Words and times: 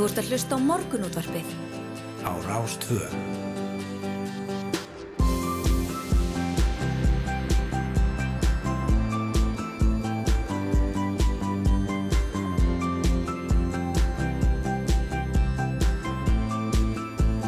Þú 0.00 0.06
ert 0.08 0.18
að 0.22 0.28
hlusta 0.32 0.56
á 0.56 0.60
morgunútvarpið. 0.64 1.48
Á 2.24 2.32
Rástvö. 2.48 3.00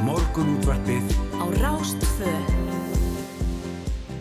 Morgunútvarpið 0.04 1.08
Á 1.40 1.44
Rástvö. 1.56 2.36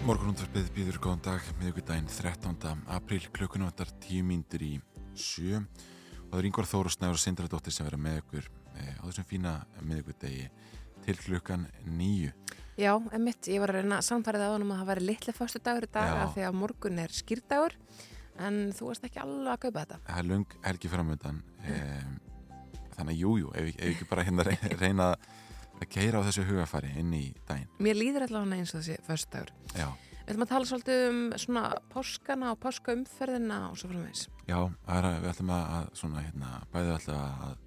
Morgunúndarpið 0.08 0.72
býður 0.80 1.04
góðan 1.04 1.28
dag 1.28 1.56
miðugudaginn 1.60 2.08
13. 2.08 2.88
apríl 2.96 3.26
klukkuna 3.36 3.68
vantar 3.68 3.92
10 4.08 4.24
mínútur 4.24 4.64
í 4.64 4.78
7 5.20 5.68
og 5.68 6.01
það 6.32 6.40
er 6.40 6.50
yngvar 6.50 6.70
Þóru 6.72 6.94
Snæður 6.94 7.18
og 7.18 7.24
Sindradóttir 7.26 7.76
sem 7.76 7.88
vera 7.88 8.00
með 8.00 8.22
ykkur 8.22 8.48
eh, 8.80 8.96
á 8.98 9.04
þessum 9.04 9.28
fína 9.28 9.56
miðugudagi 9.84 10.48
til 11.06 11.18
klukkan 11.20 11.68
9 11.86 12.32
Já, 12.80 12.96
emitt, 13.14 13.50
ég 13.52 13.60
var 13.62 13.74
að 13.74 13.82
reyna 13.82 14.00
samfærið 14.06 14.48
á 14.48 14.54
hann 14.54 14.64
um 14.66 14.72
að 14.74 14.82
það 14.82 14.90
væri 14.92 15.06
litli 15.10 15.34
fyrstu 15.36 15.60
dagur 15.62 15.86
í 15.86 15.92
dag 15.92 16.12
af 16.24 16.34
því 16.34 16.46
að 16.48 16.58
morgun 16.58 17.02
er 17.04 17.14
skýrdagur 17.14 17.76
en 18.42 18.60
þú 18.74 18.88
varst 18.88 19.06
ekki 19.06 19.20
alveg 19.22 19.52
að 19.52 19.60
kaupa 19.66 19.84
þetta. 19.84 20.00
Það 20.08 20.22
er 20.22 20.28
lung 20.30 20.56
helgi 20.66 20.92
framöndan 20.92 21.42
eh, 21.68 22.08
þannig 22.96 23.12
að 23.12 23.20
jújú, 23.20 23.52
ef, 23.60 23.68
ef 23.76 23.92
ekki 23.92 24.08
bara 24.10 24.26
hérna 24.26 24.46
reyna 24.82 25.10
að 25.12 25.90
keira 25.92 26.22
á 26.24 26.26
þessu 26.30 26.46
hugafari 26.48 26.94
inn 27.02 27.12
í 27.18 27.26
daginn. 27.50 27.70
Mér 27.84 28.00
líður 28.00 28.28
allavega 28.30 28.62
eins 28.62 28.74
og 28.74 28.82
þessi 28.82 28.98
fyrstu 29.06 29.36
dagur 29.36 29.54
Já, 29.76 29.88
Við 30.22 30.36
ætlum 30.36 30.46
að 30.46 30.54
tala 30.54 30.70
svolítið 30.70 31.04
um 31.08 31.20
svona 31.42 31.64
páskana 31.92 32.54
og 32.54 32.62
páskaumferðina 32.62 33.60
og 33.72 33.80
svo 33.80 33.90
framvegis 33.90 34.28
já 34.48 34.60
er 34.62 35.08
að 35.08 35.20
við 35.24 35.34
ætlum 35.34 35.52
að, 35.56 35.68
að 35.78 35.92
svona 36.02 36.24
hérna, 36.28 36.54
bæði 36.72 36.96
ætlum 36.96 37.22
að 37.50 37.60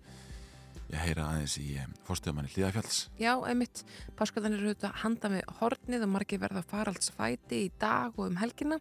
ég 0.94 1.00
heyra 1.00 1.26
aðeins 1.32 1.56
í 1.58 1.68
fórstöðumanni 2.06 2.52
Hlíðafjalls 2.52 2.98
Já, 3.18 3.32
emitt, 3.50 3.82
páskaðan 4.18 4.56
eru 4.56 4.70
auðvitað 4.70 4.98
handa 5.02 5.30
með 5.32 5.54
hornið 5.60 6.06
og 6.06 6.12
margir 6.14 6.42
verða 6.42 6.64
faraldsfæti 6.70 7.62
í 7.66 7.70
dag 7.80 8.14
og 8.18 8.28
um 8.28 8.38
helgina. 8.40 8.78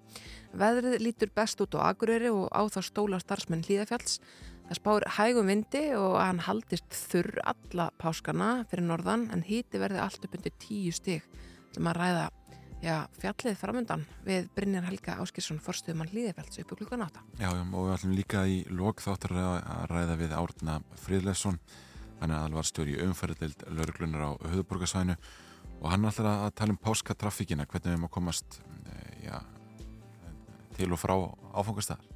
Veðrið 0.54 1.00
lítur 1.02 1.32
best 1.36 1.64
út 1.64 1.78
á 1.80 1.90
Akureyri 1.90 2.32
og 2.34 2.50
á 2.52 2.62
það 2.76 2.90
stóla 2.90 3.22
starfsmenn 3.24 3.64
Hlíðafjalls. 3.66 4.20
Það 4.68 4.80
spár 4.80 5.08
hægum 5.18 5.50
vindi 5.52 5.84
og 5.98 6.20
hann 6.20 6.44
haldist 6.44 7.00
þurr 7.12 7.42
alla 7.54 7.90
páskana 8.00 8.52
fyrir 8.70 8.88
norðan 8.88 9.28
en 9.34 9.44
híti 9.48 9.82
verði 9.82 10.04
allt 10.04 10.24
upp 10.28 10.38
undir 10.38 10.56
tíu 10.62 10.94
stig 10.96 11.26
til 11.74 11.84
að 11.88 11.98
ræða 11.98 12.30
já, 12.84 12.98
fjallið 13.22 13.56
framundan 13.60 14.04
við 14.28 14.50
Brynjar 14.58 14.86
Helga 14.90 15.16
Áskilsson 15.24 15.62
forstuðumann 15.64 16.12
Hlíðafjalls 16.12 16.60
uppi 16.64 16.78
klukkan 16.82 17.06
átta. 17.06 17.24
Já, 17.40 17.48
já, 17.48 17.64
og 17.64 17.88
við 17.88 17.96
ætlum 17.96 18.16
líka 18.18 18.44
í 18.50 18.60
lok 18.70 19.02
þáttur 19.04 19.38
að 19.40 19.58
ræða 19.92 20.20
við 20.20 20.36
Árna 20.38 20.78
Friðlefsson 21.06 21.60
hann 22.22 22.32
er 22.32 22.46
alvarstjóri 22.48 22.96
í 22.96 23.02
umferðild 23.04 23.66
lauruglunar 23.68 24.28
á 24.28 24.32
höfuborgarsvæðinu 24.54 25.18
og 25.82 25.90
hann 25.92 26.08
ætlar 26.08 26.30
að 26.48 26.56
tala 26.60 26.76
um 26.76 26.82
páskatraffíkina 26.84 27.68
hvernig 27.68 27.98
við 27.98 28.08
að 28.08 28.14
komast 28.16 28.60
eh, 28.88 29.28
já, 29.28 29.38
til 30.78 30.92
og 30.94 31.02
frá 31.02 31.16
áfangastæðar 31.52 32.14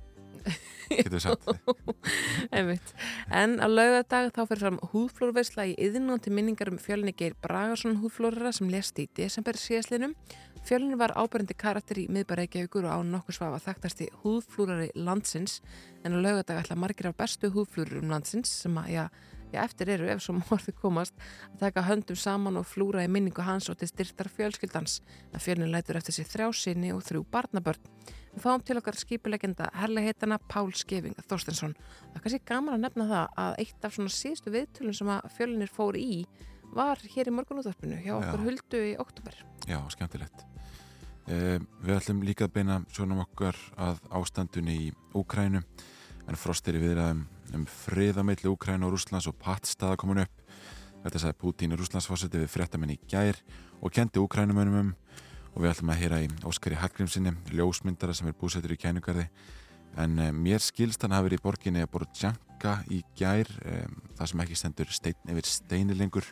getur 0.90 1.18
við 1.18 1.24
sagt. 1.26 2.94
En 3.34 3.58
á 3.60 3.68
laugardag 3.68 4.32
þá 4.36 4.42
fyrir 4.46 4.62
fram 4.64 4.80
húðflórveisla 4.94 5.68
í 5.72 5.76
yðnum 5.88 6.22
til 6.24 6.34
minningar 6.36 6.72
um 6.72 6.80
fjölni 6.82 7.14
Geir 7.18 7.36
Bragarsson 7.44 8.00
húðflórara 8.02 8.54
sem 8.56 8.70
lést 8.72 9.00
í 9.04 9.10
desember 9.18 9.60
síðaslinum. 9.60 10.16
Fjölni 10.68 10.98
var 11.00 11.14
ábærandi 11.16 11.56
karakter 11.56 11.96
í 12.02 12.10
miðbæraikjaukur 12.12 12.90
og 12.90 12.92
á 12.92 13.00
nokkur 13.08 13.38
svafa 13.38 13.62
þekktasti 13.64 14.10
húðflúrari 14.20 14.90
landsins 15.00 15.62
en 16.04 16.18
á 16.18 16.20
laugardag 16.20 16.58
ætla 16.60 16.76
margir 16.76 17.08
af 17.08 17.16
bestu 17.16 17.48
húðflúrurum 17.54 18.10
landsins 18.12 18.52
sem 18.66 18.76
að, 18.76 18.90
já, 18.92 19.04
já, 19.54 19.62
eftir 19.62 19.94
eru 19.94 20.10
ef 20.12 20.26
svo 20.26 20.36
morði 20.42 20.74
komast 20.76 21.16
að 21.54 21.62
taka 21.62 21.86
höndum 21.88 22.20
saman 22.20 22.60
og 22.60 22.68
flúra 22.68 23.06
í 23.08 23.08
minningu 23.08 23.46
hans 23.48 23.70
og 23.72 23.78
til 23.80 23.88
styrtar 23.94 24.28
fjölskyldans 24.28 24.98
að 25.32 25.46
fjölni 25.46 25.70
lætur 25.72 26.02
eftir 26.02 26.18
sér 26.18 26.28
þrjá 26.34 26.50
sinni 26.60 26.92
og 26.92 27.00
þrjú 27.08 27.24
barnabörn. 27.32 27.88
Við 28.36 28.44
fáum 28.44 28.68
til 28.68 28.76
okkar 28.82 29.00
skipulegenda 29.00 29.72
herleheitana 29.72 30.36
Pál 30.52 30.74
Skeving 30.76 31.16
Þorstensson. 31.30 31.78
Það 32.10 32.20
er 32.20 32.26
kannski 32.28 32.42
gaman 32.52 32.76
að 32.76 32.84
nefna 32.90 33.08
það 33.14 33.40
að 33.46 33.58
eitt 33.64 33.88
af 33.88 33.96
svona 33.96 34.18
síðustu 34.18 34.52
viðtölum 34.52 35.00
sem 35.00 35.16
að 35.16 35.32
fjölinir 35.40 35.72
fór 35.72 35.96
í 35.96 36.28
var 36.76 37.00
hér 37.16 37.32
í 37.32 37.38
morgunúðvarpinu 37.40 38.04
hjá 38.04 38.18
okkur 38.20 38.46
huldu 38.50 38.86
í 38.92 38.94
oktober. 39.00 39.42
Já, 39.64 39.80
skemmtilegt 39.96 40.44
Við 41.28 41.92
ætlum 41.92 42.22
líka 42.24 42.46
að 42.48 42.54
beina 42.56 42.78
sjónum 42.96 43.20
okkar 43.26 43.58
að 43.76 43.98
ástandunni 44.16 44.76
í 44.86 44.92
Úkrænu 45.18 45.60
en 45.60 46.40
frost 46.40 46.68
er 46.68 46.78
í 46.78 46.84
viðræðum 46.84 47.26
um 47.56 47.66
friðamilli 47.68 48.48
Úkrænu 48.52 48.88
og 48.88 48.96
Rússlands 48.96 49.28
og 49.28 49.36
pattstaða 49.42 49.98
komin 50.00 50.24
upp. 50.24 50.44
Þetta 51.04 51.22
sagði 51.24 51.38
Pútín 51.42 51.76
Rússlandsfórseti 51.78 52.42
við 52.42 52.52
fréttamenn 52.52 52.96
í 52.96 53.00
gær 53.12 53.40
og 53.82 53.94
kendi 53.96 54.24
Úkrænumönum 54.24 54.80
um. 54.82 54.94
Og 55.56 55.64
við 55.64 55.72
ætlum 55.72 55.92
að 55.94 56.02
heyra 56.04 56.22
í 56.22 56.28
Óskari 56.46 56.78
Hallgrímsinni, 56.78 57.32
ljósmyndara 57.56 58.14
sem 58.14 58.28
er 58.30 58.36
búsettur 58.38 58.76
í 58.76 58.78
kænugarði. 58.78 59.26
En 59.98 60.20
um, 60.22 60.42
mér 60.46 60.62
skilst 60.62 61.02
hann 61.02 61.16
hafi 61.16 61.32
verið 61.32 61.42
í 61.42 61.46
borginni 61.48 61.82
að 61.82 61.92
Borjanka 61.96 62.76
í 62.94 63.02
gær 63.18 63.50
um, 63.66 63.96
það 64.20 64.32
sem 64.32 64.44
ekki 64.44 64.60
stendur 64.60 64.92
stein, 64.94 65.18
yfir 65.34 65.50
steinilengur 65.50 66.28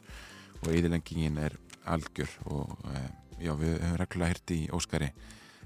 og 0.61 0.69
eðilengingin 0.69 1.39
er 1.41 1.57
algjör 1.89 2.35
og 2.51 2.75
um, 2.85 3.24
já, 3.39 3.53
við 3.59 3.79
höfum 3.79 3.97
reglulega 4.01 4.33
hirti 4.33 4.57
í 4.65 4.71
Óskari 4.75 5.11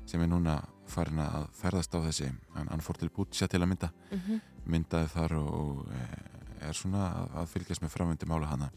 sem 0.10 0.22
er 0.22 0.30
núna 0.32 0.60
farin 0.90 1.22
að 1.22 1.48
ferðast 1.54 1.94
á 1.94 2.00
þessi 2.02 2.32
hann, 2.56 2.82
fór 2.82 2.98
til 2.98 3.12
Bútsja 3.14 3.48
til 3.48 3.62
að 3.62 3.70
mynda 3.74 3.92
Mm 4.12 4.20
-hmm. 4.20 4.40
myndaði 4.66 5.08
þar 5.08 5.34
og, 5.34 5.88
eh, 5.94 6.68
er 6.70 6.74
svona 6.74 7.04
að, 7.14 7.36
að 7.36 7.48
fylgjast 7.48 7.82
með 7.82 7.90
framvöndi 7.90 8.26
mála 8.26 8.48
hana 8.48 8.72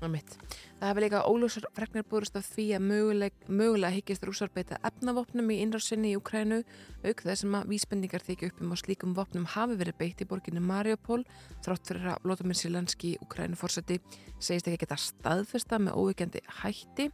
Það 0.00 0.88
hefur 0.90 1.02
líka 1.04 1.20
óljósar 1.24 1.66
fregnir 1.76 2.04
búrist 2.10 2.36
af 2.36 2.46
því 2.52 2.66
að 2.76 2.84
möguleg, 2.84 3.34
mögulega 3.48 3.94
hyggist 3.94 4.24
rússar 4.28 4.50
beita 4.52 4.76
efnavopnum 4.84 5.48
í 5.54 5.58
innrásinni 5.64 6.12
í 6.12 6.18
Ukrænu 6.18 6.60
auk 7.06 7.22
þess 7.24 7.46
að 7.48 7.70
vísbendingar 7.72 8.24
þykja 8.26 8.50
upp 8.50 8.62
um 8.62 8.74
að 8.74 8.82
slíkum 8.82 9.14
vopnum 9.16 9.48
hafi 9.54 9.78
verið 9.80 9.98
beitt 10.00 10.20
í 10.20 10.28
borginni 10.28 10.60
Mariupol 10.60 11.22
þrátt 11.64 11.90
fyrir 11.90 12.10
að 12.12 12.26
Vladimir 12.26 12.60
Silenski 12.60 13.14
í 13.14 13.20
Ukrænu 13.24 13.56
fórseti 13.56 14.00
segist 14.38 14.68
ekki 14.68 14.82
geta 14.84 14.98
staðfesta 15.00 15.80
með 15.80 15.96
óvíkjandi 15.96 16.42
hætti. 16.60 17.08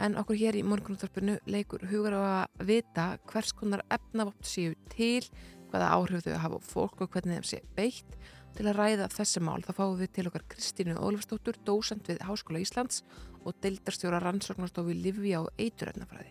En 0.00 0.16
okkur 0.18 0.40
hér 0.40 0.56
í 0.58 0.64
morgunúttarpinu 0.66 1.36
leikur 1.46 1.84
hugar 1.92 2.16
á 2.18 2.22
að 2.24 2.64
vita 2.72 3.10
hvers 3.30 3.52
konar 3.54 3.84
efnavopn 3.94 4.48
séu 4.48 4.72
til 4.90 5.22
hvaða 5.70 5.92
áhrif 5.98 6.24
þau 6.24 6.40
hafa 6.42 6.62
fólk 6.62 7.04
og 7.04 7.12
hvernig 7.14 7.38
þeim 7.40 7.46
sé 7.50 7.60
beitt 7.76 8.18
Til 8.54 8.68
að 8.70 8.76
ræða 8.78 9.08
þessi 9.10 9.42
mál 9.42 9.60
þá 9.66 9.72
fáum 9.74 9.96
við 9.98 10.12
til 10.14 10.26
okkar 10.30 10.44
Kristínu 10.52 10.94
Ólafsdóttur, 11.02 11.58
dósent 11.66 12.06
við 12.06 12.22
Háskóla 12.22 12.62
Íslands 12.62 13.02
og 13.42 13.56
deildarstjóra 13.64 14.20
rannsóknarstofi 14.22 14.94
Livja 14.94 15.42
og 15.42 15.50
Eituröfnafræði. 15.58 16.30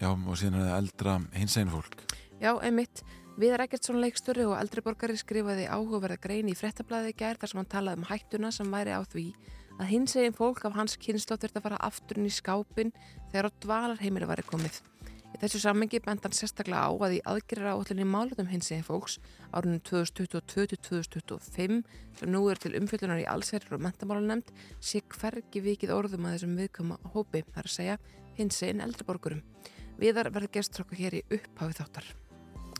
Já, 0.00 0.10
og 0.10 0.34
síðan 0.36 0.58
er 0.58 0.66
það 0.66 0.80
eldra 0.80 1.14
hinsegin 1.38 1.72
fólk 1.72 2.02
Já, 2.36 2.50
einmitt. 2.60 3.00
Viðar 3.40 3.66
Eggertsson 3.66 4.00
leikstöri 4.00 4.44
og 4.48 4.56
eldri 4.56 4.82
borgari 4.84 5.16
skrifaði 5.16 5.66
áhugaverða 5.68 6.16
grein 6.20 6.48
í 6.48 6.56
frettablaði 6.56 7.12
gær 7.16 7.36
þar 7.40 7.52
sem 7.52 7.60
hann 7.60 7.70
talaði 7.72 8.00
um 8.00 8.08
hættuna 8.08 8.50
sem 8.52 8.72
væri 8.72 8.96
á 8.96 9.00
því 9.04 9.26
að 9.76 9.90
hinsegin 9.92 10.36
fólk 10.36 10.64
af 10.64 10.76
hans 10.76 10.96
kynnslótt 11.00 11.44
þurft 11.44 11.60
að 11.60 11.66
fara 11.68 11.80
afturinn 11.84 12.28
í 12.28 12.32
skápin 12.32 12.94
þegar 13.32 13.50
á 13.52 13.56
dvalarheimili 13.60 14.28
væri 14.28 14.46
komið. 14.48 14.80
Í 15.34 15.40
þessu 15.42 15.58
sammengi 15.60 15.98
bent 16.04 16.24
hann 16.24 16.36
sérstaklega 16.36 16.86
á 16.88 16.90
að 16.94 17.16
í 17.18 17.20
aðgerra 17.28 17.74
áallinni 17.76 18.06
málutum 18.08 18.48
hinsegin 18.48 18.86
fólks 18.86 19.18
árunum 19.50 19.80
2022-2025 19.88 21.82
sem 22.20 22.32
nú 22.32 22.40
er 22.48 22.60
til 22.62 22.76
umfyllunar 22.78 23.20
í 23.20 23.26
allsherjar 23.28 23.76
og 23.76 23.84
mentamálanemnd 23.84 24.48
sé 24.80 25.02
hvergi 25.16 25.60
vikið 25.64 25.92
orðum 25.92 26.28
að 26.28 26.38
þessum 26.38 26.54
viðkoma 26.60 26.96
hópi, 27.12 27.44
þar 27.52 27.66
að 27.68 27.76
segja 27.78 27.96
hinsegin 28.38 28.84
eldriborgurum. 28.84 29.42
Viðar 30.00 30.32
verður 30.32 30.54
gestur 30.56 30.84
okkur 30.86 31.02
hér 31.04 31.18
í 31.18 31.26
upphafi 31.32 31.78
þáttar. 31.80 32.08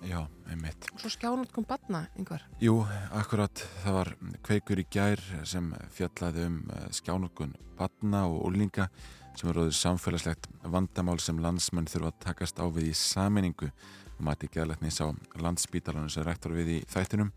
Já, 0.04 0.26
einmitt 0.52 0.90
Og 0.92 1.00
svo 1.00 1.08
skjánat 1.12 1.52
kom 1.54 1.64
batna, 1.64 2.02
einhver. 2.18 2.42
Jú, 2.60 2.82
akkurat, 3.16 3.62
það 3.82 3.96
var 3.96 4.10
kveikur 4.44 4.82
í 4.82 4.86
gær 4.92 5.22
sem 5.48 5.70
fjallaði 5.96 6.44
um 6.50 6.58
skjánokun 6.94 7.54
batna 7.78 8.26
og 8.28 8.44
úlninga 8.50 8.90
sem 9.36 9.50
er 9.50 9.58
róður 9.58 9.76
samfélagslegt 9.76 10.48
vandamál 10.64 11.18
sem 11.20 11.38
landsmenn 11.42 11.88
þurfa 11.90 12.12
að 12.12 12.20
takast 12.24 12.60
á 12.60 12.64
við 12.72 12.90
í 12.90 12.96
saminningu 12.96 13.68
og 13.68 14.22
mati 14.24 14.48
geðlætnis 14.52 15.02
á 15.04 15.12
landsbítalanum 15.40 16.12
sem 16.12 16.24
rættur 16.24 16.56
við 16.56 16.72
í 16.72 16.78
þættinum. 16.88 17.32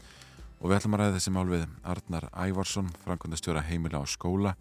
Og 0.60 0.72
við 0.72 0.78
ætlum 0.80 0.96
að 0.96 1.04
ræða 1.04 1.18
þessi 1.18 1.34
mál 1.36 1.48
við 1.48 1.66
Arnar 1.88 2.30
Ævarsson, 2.32 2.92
framkvæmdastjóra 3.04 3.64
heimila 3.68 4.04
á 4.04 4.06
skóla 4.08 4.56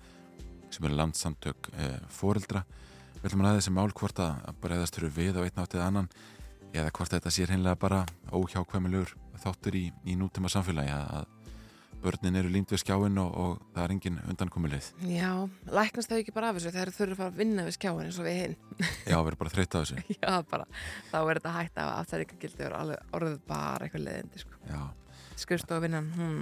sem 0.70 0.85
er 0.87 0.99
landsamtök 0.99 1.70
eh, 1.79 1.96
fóreldra 2.12 2.64
við 3.19 3.31
ætlum 3.31 3.43
að 3.43 3.49
ræða 3.49 3.61
þessi 3.61 3.75
mál 3.75 3.88
hvort 3.96 4.20
að 4.23 4.50
breyðast 4.62 4.99
þurfu 4.99 5.14
við 5.17 5.38
á 5.38 5.43
einn 5.43 5.62
áttið 5.62 5.84
annan 5.87 6.11
eða 6.75 6.93
hvort 6.94 7.14
þetta 7.14 7.32
sé 7.32 7.46
hreinlega 7.49 7.81
bara 7.81 8.05
óhjákvæmilegur 8.34 9.14
þáttur 9.43 9.79
í, 9.79 9.88
í 10.05 10.14
nútíma 10.19 10.50
samfélagi 10.52 10.93
að 10.93 11.38
börnin 12.03 12.39
eru 12.39 12.50
línt 12.53 12.73
við 12.73 12.83
skjáin 12.83 13.19
og, 13.21 13.33
og 13.35 13.73
það 13.75 13.83
er 13.85 13.95
engin 13.95 14.21
undankomuleið. 14.31 14.91
Já, 15.11 15.33
læknast 15.75 16.12
þau 16.12 16.19
ekki 16.19 16.35
bara 16.37 16.53
af 16.53 16.59
þessu 16.59 16.73
þegar 16.75 16.93
þau 16.93 16.99
þurfa 17.00 17.27
að 17.27 17.33
að 17.33 17.41
vinna 17.43 17.65
við 17.67 17.77
skjáin 17.77 18.05
eins 18.05 18.21
og 18.21 18.29
við 18.29 18.39
hinn. 18.43 18.56
Já, 19.11 19.17
við 19.17 19.31
erum 19.31 19.41
bara 19.43 19.53
þreytt 19.55 19.75
á 19.75 19.79
þessu. 19.79 20.05
Já, 20.23 20.33
bara, 20.53 20.69
þá 21.11 21.19
er 21.19 21.41
þetta 21.41 21.55
hægt 21.56 21.83
af 21.83 21.93
aftæringagildi 21.97 22.67
og 22.69 22.79
alveg 22.79 23.19
orðið 23.19 23.39
bara 23.50 23.87
eitthvað 23.87 24.06
leiðindi, 24.06 24.43
sko. 24.45 24.62
Já, 24.69 24.81
Skrifstofa 25.39 25.85
vinnan, 25.85 26.11
hmm. 26.17 26.41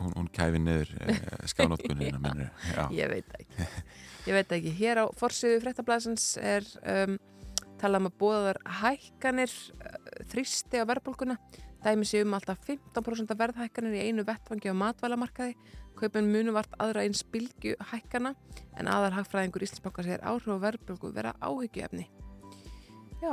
hún, 0.00 0.14
hún 0.18 0.28
kæfi 0.36 0.60
niður 0.60 0.92
e, 1.00 1.16
skjánótkunina 1.52 2.20
minnur. 2.20 2.50
Ég 2.96 3.08
veit 3.12 3.36
ekki. 3.38 3.68
Ég 4.28 4.36
veit 4.36 4.54
ekki. 4.56 4.74
Hér 4.76 5.00
á 5.00 5.04
forsiðu 5.16 5.62
fréttablasins 5.64 6.34
er 6.44 6.66
um, 6.84 7.16
talað 7.80 8.02
um 8.02 8.10
að 8.10 8.18
bóðar 8.20 8.60
hækkanir 8.82 9.54
uh, 9.80 9.96
þrýsti 10.32 10.82
á 10.82 10.84
verðbólguna. 10.90 11.38
Dæmi 11.80 12.04
sé 12.04 12.20
um 12.24 12.34
alltaf 12.36 12.60
15% 12.66 13.32
verðhækkanir 13.40 13.94
í 13.96 14.08
einu 14.08 14.24
vettfangi 14.28 14.68
á 14.68 14.76
matvælamarkaði. 14.76 15.54
Kaupin 15.96 16.28
munu 16.32 16.52
vart 16.52 16.74
aðra 16.80 17.04
eins 17.06 17.22
bylgu 17.24 17.72
hækkana 17.90 18.34
en 18.76 18.88
aðar 18.88 19.16
hagfræðingur 19.16 19.64
Íslandsbanka 19.64 20.04
segir 20.04 20.24
áhrif 20.24 20.52
og 20.52 20.60
verðbólgu 20.64 21.12
vera 21.16 21.32
áhyggjuefni. 21.40 22.06
Já. 23.20 23.32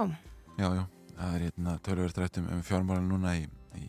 Já, 0.57 0.67
já. 0.79 0.83
Það 1.17 1.35
er 1.35 1.43
hérna 1.47 1.75
tölverið 1.83 2.21
rættum 2.21 2.47
um 2.53 2.63
fjármálan 2.63 3.09
núna 3.09 3.33
í, 3.39 3.43
í, 3.79 3.87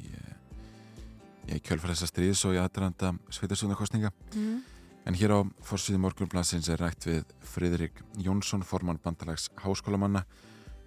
í 1.55 1.61
kjölfræðsa 1.63 2.09
stríðs 2.11 2.45
og 2.49 2.57
í 2.57 2.61
aðranda 2.63 3.15
sveitarstofnarkostninga. 3.35 4.11
Mm. 4.35 4.61
En 5.09 5.17
hér 5.17 5.33
á 5.33 5.41
fórsvíði 5.65 6.03
morgunblansins 6.03 6.69
er 6.73 6.83
rætt 6.83 7.07
við 7.09 7.31
Fridrik 7.47 8.03
Jónsson, 8.21 8.67
formann 8.67 9.01
bandalags 9.05 9.49
háskólamanna 9.63 10.25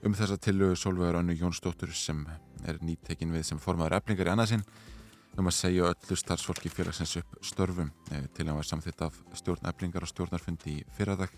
um 0.06 0.16
þessa 0.18 0.38
tilögu 0.42 0.76
Solveig 0.78 1.14
Rannu 1.16 1.36
Jónsdóttur 1.38 1.94
sem 1.94 2.24
er 2.68 2.80
nýttekin 2.84 3.32
við 3.34 3.46
sem 3.48 3.60
formaður 3.62 3.98
eflingar 4.00 4.30
í 4.30 4.34
annarsinn 4.34 4.66
um 5.40 5.48
að 5.48 5.56
segja 5.56 5.88
öllu 5.88 6.18
starfsfólki 6.20 6.70
félagsins 6.74 7.16
upp 7.22 7.38
störfum. 7.48 7.92
Eh, 8.12 8.26
til 8.36 8.48
að 8.48 8.58
var 8.58 8.68
samþitt 8.68 9.04
af 9.08 9.20
stjórn 9.40 9.70
eflingar 9.72 10.04
og 10.04 10.12
stjórnarfundi 10.12 10.74
í 10.74 10.84
fyrradag. 10.98 11.32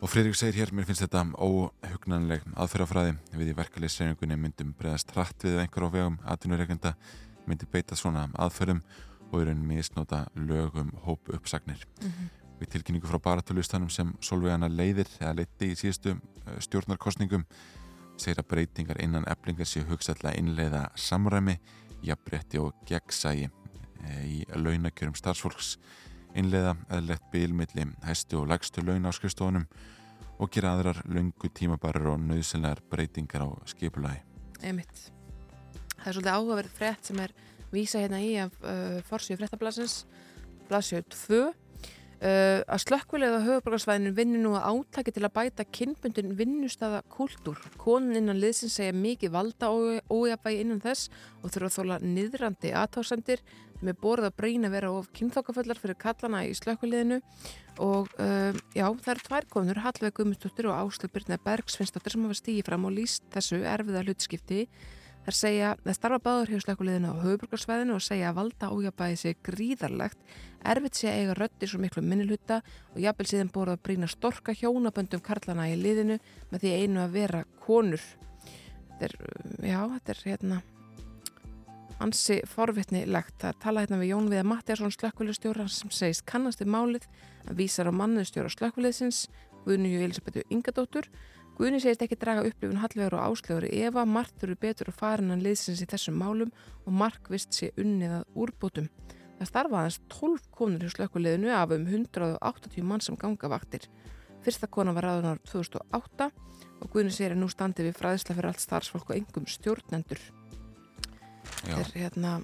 Og 0.00 0.08
Fridrik 0.08 0.38
segir 0.38 0.62
hér, 0.62 0.72
mér 0.72 0.88
finnst 0.88 1.04
þetta 1.04 1.26
óhugnanleg 1.36 2.46
aðferðafræði. 2.56 3.18
Við 3.36 3.52
í 3.52 3.56
verkefliðsreiningunni 3.58 4.40
myndum 4.40 4.72
bregðast 4.78 5.12
hratt 5.12 5.44
við 5.44 5.60
einhver 5.60 5.84
á 5.84 5.88
vegum 5.92 6.18
atvinnureikenda 6.24 6.94
myndi 7.44 7.68
beita 7.68 7.98
svona 7.98 8.30
aðferðum 8.40 8.80
og 9.30 9.40
eru 9.42 9.54
misnóta 9.54 10.24
lögum 10.34 10.94
hópu 11.04 11.36
uppsagnir 11.36 11.84
mm 12.00 12.08
-hmm 12.08 12.36
við 12.60 12.74
tilkynningu 12.74 13.08
frá 13.08 13.20
baratölustanum 13.24 13.90
sem 13.92 14.12
Solveigana 14.24 14.68
leiðir 14.68 15.08
eða 15.20 15.36
leiti 15.40 15.72
í 15.72 15.76
síðustu 15.78 16.16
eh, 16.16 16.58
stjórnarkostningum 16.66 17.46
segir 18.20 18.42
að 18.42 18.50
breytingar 18.52 19.00
innan 19.02 19.26
eflingar 19.30 19.68
séu 19.68 19.86
hugsaðlega 19.88 20.38
innleiða 20.38 20.82
samræmi, 20.98 21.56
jafnbretti 22.04 22.60
og 22.60 22.76
gegnsægi 22.88 23.48
eh, 23.48 24.24
í 24.24 24.38
launakjörum 24.54 25.16
starfsfólks 25.18 25.76
innleiða 26.38 26.76
eðlert 26.94 27.24
bílmiðli 27.32 27.88
hæstu 28.06 28.40
og 28.40 28.50
legstu 28.52 28.84
laun 28.84 29.08
á 29.08 29.12
skrifstofunum 29.14 29.66
og 30.40 30.52
gera 30.54 30.74
aðrar 30.76 31.02
lungu 31.10 31.50
tímabarir 31.52 32.12
og 32.14 32.20
nöðsynlegar 32.22 32.80
breytingar 32.90 33.44
á 33.44 33.48
skipulagi. 33.68 34.22
Einmitt. 34.62 35.10
Það 36.00 36.06
er 36.06 36.16
svolítið 36.16 36.36
áhugaverð 36.36 36.76
frétt 36.78 37.10
sem 37.10 37.20
er 37.20 37.34
vísa 37.74 38.00
hérna 38.00 38.20
í 38.24 38.32
af 38.40 38.54
uh, 38.64 39.00
forsvíu 39.08 39.36
fréttablasins 39.40 40.04
blasjöð 40.70 41.04
2 41.12 41.42
Uh, 42.20 42.60
að 42.68 42.82
slökkvilið 42.82 43.32
á 43.32 43.46
höfuborgarsvæðinu 43.46 44.10
vinnir 44.12 44.42
nú 44.42 44.50
að 44.52 44.66
átaki 44.74 45.14
til 45.16 45.22
að 45.24 45.32
bæta 45.38 45.64
kynbundin 45.72 46.34
vinnustada 46.36 46.98
kúltúr. 47.08 47.56
Konin 47.80 48.18
innan 48.18 48.36
liðsins 48.42 48.74
segja 48.76 48.92
mikið 48.92 49.32
valda 49.32 49.70
ójafægi 49.72 50.60
innan 50.60 50.82
þess 50.84 51.08
og 51.40 51.54
þurfa 51.54 51.70
að 51.70 51.78
þóla 51.78 51.98
niðrandi 52.04 52.74
aðtásendir 52.76 53.40
með 53.80 53.98
borð 54.04 54.28
að 54.28 54.36
breyna 54.36 54.68
vera 54.68 54.92
of 54.92 55.08
kynþokkaföllar 55.16 55.80
fyrir 55.80 55.96
kallana 56.02 56.44
í 56.44 56.52
slökkviliðinu 56.60 57.22
og 57.80 58.12
uh, 58.20 58.52
já, 58.76 58.84
það 58.84 59.12
eru 59.14 59.26
tvær 59.30 59.50
konur, 59.56 59.80
Hallveig 59.80 60.18
Gummistóttir 60.20 60.68
og 60.68 60.76
Áslug 60.76 61.14
Byrna 61.14 61.40
Bergsvinsdóttir 61.40 62.18
sem 62.18 62.28
hafa 62.28 62.36
stígið 62.36 62.68
fram 62.68 62.84
og 62.84 62.98
líst 63.00 63.24
þessu 63.32 63.62
erfiða 63.64 64.04
hlutskipti 64.04 64.66
Það 65.20 65.36
segja, 65.36 65.74
það 65.84 65.96
starfa 65.98 66.18
báður 66.24 66.50
hjá 66.50 66.62
slökuliðinu 66.64 67.10
á 67.12 67.20
höfuburgarsvæðinu 67.20 67.96
og 67.98 68.04
segja 68.04 68.30
að 68.30 68.38
valda 68.38 68.70
ójabæði 68.72 69.18
sig 69.20 69.38
gríðarlegt, 69.44 70.18
erfitt 70.72 70.96
sé 70.96 71.12
eiga 71.12 71.36
rötti 71.36 71.68
svo 71.68 71.80
miklu 71.82 72.02
minnilhuta 72.02 72.62
og 72.94 72.98
jafnvel 73.04 73.28
síðan 73.28 73.52
búið 73.52 73.74
að 73.74 73.82
brína 73.84 74.08
storka 74.08 74.56
hjónaböndum 74.56 75.22
karlana 75.24 75.68
í 75.68 75.76
liðinu 75.76 76.16
með 76.50 76.64
því 76.64 76.74
einu 76.80 77.04
að 77.04 77.16
vera 77.18 77.44
konur. 77.66 78.06
Þetta 78.90 79.10
er, 79.10 79.16
já, 79.60 79.80
þetta 79.92 80.14
er 80.14 80.22
hérna 80.24 80.62
ansi 82.00 82.40
forvitnilegt. 82.48 83.36
Það 83.42 83.60
tala 83.60 83.84
hérna 83.84 84.00
við 84.00 84.14
Jón 84.14 84.32
Viða 84.32 84.46
Mattiasson 84.48 84.94
slökkulegstjóra 84.94 85.68
sem 85.68 85.92
segist 85.92 86.24
kannast 86.28 86.62
við 86.62 86.72
málið 86.72 87.06
að 87.44 87.60
vísar 87.60 87.90
á 87.90 87.92
mannuðstjóra 87.92 88.52
slökkulegsins 88.56 89.26
Guðnýju 89.66 90.04
Elisabethu 90.06 90.44
Ingadóttur 90.48 91.10
Guðni 91.60 91.76
segist 91.76 92.00
ekki 92.00 92.16
draga 92.16 92.40
upplifun 92.48 92.78
Hallvegur 92.80 93.18
og 93.18 93.34
Áslögur 93.34 93.66
ef 93.68 93.96
að 94.00 94.06
margt 94.08 94.44
eru 94.46 94.54
betur 94.56 94.88
og 94.88 94.94
farinan 94.96 95.42
liðsins 95.44 95.82
í 95.84 95.88
þessum 95.90 96.14
málum 96.16 96.54
og 96.86 96.94
markvist 96.96 97.52
sé 97.52 97.68
unnið 97.76 98.14
að 98.16 98.38
úrbótum. 98.40 98.86
Það 99.36 99.50
starfaðans 99.50 99.98
12 100.14 100.46
konur 100.56 100.86
í 100.86 100.92
slökkuleginu 100.94 101.52
af 101.52 101.74
um 101.76 101.84
180 101.84 102.86
mann 102.88 103.04
sem 103.04 103.18
gangavaktir. 103.20 103.84
Fyrsta 104.40 104.70
kona 104.72 104.94
var 104.96 105.10
árið 105.10 105.42
2008 105.50 106.30
og 106.80 106.94
Guðni 106.94 107.12
segir 107.12 107.36
að 107.36 107.42
nú 107.42 107.50
standi 107.52 107.84
við 107.84 107.98
fræðisla 108.00 108.38
fyrir 108.38 108.54
allt 108.54 108.64
starfsfólk 108.64 109.12
og 109.12 109.20
engum 109.20 109.50
stjórnendur. 109.52 110.22
Þetta 111.60 111.82
er, 111.82 111.92
hérna, 111.92 112.38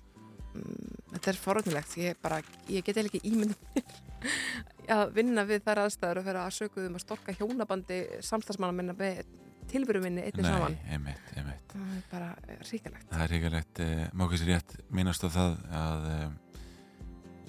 mm, 0.53 0.93
þetta 1.15 1.33
er 1.33 1.41
foröndilegt. 1.41 1.97
Ég, 2.05 2.21
ég 2.69 2.85
get 2.85 3.01
eða 3.01 3.09
ekki 3.09 3.25
ímyndið 3.33 3.97
að 4.97 5.13
vinna 5.17 5.45
við 5.49 5.65
þær 5.67 5.83
aðstæður 5.87 6.21
og 6.21 6.29
fyrir 6.29 6.41
að 6.43 6.55
sökuðum 6.61 6.99
að 6.99 7.05
storka 7.05 7.37
hjónabandi 7.37 8.01
samstagsmanna 8.27 8.77
minna 8.77 8.97
með 8.97 9.25
tilveru 9.71 10.01
minni 10.03 10.23
einnig 10.23 10.47
saman. 10.47 10.77
einmitt, 10.87 11.31
einmitt. 11.35 11.73
Það 11.73 11.95
er 11.97 12.03
bara 12.11 12.29
ríkilegt 12.71 13.09
Það 13.11 13.23
er 13.25 13.33
ríkilegt, 13.35 13.81
eh, 13.83 14.03
mákvæmst 14.15 14.47
rétt 14.47 14.77
minnast 14.95 15.27
á 15.27 15.29
það 15.35 15.57
að 15.81 16.07
eh, 16.13 16.29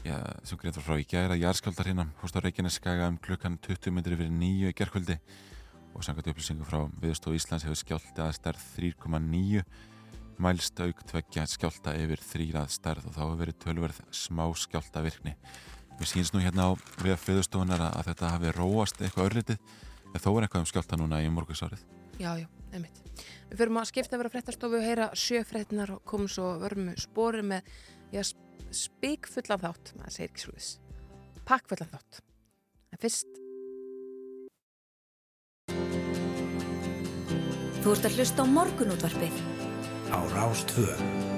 já, 0.07 0.17
sem 0.47 0.61
greið 0.61 0.79
var 0.79 0.87
frá 0.87 0.97
í 0.97 1.05
gæra 1.09 1.37
járskjöldar 1.37 1.91
hérna 1.91 2.07
hóst 2.21 2.37
á 2.37 2.41
Reykjaneskaga 2.41 3.11
um 3.11 3.19
klukkan 3.21 3.59
20 3.61 3.93
minnir 3.93 4.17
yfir 4.17 4.33
nýju 4.33 4.71
í 4.71 4.77
gerðkvöldi 4.77 5.19
og 5.93 6.05
samkvæmt 6.05 6.31
upplýsingu 6.33 6.67
frá 6.67 6.85
Viðstof 7.01 7.37
Íslands 7.37 7.65
hefur 7.67 7.79
skjálta 7.81 8.27
að 8.27 8.37
stærð 8.37 8.65
3,9 8.77 9.63
mælst 10.41 10.79
auk 10.83 11.01
tveggja 11.09 11.47
skjálta 11.49 11.95
yfir 11.97 12.21
þrýrað 12.21 12.69
stærð 12.75 13.09
og 13.09 13.15
þá 13.15 13.21
hefur 13.23 13.41
verið 13.41 13.59
tölverð 13.63 14.01
smá 14.13 14.45
skjálta 14.53 15.01
virkni 15.05 15.33
Við 15.97 16.11
sínst 16.11 16.35
nú 16.35 16.41
hérna 16.43 16.69
á 16.69 16.71
við 17.01 17.17
fyrðustofunar 17.23 17.81
að 17.87 18.09
þetta 18.11 18.33
hafi 18.35 18.53
róast 18.53 18.99
eitthvað 19.01 19.29
örlitið 19.31 19.77
en 20.13 20.21
þó 20.21 20.29
er 20.31 20.45
eitthvað 20.45 20.63
um 20.63 20.69
skjálta 20.69 20.99
núna 20.99 21.21
í 21.25 21.29
morgunsárið. 21.33 21.81
Já, 22.21 22.31
já, 22.37 22.47
einmitt. 22.73 23.01
Við 23.49 23.61
förum 23.61 23.79
að 23.81 23.89
skipta 23.91 24.17
að 24.17 24.23
vera 24.23 24.33
fréttastofu 24.33 24.77
og 24.77 24.85
heyra 24.85 25.07
sjöfréttinar 25.17 25.93
og 25.95 26.03
komum 26.09 26.29
svo 26.31 26.53
vörmu 26.61 26.93
spóri 27.01 27.43
með 27.45 27.69
já, 28.13 28.21
spík 28.75 29.29
fullan 29.31 29.63
þátt, 29.63 29.93
maður 29.97 30.15
segir 30.17 30.31
ekki 30.31 30.45
slúðis. 30.45 30.71
Pakk 31.47 31.69
fullan 31.71 31.93
þátt. 31.93 32.21
En 32.93 33.01
fyrst... 33.01 33.33
Þú 37.81 37.93
ert 37.93 38.09
að 38.09 38.19
hlusta 38.19 38.43
á 38.43 38.45
morgunútvarpið. 38.51 39.41
Á 40.11 40.19
Rástvöð. 40.35 41.36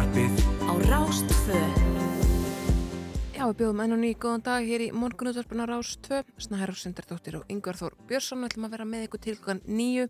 Morgunútvarpið 0.00 0.39
Já, 3.40 3.46
við 3.48 3.54
bjóðum 3.62 3.78
enn 3.80 3.94
og 3.94 4.00
ný 4.02 4.08
góðan 4.20 4.42
dag 4.44 4.66
hér 4.68 4.82
í 4.84 4.86
morgunútvarpinu 4.92 5.64
á 5.64 5.70
Rástföð 5.70 6.28
Snæður 6.44 6.76
Sindardóttir 6.76 7.38
og 7.38 7.46
Yngvar 7.48 7.78
Þór 7.78 7.94
Björnsson 8.10 8.42
við 8.42 8.50
ætlum 8.50 8.66
að 8.66 8.74
vera 8.74 8.86
með 8.90 9.06
ykkur 9.06 9.22
til 9.24 9.34
klukkan 9.38 9.62
nýju 9.64 10.04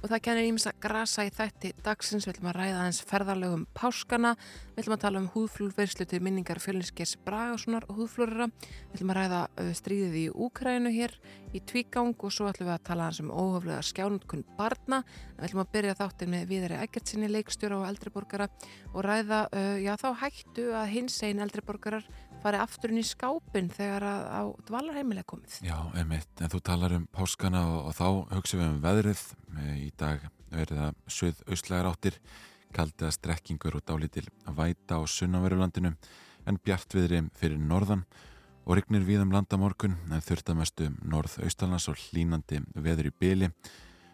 og 0.00 0.06
það 0.08 0.22
kennir 0.24 0.46
ímis 0.48 0.64
að 0.64 0.78
grasa 0.80 1.26
í 1.28 1.32
þætti 1.34 1.74
dagsins, 1.84 2.24
við 2.24 2.38
ætlum 2.38 2.48
að 2.48 2.56
ræða 2.56 2.78
aðeins 2.80 3.00
ferðarlegum 3.04 3.66
páskana, 3.76 4.30
við 4.72 4.80
ætlum 4.80 4.94
að 4.96 5.02
tala 5.02 5.20
um 5.20 5.28
húðflúrverslu 5.34 6.06
til 6.08 6.20
minningar 6.24 6.60
fjölinskers 6.62 7.12
Bragasonar 7.26 7.84
og 7.90 8.00
húðflúrara, 8.00 8.48
við 8.48 8.96
ætlum 8.96 9.12
að 9.12 9.20
ræða 9.20 9.42
stríðið 9.76 10.16
í 10.22 10.24
Úkrænu 10.32 10.94
hér 10.94 11.12
í 11.52 11.60
tvígang 11.68 12.16
og 12.16 12.32
svo 12.32 12.48
ætlum 12.48 12.70
við 12.70 12.76
að 12.78 12.86
tala 12.88 13.10
aðeins 13.10 13.20
um 13.26 13.34
óhaflega 13.34 13.84
skjánundkunn 13.90 14.46
barna, 14.56 15.02
við 15.36 15.50
ætlum 15.50 15.64
að 15.66 15.72
byrja 15.76 15.98
þáttin 16.00 16.32
með 16.32 16.48
viðri 16.54 16.80
Eggertsinni, 16.80 17.28
leikstjóra 17.28 17.82
og 17.82 17.88
eldriborgara 17.90 18.48
og 18.94 19.04
ræða, 19.04 19.44
já 19.84 19.92
þá 20.00 20.08
hættu 20.24 20.70
að 20.80 20.92
hins 20.94 21.20
einn 21.28 21.44
eldriborgarar 21.44 22.08
farið 22.42 22.64
aftur 22.64 22.92
inn 22.92 23.00
í 23.00 23.06
skápin 23.06 23.70
þegar 23.74 24.06
að 24.08 24.22
á 24.30 24.42
dvalarheimilega 24.68 25.28
komið. 25.32 25.58
Já, 25.66 25.76
einmitt, 25.98 26.30
en 26.40 26.52
þú 26.52 26.60
talar 26.66 26.94
um 26.96 27.06
páskana 27.14 27.64
og, 27.68 27.90
og 27.90 27.96
þá 27.98 28.06
hugsaum 28.36 28.62
við 28.62 28.70
um 28.70 28.80
veðrið. 28.84 29.24
Í 29.80 29.90
dag 30.00 30.24
verið 30.50 30.82
það 30.82 31.04
söð 31.18 31.44
austlægar 31.46 31.90
áttir, 31.90 32.18
kaldiða 32.74 33.12
strekkingur 33.14 33.78
og 33.78 33.86
dálítil 33.86 34.26
væta 34.46 34.98
á 34.98 35.02
sunnaverulandinu 35.10 35.94
en 36.48 36.58
bjartviðri 36.64 37.24
fyrir 37.38 37.60
norðan 37.60 38.04
og 38.66 38.76
rignir 38.78 39.06
við 39.06 39.24
um 39.24 39.32
landamorgun 39.34 39.96
en 40.10 40.24
þurftamestu 40.24 40.90
norð-austalans 41.02 41.88
og 41.90 41.98
hlínandi 41.98 42.60
veður 42.74 43.10
í 43.10 43.14
byli 43.22 43.50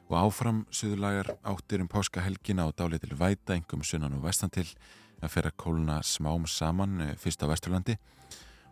og 0.06 0.16
áfram 0.20 0.62
söðulagar 0.74 1.34
áttir 1.44 1.82
um 1.82 1.90
páskahelgina 1.90 2.68
og 2.68 2.76
dálítil 2.78 3.16
væta, 3.18 3.56
engum 3.56 3.82
sunnan 3.84 4.14
og 4.16 4.24
vestan 4.26 4.52
til 5.16 5.26
að 5.26 5.32
fer 5.32 5.48
að 5.48 5.56
kóluna 5.62 5.96
smám 6.04 6.46
saman 6.50 7.00
eh, 7.00 7.14
fyrst 7.20 7.42
á 7.42 7.50
Vesturlandi. 7.50 7.96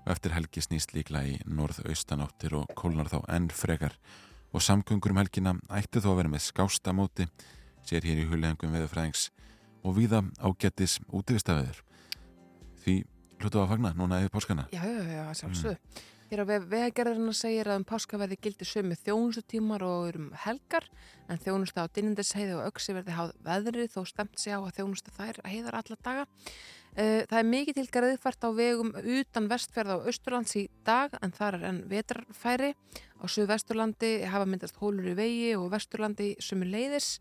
Og 0.05 0.13
eftir 0.13 0.35
helgi 0.37 0.61
snýst 0.61 0.93
líklega 0.93 1.25
í 1.25 1.39
norðaustanáttir 1.49 2.57
og 2.59 2.73
kólnar 2.77 3.09
þá 3.09 3.23
enn 3.33 3.49
frekar. 3.49 3.97
Og 4.53 4.63
samgöngur 4.63 5.15
um 5.15 5.21
helgina 5.23 5.57
ætti 5.73 6.03
þó 6.05 6.13
að 6.13 6.19
vera 6.21 6.35
með 6.35 6.45
skástamóti 6.45 7.29
sér 7.89 8.05
hér 8.05 8.21
í 8.23 8.29
hulengum 8.29 8.75
veðurfræðings. 8.77 9.31
Og 9.85 9.97
viða 9.97 10.23
ágættis 10.41 10.99
útvistafæður 11.09 11.81
því 12.85 12.99
hlutu 13.41 13.61
að 13.61 13.71
fagna 13.73 13.95
núna 13.97 14.21
eða 14.21 14.33
páskana. 14.33 14.67
Já, 14.73 14.85
já, 14.85 15.01
já, 15.09 15.25
sjálfsög. 15.41 15.81
Mm. 15.81 16.14
Hér 16.31 16.41
á 16.41 16.47
vegagerðarinn 16.49 17.35
segir 17.37 17.69
að 17.69 17.83
um 17.83 17.85
páskaveði 17.85 18.39
gildi 18.41 18.65
sömu 18.65 18.97
þjónustutímar 18.97 19.83
og 19.85 20.17
um 20.17 20.31
helgar 20.47 20.87
en 21.29 21.41
þjónusta 21.43 21.85
á 21.85 21.93
dinnindisheiði 21.93 22.55
og 22.57 22.71
öksi 22.71 22.95
verði 22.97 23.17
háð 23.19 23.35
veðrið 23.45 23.93
þó 23.93 24.01
stemt 24.09 24.41
sig 24.41 24.57
á 24.57 24.61
að 24.65 24.79
þjónusta 24.79 25.13
þær 25.19 25.43
heiðar 25.45 25.79
alla 25.83 25.99
daga. 26.01 26.25
Eh, 26.97 27.27
það 27.29 27.39
er 27.41 27.49
mikið 27.51 27.77
til 27.77 27.87
greiðfært 27.99 28.47
á 28.47 28.51
vegum 28.57 28.93
utan 28.97 29.49
vestferða 29.51 29.99
á 30.01 30.07
Östurlands 30.09 30.57
í 30.57 30.69
dag 30.87 31.13
en 31.21 31.35
þar 31.37 31.59
er 31.59 31.67
enn 31.71 31.81
vetrarfæri. 31.93 32.73
Á 33.21 33.25
Suðvesturlandi 33.29 34.15
hafa 34.25 34.49
myndast 34.49 34.81
hólur 34.81 35.11
í 35.13 35.17
vegi 35.19 35.51
og 35.59 35.73
Vesturlandi 35.75 36.37
sömu 36.41 36.71
leiðis. 36.71 37.19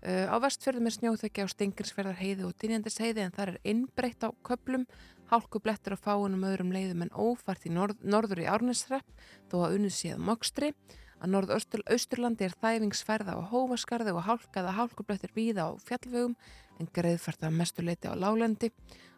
Eh, 0.00 0.24
á 0.24 0.36
vestferðum 0.40 0.88
er 0.88 0.96
snjóþekki 0.96 1.44
á 1.44 1.50
Stinginsferðar 1.50 2.20
heiði 2.20 2.46
og 2.46 2.56
dinnindisheiði 2.62 3.24
en 3.26 3.36
þar 3.36 3.56
er 3.56 3.62
innbreytt 3.66 4.22
á 4.22 4.30
köplum 4.46 4.88
hálku 5.30 5.60
blettur 5.62 5.96
á 5.96 5.98
fáunum 5.98 6.44
öðrum 6.46 6.70
leiðum 6.74 7.06
en 7.06 7.12
ófært 7.14 7.66
í 7.66 7.72
norð, 7.72 7.98
norður 8.02 8.44
í 8.44 8.46
Árnesrepp 8.50 9.26
þó 9.50 9.66
að 9.66 9.78
unnið 9.78 9.96
séð 9.96 10.22
mokstri. 10.22 10.72
Að 11.16 11.32
norðausturlandi 11.32 12.44
er 12.44 12.54
þæfingsferða 12.60 13.38
á 13.40 13.48
hófaskarði 13.48 14.12
og 14.12 14.26
hálkaða 14.26 14.74
hálkublettir 14.76 15.32
víða 15.32 15.70
á 15.72 15.80
fjallvegum 15.80 16.34
en 16.76 16.90
greiðfærta 16.92 17.48
mestuleiti 17.48 18.10
á 18.12 18.14
lálendi. 18.14 18.68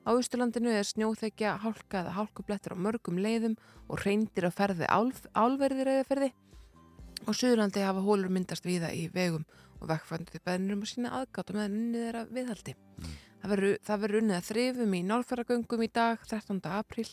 Á 0.07 0.15
austurlandinu 0.15 0.71
er 0.71 0.87
snjóþekja 0.87 1.57
hálkaða 1.65 2.15
hálkublettir 2.15 2.79
á 2.79 2.79
mörgum 2.79 3.19
leiðum 3.19 3.59
og 3.91 4.05
reyndir 4.07 4.47
að 4.47 4.59
ferði 4.61 4.87
álf, 4.87 5.25
álverðir 5.35 5.91
eða 5.97 6.07
ferði. 6.07 6.33
Og 7.27 7.35
Suðurlandi 7.35 7.83
hafa 7.83 8.05
hólur 8.07 8.31
myndast 8.31 8.65
víða 8.65 8.95
í 8.95 9.09
vegum 9.11 9.43
og 9.83 9.91
vekkfændið 9.91 10.45
beðnum 10.47 10.87
að 10.87 10.93
sína 10.93 11.17
aðgáta 11.19 11.57
meðan 11.57 11.81
unnið 11.81 12.07
er 12.13 12.21
að 12.23 12.37
viðhaldi. 12.39 12.79
Mm. 12.79 13.17
Það 13.43 14.01
verður 14.03 14.21
unnið 14.23 14.37
að 14.39 14.47
þrifum 14.49 14.95
í 14.99 15.03
nálfæragöngum 15.07 15.85
í 15.85 15.91
dag, 15.95 16.23
13. 16.27 16.59
april 16.75 17.07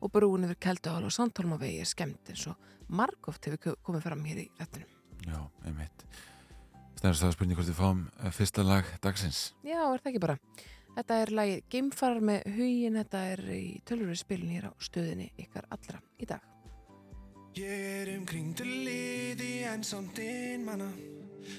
og 0.00 0.12
brúin 0.14 0.46
yfir 0.46 0.60
Kelduhál 0.62 1.06
og 1.06 1.14
Sandholmavegi 1.14 1.80
er 1.82 1.90
skemmt 1.90 2.30
eins 2.32 2.46
og 2.50 2.68
margóft 2.92 3.48
hefur 3.48 3.78
komið 3.82 4.06
fram 4.06 4.22
hér 4.28 4.44
í 4.44 4.46
þettunum. 4.60 5.00
Já, 5.26 5.40
einmitt. 5.66 6.06
Stærnast 6.98 7.24
það 7.24 7.34
spurning 7.34 7.58
hvort 7.58 7.70
þið 7.70 7.80
fáum 7.80 8.04
fyrsta 8.38 8.66
lag 8.66 8.94
dagsins. 9.02 9.42
Já, 9.66 9.80
er 9.88 9.98
það 9.98 10.12
ekki 10.12 10.22
bara. 10.22 10.38
Þetta 10.92 11.18
er 11.22 11.34
lagið 11.38 11.62
Geimfarar 11.72 12.24
með 12.28 12.48
hugin, 12.58 12.98
þetta 13.00 13.26
er 13.32 13.44
í 13.56 13.66
tölurri 13.88 14.18
spilin 14.20 14.52
hér 14.52 14.70
á 14.70 14.72
stöðinni 14.76 15.30
ykkar 15.40 15.70
allra 15.72 16.02
í 16.20 16.28
dag. 16.28 16.51
Ég 17.52 17.68
er 17.68 18.08
umkring 18.16 18.54
til 18.56 18.68
liði 18.86 19.66
en 19.68 19.82
samt 19.84 20.16
inn 20.24 20.62
manna. 20.64 20.86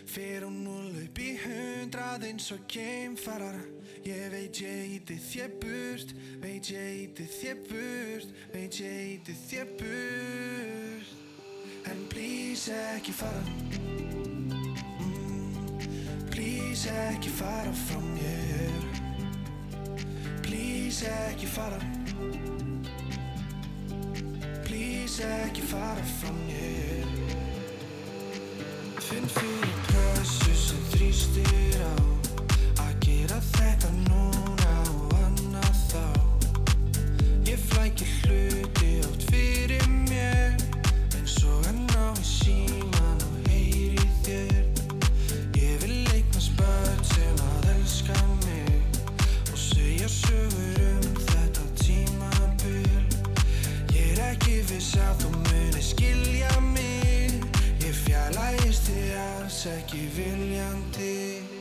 Fyrir 0.09 0.47
hún 0.47 0.63
núl 0.65 0.88
upp 1.03 1.19
í 1.21 1.35
hundrað 1.38 2.25
eins 2.31 2.47
og 2.55 2.63
geimfarar. 2.65 3.59
Ég 4.01 4.23
veit 4.33 4.57
ég 4.63 4.95
íti 4.97 5.19
þér 5.21 5.53
burt 5.62 6.09
Veit 6.41 6.67
ég 6.73 6.89
íti 7.05 7.27
þér 7.29 7.62
burt 7.69 8.33
Veit 8.51 8.79
ég 8.81 9.13
íti 9.13 9.35
þér 9.45 9.69
burt. 9.79 11.13
En 11.85 12.01
please 12.09 12.73
ekki 12.95 13.13
fara. 13.13 13.43
Mm, 14.97 15.77
Please 16.33 16.89
ekki 17.13 17.29
fara 17.38 17.77
frá 17.85 18.01
mér. 18.17 18.81
Please 20.41 21.05
ekki 21.29 21.45
fara 21.53 21.79
Please 25.03 25.25
ekki 25.45 25.62
fara 25.62 26.03
frá 26.17 26.29
mér 26.48 27.07
Finn 29.03 29.27
fyrir 29.36 29.74
pressu 29.89 30.53
sem 30.55 30.86
þrýstir 30.93 31.81
á. 31.83 31.95
Að 32.86 32.93
gera 33.03 33.41
þetta 33.50 33.91
núna 33.98 34.77
og 34.93 35.17
annað 35.25 35.81
þá. 35.89 36.05
Ég 37.51 37.60
flækir 37.67 38.15
hluti 38.22 38.93
átt 39.03 39.23
að 55.07 55.24
þú 55.24 55.31
muni 55.38 55.83
skilja 55.83 56.53
mig. 56.74 57.39
Ég 57.83 57.98
fjarlægist 58.03 58.89
þig 58.91 59.17
alls 59.24 59.63
ekki 59.77 60.07
viljandi 60.17 61.52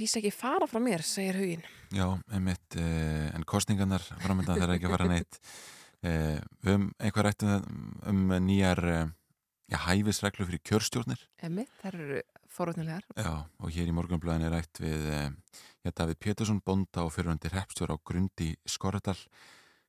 plís 0.00 0.16
ekki 0.16 0.30
fara 0.32 0.64
frá 0.70 0.80
mér, 0.80 1.02
segir 1.04 1.36
huginn. 1.36 1.64
Já, 1.92 2.06
einmitt, 2.32 2.76
eh, 2.80 3.28
en 3.36 3.44
kostningarnar 3.44 4.00
framöndan 4.22 4.56
þeirra 4.56 4.78
ekki 4.78 4.88
að 4.88 4.94
fara 4.96 5.08
neitt. 5.10 5.40
Eh, 6.00 6.40
við 6.64 6.72
höfum 6.72 6.86
einhver 6.96 7.26
rætt 7.26 7.44
um, 7.44 7.90
um 8.08 8.22
nýjar 8.46 8.80
eh, 8.88 9.10
já, 9.68 9.76
hæfisreglu 9.84 10.46
fyrir 10.48 10.62
kjörstjórnir. 10.64 11.20
Emmitt, 11.44 11.68
þær 11.82 11.98
eru 11.98 12.22
forvöldnilegar. 12.48 13.04
Já, 13.12 13.44
og 13.60 13.74
hér 13.74 13.92
í 13.92 13.96
morgunblæðin 13.98 14.46
er 14.48 14.56
rætt 14.56 14.80
við 14.80 15.04
eh, 15.12 15.28
já, 15.84 15.92
David 15.92 16.22
Pétursson, 16.24 16.64
bonda 16.64 17.04
og 17.04 17.12
fyrirvendir 17.12 17.58
heppstjór 17.58 17.92
á 17.92 18.00
Grundi 18.00 18.54
Skorradal 18.64 19.18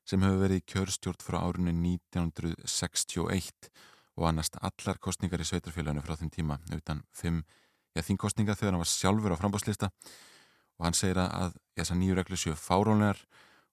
sem 0.03 0.19
hefur 0.25 0.43
verið 0.43 0.65
kjörstjórn 0.67 1.23
frá 1.23 1.39
árunni 1.39 1.71
1961 1.71 3.71
og 4.19 4.27
annast 4.27 4.59
allar 4.59 4.99
kostningar 4.99 5.39
í 5.39 5.47
sveitarfélaginu 5.47 6.03
frá 6.03 6.19
þeim 6.19 6.33
tíma 6.33 6.59
utan 6.75 7.05
fimm, 7.15 7.45
já, 7.95 8.03
þínkostninga 8.07 8.57
þegar 8.57 8.75
hann 8.75 8.83
var 8.83 8.91
sjálfur 8.91 9.35
á 9.35 9.41
frambáslista 9.41 9.91
og 10.79 10.87
hann 10.87 10.97
segir 10.97 11.21
að 11.23 11.57
þessar 11.77 11.99
nýju 11.99 12.17
reglu 12.17 12.39
séu 12.39 12.55
fárónlegar 12.57 13.19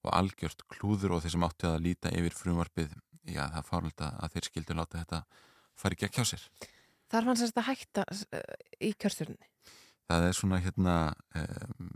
og 0.06 0.10
algjört 0.14 0.64
klúður 0.70 1.16
og 1.16 1.22
þeir 1.24 1.34
sem 1.34 1.46
áttu 1.46 1.70
að 1.70 1.84
líta 1.86 2.12
yfir 2.14 2.36
frumvarpið, 2.36 2.92
já 3.26 3.42
það 3.46 3.60
er 3.60 3.68
fárólda 3.68 4.10
að 4.22 4.34
þeir 4.34 4.48
skildu 4.50 4.76
láta 4.78 5.00
þetta 5.00 5.22
fara 5.78 5.96
í 5.96 6.02
gegn 6.02 6.14
hjá 6.18 6.28
sér. 6.32 6.44
Þar 7.08 7.28
fann 7.28 7.40
sérst 7.40 7.58
að 7.58 7.68
hætta 7.70 8.04
uh, 8.12 8.42
í 8.84 8.92
kjörstjórnni. 9.00 9.48
Það 10.08 10.26
er 10.28 10.36
svona 10.36 10.60
hérna 10.64 10.94
um, 11.40 11.90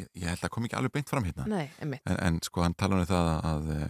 ég, 0.00 0.08
ég 0.14 0.26
held 0.28 0.44
að 0.44 0.52
kom 0.54 0.66
ekki 0.66 0.78
alveg 0.78 0.94
beint 0.96 1.10
fram 1.10 1.26
hérna 1.26 1.46
Nei, 1.48 1.66
en, 1.82 1.96
en 2.16 2.38
sko 2.44 2.64
hann 2.64 2.76
tala 2.78 2.98
um 3.00 3.08
það 3.08 3.30
að, 3.30 3.48
að 3.50 3.70
eh, 3.76 3.86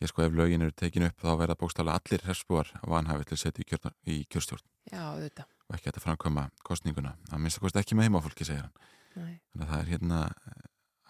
ég 0.00 0.10
sko 0.10 0.24
ef 0.24 0.36
lögin 0.36 0.64
eru 0.64 0.72
tekin 0.76 1.06
upp 1.08 1.20
þá 1.20 1.30
verða 1.40 1.58
bókstaflega 1.60 2.00
allir 2.00 2.24
hrefsbúar 2.24 2.72
vanhafið 2.88 3.30
til 3.30 3.36
að 3.36 3.42
setja 3.44 3.64
í, 3.64 3.68
kjörna, 3.68 3.92
í 4.06 4.16
kjörstjórn 4.32 4.66
Já, 4.90 5.02
auðvitað. 5.12 5.52
og 5.68 5.76
ekki 5.76 5.92
að 5.92 6.02
framkvæma 6.06 6.46
kostninguna 6.66 7.16
að 7.30 7.42
minnst 7.44 7.60
að 7.60 7.66
kosti 7.66 7.82
ekki 7.82 7.98
með 7.98 8.08
heimafólki 8.08 8.48
segir 8.48 8.64
hann 8.64 8.76
Nei. 9.20 9.40
þannig 9.52 9.66
að 9.66 9.72
það 9.72 9.80
er 9.80 9.90
hérna 9.90 10.20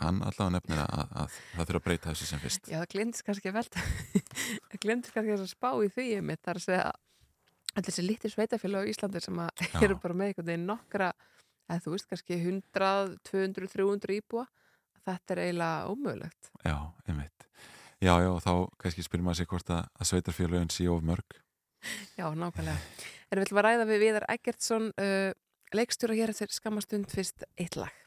hann 0.01 0.21
allavega 0.25 0.55
nefnir 0.57 0.81
að, 0.83 0.93
að, 0.97 1.11
að 1.21 1.35
það 1.37 1.69
þurfa 1.69 1.81
að 1.81 1.87
breyta 1.87 2.11
þessu 2.11 2.29
sem 2.31 2.43
fyrst 2.43 2.71
Já, 2.71 2.79
það 2.79 2.89
glindist 2.95 3.27
kannski 3.27 3.53
velta. 3.55 3.83
það 4.71 4.79
glindist 4.85 5.17
kannski 5.17 5.35
að 5.37 5.51
spá 5.51 5.69
í 5.77 5.91
því 5.97 6.07
emmitt. 6.21 6.41
Það 6.41 6.53
er 6.53 6.61
að 6.61 6.67
segja 6.67 6.87
allir 7.75 7.89
þessi 7.91 8.07
lítið 8.07 8.35
sveitafélag 8.35 8.89
á 8.89 8.91
Íslandi 8.95 9.23
sem 9.25 9.43
eru 9.85 9.99
bara 10.03 10.17
með 10.17 10.33
einhvern 10.33 10.49
veginn 10.49 10.67
nokkra, 10.71 11.11
eða 11.69 11.85
þú 11.85 11.95
veist, 11.95 12.09
kannski 12.11 12.41
100, 12.41 13.21
200, 13.31 13.71
300 13.77 14.17
íbúa. 14.17 14.47
Þetta 15.05 15.37
er 15.37 15.45
eiginlega 15.47 15.93
ómögulegt. 15.93 16.51
Já, 16.65 16.77
einmitt 17.09 17.40
Já, 18.01 18.15
já, 18.25 18.31
þá 18.41 18.53
kannski 18.81 19.05
spyrir 19.05 19.25
maður 19.27 19.43
sig 19.43 19.51
hvort 19.51 19.71
að, 19.77 19.89
að 20.01 20.09
sveitarfélögin 20.09 20.73
sé 20.73 20.89
of 20.89 21.03
mörg 21.05 21.41
Já, 22.19 22.29
nákvæmlega. 22.37 22.77
Erum 23.31 23.41
við 23.41 23.47
ætlum 23.47 23.61
að 23.61 23.67
ræða 23.67 23.87
við 23.89 24.03
Viðar 24.05 24.27
Eggertsson, 24.35 24.91
uh, 25.01 25.31
leikstjóra 25.77 26.17
hér 26.19 26.33
eftir 26.35 26.53
skamastund 26.53 27.09
fyrst 27.13 27.47
eitt 27.61 27.79
lag. 27.81 28.00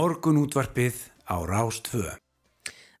Morgun 0.00 0.38
útvarpið 0.40 0.96
á 1.28 1.44
Rástvö. 1.44 2.14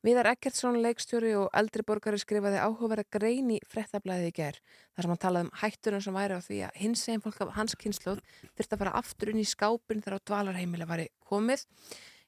Viðar 0.04 0.34
Ekkertsson, 0.34 0.74
leikstjóri 0.84 1.30
og 1.38 1.46
eldri 1.56 1.80
borgari 1.88 2.18
skrifaði 2.20 2.60
áhugaverða 2.60 3.06
grein 3.16 3.48
í 3.54 3.56
frettablaðið 3.72 4.28
í 4.28 4.34
ger 4.36 4.58
þar 4.66 5.06
sem 5.06 5.14
hann 5.14 5.22
talaði 5.22 5.46
um 5.46 5.54
hættunum 5.62 6.04
sem 6.04 6.18
væri 6.18 6.36
á 6.36 6.44
því 6.44 6.58
að 6.66 6.76
hins 6.82 7.06
eginn 7.08 7.24
fólk 7.24 7.40
af 7.40 7.54
hans 7.56 7.78
kynnslóð 7.80 8.20
þurfti 8.42 8.76
að 8.76 8.82
fara 8.82 8.94
aftur 9.00 9.32
inn 9.32 9.40
í 9.40 9.48
skápin 9.48 10.04
þegar 10.04 10.20
á 10.20 10.26
dvalarheimili 10.28 10.90
væri 10.92 11.08
komið. 11.24 11.64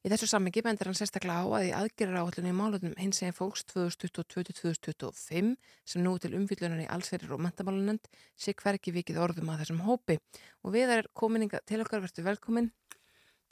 Í 0.03 0.11
þessu 0.11 0.27
sammingi 0.33 0.65
bendir 0.65 0.89
hann 0.89 0.97
sérstaklega 0.99 1.45
á 1.45 1.47
að 1.47 1.69
í 1.69 1.75
aðgerra 1.79 2.25
áallunni 2.25 2.51
í 2.51 2.57
málunum 2.57 2.97
hins 2.99 3.21
eginn 3.21 3.37
fólks 3.37 3.63
2022-2025 3.75 5.53
sem 5.93 6.03
nú 6.03 6.17
til 6.19 6.33
umfyllunar 6.41 6.81
í 6.83 6.89
allsverðir 6.91 7.37
og 7.37 7.45
mentamálunend 7.45 8.09
sé 8.35 8.57
hverki 8.57 8.97
vikið 8.97 9.21
orðum 9.29 9.53
að 9.53 9.67
þessum 9.67 9.85
hópi 9.85 10.17
og 10.65 10.75
Viðar 10.75 11.05
er 11.05 11.11
kominninga 11.15 11.61
til 11.69 11.85
okkar, 11.85 12.03
verður 12.03 12.33
velkomin. 12.33 12.73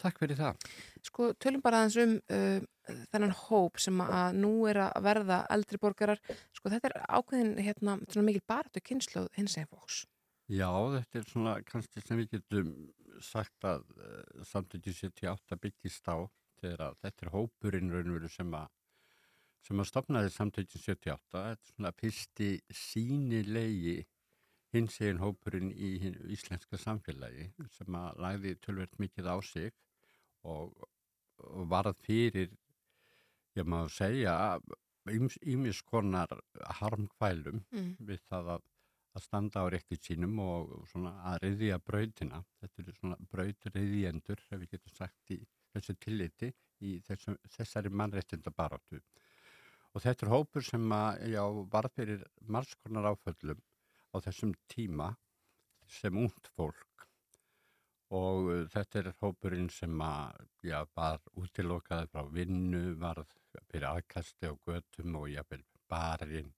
Takk 0.01 0.23
fyrir 0.23 0.39
það. 0.39 0.69
Sko, 1.05 1.31
tölum 1.41 1.63
bara 1.65 1.83
aðeins 1.83 1.99
um 2.01 2.15
uh, 2.33 2.97
þennan 3.13 3.35
hóp 3.45 3.81
sem 3.83 4.01
að 4.05 4.39
nú 4.41 4.53
er 4.71 4.81
að 4.87 5.05
verða 5.05 5.43
eldri 5.53 5.81
borgarar. 5.83 6.23
Sko, 6.57 6.73
þetta 6.73 6.91
er 6.91 6.97
ákveðin 7.19 7.53
hérna, 7.61 7.99
svona 8.09 8.27
mikil 8.31 8.45
baratu 8.49 8.83
kynslu 8.85 9.27
hins 9.37 9.59
eginn 9.59 9.71
fólks. 9.71 10.03
Já, 10.51 10.71
þetta 10.97 11.21
er 11.21 11.29
svona 11.31 11.55
kannski 11.63 12.03
sem 12.03 12.19
við 12.23 12.37
getum 12.39 12.75
sagt 13.23 13.67
að 13.69 13.85
uh, 14.01 14.45
samtökju 14.49 14.97
78 15.05 15.61
byggist 15.61 16.09
á 16.09 16.25
þegar 16.61 16.87
að 16.89 17.01
þetta 17.05 17.27
er 17.27 17.35
hópurinn 17.35 17.93
raunveru 17.93 18.31
sem 18.33 18.55
að 18.57 18.69
sem 19.67 19.81
að 19.83 19.91
stopnaði 19.91 20.33
samtökju 20.33 20.81
78. 20.81 21.21
Þetta 21.35 21.51
er 21.53 21.75
svona 21.75 21.93
fyrsti 22.01 22.51
sínilegi 22.73 23.99
hins 24.75 24.97
eginn 25.03 25.21
hópurinn 25.21 25.71
í 25.75 25.91
íslenska 26.31 26.79
samfélagi 26.79 27.51
sem 27.77 27.97
að 27.99 28.21
lagði 28.25 28.57
tölvert 28.65 28.99
mikið 29.03 29.31
á 29.31 29.37
sig 29.45 29.75
og, 30.49 30.75
varð 31.71 31.97
fyrir, 32.05 32.51
ég 33.57 33.67
má 33.67 33.83
segja, 33.93 34.35
ímis 35.11 35.81
konar 35.83 36.29
harmkvælum 36.81 37.65
Mm. 37.73 37.97
við 37.99 38.21
það 38.29 38.51
að, 38.57 38.67
að 39.17 39.23
standa 39.25 39.63
á 39.65 39.67
rekkið 39.73 40.01
sínum 40.07 40.39
og 40.39 40.75
svona 40.89 41.13
að 41.33 41.39
reyðja 41.45 41.79
brautina. 41.79 42.45
Þetta 42.61 42.83
eru 42.83 42.93
svona 42.93 43.17
brautriðjendur, 43.33 44.45
ef 44.51 44.61
við 44.61 44.71
getum 44.71 44.95
sagt 44.95 45.31
í 45.31 45.41
þessu 45.73 45.97
tilliti, 45.99 46.53
í 46.81 47.01
þessu, 47.07 47.37
þessari 47.57 47.91
mannréttinda 47.91 48.51
baráttu. 48.51 49.01
Og 49.95 50.03
þetta 50.03 50.27
er 50.27 50.33
hópur 50.33 50.63
sem 50.63 50.93
að, 50.93 51.25
já, 51.33 51.43
varð 51.73 51.97
fyrir 51.97 52.25
margs 52.47 52.77
konar 52.85 53.11
áföllum 53.11 53.59
á 54.15 54.17
þessum 54.23 54.55
tíma 54.71 55.17
sem 55.87 56.17
ungt 56.17 56.47
fólk 56.55 57.10
og 58.11 58.49
uh, 58.51 58.63
þetta 58.73 58.99
er 59.03 59.13
hópurinn 59.23 59.71
sem 59.71 60.01
að, 60.03 60.41
já, 60.67 60.81
var 60.97 61.21
útilokaði 61.39 62.11
frá 62.13 62.25
vinnu, 62.35 62.95
var 62.99 63.23
fyrir 63.71 63.89
aðkasti 63.91 64.51
á 64.51 64.55
götum 64.67 65.17
og 65.21 65.29
jáfnvel 65.31 65.65
barinn 65.91 66.53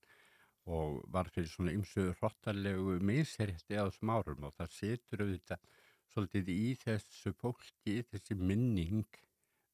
og 0.71 1.01
var 1.11 1.29
fyrir 1.35 1.51
svona 1.51 1.73
ymsu 1.75 2.13
hrottarlegu 2.21 2.99
misherjætti 3.03 3.79
á 3.81 3.85
þessum 3.89 4.13
árum 4.15 4.45
og 4.47 4.55
það 4.61 4.75
setur 4.77 5.25
auðvitað 5.25 5.65
svolítið 6.13 6.51
í 6.53 6.75
þessu 6.79 7.33
fólki, 7.41 8.03
þessi 8.13 8.37
minning 8.39 9.07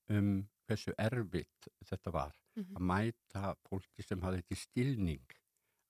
um 0.08 0.30
hversu 0.68 0.94
erfitt 0.98 1.68
þetta 1.88 2.12
var 2.14 2.34
Mhm. 2.58 2.74
að 2.74 2.82
mæta 2.90 3.54
fólki 3.68 4.02
sem 4.02 4.20
hafði 4.24 4.42
ekki 4.42 4.56
stilning 4.58 5.34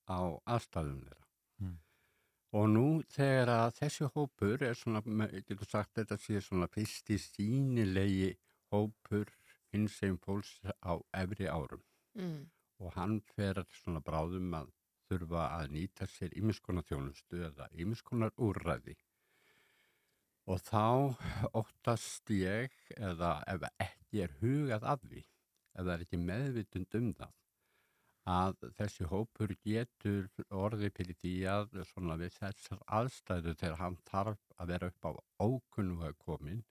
á 0.09 0.37
aðstæðum 0.45 0.99
þeirra. 1.07 1.27
Mm. 1.63 1.79
Og 2.57 2.69
nú 2.73 2.87
þegar 3.13 3.51
að 3.53 3.75
þessi 3.83 4.07
hópur 4.15 4.63
er 4.65 4.77
svona, 4.79 5.03
getur 5.45 5.69
sagt 5.69 5.99
þetta 5.99 6.17
sé 6.17 6.41
svona 6.41 6.69
fyrsti 6.73 7.19
sínilegi 7.21 8.31
hópur 8.73 9.29
hins 9.73 9.99
sem 10.01 10.17
fólks 10.25 10.55
á 10.81 10.97
efri 11.13 11.49
árum 11.49 11.85
Mm. 12.19 12.49
og 12.81 12.93
hann 12.97 13.21
fer 13.37 13.61
svona 13.79 14.01
bráðum 14.03 14.55
að 14.57 14.71
þurfa 15.09 15.43
að 15.59 15.69
nýta 15.75 16.07
sér 16.11 16.33
ýmiskonar 16.41 16.87
þjónustu 16.89 17.45
eða 17.47 17.69
ýmiskonar 17.79 18.33
úrræði. 18.37 18.97
Og 20.49 20.59
þá 20.65 21.15
óttast 21.61 22.31
ég, 22.33 22.73
eða 22.97 23.45
ef 23.47 23.69
ekki 23.79 24.23
er 24.25 24.35
hugað 24.41 24.89
af 24.95 25.05
því, 25.05 25.23
það 25.77 25.93
er 25.95 26.05
ekki 26.07 26.21
meðvitund 26.25 26.99
um 27.01 27.09
það, 27.21 27.35
að 28.29 28.67
þessi 28.77 29.07
hópur 29.09 29.55
getur 29.65 30.27
orðið 30.53 30.95
fyrir 30.97 31.19
því 31.23 31.35
að 31.53 31.79
við 32.23 32.35
þessar 32.37 32.83
aðstæðu 32.99 33.55
þegar 33.61 33.79
hann 33.83 33.97
þarf 34.11 34.43
að 34.57 34.73
vera 34.73 34.91
upp 34.93 35.09
á 35.09 35.11
ókunnuga 35.49 36.13
komin 36.25 36.65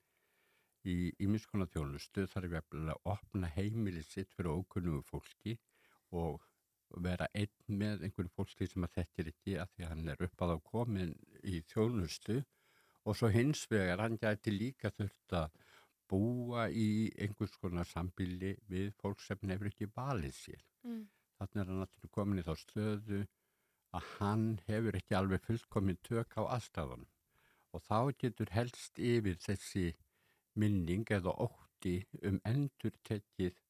í 0.86 1.10
ýmiskonar 1.24 1.70
þjónustu 1.72 2.26
þarf 2.30 2.52
ég 2.54 2.76
að 2.78 2.92
opna 3.14 3.50
heimili 3.56 4.04
sitt 4.06 4.30
fyrir 4.36 4.60
ókunnugu 4.60 5.02
fólki 5.08 5.56
og 6.14 6.44
vera 7.04 7.26
einn 7.36 7.80
með 7.80 8.06
einhverju 8.06 8.32
fólki 8.36 8.68
sem 8.68 8.86
að 8.86 8.94
þekkir 9.00 9.32
ekki 9.32 9.58
að 9.60 9.74
því 9.74 9.84
að 9.84 9.90
hann 9.92 10.12
er 10.14 10.24
upp 10.28 10.46
á 10.46 10.56
komin 10.70 11.12
í 11.44 11.60
þjónustu 11.72 12.38
og 13.04 13.18
svo 13.18 13.28
hins 13.32 13.66
vegar 13.70 14.04
hann 14.04 14.16
gæti 14.20 14.54
líka 14.54 14.92
þurft 14.94 15.36
að 15.42 15.58
búa 16.08 16.68
í 16.72 17.10
einhvers 17.20 17.58
konar 17.60 17.88
sambíli 17.88 18.54
við 18.70 18.94
fólk 19.02 19.20
sem 19.20 19.40
nefnir 19.42 19.72
ekki 19.72 19.90
valið 19.92 20.34
sér. 20.38 20.62
Mm. 20.86 21.04
Þannig 21.38 21.60
er 21.62 21.68
hann 21.70 21.80
náttúrulega 21.82 22.14
komin 22.14 22.40
í 22.40 22.44
þá 22.46 22.54
stöðu 22.60 23.18
að 23.98 24.08
hann 24.18 24.46
hefur 24.66 24.96
ekki 24.98 25.16
alveg 25.18 25.44
fullkomin 25.46 25.98
tök 26.08 26.34
á 26.40 26.42
aðstafanum 26.56 27.06
og 27.76 27.84
þá 27.86 27.98
getur 28.22 28.50
helst 28.56 28.98
yfir 29.10 29.38
þessi 29.44 29.84
minning 30.62 31.06
eða 31.18 31.34
ótti 31.46 31.94
um 32.30 32.40
endur 32.52 32.96
tekið 33.10 33.60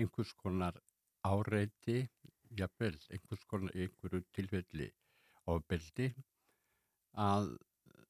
einhvers 0.00 0.32
konar 0.42 0.80
áreiti, 1.28 1.98
jafnvel, 2.60 2.96
einhvers 3.12 3.44
konar 3.52 3.76
einhverju 3.76 4.24
tilfelli 4.38 4.88
ofbeldi 5.52 6.08
að, 7.28 7.50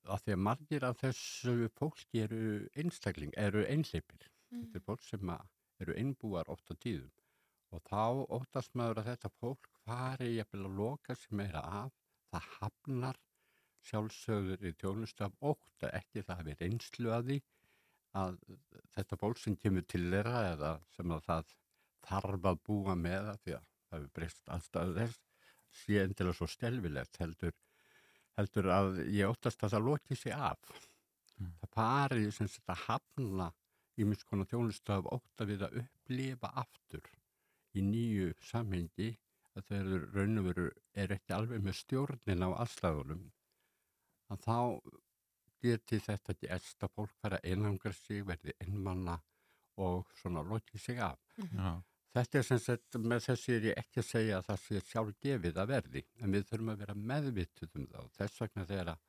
að 0.06 0.24
því 0.24 0.36
að 0.36 0.44
margir 0.46 0.86
af 0.88 1.00
þessu 1.02 1.70
fólki 1.80 2.22
eru 2.26 2.42
einstakling, 2.78 3.34
eru 3.36 3.64
einleipir. 3.66 4.28
Þetta 4.52 4.78
er 4.78 4.84
fólk 4.86 5.02
sem 5.04 5.32
eru 5.82 5.96
einbúar 5.98 6.48
oft 6.52 6.70
á 6.70 6.74
tíðum 6.78 7.10
og 7.74 7.84
þá 7.88 8.04
óttast 8.38 8.76
maður 8.78 9.02
að 9.02 9.10
þetta 9.12 9.30
fólk 9.40 9.70
fari 9.84 10.34
jafnvel 10.36 10.64
að 10.68 10.78
loka 10.80 11.16
sem 11.18 11.38
meira 11.40 11.62
af, 11.82 11.92
það 12.32 12.50
hafnar 12.58 13.20
sjálfsögður 13.88 14.66
í 14.68 14.74
tjónustu 14.80 15.26
af 15.26 15.36
ótta, 15.52 15.92
ekki 15.92 16.24
það 16.24 16.42
hafi 16.42 16.56
reynslu 16.62 17.12
að 17.14 17.30
því 17.30 17.38
að 18.18 18.38
þetta 18.96 19.18
fólk 19.20 19.40
sem 19.42 19.56
kemur 19.60 19.86
til 19.88 20.04
þeirra 20.08 20.42
eða 20.52 20.74
sem 20.96 21.14
að 21.14 21.24
það 21.28 21.54
þarf 22.08 22.50
að 22.50 22.60
búa 22.68 22.96
með 22.98 23.30
það 23.30 23.40
því 23.44 23.56
að 23.58 23.66
það 23.68 23.98
hefur 23.98 24.12
breyst 24.18 24.52
aðstæðu 24.56 24.94
þess 24.98 25.24
sé 25.78 26.02
endilega 26.02 26.36
svo 26.38 26.48
stelvilegt 26.48 27.20
heldur, 27.20 27.54
heldur 28.38 28.70
að 28.72 29.00
ég 29.12 29.28
óttast 29.28 29.64
að 29.64 29.76
það 29.76 29.88
loki 29.90 30.16
sig 30.16 30.32
af. 30.32 30.72
Mm. 31.38 31.52
Það 31.60 31.72
fari 31.76 32.30
sem 32.34 32.50
þetta 32.50 32.76
hafna 32.86 33.52
í 33.98 34.06
miskona 34.08 34.46
þjónustu 34.48 34.94
af 34.94 35.10
ótta 35.18 35.46
við 35.48 35.64
að 35.66 35.80
upplifa 35.82 36.52
aftur 36.62 37.04
í 37.76 37.84
nýju 37.84 38.30
samhengi 38.50 39.10
að 39.58 39.66
þeir 39.68 39.82
eru 39.82 40.06
raun 40.14 40.40
og 40.40 40.48
veru 40.48 40.70
er 41.02 41.12
ekki 41.16 41.34
alveg 41.36 41.64
með 41.64 41.78
stjórnin 41.82 42.46
á 42.46 42.48
aðstæðunum 42.62 43.26
að 44.32 44.42
þá 44.44 44.58
geti 45.64 45.98
þetta 46.04 46.34
ekki 46.34 46.50
erst 46.54 46.84
að 46.86 46.94
fólk 46.94 47.14
fara 47.22 47.40
einangra 47.42 47.92
sig, 47.96 48.24
verði 48.26 48.54
einmanna 48.62 49.18
og 49.82 50.10
svona 50.18 50.42
lokið 50.46 50.82
sig 50.82 51.00
af. 51.02 51.18
Já. 51.38 51.78
Þetta 52.14 52.38
er 52.38 52.46
sem 52.46 52.60
sagt, 52.62 52.96
með 52.98 53.24
þessu 53.26 53.54
er 53.54 53.66
ég 53.68 53.80
ekki 53.82 54.00
að 54.02 54.08
segja 54.08 54.38
að 54.38 54.46
það 54.48 54.62
sé 54.64 54.80
sjálf 54.88 55.18
gefið 55.22 55.60
að 55.62 55.72
verði, 55.72 56.02
en 56.18 56.34
við 56.34 56.46
þurfum 56.48 56.72
að 56.72 56.80
vera 56.82 56.96
meðvituð 57.10 57.76
um 57.78 57.86
það 57.92 58.04
og 58.04 58.14
þess 58.16 58.42
vegna 58.42 58.64
þegar 58.70 58.92
að 58.94 59.04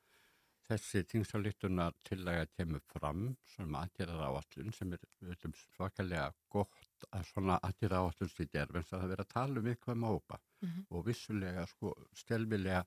þessi 0.70 1.02
tingsálítunar 1.10 1.94
tillega 2.06 2.46
kemur 2.56 2.80
fram, 2.92 3.26
svona 3.54 3.82
aðgerðar 3.84 4.22
áallun 4.30 4.72
sem 4.76 4.92
er 4.96 5.02
veitum, 5.26 5.52
svakalega 5.76 6.30
gott 6.54 7.06
að 7.10 7.26
svona 7.32 7.58
aðgerðar 7.66 8.06
áallun 8.06 8.32
sé 8.32 8.46
gerð, 8.52 8.76
en 8.80 8.86
það 8.88 9.02
er 9.04 9.12
verið 9.14 9.24
að 9.26 9.34
tala 9.34 9.60
um 9.64 9.70
eitthvað 9.74 10.00
mópa 10.06 10.40
Mhm. 10.62 10.86
og 10.90 11.04
vissulega 11.06 11.66
sko 11.66 11.94
stelvilega 12.14 12.84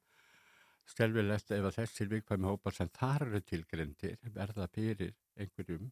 stelvilegt 0.85 1.51
ef 1.55 1.63
að 1.69 1.77
þessir 1.77 2.09
vikvæmi 2.11 2.49
hópar 2.49 2.75
sem 2.75 2.89
þar 2.89 3.23
eru 3.27 3.39
tilgrindir 3.41 4.17
verða 4.35 4.67
fyrir 4.73 5.13
einhverjum 5.39 5.91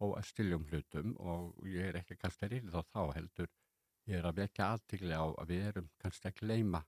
og 0.00 0.16
að 0.18 0.26
stiljum 0.30 0.64
hlutum 0.70 1.14
og 1.20 1.54
ég 1.70 1.90
er 1.92 2.00
ekki 2.00 2.16
kannski 2.18 2.48
að 2.48 2.56
rýða 2.56 2.82
þá 2.90 3.14
heldur. 3.14 3.48
Ég 4.10 4.18
er 4.18 4.26
að 4.28 4.40
vekja 4.42 4.66
aðtigli 4.74 5.14
á 5.14 5.24
að 5.30 5.46
við 5.52 5.62
erum 5.70 5.88
kannski 6.02 6.28
að 6.28 6.40
gleyma 6.42 6.82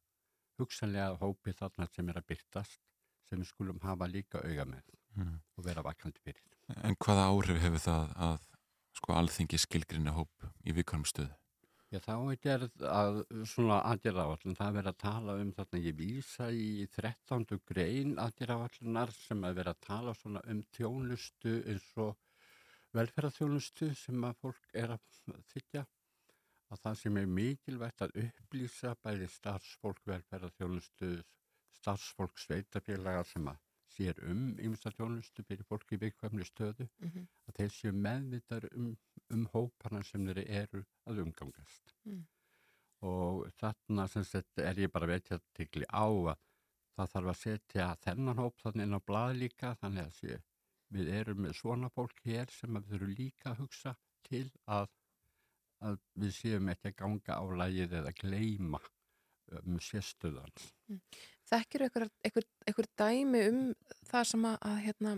hugsanlega 0.59 1.18
hópi 1.22 1.54
þarna 1.54 1.87
sem 1.94 2.09
er 2.12 2.18
að 2.20 2.26
byrtast 2.32 2.80
sem 3.29 3.43
við 3.43 3.51
skulum 3.51 3.81
hafa 3.85 4.09
líka 4.11 4.43
auga 4.45 4.69
með 4.77 4.95
Mm. 5.17 5.39
og 5.57 5.65
vera 5.65 5.81
vakandi 5.81 6.21
fyrir. 6.21 6.43
En 6.85 6.95
hvaða 7.01 7.31
áhrif 7.33 7.57
hefur 7.62 7.81
það 7.81 8.11
að 8.21 8.47
sko 8.99 9.15
alþingi 9.17 9.59
skilgrinni 9.62 10.12
hóp 10.12 10.45
í 10.67 10.75
viðkvæmum 10.77 11.09
stöðu? 11.09 11.33
Já, 11.95 12.01
þá 12.03 12.15
er 12.51 12.65
að 12.91 13.21
svona 13.47 13.79
aðgerðáallin, 13.93 14.57
það 14.59 14.69
er 14.69 14.77
verið 14.77 14.91
að 14.91 14.99
tala 14.99 15.37
um 15.41 15.53
þarna 15.57 15.81
ég 15.81 15.97
vísa 15.97 16.49
í 16.51 16.87
13. 16.93 17.61
grein 17.65 18.17
aðgerðáallinar 18.19 19.12
sem 19.15 19.45
er 19.47 19.55
verið 19.57 19.73
að 19.73 19.85
tala 19.87 20.15
svona 20.19 20.43
um 20.51 20.62
þjónustu 20.77 21.55
eins 21.71 21.87
og 21.97 22.17
velferðarþjónustu 22.97 23.93
sem 23.97 24.25
að 24.27 24.37
fólk 24.43 24.75
er 24.75 24.97
að 24.97 25.37
þykja 25.55 25.87
að 26.75 26.83
það 26.83 26.99
sem 27.01 27.17
er 27.23 27.31
mikilvægt 27.39 28.03
að 28.03 28.17
upplýsa 28.25 28.97
bæði 29.07 29.29
starfsfólk 29.31 30.03
velferðarþjónustu, 30.11 31.12
starfsfólk 31.79 32.39
sveitafélaga 32.41 33.25
sem 33.25 33.49
að 33.53 33.62
sér 33.97 34.19
um 34.29 34.41
ymsa 34.61 34.91
þjónustu 34.93 35.45
fyrir 35.47 35.67
fólki 35.69 35.97
í 35.97 36.01
byggkvæmni 36.03 36.47
stöðu, 36.47 36.89
Mhm. 37.01 37.29
að 37.49 37.59
þeir 37.61 37.71
séu 37.77 37.93
meðvitað 37.93 38.69
um, 38.73 38.97
um 39.31 39.47
hóparna 39.55 40.03
sem 40.05 40.27
þeir 40.27 40.43
eru 40.62 40.83
að 41.07 41.23
umgangast. 41.25 41.95
Mm. 42.05 42.27
Og 43.07 43.47
þarna 43.61 44.09
sett 44.09 44.59
er 44.59 44.75
ég 44.75 44.93
bara 44.93 45.07
veit 45.07 45.31
tikli 45.55 45.85
á 45.93 46.05
að 46.09 46.37
það 46.97 47.11
þarf 47.12 47.31
að 47.33 47.41
setja 47.41 47.87
þennan 48.05 48.41
hóp 48.41 48.61
þannig 48.62 48.87
inn 48.87 48.97
á 48.97 49.01
blað 49.09 49.33
líka 49.37 49.75
þannig 49.81 50.05
að 50.07 50.12
sé, 50.17 50.43
við 50.97 51.09
erum 51.21 51.43
með 51.45 51.57
svona 51.61 51.91
fólk 51.93 52.23
hér 52.25 52.51
sem 52.51 52.73
við 52.79 52.87
þurfum 52.91 53.17
líka 53.19 53.51
að 53.53 53.61
hugsa 53.61 53.97
til 54.29 54.51
að, 54.67 54.89
að 55.85 55.99
við 56.15 56.33
séum 56.33 56.69
ekki 56.73 56.93
að 56.93 56.97
ganga 57.03 57.37
á 57.37 57.45
lægið 57.62 57.99
eða 58.01 58.12
gleyma 58.23 58.81
um 59.62 59.76
sérstöðans. 59.82 60.70
Þekkir 61.46 61.87
ykkur, 61.87 62.06
ykkur, 62.26 62.46
ykkur 62.72 62.88
dæmi 62.98 63.44
um 63.50 63.61
það 64.11 64.24
sem 64.32 64.48
að, 64.50 64.56
að 64.70 64.80
hérna, 64.87 65.12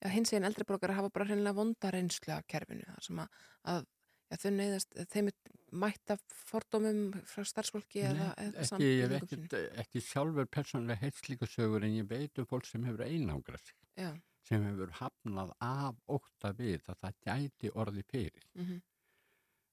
já, 0.00 0.08
hins 0.14 0.32
eginn 0.32 0.48
eldri 0.48 0.64
borgar 0.68 0.94
hafa 0.96 1.10
bara 1.12 1.26
hreinlega 1.28 1.58
vonda 1.58 1.92
reynslu 1.92 2.32
af 2.36 2.46
kerfinu, 2.48 2.86
það 2.88 3.04
sem 3.08 3.20
að, 3.24 3.42
að 3.74 3.82
já, 4.30 4.38
þau 4.44 4.50
neyðast, 4.56 4.96
þeim 5.12 5.28
er 5.32 5.52
mætt 5.84 6.14
af 6.14 6.22
fordómum 6.48 7.02
frá 7.28 7.44
starfsfólki 7.50 8.04
eða, 8.08 8.30
eða 8.40 8.64
ekki, 8.64 8.88
ég 8.88 9.12
hef 9.12 9.26
ekki, 9.26 9.60
ekki 9.84 10.02
sjálfur 10.06 10.48
persónulega 10.56 11.02
heilt 11.02 11.20
slíka 11.20 11.48
sögur 11.50 11.84
en 11.84 11.98
ég 11.98 12.08
veit 12.08 12.40
um 12.40 12.48
fólk 12.48 12.64
sem 12.68 12.86
hefur 12.88 13.04
einangrað 13.04 13.66
sig, 13.68 13.76
Já, 14.00 14.10
sem 14.48 14.64
hefur 14.64 14.92
hafnað 15.02 15.52
af 15.66 15.96
ótta 16.16 16.52
við 16.56 16.88
að 16.88 17.00
það 17.04 17.16
gæti 17.28 17.72
orði 17.74 18.04
fyrir. 18.08 18.46
mhm, 18.56 18.84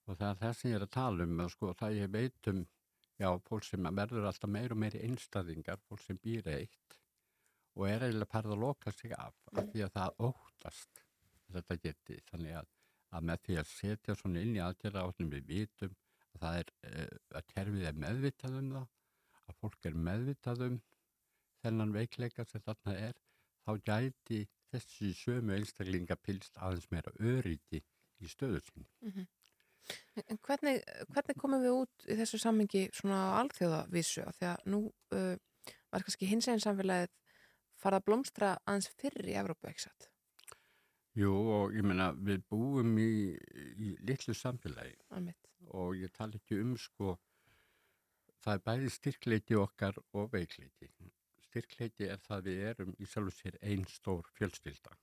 Og 0.03 0.17
það 0.19 0.29
er 0.33 0.39
það 0.41 0.55
sem 0.59 0.69
ég 0.71 0.75
er 0.75 0.83
að 0.83 0.89
tala 0.97 1.23
um, 1.23 1.37
að 1.39 1.51
sko, 1.53 1.67
það 1.79 1.93
ég 1.95 2.09
veit 2.11 2.47
um, 2.51 2.57
já, 3.21 3.29
fólk 3.47 3.65
sem 3.67 3.89
verður 3.99 4.27
alltaf 4.29 4.51
meir 4.51 4.73
og 4.73 4.79
meiri 4.83 5.01
einstæðingar, 5.07 5.81
fólk 5.87 6.03
sem 6.03 6.19
býr 6.23 6.49
eitt 6.53 6.97
og 7.73 7.87
er 7.89 8.05
eiginlega 8.05 8.29
parð 8.29 8.53
að 8.53 8.63
loka 8.63 8.93
sig 8.93 9.13
af, 9.17 9.35
af 9.53 9.69
því 9.71 9.85
að 9.85 9.93
það 9.97 10.23
óttast 10.29 11.03
þetta 11.53 11.77
geti. 11.81 12.17
Þannig 12.29 12.57
að, 12.61 12.71
að 13.17 13.27
með 13.29 13.45
því 13.47 13.59
að 13.61 13.69
setja 13.73 14.17
svona 14.17 14.43
inn 14.45 14.57
í 14.57 14.63
aðgerða 14.63 15.05
áttum 15.07 15.31
við 15.33 15.47
vitum 15.49 15.95
að 16.33 16.43
það 16.45 16.59
er, 16.61 16.73
uh, 16.89 17.15
að 17.39 17.47
kerfið 17.53 17.87
er 17.89 18.01
meðvitað 18.05 18.57
um 18.59 18.73
það, 18.77 18.89
að 19.43 19.61
fólk 19.61 19.89
er 19.89 20.01
meðvitað 20.09 20.65
um 20.67 20.81
þennan 21.63 21.95
veikleika 21.95 22.45
sem 22.49 22.63
þarna 22.65 22.97
er, 23.09 23.17
þá 23.63 23.71
gæti 23.89 24.41
þessi 24.73 25.13
sömu 25.17 25.55
einstaklinga 25.57 26.17
pilst 26.19 26.57
aðeins 26.59 26.89
meira 26.91 27.13
öryggi 27.19 27.81
í 28.23 28.29
stöðu 28.29 28.61
sinni. 28.65 28.89
mhm. 29.09 29.31
En 30.29 30.39
hvernig, 30.45 30.79
hvernig 31.11 31.37
komum 31.39 31.63
við 31.63 31.75
út 31.83 32.07
í 32.07 32.15
þessu 32.19 32.39
sammingi 32.41 32.85
svona 32.95 33.19
á 33.19 33.29
alþjóðavísu? 33.41 34.23
Af 34.27 34.37
Því 34.39 34.49
að 34.51 34.65
nú 34.73 34.79
uh, 35.15 35.35
var 35.91 36.05
kannski 36.05 36.29
hins 36.29 36.47
eginn 36.47 36.63
samfélagið 36.63 37.11
farað 37.83 38.01
að 38.01 38.07
blómstra 38.07 38.51
aðeins 38.63 38.89
fyrr 39.01 39.27
í 39.27 39.37
Evrópu, 39.41 39.73
satt? 39.81 40.09
Jú 41.19 41.33
og 41.57 41.75
ég 41.77 41.85
meina 41.85 42.09
við 42.17 42.41
búum 42.49 42.95
í, 42.97 43.35
í 43.77 43.91
litlu 44.07 44.33
samfélagi 44.33 44.95
Almitt. 45.13 45.51
og 45.69 45.99
ég 45.99 46.13
tala 46.15 46.39
ekki 46.39 46.57
um 46.63 46.73
sko 46.79 47.17
það 48.41 48.55
er 48.55 48.63
bæði 48.69 48.93
styrkleiti 48.95 49.59
okkar 49.59 49.99
og 50.17 50.31
veikleiti. 50.33 50.89
Styrkleiti 51.45 52.09
er 52.09 52.23
það 52.23 52.47
við 52.49 52.63
erum 52.71 52.95
í 52.97 53.05
sjálfu 53.05 53.35
sér 53.35 53.59
einn 53.61 53.85
stór 53.91 54.25
fjölstylda 54.39 54.97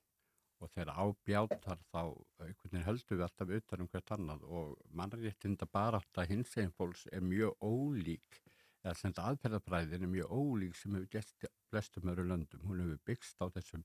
og 0.61 0.71
þegar 0.75 0.91
ábjátar 1.05 1.79
þá 1.91 2.01
einhvern 2.45 2.71
veginn 2.73 2.87
höldum 2.87 3.17
við 3.19 3.25
alltaf 3.27 3.53
utan 3.59 3.81
um 3.85 3.89
hvert 3.93 4.13
annað 4.17 4.43
og 4.61 4.75
mannréttinda 5.01 5.67
barátta 5.73 6.27
hins 6.29 6.57
einn 6.61 6.73
fólks 6.77 7.07
er 7.13 7.21
mjög 7.25 7.57
ólík 7.65 8.41
eða 8.85 8.95
sem 8.97 9.11
þetta 9.13 9.29
aðferðabræðin 9.31 10.05
er 10.07 10.13
mjög 10.15 10.31
ólík 10.37 10.77
sem 10.77 10.95
hefur 10.95 11.21
í 11.21 11.51
flestum 11.71 12.13
öru 12.13 12.25
löndum. 12.29 12.63
Hún 12.65 12.81
hefur 12.85 13.01
byggst 13.07 13.41
á 13.41 13.47
þessum 13.53 13.85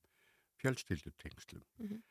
fjölskyldutengslum. 0.62 1.64
Mhm. 1.80 2.04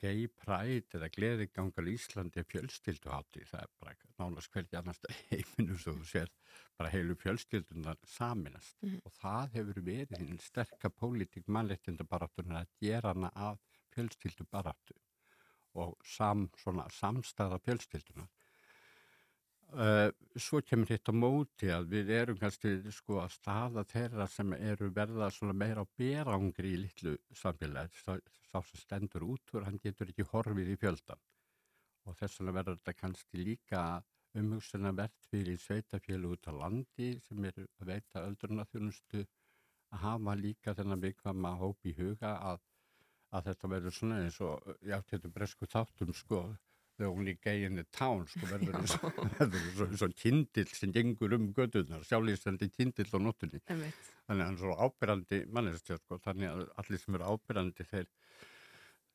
Gay 0.00 0.28
Pride 0.32 0.96
eða 0.96 1.10
Gleðigangal 1.12 1.90
Íslandi 1.92 2.40
er 2.40 2.46
fjölskylduhátti, 2.48 3.42
það 3.44 3.66
er 3.66 3.72
bara 3.82 3.92
nánast 4.16 4.48
hverja 4.54 4.80
annars 4.80 5.00
heiminu 5.28 5.76
svo 5.76 5.92
þú 5.98 6.06
sér 6.08 6.30
bara 6.78 6.88
heilu 6.94 7.14
fjölskyldunar 7.20 7.98
saminast 8.08 8.78
Mhm. 8.80 9.02
og 9.04 9.12
það 9.12 9.50
hefur 9.58 9.82
verið 9.90 10.16
hinn 10.22 10.38
sterka 10.40 10.88
pólitík 10.88 11.44
mannleitinda 11.52 12.04
baráttunar 12.08 12.62
að 12.64 12.72
gera 12.80 13.12
hana 13.12 13.30
af 13.36 13.60
fjölskyldu 13.94 14.46
baráttu 14.50 14.96
og 15.78 15.94
sam, 16.02 16.48
svona, 16.58 16.88
samstæða 16.90 17.60
fjölskyldunar. 17.62 18.28
Uh, 19.70 20.08
svo 20.34 20.58
kemur 20.66 20.88
þetta 20.90 21.12
móti 21.14 21.68
að 21.70 21.92
við 21.92 22.08
erum 22.16 22.38
kannski 22.40 22.72
sko 22.90 23.20
að 23.22 23.36
staða 23.36 23.84
þeirra 23.86 24.26
sem 24.26 24.50
eru 24.56 24.88
verða 24.90 25.28
meira 25.54 25.84
á 25.86 25.92
berangri 25.94 26.72
í 26.74 26.80
litlu 26.80 27.14
samfélagi, 27.30 28.00
sá, 28.02 28.16
sem 28.50 28.80
stendur 28.82 29.28
út 29.28 29.54
úr, 29.54 29.68
hann 29.68 29.78
getur 29.78 30.10
ekki 30.10 30.26
horfið 30.32 30.72
í 30.74 30.80
fjöldan 30.80 31.22
og 32.10 32.16
þess 32.18 32.40
vegna 32.40 32.56
verður 32.56 32.80
þetta 32.80 32.96
kannski 32.98 33.44
líka 33.46 33.82
umhugsuna 34.40 34.92
verðt 34.96 35.28
fyrir 35.30 35.58
sveitafjölu 35.58 36.34
út 36.34 36.48
á 36.50 36.52
landi 36.54 37.12
sem 37.26 37.44
eru 37.50 37.66
að 37.80 37.92
veita 37.92 38.24
öldrunarþjónustu 38.26 39.22
að 39.90 40.02
hafa 40.04 40.36
líka 40.38 40.74
þennan 40.78 41.02
vikvama 41.02 41.54
hóp 41.62 41.86
í 41.86 41.94
huga 41.98 42.36
að, 42.52 42.60
að 43.36 43.50
þetta 43.50 43.70
verður 43.74 43.94
svona 43.94 44.18
eins 44.24 44.40
og, 44.44 44.74
já, 44.82 44.98
þetta 45.10 45.28
er 45.28 45.34
bresku 45.34 45.68
þáttum 45.70 46.12
sko, 46.16 46.42
the 47.00 47.08
only 47.08 47.36
gay 47.40 47.64
in 47.64 47.78
the 47.78 47.86
town 47.96 48.26
sko, 48.28 48.46
verður 48.50 48.80
eins 48.80 48.96
og, 48.98 49.20
eins 49.86 50.04
og, 50.04 50.14
kindill 50.20 50.68
sem 50.74 50.92
gengur 50.94 51.36
um 51.36 51.48
gödunar, 51.56 52.02
sjálflýstandi 52.08 52.70
kindill 52.74 53.08
á. 53.14 53.18
Einmitt. 53.72 54.10
Þannig 54.26 54.42
að 54.42 54.46
hann 54.46 54.56
er 54.56 54.64
svo 54.64 54.74
ábyrrandi 54.76 55.42
mannestjá, 55.54 56.00
sko, 56.02 56.20
þannig 56.26 56.50
að 56.52 56.64
allir 56.82 57.02
sem 57.04 57.16
eru 57.18 57.30
ábyrrandi 57.34 57.86
þeir 57.92 58.10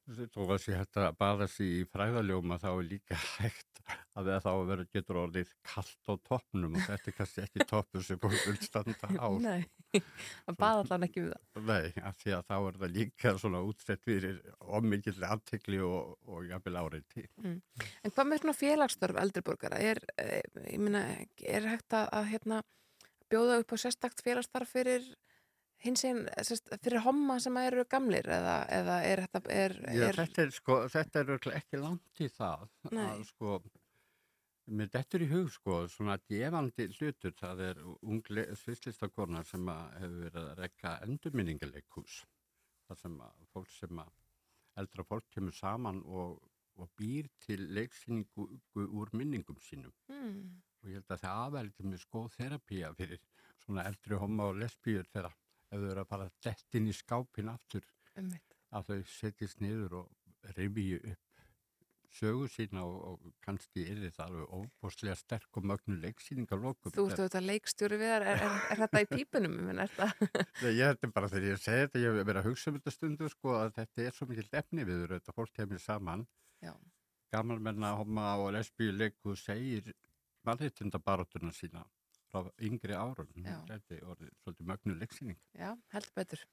þó 0.05 0.41
að 0.45 0.59
sé 0.61 0.75
hægt 0.77 0.99
að 1.01 1.15
baða 1.17 1.47
sig 1.49 1.79
í 1.79 1.85
fræðaljóma 1.89 2.59
þá 2.61 2.69
er 2.73 2.85
líka 2.89 3.17
hægt 3.39 3.75
að 4.15 4.29
það 4.29 4.45
þá 4.45 4.51
verður 4.69 4.87
getur 4.95 5.19
orðið 5.21 5.49
kallt 5.65 6.09
á 6.09 6.13
toppnum 6.29 6.77
og 6.77 6.85
þetta 6.87 7.11
er 7.11 7.15
kannski 7.17 7.43
ekki 7.43 7.67
toppur 7.69 8.05
sem 8.05 8.21
fólk 8.21 8.37
vil 8.47 8.55
standa 8.63 9.09
á. 9.17 9.27
Nei, 9.45 9.65
það 10.45 10.59
baða 10.61 10.83
allan 10.85 11.07
ekki 11.07 11.25
við 11.25 11.33
það. 11.33 11.65
Nei, 11.69 12.05
af 12.09 12.21
því 12.21 12.35
að 12.37 12.45
þá 12.49 12.55
er 12.57 12.79
það 12.83 12.95
líka 12.99 13.33
svona 13.41 13.63
útsett 13.65 14.05
fyrir 14.05 14.39
ommikill 14.79 15.27
aftekli 15.29 15.81
og, 15.85 16.15
og 16.29 16.47
jafnvel 16.49 16.79
árið 16.81 17.05
til. 17.13 17.27
En 17.45 18.15
hvað 18.15 18.31
með 18.31 18.41
svona 18.43 18.57
félagsstörf 18.61 19.21
eldriborgara? 19.25 19.83
Er, 19.91 20.01
eh, 20.21 20.41
ég 20.71 20.81
meina, 20.81 21.05
er 21.41 21.69
hægt 21.75 21.97
að, 21.97 22.09
að 22.21 22.31
hérna, 22.33 22.63
bjóða 23.31 23.61
upp 23.61 23.73
á 23.73 23.77
sérstakt 23.81 24.25
félagsstarf 24.25 24.73
fyrir 24.73 25.05
hins 25.85 26.03
einn, 26.07 26.25
fyrir 26.81 27.01
homma 27.05 27.37
sem 27.43 27.57
eru 27.61 27.85
gamlir 27.89 28.27
eða, 28.37 28.57
eða 28.73 28.99
er 29.07 29.23
þetta, 29.25 29.41
er, 29.53 29.75
Já, 29.85 30.05
er, 30.09 30.19
þetta 30.21 30.43
er 30.45 30.53
sko, 30.55 30.77
þetta 30.91 31.23
er 31.23 31.33
ekki 31.59 31.81
langt 31.81 32.21
í 32.21 32.29
það 32.33 32.67
Nei. 32.91 33.03
að 33.05 33.23
sko, 33.29 33.59
mér 34.79 34.91
dettur 34.95 35.25
í 35.25 35.29
hug 35.29 35.51
sko, 35.53 35.79
svona 35.91 36.17
gefandi 36.29 36.89
hlutur, 36.95 37.35
það 37.37 37.63
er 37.69 37.83
ung 37.85 38.23
svislistakona 38.61 39.43
sem 39.45 39.69
hefur 39.69 40.19
verið 40.25 40.41
að 40.41 40.61
rekka 40.63 40.97
endurminningaleikhús, 41.05 42.19
það 42.89 43.01
sem 43.03 43.21
að 43.27 43.47
fólk 43.53 43.71
sem 43.75 44.03
að 44.03 44.13
eldra 44.81 45.07
fólk 45.07 45.29
kemur 45.31 45.55
saman 45.55 46.01
og, 46.03 46.41
og 46.81 46.91
býr 46.99 47.29
til 47.45 47.69
leiksýningu 47.77 48.49
úr 48.85 49.13
minningum 49.15 49.61
sínum. 49.63 49.93
Hmm, 50.09 50.57
og 50.81 50.91
ég 50.91 50.99
held 50.99 51.15
að 51.15 51.23
það 51.23 51.41
aðverði 51.45 51.89
með 51.91 52.03
skoð 52.03 52.29
þerapía 52.35 52.91
fyrir 52.97 53.23
svona 53.63 53.85
eldri 53.89 54.19
homma 54.19 54.49
og 54.51 54.59
lesbíur 54.61 55.07
þegar 55.13 55.33
ef 55.75 55.83
þau 55.83 55.91
eru 55.91 56.03
að 56.05 56.11
fara 56.13 56.31
dett 56.47 56.79
inn 56.79 56.89
í 56.89 56.95
skápin 56.95 57.51
aftur 57.51 57.85
einmitt. 58.15 58.57
að 58.75 58.91
þau 58.91 59.13
setjast 59.17 59.61
niður 59.63 60.01
og 60.01 60.55
rifju 60.55 61.01
upp 61.03 61.21
sögu 62.15 62.47
sína 62.51 62.83
og, 62.87 62.95
og 63.09 63.33
kannski 63.43 63.83
er 63.89 63.99
þetta 64.05 64.27
alveg 64.29 64.51
óbúslega 64.55 65.15
sterk 65.19 65.59
og 65.59 65.67
mögnu 65.67 65.97
leiksýningar 65.99 66.61
lokum. 66.61 66.93
Þú 66.95 67.07
ert 67.09 67.21
auðvitað 67.21 67.47
leikstjóri 67.49 67.99
við 67.99 68.13
þar, 68.13 68.25
er, 68.31 68.43
er, 68.45 68.57
er 68.71 68.81
þetta 68.83 69.01
í 69.01 69.09
pípunum? 69.09 69.57
Ég 69.65 70.83
er 70.85 70.95
er 70.95 71.13
bara 71.17 71.31
þegar 71.31 71.47
ég 71.49 71.61
segi 71.63 71.83
þetta, 71.83 72.03
ég 72.03 72.15
hef 72.15 72.29
verið 72.29 72.41
að 72.41 72.49
hugsa 72.49 72.71
um 72.71 72.79
þetta 72.79 72.95
stundu 72.95 73.31
sko 73.33 73.57
að 73.59 73.73
þetta 73.81 74.05
er 74.05 74.15
svo 74.15 74.29
mikil 74.29 74.47
efni 74.61 74.87
við 74.87 75.03
þetta 75.11 75.35
fólk 75.35 75.53
kemur 75.59 75.83
saman. 75.83 76.25
Já. 76.63 76.73
Gamalmenna, 77.35 77.95
homma 77.99 78.31
og 78.39 78.53
lesbíu 78.55 78.95
leiku 78.95 79.35
segir 79.39 79.91
mannreitindabaróttuna 80.47 81.51
sína 81.55 81.83
frá 82.35 82.49
yngri 82.67 82.95
árum. 82.97 83.29
Já. 83.39 83.57
Þetta 83.69 83.95
er 83.97 84.07
orðið 84.13 84.31
svolítið 84.43 84.69
mögnu 84.71 84.95
leiksýning. 85.01 85.39
Já, 85.57 85.69
heldur 85.95 86.15
betur, 86.19 86.45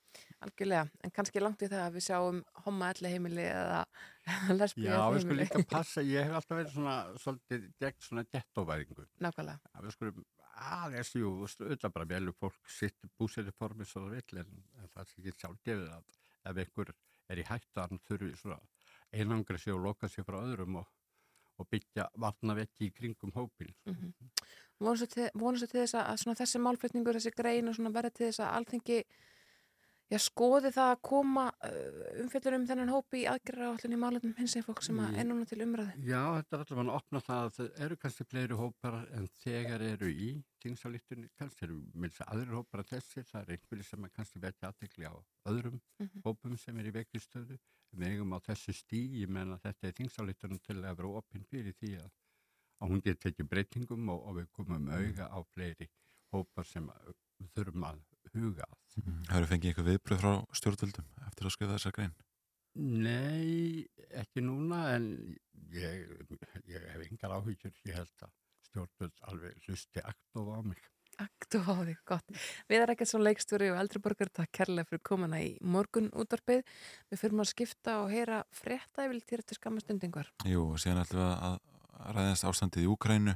algjörlega. 0.46 0.84
En 1.02 1.14
kannski 1.18 1.42
langt 1.42 1.64
í 1.64 1.70
það 1.72 1.86
að 1.86 1.96
við 1.98 2.06
sjáum 2.08 2.42
homma 2.66 2.92
elli 2.94 3.14
heimili 3.14 3.48
eða 3.48 3.82
lesbíu 4.60 4.86
Já, 4.88 5.00
við 5.12 5.26
skulum 5.26 5.42
líka 5.42 5.64
passa, 5.72 6.06
ég 6.06 6.28
hef 6.28 6.38
alltaf 6.38 6.60
verið 6.60 6.76
svona 6.76 6.96
svolítið 7.24 7.66
gegn 7.82 8.06
svona 8.06 8.26
gettóværingu. 8.30 9.08
Nákvæmlega. 9.26 9.72
að 9.72 9.88
við 9.88 9.96
skulum 9.98 10.24
aðeins, 10.62 11.12
jú, 11.16 11.30
auðvitað 11.42 11.94
bara 11.94 12.08
velur 12.08 12.36
fólk 12.38 12.70
sitt 12.70 13.08
búsæri 13.18 13.54
formi 13.56 13.86
svo 13.88 14.04
það 14.04 14.18
vill 14.18 14.42
en, 14.42 14.58
það 14.92 15.02
er 15.02 15.12
ekki 15.12 15.34
sjálfgefið 15.40 15.88
að 15.96 16.18
ef 16.50 16.60
einhver 16.64 16.92
er 17.32 17.40
í 17.40 17.46
hann 17.48 18.02
þurfi 18.08 18.34
svona 18.36 18.58
einangra 19.12 19.58
sig 19.58 19.74
og 19.74 19.84
loka 19.86 20.08
sig 20.08 20.26
frá 20.26 20.38
öðrum 20.42 20.80
og, 20.82 20.90
og 21.60 21.68
byggja 21.70 22.08
vatna 22.20 22.56
vekki 22.58 22.88
í 22.88 22.94
kringum 22.96 23.32
hópin. 23.36 23.74
Mm 23.86 23.96
Vonastu 24.82 25.06
til, 25.14 25.28
vonastu 25.38 25.66
til 25.70 25.82
þess 25.84 25.94
að, 26.00 26.06
að 26.12 26.22
svona 26.24 26.38
þessi 26.42 26.62
málflutningur, 26.64 27.18
þessi 27.20 27.34
grein 27.38 27.70
verði 27.94 28.10
til 28.16 28.26
þess 28.30 28.40
að 28.42 28.54
alþengi 28.58 28.96
já, 30.12 30.18
skoði 30.20 30.68
það 30.74 30.90
að 30.92 30.98
koma 31.08 31.44
uh, 31.64 32.00
umfjöllur 32.20 32.56
um 32.58 32.64
þennan 32.68 32.90
hópi 32.92 33.22
í 33.22 33.28
aðgerra 33.32 33.70
allir 33.72 33.94
í 33.96 34.00
málefnum 34.02 34.34
hins 34.36 34.56
eða 34.58 34.66
fólk 34.66 34.82
sem 34.84 34.98
að 35.00 35.14
Ég- 35.14 35.20
er 35.22 35.28
núna 35.30 35.46
til 35.48 35.60
umræði. 35.64 35.94
Já, 36.04 36.20
þetta 36.36 36.58
er 36.58 36.64
allavega 36.66 36.84
að 36.92 36.96
opna 36.98 37.22
það 37.28 37.44
að 37.46 37.54
það 37.56 37.80
eru 37.86 37.96
kannski 38.02 38.26
fleiri 38.28 38.58
hópar 38.60 38.98
en 39.16 39.28
þegar 39.40 39.84
eru 39.86 40.10
í 40.12 40.30
tingsálíktunni, 40.62 41.30
kannski 41.40 41.64
eru 41.68 41.78
minnst 41.94 42.20
aðrir 42.26 42.52
hópar 42.58 42.82
en 42.84 42.90
þessi, 42.92 43.24
það 43.30 43.40
er 43.46 43.54
einhverju 43.56 43.86
sem 43.88 44.08
kannski 44.18 44.42
vekja 44.44 44.68
aðtekli 44.72 45.08
á 45.08 45.14
öðrum 45.48 45.80
Mhm. 46.02 46.22
hópum 46.26 46.58
sem 46.58 46.78
er 46.78 46.90
í 46.92 46.96
veiklistöðu. 46.98 47.56
Við 47.96 48.08
eigum 48.12 48.32
á 48.36 48.38
þessu 48.40 48.72
stíi 48.72 49.26
menn 49.28 49.52
að 49.56 49.64
þetta 49.66 49.88
er 49.88 49.96
tingsálíktunum 50.02 50.60
til 50.64 50.76
að 50.80 50.96
vera 50.96 51.08
opinn 51.22 51.44
fyrir 51.44 51.72
því 51.80 51.96
að, 52.00 52.10
að 52.82 52.92
hún 52.92 53.04
geti 53.04 53.28
tekið 53.28 53.50
breytingum 53.52 54.10
og, 54.12 54.24
og 54.28 54.38
við 54.40 54.48
komum 54.56 54.90
auga 54.90 55.28
á 55.30 55.38
fleiri 55.54 55.88
hópar 56.32 56.66
sem 56.68 56.88
við 57.38 57.54
þurfum 57.56 57.88
að 57.88 58.02
huga 58.32 58.66
að. 58.66 58.78
Það 59.28 59.38
eru 59.38 59.50
fengið 59.50 59.72
einhver 59.72 59.88
viðbröð 59.88 60.22
frá 60.22 60.32
stjórnvöldum 60.60 61.10
eftir 61.28 61.48
að 61.48 61.54
skrifa 61.56 61.76
þessa 61.76 61.94
grein. 61.96 62.14
Nei, 62.72 63.84
ekki 64.16 64.44
núna 64.44 64.94
en 64.94 65.10
ég, 65.74 66.06
ég 66.70 66.86
hef 66.94 67.04
engar 67.04 67.36
áhyggjur, 67.36 67.74
ég 67.88 67.98
held 67.98 68.24
að 68.24 68.32
stjórnvöld 68.70 69.22
alveg 69.28 69.66
hlusti 69.66 70.04
aktof 70.08 70.48
á 70.48 70.60
mig. 70.64 70.80
Aktu 71.20 71.60
á 71.60 71.76
því, 71.76 71.94
gott. 72.08 72.38
Við 72.70 72.78
erum 72.78 72.94
ekkert 72.94 73.10
svo 73.10 73.20
leikstjóri 73.20 73.68
og 73.74 73.80
eldri 73.82 74.00
borgar, 74.02 74.30
takk 74.32 74.48
kærlega 74.56 74.88
fyrir 74.88 75.02
komuna 75.04 75.42
í 75.44 75.50
morgun 75.60 76.08
útvarpið. 76.16 76.62
Við 77.12 77.20
fyrir 77.20 77.42
að 77.44 77.50
skipta 77.50 77.98
og 78.00 78.08
heyra 78.14 78.40
frétta 78.56 79.04
yfir 79.04 79.20
til 79.20 79.42
eftir 79.42 79.60
skamastundingar. 79.60 80.32
Jú, 80.48 80.70
og 80.72 80.80
síðan 80.80 81.02
ætlum 81.04 81.20
við 81.20 81.34
að 81.50 81.58
ræðast 82.16 82.44
ástandið 82.48 82.86
í 82.86 82.90
Úkrænu 82.92 83.34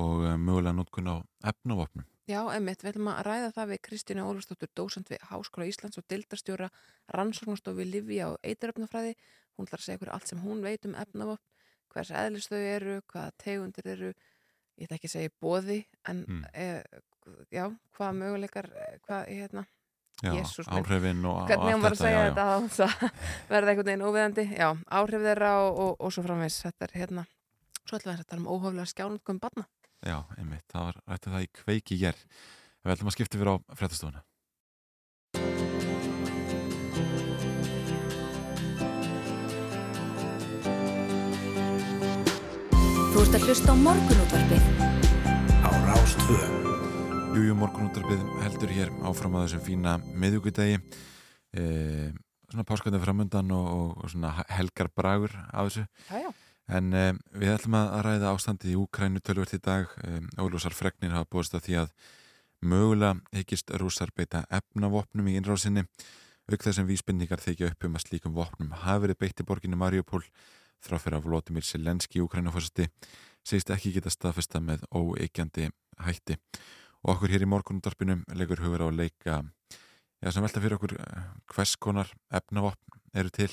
og 0.00 0.24
eh, 0.26 0.36
mögulega 0.38 0.76
nótkun 0.76 1.10
á 1.10 1.16
efnavopnum. 1.52 2.06
Já, 2.30 2.44
emitt, 2.54 2.84
við 2.84 2.92
ætlum 2.92 3.08
að 3.10 3.22
ræða 3.26 3.50
það 3.56 3.70
við 3.72 3.80
Kristínu 3.88 4.24
Ólafsdóttur, 4.30 4.70
dósant 4.78 5.08
við 5.10 5.22
Háskóla 5.32 5.66
Íslands 5.66 5.98
og 5.98 6.04
dildarstjóra 6.12 6.68
rannsóknastofi 7.16 7.86
Livia 7.88 8.28
og 8.30 8.36
eituröfnafræði. 8.46 9.16
Hún 9.58 9.66
ætlar 9.66 9.82
að 9.82 9.86
segja 9.88 9.98
okkur 9.98 10.12
allt 10.14 10.30
sem 10.30 10.42
hún 10.44 10.62
veit 10.62 10.86
um 10.86 10.94
efnavopn, 10.94 11.42
hvers 11.90 12.12
eðlis 12.14 12.46
þau 12.52 12.60
eru, 12.60 13.00
hvaða 13.10 13.32
tegundir 13.42 13.90
eru, 13.96 14.12
ég 14.78 14.86
ætla 14.86 15.00
ekki 15.00 15.10
að 15.10 15.16
segja 15.16 15.34
bóði, 15.42 15.80
en 16.06 16.22
Mm. 16.28 16.44
e, 16.54 16.82
já, 17.50 17.66
hvaða 17.98 18.14
möguleikar, 18.20 18.70
eh, 18.78 18.98
hvað, 19.08 19.26
hérna, 19.26 19.66
Já, 20.22 20.32
áhrifin 20.68 21.24
og, 21.24 21.36
og 21.42 21.48
hvernig 21.48 21.74
hún 21.74 21.82
var 21.82 21.94
að 21.96 22.00
segja 22.02 22.24
þetta 22.28 22.46
að 22.54 22.64
það 22.78 23.04
verða 23.48 23.70
einhvern 23.72 23.86
veginn 23.88 24.02
óviðandi 24.04 24.44
já, 24.52 24.68
áhrif 24.92 25.22
þeirra 25.24 25.52
og, 25.64 25.78
og, 25.80 25.92
og 25.98 26.12
svo 26.12 26.24
framvegs 26.26 26.58
þetta 26.62 26.84
er 26.86 26.92
hérna, 27.00 27.24
svo 27.90 27.98
ætlum 27.98 28.14
við 28.14 28.24
að 28.24 28.30
tala 28.30 28.42
um 28.44 28.50
óhaflega 28.54 28.90
skjánutkum 28.94 29.42
barna 29.42 29.66
Já, 30.00 30.22
einmitt, 30.40 30.64
það 30.72 30.86
var 30.86 30.98
rættið 31.10 31.34
það 31.34 31.42
í 31.44 31.48
kveiki 31.58 31.92
í 31.92 32.00
ger. 32.00 32.20
Við 32.80 32.92
ætlum 32.94 33.10
að 33.10 33.14
skipta 33.18 33.36
yfir 33.36 33.50
á 33.52 33.54
fréttastofuna. 33.76 34.22
Þú 43.10 43.26
ert 43.26 43.36
að 43.36 43.44
hlusta 43.44 43.68
á 43.68 43.82
morgunútvarpið 43.84 44.72
á 45.60 45.70
Rástvö. 45.90 46.40
Jújú, 47.36 47.60
morgunúttarpið 47.60 48.26
heldur 48.46 48.72
hér 48.78 48.96
áfram 49.04 49.36
að 49.36 49.50
þessum 49.50 49.66
fína 49.68 49.98
miðugudegi. 50.00 50.80
E, 51.52 51.62
svona 52.48 52.64
páskvæðið 52.72 53.04
framöndan 53.04 53.52
og, 53.52 53.68
og, 53.68 53.90
og 54.00 54.14
svona 54.14 54.32
helgar 54.48 54.88
bragur 54.96 55.36
af 55.52 55.68
þessu. 55.68 55.84
Já, 56.08 56.24
já, 56.24 56.32
En 56.70 56.92
e, 56.94 57.04
við 57.34 57.54
ætlum 57.56 57.74
að 57.80 57.92
ræða 58.06 58.30
ástandið 58.30 58.72
í 58.74 58.78
Úkrænu 58.78 59.22
tölvört 59.26 59.56
í 59.56 59.60
dag. 59.62 59.90
E, 60.06 60.20
Ólúsar 60.38 60.74
fregnir 60.76 61.14
hafa 61.16 61.26
búist 61.34 61.56
að 61.56 61.64
því 61.66 61.78
að 61.82 61.92
mögulega 62.62 63.16
hyggist 63.34 63.72
rússar 63.80 64.12
beita 64.14 64.44
efnavopnum 64.54 65.30
í 65.32 65.34
innrásinni. 65.40 65.86
Auk 66.50 66.62
þessum 66.66 66.86
vísbendingar 66.86 67.42
þykja 67.42 67.72
upp 67.72 67.86
um 67.86 67.98
að 67.98 68.06
slíkum 68.06 68.34
vopnum 68.34 68.74
hafi 68.84 69.04
verið 69.06 69.20
beitt 69.22 69.42
í 69.42 69.46
borginni 69.46 69.78
Mariupol 69.78 70.22
þráfyrir 70.86 71.18
af 71.18 71.26
Vladimir 71.26 71.66
Selenski 71.66 72.22
Úkrænufórseti 72.22 72.88
segist 73.46 73.70
ekki 73.74 73.94
geta 73.96 74.12
staðfesta 74.12 74.60
með 74.62 74.86
óeikjandi 74.94 75.70
hætti. 76.04 76.36
Og 77.02 77.14
okkur 77.14 77.32
hér 77.34 77.46
í 77.46 77.50
morgunundarpinum 77.50 78.24
leikur 78.36 78.62
hugur 78.64 78.84
á 78.84 78.86
að 78.88 78.98
leika 78.98 79.40
já, 80.20 80.30
sem 80.30 80.44
velta 80.44 80.60
fyrir 80.60 80.76
okkur 80.76 80.96
eh, 81.00 81.30
hvers 81.54 81.76
konar 81.80 82.10
efnavopn 82.30 83.00
eru 83.16 83.32
til, 83.34 83.50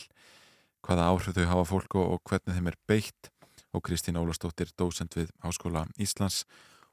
hvaða 0.88 1.10
áhrif 1.12 1.36
þau 1.36 1.50
hafa 1.52 1.68
fólk 1.68 1.98
og, 2.00 2.16
og 2.16 2.24
hvernig 2.30 2.56
þeim 2.56 2.72
er 2.72 2.80
beitt 2.90 3.30
og 3.76 3.84
Kristín 3.84 4.18
Ólastóttir, 4.20 4.72
dósent 4.80 5.18
við 5.18 5.34
Háskóla 5.44 5.86
Íslands 6.00 6.46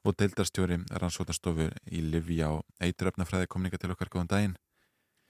og 0.05 0.17
deildarstjóri 0.19 0.81
rannsótastofu 0.91 1.69
í 1.89 2.03
Livja 2.03 2.51
og 2.57 2.65
eituröfnafræði 2.83 3.49
komninga 3.49 3.79
til 3.81 3.93
okkar 3.95 4.11
góðan 4.13 4.31
daginn. 4.33 4.57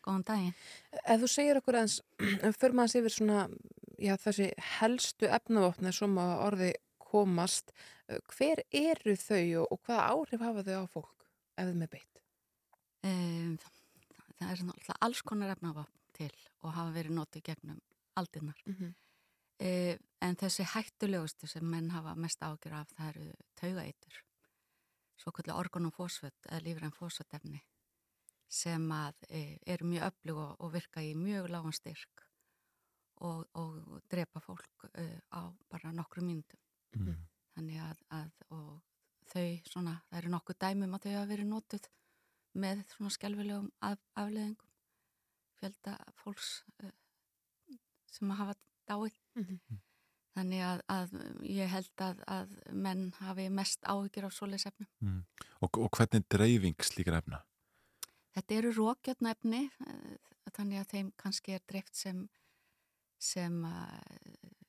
Góðan 0.03 0.25
daginn. 0.27 0.55
ef 1.05 1.21
þú 1.21 1.29
segir 1.31 1.61
okkur 1.61 1.79
eins 1.79 1.99
fyrir 2.57 2.75
maður 2.75 2.93
sér 2.95 3.05
yfir 3.05 3.15
svona 3.15 3.45
já, 4.01 4.15
þessi 4.25 4.49
helstu 4.79 5.29
efnavopni 5.29 5.93
sem 5.95 6.19
að 6.19 6.35
orði 6.49 6.73
komast 7.05 7.71
hver 8.33 8.65
eru 8.73 9.15
þau 9.15 9.45
og, 9.61 9.71
og 9.71 9.81
hvaða 9.85 10.11
áhrif 10.11 10.45
hafa 10.49 10.67
þau 10.67 10.77
á 10.83 10.85
fólk 10.97 11.29
ef 11.55 11.71
þeim 11.71 11.87
er 11.87 11.93
beitt 11.93 12.15
Um, 13.05 13.57
það 14.39 14.51
er 14.55 14.93
alls 15.05 15.19
konar 15.21 15.51
efnavapn 15.53 15.91
til 16.17 16.31
og 16.63 16.71
hafa 16.73 16.93
verið 16.95 17.19
notið 17.19 17.43
gegnum 17.51 17.81
aldinnar. 18.15 18.61
mm 18.65 18.75
-hmm. 18.75 18.93
Uh, 19.55 19.95
en 20.19 20.35
þessi 20.35 20.65
hættulegustu 20.67 21.47
sem 21.47 21.63
menn 21.63 21.93
hafa 21.93 22.11
mest 22.19 22.41
ágjur 22.43 22.73
af 22.75 22.89
það 22.91 23.09
eru 23.09 23.27
taugaitur. 23.55 24.17
Svo 25.15 25.31
kvöldi 25.31 25.53
organ 25.55 25.85
og 25.87 25.93
fósfött 25.95 26.49
eða 26.49 26.63
lífræn 26.65 26.91
fósföttefni 26.91 27.61
sem 28.51 28.91
að 28.91 29.15
uh, 29.29 29.53
eru 29.65 29.87
mjög 29.87 30.03
öflug 30.09 30.41
og, 30.43 30.57
og 30.59 30.73
virka 30.73 31.03
í 31.03 31.13
mjög 31.15 31.47
lágan 31.53 31.75
styrk 31.77 32.25
og, 33.23 33.45
og 33.55 34.01
drepa 34.11 34.43
fólk 34.43 34.89
uh, 34.89 35.19
á 35.31 35.55
bara 35.71 35.93
nokkru 35.95 36.25
mínútum. 36.25 36.59
Mm. 36.97 37.15
Þannig 37.55 37.79
að, 37.79 38.03
að 38.19 38.43
og 38.49 38.83
þau 39.31 39.47
svona, 39.71 39.95
það 40.09 40.19
eru 40.19 40.33
nokkuð 40.35 40.59
dæmum 40.65 40.97
að 40.99 41.07
þau 41.07 41.13
hafa 41.15 41.31
verið 41.31 41.51
notuð 41.53 41.89
með 42.59 42.83
svona 42.91 43.15
skelfilegum 43.15 43.71
af, 43.79 44.03
afleðingum 44.19 44.71
fjölda 45.59 45.95
fólks 46.19 46.57
uh, 46.83 46.91
sem 48.15 48.31
hafa 48.39 48.55
dáið. 48.89 49.19
Mhm. 49.39 49.81
Þannig 50.35 50.61
að, 50.67 50.81
að 50.91 51.13
ég 51.47 51.69
held 51.71 52.01
að, 52.03 52.23
að 52.27 52.55
menn 52.75 53.05
hafi 53.21 53.45
mest 53.47 53.85
áhyggjur 53.87 54.25
af 54.27 54.33
svoleiðsefnum. 54.35 54.89
Mm. 54.99 55.21
Og, 55.63 55.77
og 55.79 55.87
hvernig 55.95 56.19
er 56.19 56.25
dreifing 56.35 56.83
slíkar 56.83 57.21
efna? 57.21 57.39
Þetta 58.35 58.57
eru 58.57 58.73
rókjarnefni, 58.75 59.61
þannig 60.57 60.81
að 60.81 60.89
þeim 60.91 61.13
kannski 61.23 61.55
er 61.55 61.63
dreift 61.71 61.95
sem, 61.95 62.25
sem 63.15 63.61
uh, 63.63 63.85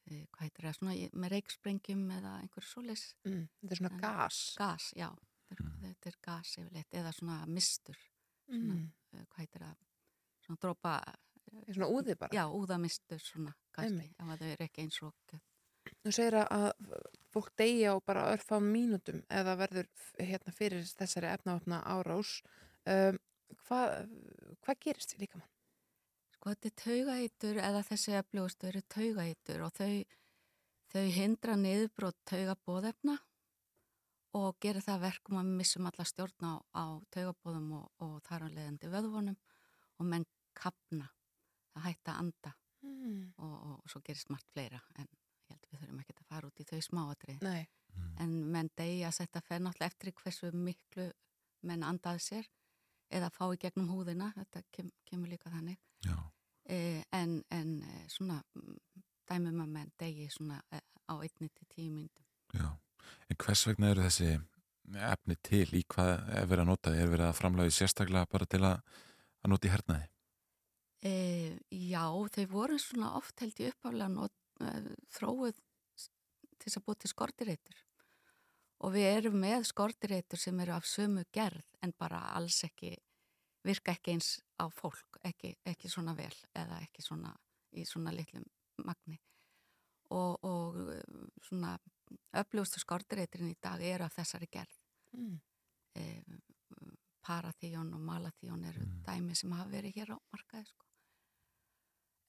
hvað 0.07 0.45
heitir 0.45 0.69
það, 0.69 0.77
svona 0.79 0.95
með 1.19 1.35
reiksprengjum 1.35 2.05
eða 2.15 2.35
einhverju 2.45 2.71
svoleiðs 2.71 3.07
mm, 3.27 3.41
þetta 3.61 3.75
er 3.75 3.81
svona 3.81 4.01
gas 4.05 4.41
gas, 4.61 4.91
já, 4.95 5.09
þetta 5.11 5.57
er, 5.57 5.65
Mm. 5.67 5.75
þetta 5.83 6.09
er 6.11 6.17
gas 6.27 6.53
yfirleitt 6.59 6.95
eða 6.99 7.11
svona 7.15 7.35
mistur, 7.47 7.99
svona, 8.47 8.75
mm. 8.75 8.87
uh, 9.15 9.27
hvað 9.31 9.43
heitir 9.45 9.63
það, 9.63 9.85
svona 10.47 10.59
er 10.59 11.21
svona 11.73 11.89
úði 11.93 12.17
bara 12.19 12.35
já, 12.37 12.45
úðamistur 12.49 13.21
svona 13.23 13.53
kannski, 13.77 14.11
ef 14.19 14.33
að 14.33 14.41
þau 14.43 14.49
eru 14.55 14.67
ekki 14.69 14.87
eins 14.87 15.03
og 15.03 15.15
Þú 16.03 16.11
segir 16.11 16.35
að- 16.41 16.73
fólk 17.31 17.53
deyja 17.59 17.93
á 17.95 17.97
bara 18.03 18.25
örfá 18.35 18.57
mínútum 18.63 19.21
eða 19.31 19.53
verður 19.61 19.87
hérna 20.19 20.53
fyrir 20.53 20.83
þessari 20.83 21.29
efnavopna 21.31 21.79
árás. 21.87 22.41
Um, 22.87 23.19
hvað, 23.69 24.09
hvað 24.65 24.81
gerist 24.83 25.13
því 25.15 25.21
líka 25.21 25.39
mann? 25.39 25.53
Sko 26.35 26.51
þetta 26.51 26.67
er 26.71 26.77
taugaitur 26.83 27.61
eða 27.63 27.83
þessi 27.87 28.17
öflugustu 28.19 28.67
eru 28.71 28.83
taugaitur 28.97 29.63
og 29.67 29.73
þau, 29.79 30.05
þau 30.93 31.07
hindra 31.17 31.57
niðurbrot 31.61 32.19
taugabóðefna 32.31 33.19
og 34.37 34.59
gera 34.61 34.83
það 34.85 34.95
að 34.99 35.05
verkum 35.07 35.39
að 35.41 35.53
missum 35.61 35.87
alla 35.87 36.05
stjórn 36.05 36.51
á, 36.51 36.55
á 36.75 36.85
taugabóðum 37.15 37.71
og, 37.79 37.87
og 38.05 38.17
þar 38.27 38.47
á 38.47 38.55
leiðandi 38.55 38.91
vöðvonum 38.93 39.39
og 40.01 40.07
menn 40.11 40.27
kapna, 40.57 41.07
það 41.77 41.89
hætta 41.91 42.15
að 42.17 42.23
anda 42.27 42.55
Mm. 42.87 43.33
og, 43.43 43.55
og, 43.55 43.79
og 43.83 43.91
svo 43.91 43.99
gerist 44.05 44.29
margt 44.31 44.47
fleira 44.53 44.79
en 45.01 45.09
ég 45.09 45.55
held 45.57 45.65
við 45.73 45.81
þurfum 45.81 46.01
ekki 46.03 46.15
að 46.15 46.29
fara 46.29 46.47
út 46.47 46.61
í 46.61 46.67
þau 46.69 46.81
smáatrið. 46.87 47.41
Nei, 47.43 47.67
Mm. 47.97 48.13
En 48.21 48.33
menn 48.53 48.71
deyja 48.77 49.09
að 49.09 49.19
þetta 49.23 49.41
fer 49.47 49.61
náttúrulega 49.65 49.93
eftir 49.93 50.13
hversu 50.21 50.51
miklu 50.53 51.07
menn 51.69 51.85
andaði 51.87 52.23
sér 52.25 52.49
eða 53.17 53.31
fá 53.33 53.45
í 53.55 53.61
gegnum 53.63 53.89
húðina, 53.89 54.33
þetta 54.37 54.63
kem, 54.75 54.91
kemur 55.09 55.31
líka 55.33 55.53
þannig. 55.53 55.79
Já. 56.05 56.17
Eh, 56.69 57.05
en, 57.17 57.39
en 57.55 57.71
eh, 57.87 58.03
svona 58.13 58.41
dæmum 59.31 59.63
að 59.65 59.73
menn 59.79 59.93
degi 60.03 60.29
svona 60.35 60.59
eh, 60.75 60.83
á 61.09 61.15
einni 61.15 61.49
til 61.49 61.69
tíu 61.73 61.93
myndum. 61.95 62.27
Já, 62.53 62.69
en 63.31 63.41
hvers 63.47 63.65
vegna 63.71 63.95
eru 63.95 64.05
þessi 64.05 64.33
efni 65.09 65.39
til 65.43 65.67
í 65.79 65.83
hvað 65.95 66.13
er 66.37 66.51
verið 66.51 66.67
að 66.67 66.71
nota? 66.75 66.95
Er 66.95 67.11
verið 67.15 67.31
að 67.31 67.39
framlega 67.41 67.77
sérstaklega 67.79 68.29
bara 68.31 68.47
til 68.51 68.63
að, 68.67 69.01
að 69.43 69.55
nota 69.55 69.71
í 69.71 69.73
hernaði? 69.73 70.11
E, 71.05 71.59
já, 71.71 72.05
þau 72.09 72.47
voru 72.51 72.79
svona 72.81 73.13
oft 73.19 73.41
held 73.45 73.59
ég 73.61 73.75
uppálega 73.75 74.09
not, 74.11 74.33
uh, 74.65 74.95
þróuð 75.13 75.53
s- 75.99 76.09
til 76.59 76.73
að 76.73 76.85
búa 76.87 76.97
til 76.99 77.11
skortireitur 77.13 77.83
og 78.81 78.93
við 78.93 79.07
erum 79.19 79.37
með 79.41 79.67
skortireitur 79.69 80.39
sem 80.41 80.59
eru 80.61 80.73
af 80.73 80.85
sömu 80.89 81.25
gerð 81.33 81.65
en 81.83 81.93
bara 81.99 82.19
alls 82.37 82.63
ekki 82.65 82.95
virka 83.65 83.93
ekki 83.93 84.13
eins 84.17 84.41
á 84.61 84.69
fólk 84.73 85.21
ekki, 85.25 85.55
ekki 85.67 85.89
svona 85.89 86.15
vel 86.17 86.35
eða 86.55 86.81
ekki 86.83 87.03
svona 87.03 87.35
í 87.77 87.85
svona 87.85 88.13
litlum 88.15 88.45
magni. 88.85 89.19
Og, 90.11 90.39
og 90.45 90.77
uh, 90.77 91.29
svona 91.43 91.77
öflugustu 92.33 92.81
skortireiturinn 92.81 93.53
í 93.53 93.59
dag 93.61 93.83
eru 93.83 94.05
af 94.07 94.15
þessari 94.17 94.49
gerð. 94.49 94.77
Mm. 95.17 95.41
e, 95.97 96.23
parathíón 97.27 97.93
og 97.95 98.03
malathíón 98.11 98.65
eru 98.69 98.87
dæmi 99.07 99.35
sem 99.35 99.53
hafa 99.57 99.71
verið 99.73 99.99
hér 100.01 100.15
á 100.15 100.19
markaði 100.33 100.69
sko. 100.71 100.85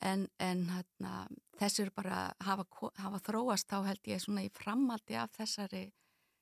en, 0.09 0.27
en 0.39 0.65
hérna, 0.69 1.13
þessi 1.59 1.85
eru 1.85 1.93
bara 1.95 2.19
hafa, 2.49 2.65
hafa 3.03 3.21
þróast 3.29 3.69
þá 3.69 3.77
held 3.89 4.11
ég 4.13 4.21
svona 4.23 4.45
í 4.45 4.51
framaldi 4.53 5.17
af 5.17 5.33
þessari 5.37 5.85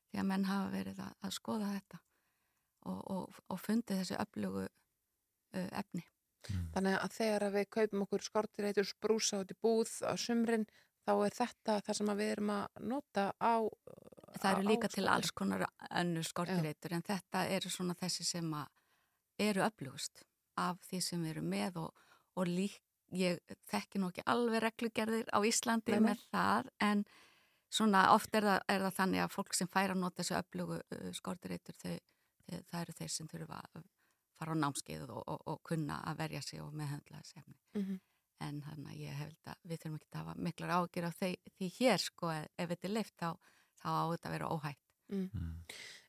því 0.10 0.22
að 0.22 0.30
menn 0.32 0.50
hafa 0.50 0.74
verið 0.74 1.00
að, 1.06 1.14
að 1.22 1.38
skoða 1.38 1.72
þetta 1.76 2.02
og, 2.86 3.00
og, 3.16 3.40
og 3.50 3.62
fundið 3.62 4.02
þessi 4.02 4.20
öflugu 4.22 4.66
uh, 4.66 5.70
efni. 5.72 6.04
Þannig 6.46 7.00
að 7.02 7.14
þegar 7.16 7.44
að 7.48 7.56
við 7.58 7.70
kaupum 7.74 8.04
okkur 8.06 8.24
skortireitur 8.26 8.86
sprúsa 8.86 9.40
út 9.42 9.54
í 9.54 9.58
búð 9.66 9.94
á 10.06 10.14
sumrin 10.14 10.68
þá 11.06 11.14
er 11.26 11.38
þetta 11.38 11.80
það 11.86 11.98
sem 12.00 12.12
að 12.12 12.22
við 12.22 12.32
erum 12.36 12.52
að 12.54 12.84
nota 12.92 13.26
á 13.42 13.56
það 14.42 14.52
eru 14.56 14.64
á- 14.66 14.70
líka 14.72 14.88
á 14.88 14.94
til 14.96 15.08
alls 15.12 15.32
konar 15.32 15.66
önnur 15.92 16.24
skortireitur 16.28 16.94
en 16.98 17.04
þetta 17.06 17.46
eru 17.58 17.70
svona 17.70 17.96
þessi 18.00 18.24
sem 18.28 18.54
að 18.54 18.68
eru 19.50 19.62
öflugust 19.66 20.24
af 20.58 20.80
því 20.90 21.02
sem 21.04 21.26
erum 21.26 21.50
með 21.52 21.78
og, 21.84 21.94
og 22.40 22.48
lík, 22.48 22.80
ég 23.12 23.40
þekki 23.72 24.00
nú 24.00 24.10
ekki 24.12 24.24
alveg 24.32 24.62
reglugerðir 24.64 25.28
á 25.36 25.40
Íslandi 25.46 25.92
Nei, 25.98 26.00
með 26.10 26.24
það 26.32 26.70
en 26.80 27.04
svona 27.76 28.06
oft 28.16 28.34
er 28.36 28.44
það, 28.48 28.62
er 28.72 28.82
það 28.86 28.96
þannig 29.00 29.24
að 29.26 29.34
fólk 29.36 29.54
sem 29.58 29.68
fær 29.68 29.92
að 29.94 30.00
nota 30.00 30.24
þessu 30.24 30.38
öflugu 30.40 30.80
uh, 30.80 31.12
skortireitur 31.14 31.76
þau, 31.82 31.98
þau, 32.48 32.60
það 32.72 32.82
eru 32.82 32.94
þeir 33.00 33.12
sem 33.12 33.28
þurfa 33.28 33.60
að 33.76 33.84
fara 34.40 34.52
á 34.56 34.62
námskeið 34.64 35.04
og, 35.10 35.22
og, 35.32 35.42
og 35.48 35.62
kunna 35.64 36.02
að 36.10 36.18
verja 36.24 36.42
sig 36.44 36.62
og 36.64 36.74
meðhendla 36.76 37.22
þessi 37.24 37.40
efni. 37.40 37.58
Mhm. 37.80 38.00
en 38.46 38.58
þannig 38.62 38.90
að 38.92 38.98
ég 39.00 39.14
held 39.16 39.48
að 39.48 39.60
við 39.64 39.78
þurfum 39.80 39.94
ekki 39.96 40.10
að 40.12 40.18
hafa 40.20 40.34
miklar 40.44 40.72
ágjur 40.76 41.06
af 41.08 41.14
því, 41.22 41.30
því 41.56 41.68
hér 41.78 42.02
sko 42.04 42.32
ef 42.36 42.48
ef 42.60 42.70
þetta 42.74 42.88
er 42.90 42.92
leift 42.98 43.14
þá, 43.22 43.30
þá 43.86 43.92
á 43.94 44.04
þetta 44.16 44.32
að 44.32 44.36
vera 44.40 44.50
óhætt 44.56 44.82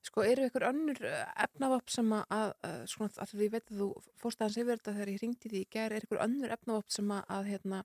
Sko, 0.07 0.22
eru 0.24 0.47
ykkur 0.49 0.64
önnur 0.70 0.99
efnavopp 1.43 1.91
sem 1.93 2.12
að, 2.14 2.22
að, 2.33 2.51
að 2.64 2.77
svona, 2.89 3.12
að 3.20 3.33
því 3.35 3.49
veit 3.53 3.70
að 3.72 3.81
þú 3.83 3.89
fórst 4.22 4.41
aðeins 4.41 4.59
yfir 4.62 4.79
þetta 4.79 4.93
þegar 4.97 5.11
ég 5.12 5.20
hringdi 5.20 5.51
því 5.53 5.61
í 5.64 5.68
gær, 5.77 5.93
er 5.97 6.07
ykkur 6.07 6.20
önnur 6.22 6.55
efnavopp 6.55 6.93
sem 6.95 7.11
að, 7.11 7.22
að 7.37 7.49
hérna, 7.51 7.81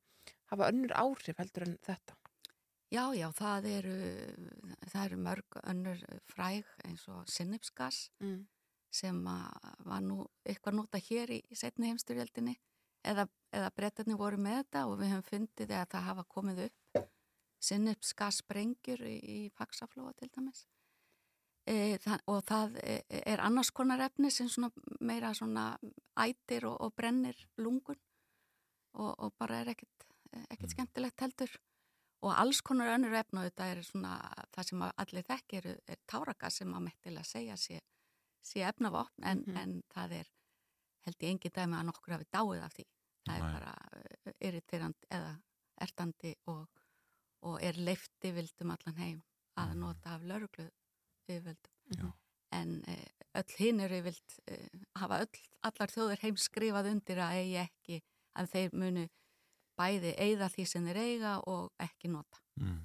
hafa 0.52 0.68
önnur 0.72 0.94
áhrif 1.02 1.42
heldur 1.42 1.66
en 1.66 1.78
þetta? 1.88 2.18
Já, 2.92 3.04
já, 3.16 3.28
það 3.32 3.68
eru, 3.72 3.96
það 4.92 5.06
eru 5.06 5.18
mörg 5.26 5.58
önnur 5.64 6.02
fræg 6.30 6.72
eins 6.86 7.08
og 7.10 7.24
sinnipsgas 7.32 8.10
Mm. 8.22 8.42
sem 8.92 9.22
að 9.28 9.70
var 9.88 10.02
nú 10.04 10.26
eitthvað 10.46 10.76
nota 10.76 11.00
hér 11.00 11.32
í, 11.32 11.42
í 11.50 11.56
setni 11.56 11.88
heimstyrjöldinni 11.88 12.58
eða, 13.08 13.28
eða 13.56 13.72
brettarnir 13.76 14.20
voru 14.20 14.38
með 14.38 14.58
þetta 14.62 14.86
og 14.90 15.00
við 15.00 15.14
höfum 15.16 15.30
fundið 15.30 15.72
að 15.72 15.88
það 15.96 16.08
hafa 16.10 16.26
komið 16.36 16.64
upp 16.68 16.81
sinnipsgas 17.62 18.42
sprengjur 18.42 19.02
í, 19.06 19.18
í 19.22 19.40
Faxaflóa 19.58 20.14
til 20.18 20.30
dæmis. 20.34 20.64
E, 21.70 21.98
það, 22.02 22.24
og 22.34 22.40
það 22.50 22.78
e- 22.82 23.22
er 23.30 23.42
annars 23.46 23.70
konar 23.72 24.02
efni 24.08 24.32
sem 24.34 24.48
svona 24.50 24.72
meira 25.00 25.30
svona 25.38 25.66
ætir 26.18 26.66
og, 26.66 26.80
og 26.82 26.96
brennir 26.98 27.38
lungun 27.62 28.00
og, 28.98 29.12
og 29.22 29.36
bara 29.38 29.60
er 29.62 29.70
ekkit, 29.76 30.08
ekkit 30.50 30.74
skemmtilegt 30.74 31.22
heldur 31.22 31.54
og 32.26 32.34
alls 32.34 32.64
konar 32.66 32.96
önnur 32.96 33.14
efni 33.18 33.40
og 33.44 33.48
þetta 33.52 33.68
er 33.76 33.84
svona 33.86 34.16
það 34.56 34.68
sem 34.72 34.82
allir 34.90 35.28
þekki 35.30 35.60
er, 35.62 35.70
er 35.86 36.02
táragas 36.10 36.58
sem 36.62 36.74
að 36.74 36.84
mettilega 36.90 37.30
segja 37.30 37.56
sé, 37.62 37.78
sé 38.42 38.66
efnavopn 38.66 39.24
en, 39.24 39.46
Mhm. 39.46 39.58
en 39.62 39.78
það 39.94 40.18
er 40.24 40.34
held 41.06 41.18
ég 41.22 41.30
engin 41.36 41.54
dæmi 41.56 41.78
að 41.78 41.86
nokkur 41.92 42.14
hafi 42.18 42.28
dáið 42.34 42.66
af 42.66 42.74
því 42.74 42.86
það 43.22 43.32
Nei. 43.32 43.38
er 43.38 43.54
bara 43.54 43.74
uh, 44.02 44.34
irriterandi 44.50 45.08
eða 45.14 45.32
ertandi 45.82 46.34
og, 46.48 46.68
og 47.48 47.62
er 47.64 47.78
leifti 47.78 48.34
vildum 48.36 48.74
allan 48.76 49.00
heim 49.00 49.22
að 49.60 49.74
nota 49.80 50.16
af 50.16 50.26
lauruglu 50.28 50.68
yfirvöldum 51.30 52.12
en 52.52 52.78
uh, 52.88 53.10
öll 53.40 53.58
hinn 53.60 53.80
eru 53.84 54.02
yfirvöld 54.02 54.38
uh, 54.52 54.84
hafa 55.02 55.24
öll, 55.26 55.42
allar 55.68 55.94
þjóður 55.94 56.24
heim 56.26 56.38
skrifað 56.40 56.92
undir 56.92 57.24
að 57.24 57.40
eigi 57.40 57.58
ekki 57.66 58.00
að 58.40 58.54
þeir 58.54 58.78
munu 58.84 59.08
bæði 59.80 60.14
eigða 60.20 60.50
því 60.52 60.68
sem 60.68 60.88
þeir 60.88 61.02
eiga 61.02 61.36
og 61.50 61.72
ekki 61.82 62.12
nota 62.12 62.40
Mm. 62.62 62.82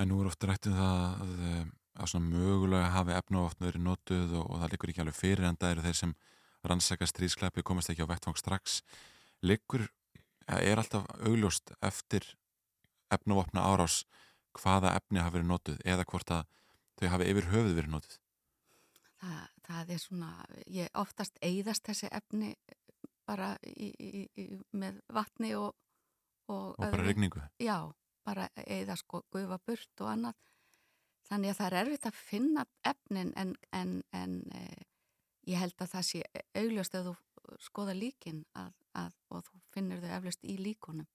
En 0.00 0.08
nú 0.08 0.16
er 0.22 0.30
ofta 0.30 0.48
rætt 0.48 0.66
um 0.70 0.74
það 0.78 1.00
að, 1.22 1.32
eh, 1.44 1.64
að 2.00 2.10
svona 2.12 2.30
mögulega 2.32 2.90
hafi 2.94 3.14
efnavopn 3.14 3.66
verið 3.66 3.82
notuð 3.84 4.34
og, 4.38 4.44
og 4.46 4.60
það 4.62 4.72
liggur 4.72 4.92
ekki 4.92 5.02
alveg 5.04 5.18
fyrir 5.18 5.46
en 5.48 5.58
það 5.60 5.72
eru 5.74 5.84
þeir 5.84 5.98
sem 6.00 6.14
rannsaka 6.70 7.08
stríðskleppi 7.10 7.64
komast 7.66 7.92
ekki 7.92 8.06
á 8.06 8.10
vettvang 8.10 8.38
strax. 8.38 8.80
Liggur, 9.42 9.88
er 10.48 10.80
alltaf 10.80 11.04
augljóst 11.20 11.74
eftir 11.84 12.24
efnavopna 13.14 13.64
árás 13.68 14.02
hvaða 14.58 14.94
efni 14.98 15.20
hafi 15.22 15.38
verið 15.38 15.50
notuð 15.52 15.78
eða 15.84 16.04
hvort 16.08 16.30
að 16.34 16.46
þau 16.98 17.08
hafi 17.14 17.28
yfir 17.32 17.50
höfuð 17.52 17.76
verið 17.78 17.92
notuð. 17.94 18.18
það, 19.20 19.46
það 19.66 19.90
er 19.94 20.02
svona, 20.02 20.30
ég 20.66 20.90
oftast 20.98 21.38
eigðast 21.42 21.86
þessi 21.88 22.10
efni 22.14 22.54
bara 23.28 23.52
í, 23.66 23.90
í, 23.98 24.24
í, 24.40 24.44
með 24.72 25.00
vatni 25.12 25.54
og, 25.58 25.74
og, 26.48 26.74
Og 26.78 26.78
bara 26.78 27.02
öðru. 27.02 27.08
rigningu. 27.10 27.42
Já, 27.60 27.92
bara 28.24 28.48
eigða 28.66 28.96
sko 28.96 29.22
gufa 29.32 29.58
burt 29.66 30.00
og 30.04 30.12
annað. 30.12 30.38
Þannig 31.28 31.50
að 31.52 31.58
það 31.58 31.66
er 31.68 31.78
erfitt 31.82 32.06
að 32.08 32.20
finna 32.22 32.64
efnin 32.88 33.32
en, 33.36 33.52
en, 33.76 34.02
en 34.16 34.38
e, 34.56 34.62
ég 35.50 35.60
held 35.60 35.76
að 35.84 35.90
það 35.92 36.06
sé 36.08 36.22
augljóst 36.56 36.94
ef 36.96 37.04
þú 37.10 37.14
skoða 37.60 37.94
líkin 37.96 38.44
að, 38.56 38.72
að, 38.96 39.12
og 39.28 39.44
þú 39.44 39.60
finnir 39.74 40.00
þau 40.00 40.14
eflaust 40.18 40.44
í 40.44 40.56
líkunum. 40.56 41.08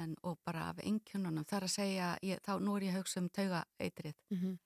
En, 0.00 0.14
og 0.22 0.38
bara 0.44 0.70
af 0.70 0.78
einkjönunum. 0.80 1.44
Það 1.44 1.56
er 1.58 1.64
að 1.66 1.72
segja, 1.74 2.06
ég, 2.24 2.38
þá 2.46 2.52
nú 2.64 2.76
er 2.76 2.86
ég 2.86 2.94
að 2.94 3.02
hugsa 3.02 3.20
um 3.20 3.28
taugaeitrið 3.28 4.14
Mm 4.30 4.38
-hmm. 4.38 4.58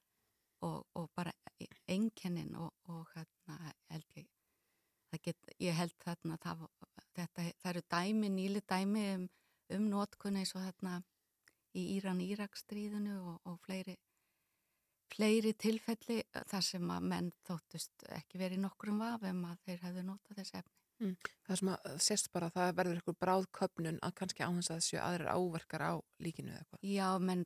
og, 0.60 0.86
og 0.94 1.10
bara 1.14 1.32
einkennin 1.88 2.54
og, 2.56 2.72
og 2.84 3.08
hérna 3.14 3.72
held 3.90 4.06
ég 4.16 4.26
get, 5.22 5.36
ég 5.60 5.74
held 5.74 5.94
þarna 6.04 6.36
það, 6.36 6.66
þetta, 7.14 7.42
það 7.62 7.70
eru 7.70 7.82
dæmi, 7.90 8.28
nýli 8.28 8.62
dæmi 8.68 9.04
um, 9.14 9.28
um 9.76 9.88
notkunni 9.90 10.42
og 10.42 10.62
þarna 10.66 11.02
í 11.76 11.84
Íran-Írak 11.96 12.56
stríðinu 12.56 13.16
og, 13.20 13.40
og 13.44 13.58
fleiri 13.60 13.96
fleiri 15.14 15.52
tilfelli 15.54 16.22
þar 16.50 16.64
sem 16.64 16.90
að 16.90 17.04
menn 17.12 17.28
þóttust 17.46 18.06
ekki 18.18 18.40
verið 18.40 18.64
nokkrum 18.64 18.98
vafum 19.00 19.44
að 19.48 19.62
þeir 19.68 19.84
hefðu 19.84 20.06
notað 20.08 20.40
þessi 20.40 20.58
efni. 20.60 20.75
Það 21.46 21.58
sem 21.60 21.68
að 21.74 21.98
sést 22.06 22.30
bara 22.32 22.46
að 22.50 22.54
það 22.56 22.74
verður 22.80 23.00
ykkur 23.02 23.16
bráðköpnun 23.24 23.98
að 24.02 24.14
kannski 24.20 24.42
á 24.42 24.50
þess 24.56 24.70
að 24.72 24.80
þessu 24.80 25.00
aðrir 25.02 25.28
áverkar 25.36 25.82
á 25.84 25.92
líkinu 26.24 26.50
eða 26.54 26.62
eitthvað. 26.64 26.84
Já, 26.88 27.08
menn 27.18 27.44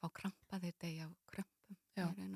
fá 0.00 0.08
krampa 0.20 0.60
þeir 0.60 0.74
degja 0.84 1.06
á 1.08 1.10
krömpum 1.32 1.78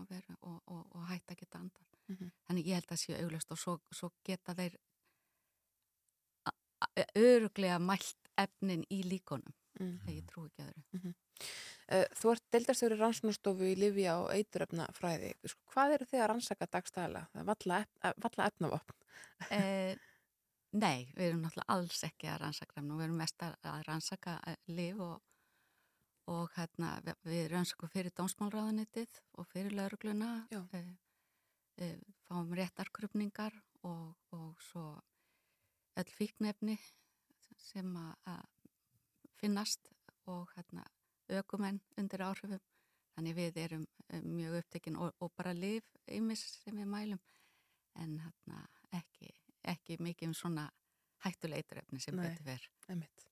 og 0.01 0.09
og, 0.41 0.63
og, 0.67 0.87
og 0.97 1.05
hætta 1.11 1.35
að 1.35 1.41
geta 1.45 1.59
andan. 1.61 1.87
Mhm. 2.11 2.31
Þannig 2.49 2.67
ég 2.71 2.75
held 2.81 2.91
að 2.97 3.03
séu 3.05 3.19
auglust 3.21 3.53
og 3.53 3.59
svo, 3.61 3.77
svo 3.93 4.11
geta 4.25 4.55
þeir 4.57 4.79
a- 6.81 7.11
öruglega 7.15 7.79
mælt 7.79 8.17
efnin 8.41 8.85
í 8.91 9.03
líkonum. 9.05 9.53
Mm. 9.81 9.99
þegar 10.03 10.17
ég 10.17 10.25
trú 10.29 10.43
ekki 10.49 10.65
öðru. 10.67 11.13
Uh, 11.91 12.05
Þú 12.19 12.31
ert 12.33 12.43
deildarstjóri 12.53 12.97
rannsóknastofu 12.99 13.69
í 13.71 13.77
Livja 13.79 14.17
og 14.21 14.33
eituröfnafræði. 14.35 15.31
Sko, 15.47 15.63
hvað 15.73 15.95
eru 15.95 16.09
þið 16.11 16.21
að 16.25 16.29
rannsaka 16.33 16.67
er 17.41 17.47
valla, 17.49 17.79
ef, 18.05 18.19
valla 18.27 18.49
efnavopn. 18.51 18.97
Nei, 20.71 21.09
við 21.17 21.25
erum 21.33 21.41
náttúrulega 21.43 21.75
alls 21.75 22.05
ekki 22.07 22.29
að 22.31 22.37
rannsaka 22.45 22.79
og 22.79 22.91
við 22.93 23.05
erum 23.09 23.17
mest 23.19 23.43
að 23.43 23.81
rannsaka 23.89 24.37
eh, 24.47 24.59
lyf 24.71 25.01
og, 25.03 25.17
og 26.31 26.53
hérna, 26.55 26.91
við, 27.27 27.41
rannsakum 27.51 27.91
fyrir 27.91 28.15
dómsmálráðunitið 28.15 29.19
og 29.35 29.49
fyrir 29.51 29.75
laurugluna, 29.75 30.29
Já. 30.53 30.61
eh, 30.79 30.93
eh, 31.83 31.99
fáum 32.29 32.55
réttarkrupningar 32.55 33.57
og, 33.83 34.15
og 34.31 34.63
svo 34.63 34.85
öll 35.99 36.15
fíknefni 36.15 36.79
sem 37.59 37.91
að, 37.99 38.47
finnast 39.43 39.91
og 40.31 40.55
hérna, 40.55 40.87
ökumenn 41.35 41.83
undir 41.99 42.23
áhrifum. 42.23 42.63
Þannig 43.17 43.35
við 43.41 43.63
erum 43.65 43.87
mjög 44.23 44.61
upptekinn 44.61 45.03
og, 45.03 45.17
og 45.19 45.35
bara 45.35 45.51
lyf 45.57 45.91
ymis 46.07 46.47
sem 46.63 46.79
við 46.79 46.87
mælum 46.95 47.21
en 47.99 48.21
hérna, 48.23 48.63
ekki, 48.95 49.33
ekki 49.65 49.99
mikið 50.01 50.31
um 50.31 50.37
svona 50.37 50.69
hættuleiturefni 51.25 52.01
sem 52.01 52.17
Nei. 52.17 52.29
betur 52.29 52.45
fer. 52.45 52.69
Einmitt. 52.89 53.27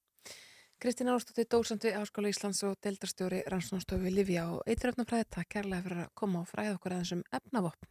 Kristín 0.79 1.11
Árstóttir, 1.11 1.49
dósand 1.51 1.83
við 1.83 1.97
Háskóla 1.99 2.31
Íslands 2.31 2.61
og 2.63 2.77
deildarstjóri 2.85 3.41
rannsóknastofu 3.51 4.07
í 4.07 4.15
Livja 4.15 4.45
og 4.53 4.61
eituröfnafræði. 4.71 5.27
Takk 5.35 5.51
kærlega 5.57 5.87
fyrir 5.89 6.03
að 6.05 6.13
koma 6.15 6.45
og 6.45 6.51
fræða 6.53 6.77
okkur 6.77 6.95
aðeins 6.95 7.15
um 7.17 7.25
efnavopn. 7.35 7.91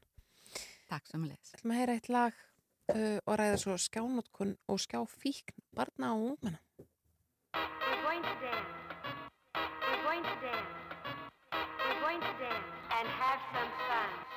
Takk 0.88 1.09
sem 1.11 1.25
leðis. 1.27 1.51
Við 1.51 1.59
ætlum 1.59 1.73
að 1.75 1.81
heyra 1.81 1.97
eitt 1.97 2.09
lag 2.15 2.39
uh, 2.39 3.19
og 3.25 3.39
ræða 3.41 3.59
svo 3.65 3.75
skjánótkun 3.83 4.55
og 4.71 4.79
skjáfíkn 4.85 5.67
barna 5.75 6.13
og 6.15 6.31
ungmenna. 6.31 6.63
We're 7.57 8.01
going 8.07 8.23
to 8.23 8.35
dance. 8.39 8.77
going 10.07 10.23
to 10.23 10.38
dance. 10.39 10.71
We're 11.51 11.99
going 11.99 12.21
to 12.21 12.33
dance 12.39 12.67
and 12.97 13.07
have 13.19 13.41
some 13.51 13.71
fun. 13.88 14.36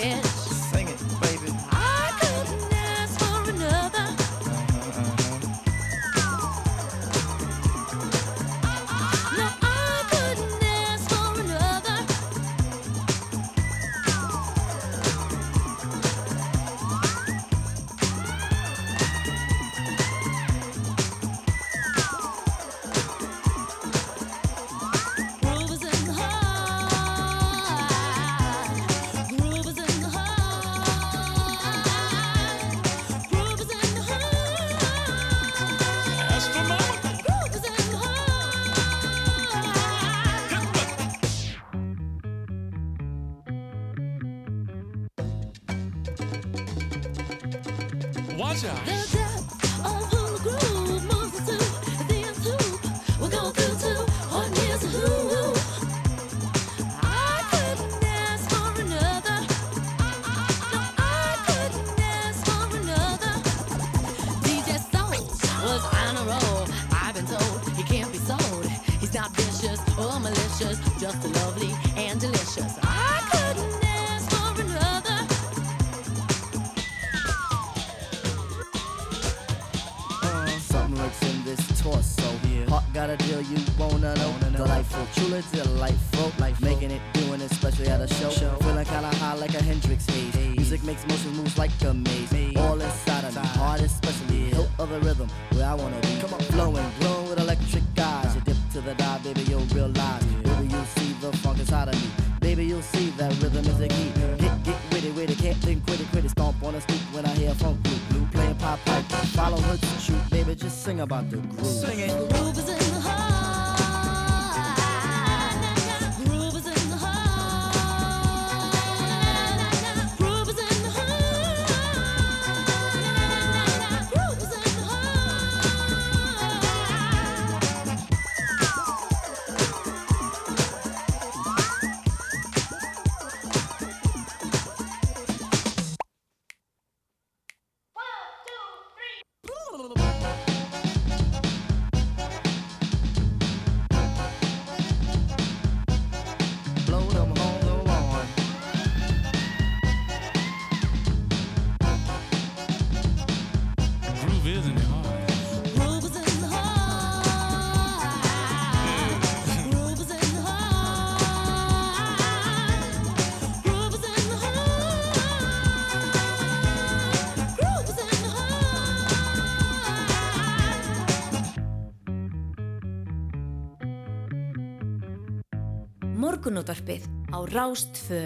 Morgunútvarpið 176.21 177.05
á 177.33 177.41
Rástfö. 177.49 178.19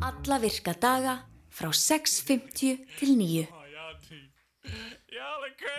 Alla 0.00 0.36
virka 0.40 0.72
daga 0.72 1.18
frá 1.52 1.68
6.50 1.68 2.78
til 2.96 3.10
9. 3.18 3.42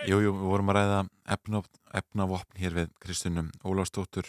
Jú, 0.06 0.20
jú, 0.22 0.30
við 0.36 0.44
vorum 0.46 0.70
að 0.70 0.76
ræða 0.78 1.00
efna, 1.34 1.62
efnavopn 1.98 2.60
hér 2.62 2.76
við 2.76 2.92
Kristjánum 3.02 3.48
Ólafsdóttur. 3.66 4.28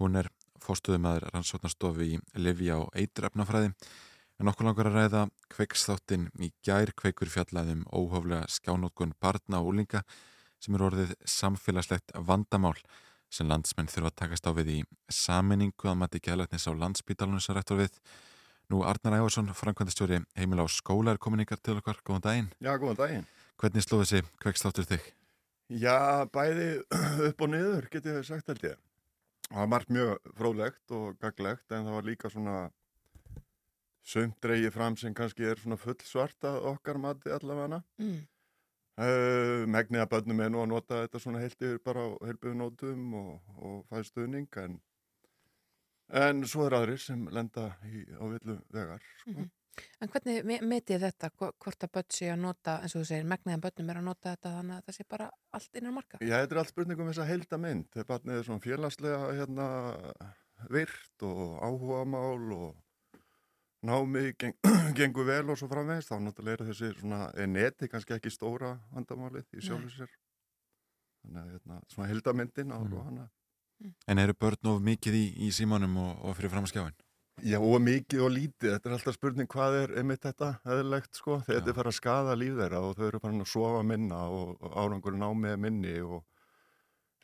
Hún 0.00 0.16
er 0.16 0.30
fórstuðumæður 0.64 1.28
rannsóknarstofu 1.34 2.08
í 2.08 2.16
Livja 2.40 2.78
og 2.86 2.96
eiturefnafræði. 2.96 3.74
En 4.40 4.48
okkur 4.48 4.70
langar 4.70 4.88
að 4.88 4.96
ræða 4.96 5.26
kveiksþáttin 5.52 6.30
í 6.40 6.54
gær 6.64 6.94
kveikur 6.96 7.28
fjallaðum 7.28 7.84
óhoflega 7.92 8.48
skjánótkun 8.48 9.12
barna 9.20 9.60
og 9.60 9.74
úlinga 9.74 10.06
sem 10.56 10.72
er 10.72 10.88
orðið 10.88 11.14
samfélagslegt 11.36 12.16
vandamál 12.16 12.78
sem 13.30 13.48
landsmenn 13.48 13.90
þurfa 13.90 14.10
að 14.10 14.18
takast 14.24 14.48
á 14.48 14.52
við 14.56 14.72
í 14.74 14.78
saminningu 15.12 15.90
að 15.90 16.00
mati 16.02 16.20
gælætnis 16.22 16.66
á 16.66 16.74
landsbítalunum 16.74 17.42
sem 17.42 17.56
rættur 17.56 17.80
við. 17.80 18.00
Nú 18.70 18.82
Arnar 18.86 19.18
Ævarsson, 19.18 19.50
framkvæmdastjóri 19.54 20.20
heimil 20.38 20.62
á 20.62 20.66
skóla 20.70 21.14
er 21.14 21.22
komin 21.22 21.42
ykkar 21.42 21.58
til 21.62 21.78
okkar. 21.80 21.98
Góðan 22.06 22.26
daginn. 22.26 22.50
Já, 22.62 22.74
góðan 22.78 23.00
daginn. 23.00 23.26
Hvernig 23.58 23.86
sló 23.86 23.98
þessi 24.02 24.22
kveiksþáttur 24.42 24.86
þig? 24.90 25.08
Já, 25.70 26.26
bæði 26.30 26.68
upp 27.30 27.42
og 27.46 27.50
niður, 27.50 27.88
getið 27.90 28.18
þið 28.18 28.28
sagt 28.28 28.50
held 28.50 28.66
ég. 28.66 28.78
Það 29.50 29.58
var 29.58 29.70
margt 29.72 29.90
mjög 29.90 30.34
fróðlegt 30.38 30.94
og 30.94 31.16
gaglegt 31.22 31.74
en 31.74 31.88
það 31.88 31.96
var 31.96 32.06
líka 32.06 32.30
svona 32.30 32.58
sumt 34.06 34.38
dreigið 34.42 34.74
fram 34.74 34.96
sem 34.98 35.14
kannski 35.14 35.46
er 35.46 35.58
svona 35.58 35.78
full 35.78 35.98
svarta 36.06 36.54
okkar 36.70 36.98
mati 37.02 37.32
allavega. 37.34 37.80
Mm. 37.98 38.20
Uh, 39.00 39.62
megnið 39.70 40.02
að 40.02 40.10
börnum 40.12 40.40
er 40.44 40.50
nú 40.52 40.58
að 40.60 40.68
nota 40.74 40.98
þetta 41.06 41.20
svona 41.22 41.40
heilt 41.40 41.62
yfir 41.62 41.78
bara 41.86 42.02
á 42.04 42.08
heilbjöðunótum 42.26 43.14
og, 43.16 43.30
og 43.56 43.78
fæði 43.88 44.08
stuðning 44.10 44.58
en, 44.60 44.74
en 46.20 46.42
svo 46.50 46.66
er 46.66 46.76
aðrir 46.80 47.00
sem 47.00 47.22
lenda 47.32 47.70
í, 47.88 48.02
á 48.12 48.24
villu 48.28 48.58
vegar. 48.74 49.06
Sko. 49.22 49.30
Mhm. 49.38 49.48
En 50.02 50.10
hvernig 50.12 50.44
me- 50.44 50.58
metið 50.66 51.04
þetta, 51.06 51.30
Hvo- 51.38 51.52
hvort 51.62 51.84
að 51.86 51.92
börn 51.94 52.10
sé 52.12 52.26
að 52.28 52.40
nota, 52.42 52.74
eins 52.82 52.92
og 52.98 53.00
þú 53.04 53.06
segir, 53.08 53.28
megniðan 53.30 53.62
börnum 53.64 53.90
er 53.94 54.00
að 54.00 54.04
nota 54.10 54.32
þetta 54.34 54.50
þannig 54.58 54.76
að 54.76 54.84
það 54.90 54.96
sé 54.98 55.04
bara 55.14 55.28
allt 55.56 55.78
innan 55.80 55.94
marka? 55.96 56.18
Já, 56.20 56.34
þetta 56.42 56.52
er 56.56 56.60
allt 56.60 56.72
spurning 56.74 57.00
um 57.00 57.08
þessa 57.12 57.26
heildamynd. 57.30 57.86
Þegar 57.94 58.08
barnið 58.10 58.40
er 58.40 58.44
svona 58.48 58.64
félagslega 58.66 59.30
hérna, 59.38 59.68
virt 60.74 61.24
og 61.30 61.54
áhugamál 61.64 62.52
og 62.58 62.74
námi 63.86 64.32
geng, 64.38 64.56
gengur 64.98 65.28
vel 65.28 65.52
og 65.52 65.58
svo 65.58 65.68
framvegist, 65.70 66.12
þá 66.12 66.24
náttúrulega 66.24 66.58
er 66.58 66.70
þessi 66.70 66.92
svona, 66.98 67.20
er 67.34 67.50
neti 67.50 67.88
kannski 67.90 68.16
ekki 68.16 68.32
stóra 68.32 68.74
vandamálið 68.94 69.46
í 69.56 69.64
sjálfu 69.64 69.92
sér. 69.94 70.16
Þannig 71.20 71.42
að 71.42 71.52
hérna, 71.54 71.82
svona 71.92 72.08
hildamyndin 72.10 72.74
á 72.74 72.78
mm. 72.80 72.96
hana. 73.06 73.28
En 74.08 74.20
eru 74.20 74.36
börn 74.36 74.74
of 74.74 74.82
mikið 74.84 75.16
í, 75.16 75.24
í 75.46 75.52
símanum 75.56 75.96
og, 76.00 76.10
og 76.24 76.36
fyrir 76.36 76.52
fram 76.52 76.66
að 76.68 76.74
skjáin? 76.74 76.98
Já, 77.40 77.56
og 77.56 77.78
mikið 77.80 78.22
og 78.26 78.34
lítið, 78.34 78.74
þetta 78.74 78.88
er 78.88 78.94
alltaf 78.98 79.16
spurning 79.16 79.48
hvað 79.48 79.76
er 79.78 79.92
einmitt 80.00 80.26
þetta 80.26 80.50
eðlilegt 80.68 81.16
sko, 81.16 81.38
þetta 81.46 81.72
er 81.72 81.76
fara 81.78 81.92
að 81.92 81.96
skada 81.96 82.34
líf 82.36 82.58
þeirra 82.58 82.82
og 82.84 82.98
þau 82.98 83.06
eru 83.06 83.20
bara 83.22 83.38
að 83.40 83.48
sofa 83.48 83.80
minna 83.86 84.18
og, 84.28 84.50
og 84.60 84.74
árangurinn 84.82 85.24
á 85.24 85.30
með 85.32 85.56
minni 85.64 85.94
og 86.04 86.18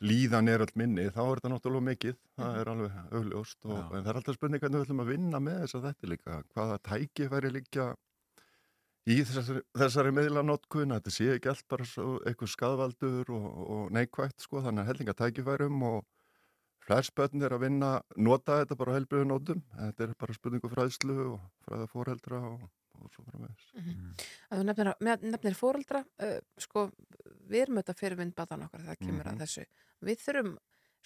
líðan 0.03 0.51
er 0.51 0.61
all 0.61 0.73
minni, 0.77 1.07
þá 1.13 1.21
er 1.23 1.39
þetta 1.39 1.51
náttúrulega 1.53 1.87
mikið, 1.87 2.17
það 2.37 2.57
er 2.61 2.69
alveg 2.73 2.97
augljóst 3.17 3.69
og 3.69 3.77
en 3.77 4.03
það 4.03 4.11
er 4.11 4.19
alltaf 4.19 4.37
spurning 4.37 4.61
hvernig 4.61 4.77
við 4.77 4.85
ætlum 4.85 5.01
að 5.03 5.13
vinna 5.13 5.41
með 5.41 5.63
þess 5.63 5.77
að 5.77 5.87
þetta 5.87 6.11
líka, 6.11 6.41
hvaða 6.53 6.77
tæki 6.85 7.29
væri 7.31 7.51
líka 7.55 7.87
í 9.07 9.17
þessari, 9.23 9.63
þessari 9.81 10.13
miðlanótkun, 10.17 10.93
þetta 10.97 11.15
sé 11.15 11.31
ekki 11.33 11.51
allt 11.53 11.65
bara 11.71 11.87
svo 11.87 12.17
eitthvað 12.27 12.53
skadvaldur 12.53 13.33
og, 13.33 13.47
og 13.77 13.83
neikvægt 13.95 14.45
sko, 14.45 14.61
þannig 14.65 14.83
að 14.83 14.91
hellinga 14.91 15.17
tækifærum 15.17 15.83
og 15.89 15.99
börn 16.87 17.43
er 17.43 17.55
að 17.55 17.63
vinna, 17.65 17.91
nota 18.15 18.61
þetta 18.61 18.77
bara 18.79 18.93
á 18.93 18.97
helbriðu 18.97 19.27
nótum, 19.27 19.63
þetta 19.75 20.05
er 20.05 20.13
bara 20.19 20.35
spurningu 20.37 20.69
fræðslu 20.71 21.17
og 21.25 21.39
fræða 21.65 21.87
fóreldra 21.91 22.43
og, 22.53 22.67
og 23.03 23.11
svo 23.13 23.23
frá 23.27 23.37
með 23.41 23.53
þess. 23.53 24.25
að 24.49 24.61
þú 24.61 24.65
nefnir, 24.69 24.91
nefnir 25.33 25.57
fóreldra 25.59 26.01
uh, 26.23 26.39
sko, 26.57 26.87
við 27.47 27.61
erum 27.65 27.77
auðvitað 27.81 27.99
fyrir 28.01 28.17
myndbatan 28.23 28.65
okkar 28.67 28.85
það 28.89 28.99
kemur 29.05 29.25
Mhm. 29.27 29.33
að 29.35 29.45
þessu. 29.45 29.65
Við 30.07 30.23
þurfum, 30.25 30.57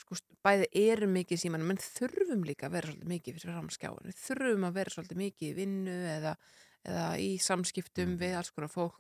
sko, 0.02 0.16
bæði 0.44 0.68
erum 0.86 1.14
mikið 1.14 1.38
í 1.38 1.42
símanum, 1.46 1.68
menn 1.68 1.78
þurfum 1.78 2.44
líka 2.48 2.68
að 2.68 2.72
vera 2.78 2.88
svolítið 2.92 3.12
mikið 3.14 3.38
fyrir 3.40 3.56
framskjáin, 3.60 4.10
við 4.10 4.20
þurfum 4.26 4.68
að 4.70 4.74
vera 4.82 4.90
svolítið 4.96 5.22
mikið 5.26 5.48
í 5.52 5.56
vinnu 5.62 5.96
eða, 6.18 6.36
eða 6.86 7.08
í 7.22 7.32
samskiptum 7.38 8.18
við 8.18 8.36
alls 8.40 8.52
konar 8.52 8.70
fólk. 8.74 9.00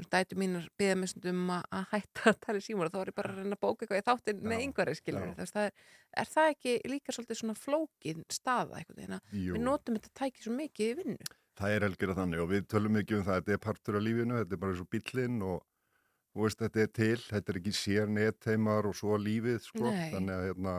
Dætu 0.00 0.32
mínar 0.40 0.64
beða 0.80 0.94
mér 0.96 1.10
um 1.28 1.50
að, 1.52 1.64
að 1.76 1.82
hætta 1.90 2.30
að 2.30 2.38
tala 2.40 2.56
í 2.56 2.62
símur 2.64 2.86
og 2.88 2.92
þá 2.94 3.00
er 3.02 3.08
ég 3.10 3.16
bara 3.18 3.32
að 3.34 3.40
reyna 3.42 3.56
að 3.58 3.60
bóka 3.60 3.84
eitthvað 3.84 3.98
í 4.00 4.04
þáttin 4.06 4.38
með 4.48 4.62
yngvari 4.64 4.94
skilur 4.96 5.26
er, 5.36 5.72
er 6.16 6.24
það 6.30 6.48
ekki 6.54 6.72
líka 6.88 7.12
svolítið 7.12 7.36
svona 7.36 7.56
flókin 7.60 8.22
staða 8.32 8.78
einhvern 8.80 8.96
veginn 8.96 9.16
að 9.18 9.34
Jú. 9.36 9.52
við 9.58 9.60
notum 9.66 9.98
þetta 9.98 10.12
tæki 10.22 10.40
svo 10.46 10.54
mikið 10.56 10.88
í 10.88 10.96
vinnu 11.02 11.28
Það 11.60 11.74
er 11.76 11.84
helgir 11.84 12.12
að 12.14 12.18
þannig 12.22 12.40
og 12.44 12.48
við 12.54 12.62
tölum 12.72 12.96
ekki 13.00 13.16
um 13.18 13.24
það, 13.26 13.40
þetta 13.40 13.52
er 13.56 13.60
partur 13.66 13.98
af 13.98 14.04
lífinu, 14.06 14.38
þetta 14.40 14.56
er 14.56 14.60
bara 14.62 14.72
eins 14.74 14.80
og 14.84 14.88
bíllinn 14.94 15.42
og 15.44 15.58
þú 16.30 16.46
veist, 16.46 16.60
þetta 16.62 16.80
er 16.86 16.90
til, 17.00 17.18
þetta 17.26 17.52
er 17.52 17.58
ekki 17.60 17.72
sér 17.76 18.08
netteimar 18.16 18.88
og 18.88 18.96
svo 18.96 19.18
lífið, 19.20 19.58
sko, 19.66 19.90
Nei. 19.90 20.06
þannig 20.14 20.34
að 20.38 20.44
hérna, 20.48 20.74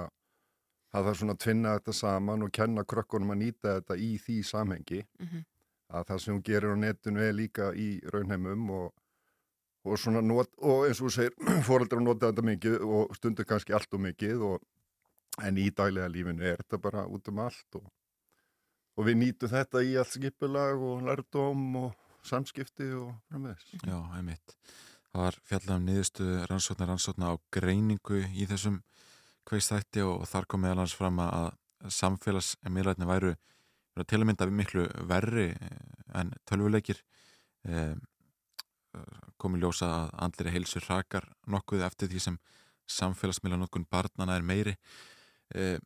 það 0.92 1.06
þarf 1.10 1.20
svona 1.22 1.36
að 1.38 1.42
tvinna 1.46 1.76
þetta 1.78 1.96
saman 2.00 2.46
og 2.48 2.52
kenna 2.58 2.86
krökkunum 2.88 3.34
að 3.36 3.42
nýta 3.44 3.76
þetta 3.78 3.98
í 4.00 4.10
því 4.26 4.38
samhengi, 4.50 5.04
Mhm. 5.22 5.46
að 5.92 6.06
það 6.08 6.20
sem 6.24 6.34
hún 6.36 6.44
gerir 6.50 6.74
á 6.74 6.78
netinu 6.80 7.20
er 7.28 7.34
líka 7.36 7.70
í 7.76 7.90
raunheimum 8.14 8.70
og, 8.72 8.94
og 9.86 9.98
svona 10.00 10.22
not, 10.24 10.50
og 10.62 10.86
eins 10.88 11.02
og 11.02 11.10
þú 11.10 11.14
segir, 11.20 11.34
fóreldrar 11.70 12.02
nota 12.02 12.32
þetta 12.32 12.48
mikið 12.48 12.82
og 12.88 13.16
stundur 13.20 13.46
kannski 13.46 13.74
allt 13.76 13.94
og 13.94 14.00
mikið 14.08 14.42
og, 14.50 14.62
en 15.44 15.58
í 15.58 15.70
daglega 15.70 16.08
lífinu 16.12 16.44
er 16.44 16.58
þetta 16.64 16.78
bara 16.82 17.06
út 17.08 17.28
um 17.28 17.40
allt 17.40 17.76
og 17.80 17.86
og 18.98 19.08
við 19.08 19.20
nýtum 19.22 19.52
þetta 19.52 19.84
í 19.86 19.96
allt 20.00 20.16
skipulag 20.16 20.82
og 20.84 21.04
lærdóm 21.08 21.76
og 21.82 21.92
samskipti 22.28 22.92
og 22.98 23.14
framvegis. 23.30 23.76
Já, 23.82 23.98
einmitt. 24.18 24.56
Það 25.12 25.26
var 25.26 25.38
fjallað 25.50 25.78
um 25.78 25.88
niðurstu 25.90 26.28
rannsóknar 26.48 26.92
rannsóknar 26.92 27.36
á 27.36 27.44
greiningu 27.52 28.22
í 28.32 28.48
þessum 28.48 28.80
kveistætti 29.48 30.04
og 30.06 30.24
þar 30.30 30.48
kom 30.48 30.64
meðal 30.64 30.84
hans 30.84 30.96
fram 30.96 31.20
að 31.24 31.50
samfélagsmiðlarnir 31.90 33.10
væru 33.10 33.34
til 34.08 34.22
að 34.22 34.28
mynda 34.30 34.48
miklu 34.54 34.86
verri 35.10 35.50
eh, 35.52 35.82
en 36.16 36.32
tölvuleikir 36.48 37.02
eh, 37.68 37.96
komi 39.42 39.60
ljósa 39.60 39.88
að 39.88 40.14
andlir 40.26 40.52
heilsu 40.54 40.82
hrakar 40.86 41.28
nokkuð 41.48 41.84
eftir 41.88 42.12
því 42.12 42.24
sem 42.24 42.38
samfélagsmiðlar 42.92 43.64
nokkun 43.64 43.88
barnana 43.92 44.38
er 44.38 44.46
meiri 44.46 44.76
eh, 45.56 45.78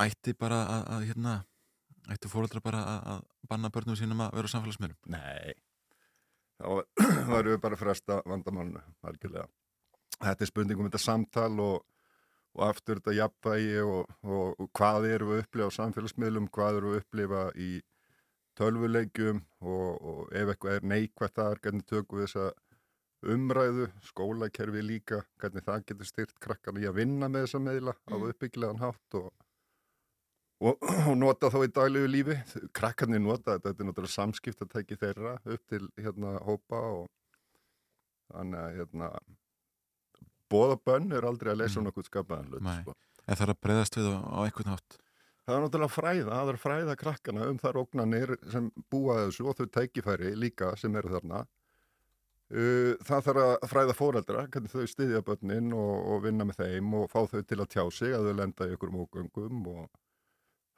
ætti 0.00 0.34
bara 0.38 0.62
að, 0.66 0.86
að 0.94 1.08
hérna 1.10 1.34
ætti 2.12 2.30
fóröldra 2.30 2.62
bara 2.64 2.82
að, 2.84 3.00
að 3.14 3.48
banna 3.50 3.70
börnum 3.72 3.96
sínum 3.98 4.22
að 4.24 4.36
vera 4.38 4.50
á 4.50 4.54
samfélagsmiðlum? 4.54 4.98
Nei, 5.14 5.54
þá 6.60 6.68
varum 7.32 7.54
við 7.54 7.60
bara 7.64 7.78
að 7.78 7.82
fresta 7.84 8.20
vandamálnu, 8.28 8.84
algjörlega. 9.08 9.48
Þetta 10.20 10.46
er 10.46 10.50
spurning 10.50 10.80
um 10.80 10.88
þetta 10.88 11.02
samtal 11.02 11.52
og, 11.64 11.86
og 12.54 12.66
aftur 12.68 13.00
þetta 13.00 13.16
jafnvægi 13.18 13.80
og, 13.82 14.12
og, 14.22 14.60
og 14.60 14.70
hvað 14.76 15.08
erum 15.10 15.32
við 15.32 15.40
að 15.40 15.46
upplifa 15.46 15.72
á 15.72 15.78
samfélagsmiðlum, 15.78 16.50
hvað 16.54 16.80
erum 16.80 16.92
við 16.92 17.00
að 17.00 17.04
upplifa 17.04 17.46
í 17.56 17.70
tölvuleikjum 18.58 19.40
og, 19.66 19.88
og 19.98 20.20
ef 20.36 20.52
eitthvað 20.52 20.76
er 20.78 20.86
neikvægt 20.92 21.40
þar, 21.40 21.62
hvernig 21.64 21.88
tökum 21.90 22.20
við 22.20 22.28
þessa 22.28 22.52
umræðu, 23.34 23.88
skólakerfi 24.04 24.82
líka, 24.84 25.22
hvernig 25.40 25.64
það 25.64 25.86
getur 25.88 26.08
styrt 26.08 26.36
krakkan 26.42 26.78
í 26.78 26.86
að 26.88 26.98
vinna 27.00 27.30
með 27.32 27.46
þessa 27.46 27.62
meðla 27.64 27.94
á 27.96 28.14
uppbyggilegan 28.18 28.82
hátt 28.82 29.18
og 29.18 29.30
og, 30.64 30.88
og 31.10 31.14
nota 31.20 31.50
þá 31.52 31.60
í 31.66 31.70
daglegu 31.76 32.10
lífi 32.10 32.36
krakkarnir 32.76 33.22
nota 33.22 33.54
þetta, 33.54 33.70
þetta 33.70 33.84
er 33.84 33.90
náttúrulega 33.90 34.14
samskiptatæki 34.16 35.00
þeirra 35.00 35.36
upp 35.44 35.64
til 35.70 35.86
hérna 36.00 36.34
hópa 36.44 36.82
og 36.98 37.08
þannig 38.32 38.60
að 38.60 38.76
hérna 38.80 39.10
bóða 40.52 40.78
bönn 40.86 41.16
er 41.16 41.26
aldrei 41.28 41.52
að 41.54 41.64
leysa 41.64 41.80
mm. 41.80 41.88
nokkuð 41.88 42.10
skapaðan 42.10 42.52
hlut 42.52 42.68
sko. 42.68 42.94
En 43.24 43.38
það 43.38 43.46
er 43.46 43.54
að 43.54 43.64
breyðast 43.64 43.98
við 43.98 44.12
á, 44.12 44.16
á 44.20 44.38
einhvern 44.44 44.74
hátt 44.74 45.00
það 45.44 45.56
er 45.56 45.66
náttúrulega 45.66 45.92
fræða, 45.92 46.38
það 46.38 46.52
er 46.54 46.62
fræða 46.62 46.94
krakkana 47.00 47.50
um 47.50 47.58
þar 47.60 47.82
ógnanir 47.82 48.38
sem 48.52 48.70
búa 48.92 49.18
að 49.18 49.26
þessu 49.28 49.50
og 49.50 49.58
þau 49.58 49.66
tækifæri 49.76 50.32
líka 50.38 50.72
sem 50.80 50.96
eru 50.96 51.12
þarna 51.18 51.44
Uh, 52.52 52.92
það 53.00 53.22
þarf 53.24 53.42
að 53.42 53.70
fræða 53.70 53.94
fóreldra 53.96 54.42
hvernig 54.52 54.70
þau 54.70 54.90
styðja 54.92 55.22
börnin 55.24 55.72
og, 55.72 55.94
og 56.12 56.18
vinna 56.26 56.44
með 56.44 56.58
þeim 56.60 56.90
og 57.00 57.06
fá 57.08 57.24
þau 57.30 57.40
til 57.40 57.56
að 57.56 57.70
tjá 57.72 57.82
sig 57.96 58.12
að 58.12 58.28
þau 58.28 58.34
lenda 58.36 58.66
í 58.68 58.74
einhverjum 58.74 58.98
ógöngum 59.00 59.62
og 59.72 59.86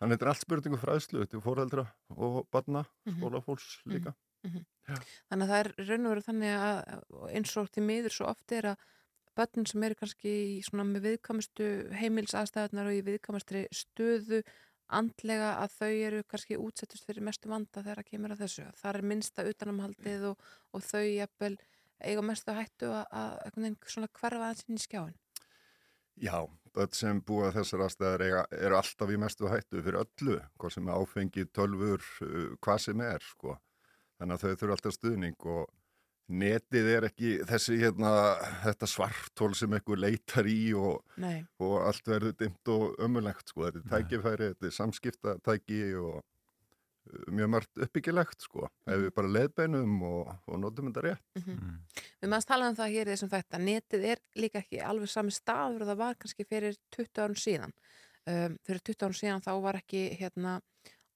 þannig 0.01 0.17
þetta 0.17 0.27
er 0.27 0.31
allt 0.33 0.45
spurningu 0.45 0.79
fræðslu 0.83 1.27
til 1.31 1.41
fóreldra 1.45 1.87
og 2.17 2.47
barna, 2.53 2.85
Mhm. 3.07 3.21
skólafólks 3.21 3.83
líka 3.87 4.15
Mhm. 4.45 4.65
Þannig 4.87 5.43
að 5.43 5.51
það 5.51 5.61
er 5.65 5.89
raun 5.89 6.07
og 6.07 6.13
veru 6.13 6.23
þannig 6.23 6.53
að 6.63 7.31
eins 7.35 7.57
og 7.57 7.71
til 7.73 7.83
miður 7.83 8.13
svo 8.15 8.27
oft 8.31 8.53
er 8.53 8.63
að 8.63 8.77
börn 9.37 9.67
sem 9.67 9.83
eru 9.83 9.95
kannski 9.99 10.35
í 10.59 10.63
svona 10.63 10.85
með 10.87 11.03
viðkamastu 11.19 11.67
heimilsaðstæðunar 11.99 12.87
og 12.87 12.95
í 12.95 13.03
viðkamastri 13.03 13.67
stöðu 13.75 14.43
andlega 14.89 15.49
að 15.65 15.75
þau 15.81 15.91
eru 16.07 16.23
kannski 16.31 16.57
útsettust 16.63 17.05
fyrir 17.09 17.23
mestu 17.27 17.49
vanda 17.51 17.83
þegar 17.83 17.97
það 18.05 18.11
kemur 18.13 18.31
að 18.37 18.43
þessu. 18.45 18.67
Það 18.79 18.95
er 18.95 19.03
minnsta 19.03 19.45
utanumhaldið 19.51 20.25
og, 20.31 20.39
og 20.73 20.83
þau 20.83 21.03
jafnvel 21.03 21.59
eiga 22.01 22.23
mestu 22.23 22.53
hættu 22.55 22.87
að, 22.87 23.07
að 23.11 23.77
svona 23.89 24.09
hverfa 24.15 24.45
aðeins 24.47 24.65
inn 24.69 24.77
í 24.79 24.85
skjáin. 24.87 25.15
Já, 26.23 26.39
börn 26.75 26.93
sem 26.97 27.21
búa 27.21 27.51
þessar 27.53 27.83
aðstæðar 27.87 28.23
eiga- 28.27 28.47
eru 28.53 28.77
alltaf 28.79 29.11
í 29.13 29.17
mestu 29.21 29.49
hættu 29.49 29.83
fyrir 29.85 30.01
öllu, 30.05 30.39
hvað 30.59 30.73
sem 30.73 30.87
áfengi, 30.89 31.45
tölfur, 31.53 32.05
uh, 32.23 32.57
hvað 32.65 32.79
sem 32.81 33.01
er, 33.01 33.19
sko. 33.21 33.59
Þannig 34.21 34.39
að 34.39 34.45
þau 34.47 34.57
þurfa 34.63 34.77
alltaf 34.79 34.95
stuðning 34.97 35.47
og 35.47 35.67
netið 36.29 36.89
er 36.97 37.05
ekki 37.07 37.33
þessi, 37.47 37.77
hérna, 37.79 38.13
þetta 38.65 38.89
svartól 38.91 39.53
sem 39.55 39.71
einhver 39.77 40.01
leitar 40.01 40.49
í 40.51 40.73
og, 40.75 41.03
Nei. 41.23 41.45
og 41.61 41.77
allt 41.87 42.09
verður 42.09 42.33
dimmt 42.41 42.69
og 42.73 42.97
ömulegt, 42.99 43.53
sko. 43.53 43.69
Þetta 43.69 43.85
er 43.85 43.91
tækifæri, 43.93 44.49
þetta 44.55 44.67
er 44.67 44.77
samskiptatæki 44.81 45.83
og 46.01 46.23
mjög 47.33 47.51
margt 47.53 47.83
uppbyggilegt, 47.87 48.45
sko. 48.47 48.69
Ef 48.87 49.03
við 49.05 49.13
bara 49.17 49.33
leiðbeinum 49.37 49.95
og, 50.07 50.33
og 50.47 50.61
notum 50.63 50.91
þetta 50.91 51.05
rétt. 51.07 51.43
Mm. 51.43 51.77
Við 52.23 52.33
maður 52.33 52.49
tala 52.51 52.71
um 52.71 52.79
það 52.79 52.95
hér 52.95 53.11
í 53.11 53.15
þessum 53.15 53.33
þetta. 53.33 53.61
Netið 53.63 54.07
er 54.13 54.23
líka 54.39 54.63
ekki 54.63 54.83
alveg 54.85 55.13
sami 55.13 55.35
staður 55.35 55.85
og 55.85 55.93
það 55.93 56.01
var 56.03 56.19
kannski 56.21 56.49
fyrir 56.49 56.79
20 56.97 57.23
árum 57.25 57.41
síðan. 57.41 57.77
Um, 58.27 58.59
fyrir 58.67 58.83
20 58.91 59.07
árum 59.07 59.19
síðan 59.21 59.45
þá 59.45 59.53
var 59.63 59.81
ekki 59.81 60.03
hérna 60.19 60.59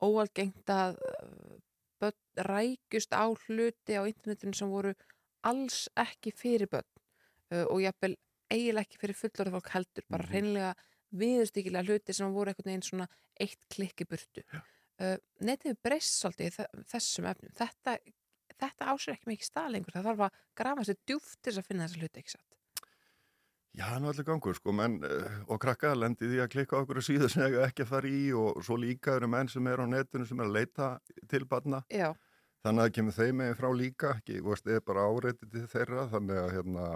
óalgengt 0.01 0.73
að 0.73 1.01
uh, 1.11 1.57
börn 2.01 2.45
rækjust 2.49 3.17
á 3.17 3.27
hluti 3.29 3.99
á 3.99 4.03
internetinu 4.07 4.57
sem 4.57 4.71
voru 4.71 4.95
alls 5.47 5.89
ekki 5.99 6.33
fyrir 6.37 6.71
börn 6.71 6.89
uh, 7.53 7.67
og 7.67 7.83
jafnvel 7.83 8.15
eiginlega 8.51 8.87
ekki 8.87 9.01
fyrir 9.03 9.19
fullorða 9.19 9.59
fólk 9.59 9.73
heldur, 9.75 10.07
bara 10.11 10.29
hreinlega 10.31 10.75
viðustykilega 11.21 11.87
hluti 11.87 12.15
sem 12.15 12.33
voru 12.35 12.53
einhvern 12.53 12.71
veginn 12.71 12.87
svona 12.87 13.09
eitt 13.41 13.61
klikki 13.73 14.07
burtu. 14.07 14.45
Uh, 14.55 14.63
netið 15.51 15.77
breyst 15.85 16.21
svolítið 16.21 16.61
þessum 16.91 17.29
efnum. 17.31 17.53
Þetta, 17.57 17.97
þetta 18.57 18.93
ásir 18.93 19.17
ekki 19.17 19.31
mikið 19.33 19.51
stað 19.51 19.75
lengur. 19.75 19.97
Það 19.97 20.09
þarf 20.11 20.25
að 20.27 20.41
grafa 20.61 20.87
sér 20.89 20.99
djúft 21.09 21.37
til 21.41 21.53
þess 21.53 21.63
að 21.63 21.69
finna 21.71 21.87
þessa 21.87 22.03
hluti, 22.03 22.23
ekki 22.23 22.35
satt? 22.37 22.49
Já, 23.79 23.87
nú 24.03 24.09
allir 24.11 24.27
gangur, 24.27 24.57
sko, 24.59 24.73
menn 24.75 24.97
uh, 25.07 25.37
og 25.47 25.61
krakka 25.63 25.93
lendi 25.95 26.27
því 26.27 26.41
að 26.43 26.49
klikka 26.57 26.81
okkur 26.81 26.99
síður 27.07 27.31
sem 27.31 27.45
eiga 27.47 27.69
ekki 27.69 27.85
að 27.85 27.93
fara 27.93 28.11
í 28.11 28.25
og 28.35 28.59
svo 28.67 28.75
líka 28.83 29.15
eru 29.15 29.29
menn 29.31 29.51
sem 29.53 29.69
eru 29.71 29.87
á 29.87 29.93
netinu 29.93 30.27
sem 30.27 30.43
er 30.43 30.49
að 30.49 30.57
leita 30.57 30.89
til 31.31 31.45
barna. 31.47 31.85
Já. 31.87 32.11
Þannig 32.65 32.83
að 32.83 32.89
það 32.89 32.97
kemur 32.97 33.17
þeim 33.17 33.39
meginn 33.39 33.59
frá 33.61 33.69
líka, 33.79 34.11
ekki, 34.19 34.41
þú 34.41 34.51
veist, 34.51 34.67
eða 34.67 34.83
bara 34.91 35.07
áreiti 35.07 35.47
til 35.55 35.63
þeirra, 35.71 36.09
þannig 36.11 36.41
að 36.43 36.51
hérna, 36.57 36.89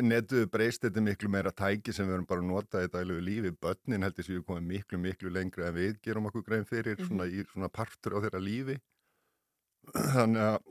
Netu 0.00 0.46
breyst 0.48 0.80
þetta 0.80 1.02
miklu 1.04 1.28
meira 1.28 1.50
tæki 1.52 1.92
sem 1.92 2.06
við 2.08 2.14
erum 2.14 2.26
bara 2.26 2.40
að 2.40 2.46
nota 2.48 2.80
í 2.84 2.88
daglegu 2.88 3.20
lífi. 3.20 3.50
Bönnin 3.60 4.02
heldur 4.06 4.24
séu 4.24 4.40
komið 4.42 4.64
miklu, 4.70 4.98
miklu 4.98 5.28
lengri 5.30 5.66
en 5.68 5.74
við 5.76 5.98
gerum 6.02 6.26
okkur 6.30 6.42
grein 6.46 6.64
fyrir 6.64 6.96
Mhm. 6.96 7.06
svona, 7.08 7.26
í 7.28 7.44
svona 7.52 7.68
partur 7.68 8.16
á 8.16 8.18
þeirra 8.24 8.40
lífi. 8.40 8.80
Þannig 9.92 10.40
að 10.40 10.62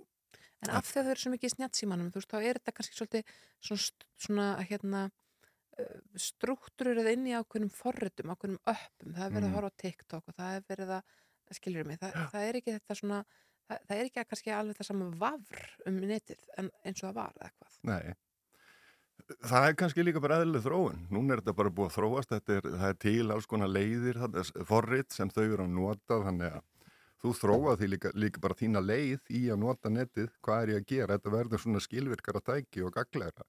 En 0.63 0.69
af 0.69 0.85
því 0.87 0.95
að 0.99 1.03
þau 1.03 1.11
eru 1.11 1.19
svo 1.19 1.31
mikið 1.33 1.49
í 1.49 1.53
snjattsímanum, 1.57 2.09
þú 2.09 2.15
veist, 2.15 2.31
þá 2.31 2.39
er 2.41 2.53
þetta 2.57 2.71
kannski 2.73 2.95
svolítið 2.95 3.23
svona, 3.59 4.05
svona 4.17 4.45
hérna, 4.65 5.11
struktúrur 6.15 7.01
eða 7.01 7.11
inn 7.11 7.25
í 7.27 7.33
ákveðnum 7.35 7.71
forritum, 7.73 8.31
ákveðnum 8.31 8.59
öppum. 8.71 9.13
Það 9.13 9.25
er 9.25 9.33
verið 9.35 9.43
Mm. 9.43 9.51
að 9.51 9.55
horfa 9.57 9.69
á 9.73 9.79
TikTok 9.83 10.23
og 10.29 10.35
það 10.35 10.55
er 10.55 10.61
verið 10.69 10.89
að, 10.97 11.03
skiljur 11.51 11.85
mig, 11.85 11.99
það, 11.99 12.13
það 12.31 12.47
er 12.49 12.53
ekki 12.61 12.73
þetta 12.79 12.95
svona, 12.95 13.25
það, 13.69 13.79
það 13.87 13.97
er 13.97 14.05
ekki 14.09 14.25
kannski 14.29 14.51
alveg 14.55 14.77
það 14.77 14.85
sama 14.85 15.11
vafr 15.11 15.87
um 15.87 15.99
netið 15.99 16.39
en, 16.57 16.71
eins 16.85 17.03
og 17.03 17.09
það 17.09 17.13
var 17.15 17.33
eða 17.37 17.49
eitthvað. 17.51 17.77
Nei. 17.83 18.13
Það 19.43 19.65
er 19.67 19.75
kannski 19.79 20.03
líka 20.03 20.21
bara 20.23 20.41
eðlileg 20.41 20.65
þróun. 20.65 20.99
Núna 21.13 21.35
er 21.35 21.41
þetta 21.41 21.55
bara 21.55 21.71
búið 21.73 21.89
að 21.89 21.95
þróast. 21.97 22.31
Þetta 22.33 22.55
er, 22.57 22.69
það 22.75 22.85
er 22.89 22.99
til 23.05 23.31
alls 23.35 23.49
konar 23.49 23.71
leiðir, 23.71 24.19
forrit 24.67 25.15
sem 25.15 25.31
þau 25.31 25.43
eru 25.45 25.65
að 25.65 25.73
nota. 25.77 26.19
Þannig 26.27 26.57
að 26.59 26.61
þú 27.23 27.33
þróa 27.39 27.75
því 27.79 27.89
líka, 27.93 28.11
líka 28.19 28.43
bara 28.43 28.59
þína 28.59 28.83
leið 28.83 29.33
í 29.39 29.43
að 29.53 29.61
nota 29.63 29.91
netið. 29.93 30.31
Hvað 30.43 30.63
er 30.63 30.73
ég 30.73 30.81
að 30.81 30.87
gera? 30.91 31.17
Þetta 31.17 31.35
verður 31.37 31.63
svona 31.63 31.83
skilvirkara 31.83 32.43
tæki 32.43 32.83
og 32.83 32.95
gagleira. 32.97 33.47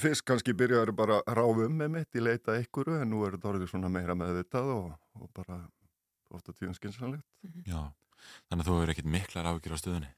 Fyrst 0.00 0.24
kannski 0.24 0.54
byrjaður 0.56 0.94
bara 0.96 1.18
að 1.28 1.34
ráfa 1.36 1.66
um 1.66 1.74
með 1.76 1.90
mitt 1.98 2.16
í 2.16 2.22
leita 2.22 2.54
einhverju 2.56 3.02
en 3.02 3.10
nú 3.12 3.18
er 3.26 3.34
þetta 3.34 3.50
orðið 3.50 3.72
svona 3.74 3.90
meira 3.92 4.14
meðvitað 4.16 4.70
og, 4.72 4.86
og 5.20 5.32
bara 5.36 5.58
ofta 6.32 6.54
tíðan 6.56 6.78
skynsanlegt. 6.78 7.26
Já, 7.68 7.90
þannig 8.48 8.62
að 8.62 8.70
þú 8.70 8.76
hefur 8.78 8.92
ekkert 8.94 9.10
miklar 9.12 9.50
áhyggjur 9.50 9.76
á 9.76 9.82
stöðunni. 9.82 10.08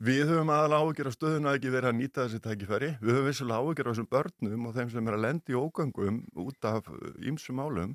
Við 0.00 0.30
höfum 0.30 0.48
aðalega 0.48 0.80
áhyggjur 0.80 1.08
af 1.10 1.14
stöðuna 1.18 1.50
ekki 1.58 1.70
verið 1.74 1.90
að 1.90 1.96
nýta 1.98 2.22
þessi 2.24 2.38
tækifæri. 2.40 2.86
Við 3.02 3.16
höfum 3.18 3.26
vissulega 3.28 3.58
áhyggjur 3.60 3.88
af 3.90 3.92
þessum 3.92 4.06
börnum 4.14 4.62
og 4.70 4.76
þeim 4.78 4.92
sem 4.94 5.10
er 5.10 5.16
að 5.16 5.24
lendi 5.26 5.52
í 5.52 5.58
ógöngum 5.60 6.20
út 6.40 6.68
af 6.70 6.88
ýmsum 7.20 7.60
málum. 7.60 7.92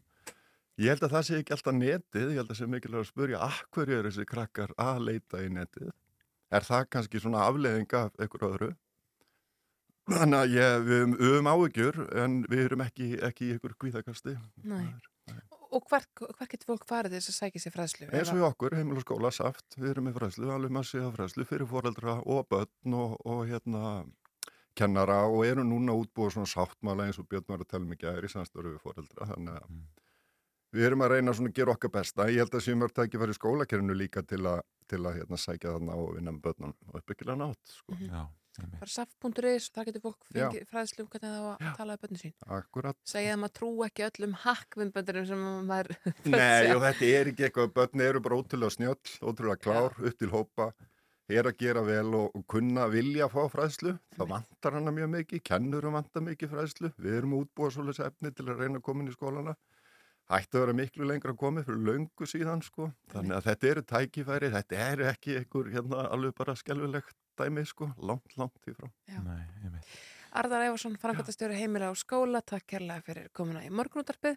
Ég 0.77 0.91
held 0.93 1.05
að 1.07 1.15
það 1.15 1.25
sé 1.25 1.39
ekki 1.39 1.55
alltaf 1.55 1.77
netið, 1.79 2.27
ég 2.29 2.37
held 2.37 2.45
að 2.45 2.51
það 2.51 2.59
sé 2.59 2.67
mikilvægt 2.69 3.01
að 3.01 3.09
spurja 3.09 3.41
að 3.47 3.57
hverju 3.73 3.97
eru 3.97 4.11
þessi 4.11 4.27
krakkar 4.29 4.75
að 4.85 5.01
leita 5.07 5.41
í 5.41 5.49
netið. 5.55 5.89
Er 6.53 6.67
það 6.67 6.87
kannski 6.93 7.23
svona 7.23 7.47
afleðing 7.49 7.97
af 7.97 8.21
einhver 8.21 8.47
öðru? 8.51 8.71
Þannig 10.05 10.43
að 10.43 10.55
ég, 10.59 10.73
við 10.85 10.99
höfum, 11.01 11.17
höfum 11.23 11.51
áhyggjur 11.55 12.01
en 12.21 12.37
við 12.51 12.65
erum 12.67 12.85
ekki, 12.85 13.11
ekki 13.25 13.47
í 13.47 13.55
einhver 13.55 13.77
kvíðakasti. 13.81 14.37
Nei. 14.61 14.83
Og 15.75 15.87
hver, 15.91 16.05
hver 16.23 16.47
getur 16.51 16.69
fólk 16.69 16.85
farið 16.87 17.15
til 17.15 17.19
þess 17.19 17.31
að 17.31 17.39
sækja 17.39 17.61
sér 17.65 17.73
fræðslu? 17.75 18.11
Eins 18.15 18.29
og 18.31 18.39
í 18.39 18.45
okkur, 18.47 18.75
heimil 18.79 19.01
og 19.01 19.03
skóla, 19.03 19.31
saft, 19.35 19.65
við 19.75 19.89
erum 19.91 20.07
með 20.07 20.19
fræðslu, 20.21 20.51
alveg 20.55 20.75
massi 20.77 21.01
af 21.03 21.17
fræðslu 21.17 21.47
fyrir 21.49 21.67
foreldra 21.67 22.21
og 22.23 22.45
börn 22.51 22.95
og, 22.95 23.17
og 23.27 23.41
hérna 23.49 23.81
kennara 24.75 25.21
og 25.31 25.43
erum 25.47 25.69
núna 25.71 25.95
útbúið 25.95 26.35
svona 26.35 26.51
sáttmála 26.51 27.07
eins 27.07 27.19
og 27.21 27.27
Björn 27.31 27.47
var 27.47 27.63
að 27.63 27.71
tala 27.71 27.87
mikið 27.87 28.11
aðeins 28.11 28.31
í 28.33 28.35
samstöru 28.35 28.73
við 28.73 28.81
foreldra, 28.83 29.27
þannig 29.31 29.59
að 29.59 29.75
við 30.75 30.87
erum 30.89 31.05
að 31.05 31.13
reyna 31.13 31.35
svona 31.35 31.51
að 31.51 31.59
gera 31.59 31.75
okkar 31.75 31.93
besta. 31.95 32.29
Ég 32.31 32.43
held 32.43 32.57
að 32.57 32.65
sem 32.65 32.81
verður 32.83 32.95
tækið 32.99 33.23
fyrir 33.23 33.37
skólakerinu 33.39 33.95
líka 33.95 34.23
til 34.27 34.41
að, 34.51 34.63
til 34.91 35.01
að 35.03 35.21
hérna, 35.21 35.39
sækja 35.39 35.75
þarna 35.77 35.99
og 36.01 36.09
vinna 36.17 36.35
með 36.35 36.41
börnunum 36.49 36.91
og 36.91 36.99
uppbyggilega 36.99 37.39
nátt, 37.39 37.75
sko. 37.77 37.99
Já, 38.01 38.25
Bara 38.63 38.91
saf.is, 38.91 39.67
þar 39.75 39.87
getur 39.89 40.03
fólk 40.03 40.27
Já. 40.29 40.45
fengið 40.45 40.65
fræðslu 40.71 41.03
um 41.03 41.09
hvernig 41.11 41.33
það 41.33 41.45
á 41.45 41.51
að 41.55 41.77
tala 41.79 41.95
um 41.95 42.01
bönni 42.03 42.21
sín. 42.21 42.33
Akkurat. 42.57 42.97
Segja 43.07 43.35
að 43.35 43.39
maður 43.41 43.55
trú 43.59 43.69
ekki 43.87 44.05
öllum 44.07 44.35
hakkvinnböndurum 44.45 45.27
sem 45.29 45.45
maður 45.69 45.91
Nei, 46.35 46.71
og 46.73 46.81
þetta 46.85 47.11
er 47.11 47.31
ekki 47.31 47.47
eitthvað, 47.47 47.71
börn 47.75 48.05
eru 48.07 48.23
bara 48.25 48.39
ótrúlega 48.39 48.75
snjöll, 48.77 49.15
ótrúlega 49.21 49.61
klár, 49.65 49.97
upp 49.99 50.19
til 50.21 50.31
hópa, 50.31 50.69
er 51.31 51.49
að 51.49 51.59
gera 51.65 51.83
vel 51.85 52.15
og, 52.21 52.41
kunna 52.51 52.87
vilja 52.93 53.27
að 53.27 53.35
fá 53.35 53.55
fræðslu. 53.57 53.95
Það 54.15 54.33
vantar 54.35 54.79
hana 54.79 54.95
mjög 54.95 55.13
mikið, 55.17 55.45
kennurum 55.51 55.97
vantar 55.97 56.25
mikið 56.25 56.53
fræðslu. 56.53 56.93
Við 57.01 57.19
erum 57.19 57.39
útbúa 57.41 57.71
svolítið 57.73 58.07
efni 58.11 58.33
til 58.35 58.47
að 58.47 58.61
reyna 58.61 58.79
að 58.79 58.85
koma 58.85 59.03
inn 59.03 59.11
í 59.11 59.17
skólana. 59.17 59.55
Ætti 60.35 60.57
að 60.57 60.63
vera 60.63 60.73
miklu 60.73 61.05
lengra 61.05 61.33
að 61.35 61.41
koma 61.41 61.61
fyrir 61.65 61.83
löngu 61.85 62.25
síðan, 62.29 62.63
sko. 62.65 62.87
Þannig 63.11 63.35
að 63.37 63.47
þetta 63.49 63.67
eru 63.71 63.83
tækifæri, 63.91 64.47
þetta 64.55 64.79
eru 64.87 65.05
ekki 65.11 65.35
einhver, 65.41 65.69
hérna, 65.73 66.07
alveg 66.13 66.33
bara 66.37 66.55
skelvilegt 66.57 67.17
dæmi, 67.39 67.65
sko, 67.67 67.89
langt, 68.01 68.35
langt 68.39 68.69
í 68.69 68.75
frá. 68.75 68.89
Nei. 69.25 69.81
Arðar 70.35 70.65
Efarsson, 70.67 70.97
framkvæmtastjóri 70.99 71.55
heimila 71.59 71.91
á 71.91 71.95
skóla, 71.95 72.41
takk 72.43 72.65
kærlega 72.73 73.05
fyrir 73.05 73.29
komuna 73.35 73.63
í 73.63 73.71
morgunútarpið. 73.71 74.35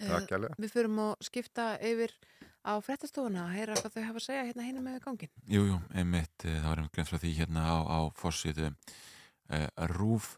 Takk 0.00 0.30
kærlega. 0.30 0.56
Við 0.62 0.72
fyrum 0.72 1.00
að 1.04 1.12
skipta 1.28 1.66
yfir 1.84 2.14
á 2.62 2.72
frettastofuna 2.82 3.46
að 3.48 3.56
heyra 3.58 3.76
hvað 3.80 3.96
þau 3.96 4.04
hafa 4.06 4.20
að 4.22 4.26
segja 4.26 4.46
hérna 4.46 4.66
hinum 4.66 4.86
með 4.86 5.00
gangin. 5.04 5.32
Jú, 5.50 5.64
jú, 5.68 5.80
einmitt, 5.92 6.46
eh, 6.46 6.60
það 6.62 6.68
var 6.70 6.80
einmitt 6.80 6.96
grein 6.96 7.10
frá 7.10 7.18
því 7.18 7.32
hérna 7.40 7.66
á, 7.66 7.76
á 7.82 7.98
fórsýtu 8.16 8.70
uh, 8.70 9.68
Rúf. 9.92 10.36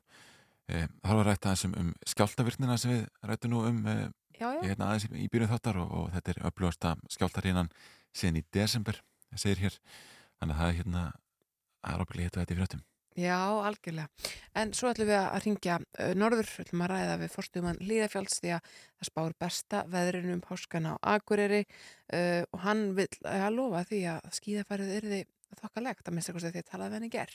Uh, 0.64 0.86
það 1.04 1.18
var 1.20 1.28
rætt 1.28 1.48
aðeins 1.48 1.66
um, 1.68 1.74
um 1.82 1.90
skjáltavirknina 2.08 2.78
sem 2.80 2.94
við 2.94 3.02
rættum 3.28 3.52
nú 3.52 3.64
um 3.68 3.82
uh, 3.84 4.06
Já, 4.34 4.48
já. 4.56 4.62
hérna 4.64 4.88
aðeins 4.90 5.06
í, 5.12 5.28
byrjun 5.30 5.52
þáttar 5.52 5.78
og, 5.82 5.92
og 5.94 6.06
þetta 6.16 6.32
er 6.32 6.40
upplöfasta 6.48 6.94
skjáltarinnan 7.12 7.70
síðan 8.14 8.40
í 8.40 8.44
desember, 8.54 8.98
segir 9.38 9.66
hér. 9.66 9.76
Þannig 10.40 10.56
að 10.56 10.60
það 10.62 10.70
er 10.70 10.78
hérna, 10.80 11.04
það 11.84 12.04
er 12.04 12.24
hitt 12.24 12.36
og 12.36 12.42
þetta 12.42 12.54
í 12.54 12.60
fréttum. 12.62 12.84
Já, 13.14 13.38
algjörlega. 13.62 14.08
En 14.58 14.72
svo 14.74 14.88
ætlum 14.90 15.06
við 15.06 15.20
að 15.20 15.44
ringja 15.44 15.76
uh, 15.78 16.14
norður, 16.18 16.48
ætlum 16.64 16.82
að 16.82 16.90
ræða 16.90 17.18
við 17.20 17.30
fórstuðumann 17.30 17.78
Líðafjáls 17.86 18.40
því 18.42 18.50
að 18.56 18.72
það 18.74 19.08
spár 19.08 19.36
besta 19.44 19.82
veðrinu 19.92 20.34
um 20.34 20.42
páskana 20.42 20.96
á 20.98 21.14
Akureyri 21.14 21.62
uh, 21.62 22.42
og 22.50 22.64
hann 22.66 22.82
vil 22.98 23.06
að 23.22 23.54
lofa 23.54 23.84
því 23.92 24.00
að 24.16 24.26
skíðafærið 24.40 24.96
yrði 24.98 25.20
þokkalegt 25.60 26.10
að 26.10 26.16
mista 26.18 26.34
hvort 26.34 26.50
því 26.50 26.64
að 26.64 26.70
talaði 26.72 26.90
við 26.90 26.98
henni 26.98 27.14
ger. 27.14 27.32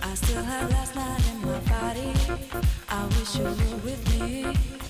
I 0.00 0.14
still 0.14 0.42
have 0.42 0.70
last 0.72 0.96
night 0.96 1.28
in 1.28 1.38
my 1.44 1.60
body. 1.68 2.08
I 2.88 3.04
wish 3.12 3.36
you 3.36 3.44
were 3.44 3.84
with 3.84 4.02
me. 4.16 4.89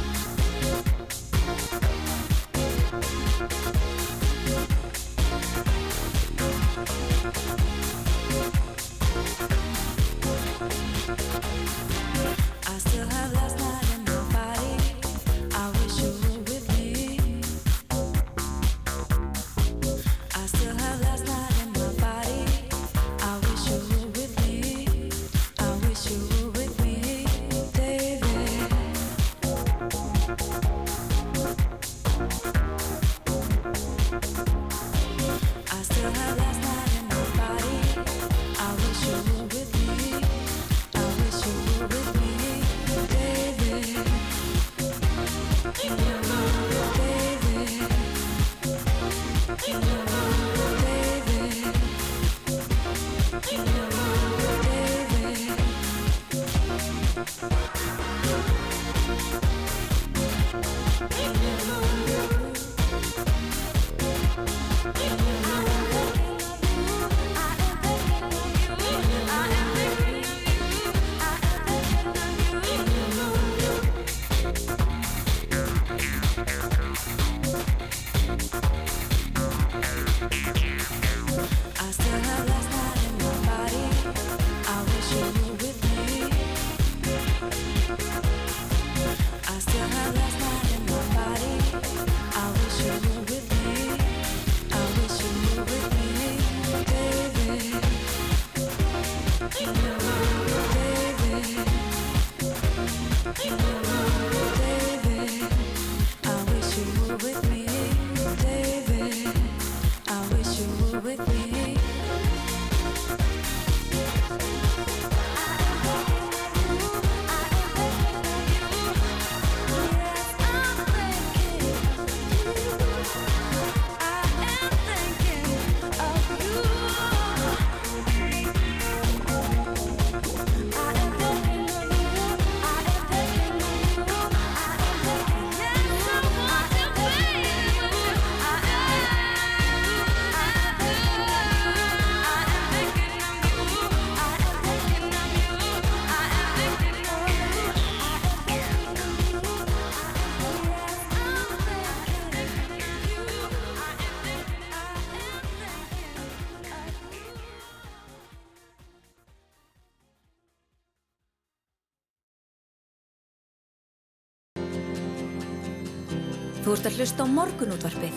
ert 166.81 166.89
að 166.89 166.95
hlusta 166.97 167.21
á 167.21 167.27
morgunútvarpið 167.29 168.15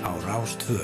á 0.00 0.10
Rástvö. 0.24 0.80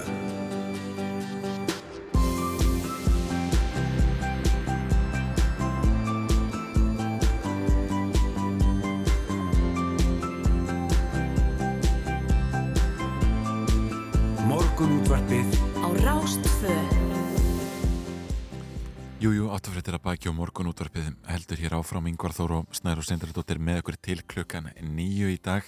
Morgunútvarpið 14.44 15.48
á 15.80 15.88
Rástfö. 16.04 16.74
Jújú, 19.18 19.48
áttafréttir 19.48 19.96
að 19.96 20.04
baki 20.04 20.28
og 20.28 20.36
morgun 20.36 20.68
útvarpið 20.74 21.08
heldur 21.24 21.58
hér 21.64 21.78
áfram 21.80 22.12
Ingvar 22.12 22.36
Þór 22.36 22.52
og 22.60 22.76
Snær 22.76 23.00
og 23.00 23.08
Steindardóttir 23.08 23.56
með 23.56 23.80
okkur 23.80 23.96
til 23.96 24.20
klukkan 24.28 24.68
nýju 24.76 25.32
í 25.32 25.40
dag. 25.40 25.64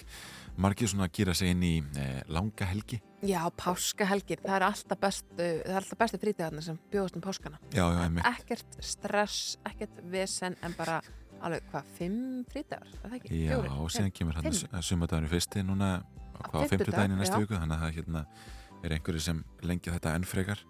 Margir 0.61 0.91
svona 0.91 1.07
að 1.07 1.15
gýra 1.15 1.33
sig 1.37 1.53
inn 1.53 1.63
í 1.63 1.73
eh, 1.99 2.19
langa 2.31 2.67
helgi. 2.69 2.99
Já, 3.25 3.39
páskahelgin, 3.57 4.41
það 4.43 4.57
er 4.57 4.65
alltaf 4.67 4.99
bestu, 5.01 5.31
það 5.37 5.71
er 5.71 5.79
alltaf 5.79 6.01
bestu 6.01 6.19
frítíðarnir 6.21 6.65
sem 6.65 6.79
bjóðast 6.91 7.17
um 7.17 7.23
páskana. 7.23 7.61
Já, 7.71 7.85
já, 7.85 7.99
einmitt. 8.03 8.27
Ekkert 8.27 8.77
stress, 8.83 9.57
ekkert 9.69 10.01
vesen, 10.11 10.57
en 10.65 10.75
bara 10.77 10.99
alveg, 11.41 11.65
hvað, 11.71 11.91
fimm 11.97 12.21
frítíðar, 12.51 12.87
er 12.87 13.03
það 13.03 13.17
ekki? 13.19 13.33
Já, 13.41 13.53
Fjórir? 13.53 13.77
og 13.77 13.93
síðan 13.95 14.15
kemur 14.17 14.37
hann 14.37 14.49
Fimm? 14.49 14.81
sumardaginu 14.89 15.31
fyrsti 15.31 15.63
núna 15.65 15.91
hvað 16.37 16.45
á 16.45 16.69
fimmtudag, 16.69 16.71
fimmtudaginu 16.73 17.19
næstu 17.19 17.37
já. 17.37 17.43
viku 17.43 17.57
þannig 17.57 17.75
að 17.77 17.83
það 17.85 17.95
hérna, 17.97 18.23
er 18.81 18.95
einhverju 18.97 19.23
sem 19.25 19.43
lengja 19.65 19.95
þetta 19.95 20.13
enn 20.17 20.27
frekar 20.27 20.61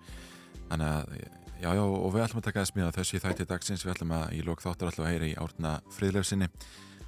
þannig 0.70 0.88
að 0.88 1.14
já, 1.62 1.70
já, 1.78 1.84
og 1.84 2.14
við 2.16 2.24
ætlum 2.26 2.42
að 2.42 2.48
taka 2.48 2.64
þess 2.64 2.78
miða 2.78 2.94
þessi 2.96 3.22
þætti 3.24 3.50
dagsins, 3.50 3.86
við 3.86 3.94
ætlum 3.96 4.16
að 4.18 4.38
í 4.38 4.42
lók 4.48 4.64
þáttur 4.64 4.92
ætlum 4.92 5.08
að 5.08 5.14
heyra 5.14 5.30
í 5.30 5.36
Árna 5.42 5.74
Friðlefsinni 5.96 6.50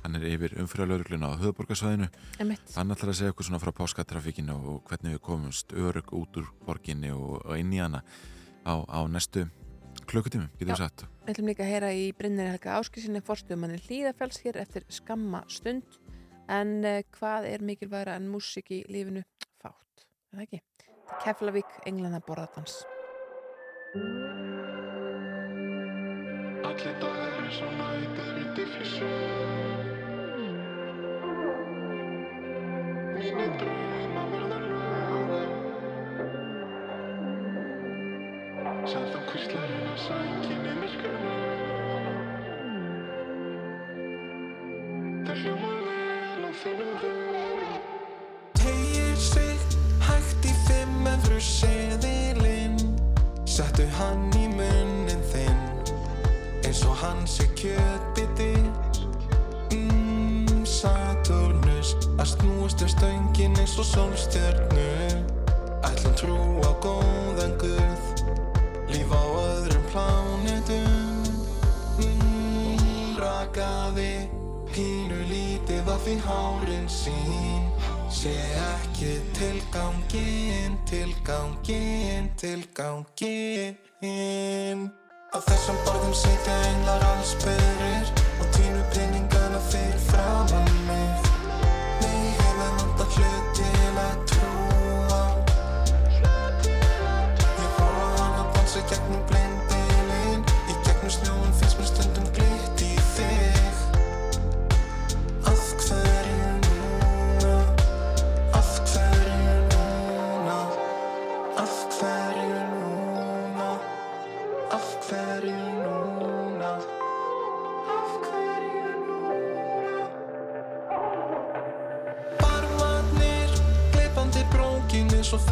hann 0.03 0.19
er 0.19 0.27
yfir 0.27 0.55
umfyrirlaugluna 0.59 1.31
á 1.31 1.39
höfuborgarsvæðinu 1.39 2.09
hann 2.75 2.95
ætlar 2.95 3.13
að 3.13 3.19
segja 3.19 3.33
okkur 3.33 3.47
svona 3.47 3.61
frá 3.63 3.71
páskatrafíkinu 3.79 4.55
og 4.55 4.87
hvernig 4.89 5.15
við 5.15 5.23
komumst 5.23 5.73
örug 5.73 6.11
út 6.15 6.39
úr 6.41 6.49
borginni 6.67 7.11
og, 7.15 7.39
og 7.45 7.59
inn 7.59 7.73
í 7.73 7.79
hana 7.81 8.03
á, 8.67 8.73
á 8.83 8.99
næstu 9.07 9.47
klukkutími, 10.09 10.49
getur 10.57 10.73
við 10.73 10.75
Já. 10.75 10.81
sagt 10.83 11.05
Við 11.23 11.33
ætlum 11.33 11.49
líka 11.51 11.63
að 11.63 11.71
heyra 11.71 11.91
í 11.95 12.05
Brynjar 12.17 12.51
Helga 12.51 12.77
Áskilsinni 12.79 13.23
forstuðumanni 13.23 13.79
Hlíðafells 13.85 14.41
hér 14.43 14.59
eftir 14.63 14.87
skamma 14.91 15.43
stund 15.47 15.99
en 16.51 16.75
uh, 16.83 16.99
hvað 17.15 17.47
er 17.53 17.63
mikilvægra 17.63 18.17
en 18.19 18.27
músík 18.31 18.73
í 18.75 18.83
lífinu? 18.91 19.23
Fátt, 19.63 20.03
er 20.33 20.41
það 20.41 20.45
ekki? 20.47 20.61
Er 20.83 21.23
Keflavík, 21.23 21.79
Englana 21.87 22.19
borðatans 22.27 22.81
Allir 26.63 26.95
dagar 26.99 27.43
er 27.43 27.51
svo 27.53 27.69
nættir 27.77 28.41
í 28.41 28.47
diffjusjó 28.57 29.11
Mínir 29.11 29.62
hann 53.97 54.31
í 54.39 54.47
munnin 54.49 55.21
þinn 55.31 55.61
eins 56.65 56.81
og 56.87 56.97
hann 57.03 57.21
sé 57.29 57.45
kjötbiti 57.59 58.12
Snúast 62.43 62.81
um 62.81 62.87
stöngin 62.87 63.55
eins 63.55 63.77
og 63.79 63.85
sólstjörnu. 63.85 65.23
Ætlum 65.87 66.13
trú 66.19 66.59
á 66.59 66.75
góðan 66.83 67.55
guð. 67.55 68.03
Líf 68.91 69.07
á 69.15 69.23
öðrum 69.47 69.85
plánetum. 69.87 71.23
Mm, 72.03 73.15
rakaði 73.15 74.27
pínu 74.75 75.23
lítið 75.31 75.87
af 75.87 76.03
því 76.03 76.15
hárin 76.27 76.87
sín. 76.91 77.71
Sé 78.11 78.35
ekki 78.75 79.23
tilgangin 79.39 80.75
tilgangin 80.83 82.27
tilgangin 82.35 83.79
Á 85.31 85.37
þessum 85.47 85.77
borðum 85.87 86.13
sitja 86.13 86.55
englar 86.67 87.01
allsbyrðir 87.07 88.07
og 88.37 88.47
tínu 88.51 88.83
peningana 88.91 89.59
fyrir 89.71 90.01
framann 90.11 90.82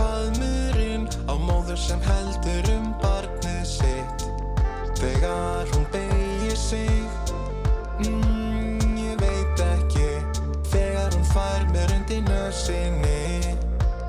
faðmurinn 0.02 1.06
á 1.30 1.34
móður 1.38 1.78
sem 1.78 2.02
heldur 2.06 2.70
um 2.74 2.90
barnið 3.02 3.64
sitt. 3.70 4.26
Þegar 5.02 5.70
hún 5.74 5.86
beigir 5.94 6.58
sig 6.58 6.90
mm, 8.06 8.98
Ég 9.02 9.22
veit 9.22 9.64
ekki. 9.66 10.10
Þegar 10.72 11.14
hún 11.16 11.28
fær 11.32 11.66
mér 11.74 11.94
undir 11.98 12.22
nösinni 12.28 13.56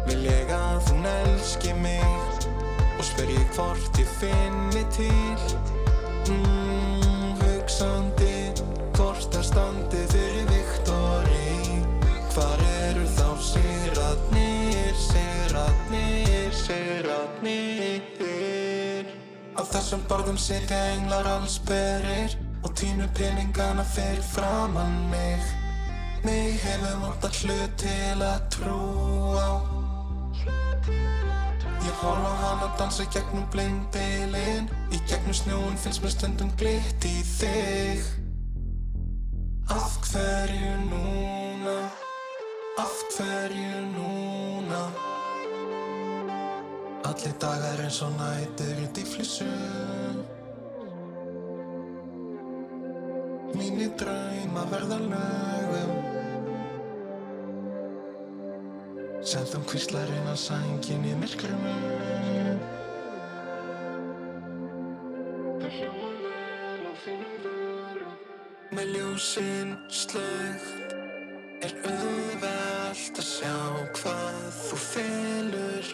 Vil 0.08 0.26
ég 0.26 0.52
að 0.52 0.90
hún 0.90 1.08
elski 1.08 1.72
mig? 1.80 2.48
Og 2.98 3.04
spyr 3.06 3.32
ég 3.32 3.56
hvort 3.56 4.00
ég 4.02 4.08
finni 4.20 4.84
til. 4.94 5.46
Mm, 6.28 7.32
Hugsandi 7.42 8.21
þessum 19.72 20.02
borðum 20.04 20.36
sitja 20.36 20.78
englar 20.92 21.26
allsberir 21.38 22.34
og 22.62 22.74
tínu 22.76 23.06
peningana 23.16 23.84
fyrir 23.94 24.22
framann 24.34 24.98
mig 25.10 25.40
Mig 26.26 26.58
hefur 26.62 26.98
vantað 27.02 27.38
hlut 27.42 27.76
til 27.80 28.24
að 28.26 28.42
trúa 28.54 29.46
Ég 31.82 32.02
horfa 32.02 32.30
á 32.30 32.34
hana 32.42 32.68
dansa 32.78 33.06
gegnum 33.14 33.46
blindbilin 33.54 34.68
Í 34.92 35.00
gegnum 35.08 35.34
snjóin 35.40 35.80
finnst 35.80 36.04
mér 36.04 36.14
stundum 36.14 36.52
glitt 36.60 37.08
í 37.08 37.16
þig 37.32 38.04
Af 39.72 39.96
hverju 40.10 40.76
núna? 40.90 41.78
Af 42.82 43.00
hverju 43.16 43.88
núna? 43.96 45.11
Allir 47.12 47.32
dagar 47.40 47.80
eins 47.84 47.98
og 48.00 48.12
nætur 48.16 48.78
í 48.80 48.86
dýflissu. 48.96 49.44
Mínir 53.52 53.90
drauma 54.00 54.62
verða 54.70 54.96
lögum. 55.10 55.90
Sem 59.28 59.44
þú 59.50 59.60
kvíslar 59.68 60.08
inn 60.16 60.30
á 60.32 60.36
sængin 60.40 61.04
í 61.10 61.12
myrkrinu. 61.20 61.74
Með 68.72 68.94
ljósin 68.94 69.76
slögt 69.92 70.96
Er 71.62 71.76
auðvelt 71.92 73.20
að 73.20 73.28
sjá 73.28 73.52
hvað 74.00 74.48
þú 74.62 74.80
felur 74.86 75.92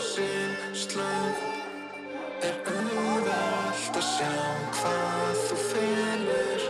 Með 0.00 0.06
ljósin 0.08 0.52
slögt 0.72 2.44
Er 2.48 2.54
auðvelt 2.72 3.98
að 4.00 4.06
sjá 4.06 4.30
hvað 4.78 5.40
þú 5.44 5.56
felur. 5.66 6.64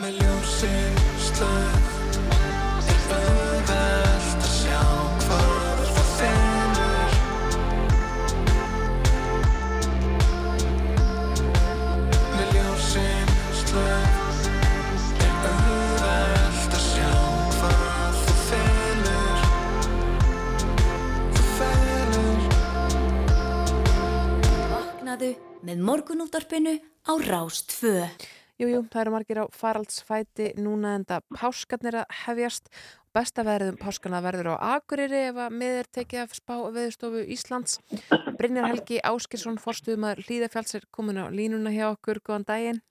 Með 0.00 0.16
ljósin 0.22 0.96
slögt 1.26 2.20
Vaknaðu 25.16 25.64
með 25.64 25.78
morgunúttarpinu 25.80 26.72
á 27.08 27.12
Rástfö. 27.24 28.04
Jú, 28.60 28.66
jú, 28.68 28.80
það 28.92 29.00
eru 29.00 29.12
margir 29.14 29.38
á 29.40 29.44
faraldsfæti 29.48 30.50
núna 30.60 30.90
enda 30.98 31.22
páskarnir 31.32 32.02
að 32.02 32.12
hefjast. 32.26 32.68
Besta 33.16 33.40
verðum 33.46 33.78
páskana 33.80 34.20
verður 34.20 34.60
á 34.60 34.76
Akureyri 34.76 35.30
ef 35.30 35.40
að 35.40 35.56
miður 35.56 35.88
tekið 35.96 36.20
af 36.20 36.36
spá 36.36 36.54
veðurstofu 36.68 37.24
Íslands. 37.32 37.78
Brynjar 38.36 38.68
Helgi 38.68 39.00
Áskilsson, 39.00 39.56
forstuðumæður 39.56 40.20
Hlýðafjalls 40.26 40.76
er 40.76 40.86
komin 40.92 41.24
á 41.24 41.32
línuna 41.32 41.72
hjá 41.72 41.88
okkur. 41.94 42.20
Góðan 42.20 42.48
daginn. 42.52 42.84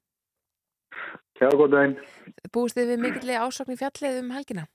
Já, 1.38 1.52
góð 1.54 1.76
daginn. 1.78 1.98
Búist 2.50 2.80
þið 2.80 2.96
við 2.96 3.04
mikillega 3.06 3.46
ásokn 3.46 3.78
í 3.78 3.82
fjallið 3.84 4.22
um 4.24 4.34
helgina? 4.34 4.66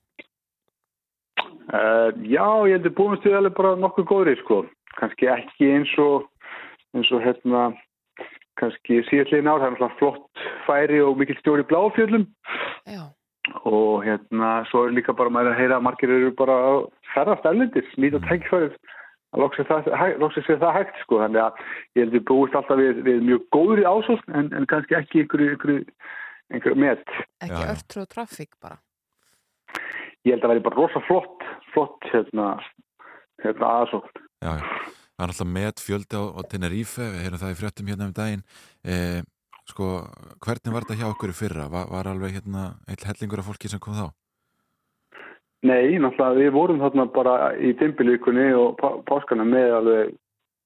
Uh, 1.67 2.15
já, 2.23 2.47
ég 2.71 2.79
heldur 2.79 2.95
búinst 2.95 3.27
við 3.27 3.41
alveg 3.41 3.59
bara 3.59 3.75
nokkuð 3.75 4.07
góðri, 4.07 4.39
sko. 4.45 4.63
Kanski 4.95 5.27
ekki 5.31 5.67
eins 5.71 5.91
og, 6.03 6.31
eins 6.95 7.11
og 7.15 7.23
hérna, 7.23 7.63
kannski 8.59 9.01
síðastliðin 9.07 9.47
ár, 9.49 9.61
það 9.61 9.67
er 9.67 9.73
náttúrulega 9.75 9.99
flott 9.99 10.45
færi 10.67 11.01
og 11.01 11.17
mikil 11.19 11.37
stjóri. 11.39 11.65
Já. 12.91 13.03
Og 13.65 14.03
hérna, 14.05 14.49
svo 14.69 14.85
er 14.85 14.93
líka 14.95 15.15
bara 15.17 15.31
maður 15.33 15.53
að 15.55 15.59
heyra 15.61 15.77
að 15.79 15.85
margir 15.87 16.11
eru 16.13 16.31
bara 16.37 16.57
að 16.71 16.81
ferðast 17.13 17.47
erlendis, 17.49 17.87
nýta 17.97 18.19
tækifærið 18.27 18.75
að 19.31 19.41
loksins 19.41 19.67
það, 19.71 19.87
hæ- 19.97 20.19
loksins 20.19 20.45
sé 20.45 20.57
það 20.61 20.75
hægt, 20.77 20.99
sko. 21.05 21.19
Þannig 21.23 21.41
að 21.41 21.63
ég 21.95 22.03
heldur 22.05 22.25
búist 22.29 22.55
alltaf 22.59 22.77
við, 22.77 23.01
við 23.07 23.23
mjög 23.29 23.47
góðri 23.55 23.87
ásókn 23.87 24.35
en, 24.37 24.51
en 24.53 24.67
kannski 24.69 24.97
ekki 24.99 25.23
einhverju, 25.23 25.49
einhverju, 25.55 25.83
einhverju 26.53 26.79
met. 26.83 27.03
Ekki 27.41 27.65
örtrú 27.73 28.03
og 28.05 28.11
trafík 28.13 28.51
bara. 28.61 28.77
Ég 30.27 30.35
held 30.35 30.43
að 30.43 30.45
það 30.45 30.53
væri 30.53 30.65
bara 30.67 30.77
rosa 30.83 31.01
flott, 31.07 31.45
flott 31.73 32.09
hérna, 32.11 32.49
hérna 33.41 33.71
aðsókn. 33.81 34.25
Já, 34.45 34.51
já. 34.59 35.00
Það 35.21 35.27
er 35.27 35.33
alltaf 35.35 35.49
met 35.53 35.81
fjöldi 35.85 36.17
á, 36.17 36.23
á 36.33 36.41
Tenerife, 36.49 37.03
við 37.05 37.19
heyrum 37.21 37.37
það 37.37 37.51
í 37.53 37.57
fréttum 37.59 37.89
hérna 37.91 38.05
um 38.09 38.13
daginn. 38.17 38.39
E, 38.81 38.95
sko, 39.69 39.89
hvernig 40.41 40.73
var 40.73 40.87
þetta 40.87 40.95
hjá 40.97 41.09
okkur 41.11 41.29
í 41.29 41.35
fyrra? 41.37 41.67
Var, 41.69 41.91
var 41.91 42.07
alveg 42.09 42.39
hérna 42.39 42.63
eitt 42.89 43.03
hellingur 43.05 43.43
af 43.43 43.51
fólki 43.51 43.69
sem 43.69 43.81
kom 43.83 43.93
þá? 43.93 44.07
Nei, 45.69 45.99
náttúrulega 46.01 46.39
við 46.39 46.49
vorum 46.55 46.81
þarna 46.81 47.05
bara 47.13 47.33
í 47.53 47.69
dimbilíkunni 47.77 48.47
og 48.57 48.79
pá 48.81 48.87
páskana 49.11 49.45
með 49.45 49.75
alveg 49.77 50.15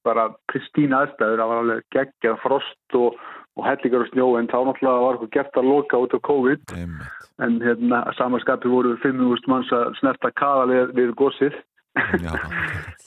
bara 0.08 0.24
pristín 0.48 0.96
aðstæður, 0.96 1.42
það 1.42 1.52
var 1.52 1.60
alveg 1.60 1.84
geggjað 1.92 2.38
frost 2.40 2.96
og, 2.96 3.18
og 3.60 3.68
hellingar 3.68 4.06
og 4.06 4.08
snjó 4.14 4.30
en 4.38 4.48
þá 4.48 4.56
náttúrulega 4.70 5.02
var 5.04 5.18
eitthvað 5.18 5.34
gert 5.34 5.60
að 5.60 5.68
loka 5.68 6.00
út 6.00 6.16
á 6.16 6.20
COVID 6.30 6.72
Einmitt. 6.78 7.28
en 7.44 7.60
hérna 7.60 8.00
samanskapi 8.16 8.72
voru 8.72 8.96
5.000 9.04 9.52
manns 9.52 9.74
að 9.76 9.92
snerta 10.00 10.32
kaða 10.40 10.80
við, 10.96 11.12
gósið. 11.20 11.60
Já. 12.24 12.32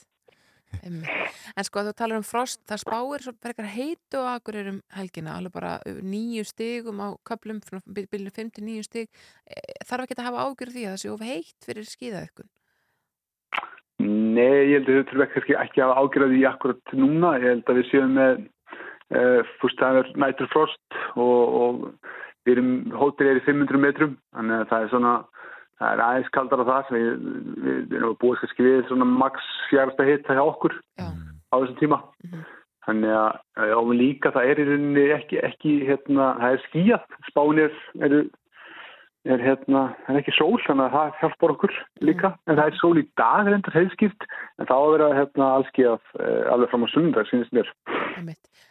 En 0.85 1.65
sko 1.65 1.83
þú 1.85 1.93
talar 1.97 2.19
um 2.19 2.25
frost, 2.25 2.61
það 2.69 2.83
spáir 2.83 3.25
svo 3.25 3.33
frekar 3.41 3.67
heitu 3.73 4.21
á 4.21 4.35
Akureyri 4.35 4.75
um 4.75 4.79
helgina, 4.95 5.35
alveg 5.37 5.55
bara 5.55 5.73
nýju 5.85 6.45
stigum 6.47 7.01
á 7.03 7.15
köplum, 7.27 7.59
byrjunum 7.87 8.35
5 8.35 8.53
til 8.55 8.67
9 8.67 8.85
stig. 8.87 9.09
Eh, 9.49 9.81
Þarf 9.85 10.05
ekki 10.05 10.19
að 10.19 10.29
hafa 10.29 10.45
ágjörð 10.45 10.77
því 10.77 10.85
að 10.85 10.93
það 10.93 11.01
sé 11.03 11.11
of 11.13 11.25
heitt 11.25 11.67
fyrir 11.67 11.89
skíðaðukkun? 11.89 12.49
Nei, 13.99 14.71
ég 14.71 14.77
held 14.77 14.87
að 14.87 14.95
við 14.95 15.09
þurfum 15.09 15.57
ekki 15.59 15.83
að 15.83 15.97
ágjöra 15.99 16.29
því 16.31 16.45
akkurat 16.47 16.93
núna. 16.95 17.33
Ég 17.41 17.49
held 17.49 17.67
að 17.67 17.79
við 17.81 17.89
séum 17.89 18.15
með 18.15 18.39
uh, 19.11 19.41
fyrst 19.59 19.81
það 19.81 19.99
er 20.01 20.11
nætur 20.23 20.49
frost 20.53 20.99
og, 21.19 21.57
og 21.59 21.81
við 22.47 22.55
erum 22.55 22.71
hóttir 22.95 23.31
er 23.31 23.41
í 23.41 23.45
500 23.47 23.81
metrum 23.83 24.15
þannig 24.35 24.61
að 24.61 24.71
það 24.71 24.85
er 24.85 24.93
svona 24.93 25.13
það 25.79 25.91
er 25.93 26.05
aðeins 26.05 26.31
kaldar 26.35 26.63
á 26.63 26.69
það 26.69 26.93
við, 26.95 27.09
við, 27.65 27.77
við 27.89 27.97
erum 27.99 28.17
búið 28.21 28.41
kannski 28.43 28.67
við 28.67 28.79
svona 28.89 29.09
max 29.09 29.51
fjársta 29.71 30.07
hitta 30.07 30.37
hjá 30.37 30.43
okkur 30.45 30.75
Já. 30.99 31.07
á 31.09 31.55
þessum 31.55 31.79
tíma 31.79 32.01
þannig 32.87 33.15
að 33.15 33.73
og 33.77 33.93
líka 33.95 34.33
það 34.35 34.51
er 34.51 34.61
í 34.61 34.67
rauninni 34.69 35.07
ekki, 35.15 35.41
ekki 35.45 35.73
hérna, 35.87 36.33
það 36.41 36.55
er 36.55 36.63
skíjað 36.67 37.17
spánir 37.29 37.81
eru 37.99 38.21
er 39.27 39.41
hérna, 39.43 39.81
það 40.05 40.13
er 40.13 40.19
ekki 40.21 40.33
sól 40.37 40.61
þannig 40.63 40.85
að 40.85 40.93
það 40.95 41.17
hjálpar 41.19 41.53
okkur 41.53 41.73
líka 42.07 42.31
en 42.47 42.55
það 42.55 42.69
er 42.69 42.77
sól 42.79 42.93
í 43.01 43.03
dag 43.19 43.49
reyndar 43.49 43.75
heiðskipt 43.75 44.25
en 44.29 44.69
þá 44.69 44.75
að 44.77 44.91
vera 44.93 45.09
hérna 45.17 45.49
allskíðað 45.57 46.13
eh, 46.23 46.45
alveg 46.53 46.71
fram 46.71 46.87
á 46.87 46.89
sundag, 46.93 47.29
sínist 47.29 47.55
mér. 47.55 47.69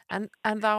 En, 0.08 0.28
en 0.48 0.64
þá, 0.64 0.72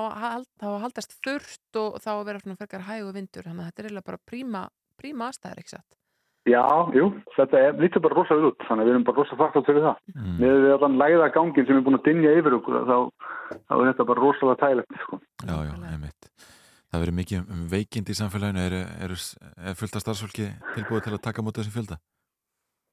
þá 0.57 0.67
haldast 0.82 1.15
þurft 1.21 1.80
og 1.84 2.01
þá 2.01 2.11
að 2.15 2.25
vera 2.32 2.43
svona 2.43 2.59
frekar 2.59 2.88
hægu 2.89 3.13
vindur, 3.13 3.45
þannig 3.45 3.61
að 3.61 3.69
þetta 3.69 3.84
er 3.84 3.89
eiginlega 3.89 4.09
bara 4.09 4.23
príma, 4.32 4.65
príma 4.97 5.30
aðstæður, 5.30 5.61
ekki 5.61 5.75
satt? 5.77 5.99
Já, 6.50 6.64
jú, 6.95 7.10
þetta 7.36 7.60
er 7.68 7.80
lítið 7.84 8.04
bara 8.06 8.18
rosa 8.20 8.38
út 8.50 8.64
þannig 8.68 8.84
að 8.84 8.88
við 8.89 8.93
erum 8.95 9.08
bara 9.10 9.22
rosa 9.22 9.39
þakklátt 9.39 9.70
fyrir 9.70 9.84
það 9.88 9.97
Mm. 10.20 10.38
með 10.39 10.56
við 10.64 10.72
allan 10.76 10.97
læða 11.02 11.28
gangin 11.36 11.66
sem 11.68 11.78
er 11.78 11.84
búin 11.86 12.00
að 12.00 12.06
dinja 12.10 12.32
yfir 12.39 12.56
okkur 12.60 12.80
þá, 12.89 12.97
þá 13.70 13.74
er 13.80 13.88
þetta 13.91 14.06
bara 14.12 14.24
rosalega 14.24 14.62
tægilegt 14.64 15.02
sko. 15.04 15.20
já, 15.45 15.56
já, 15.70 15.74
einmitt. 15.93 16.30
Það 16.89 17.02
verður 17.04 17.18
mikið 17.20 17.52
um 17.54 17.66
veikind 17.70 18.10
í 18.10 18.16
samfélaginu. 18.18 18.62
Er, 18.66 18.74
er, 19.06 19.12
er 19.14 19.76
af 19.78 20.02
starfsfólki 20.02 20.47
tilbúið 20.74 21.04
til 21.06 21.14
að 21.14 21.22
taka 21.28 21.43
móta 21.45 21.62
þessum 21.62 21.76
fjölda? 21.78 22.00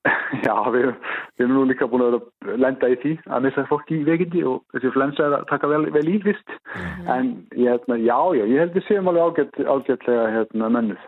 Já, 0.47 0.55
við, 0.75 0.91
við 1.39 1.45
erum 1.47 1.55
nú 1.57 1.63
líka 1.71 1.87
búin 1.91 2.05
að 2.05 2.17
að 2.19 2.61
lenda 2.61 2.91
í 2.93 2.97
því 3.03 3.13
að 3.31 3.43
missa 3.47 3.65
fólk 3.71 3.91
í 3.95 4.03
veikindi 4.07 4.43
og 4.47 4.61
þessi 4.75 4.93
flensa 4.95 5.25
er 5.27 5.37
að 5.39 5.47
taka 5.51 5.71
vel, 5.71 5.87
vel 5.95 6.05
í 6.13 6.19
fyrst 6.23 6.53
en 7.09 7.33
ég, 7.57 7.71
hérna, 7.71 7.97
já, 8.03 8.19
já, 8.39 8.45
ég 8.45 8.61
held 8.63 8.77
við 8.77 8.87
séum 8.89 9.11
alveg 9.11 9.49
ágætlega 9.65 10.27
hérna, 10.35 10.71
mennuð 10.77 11.03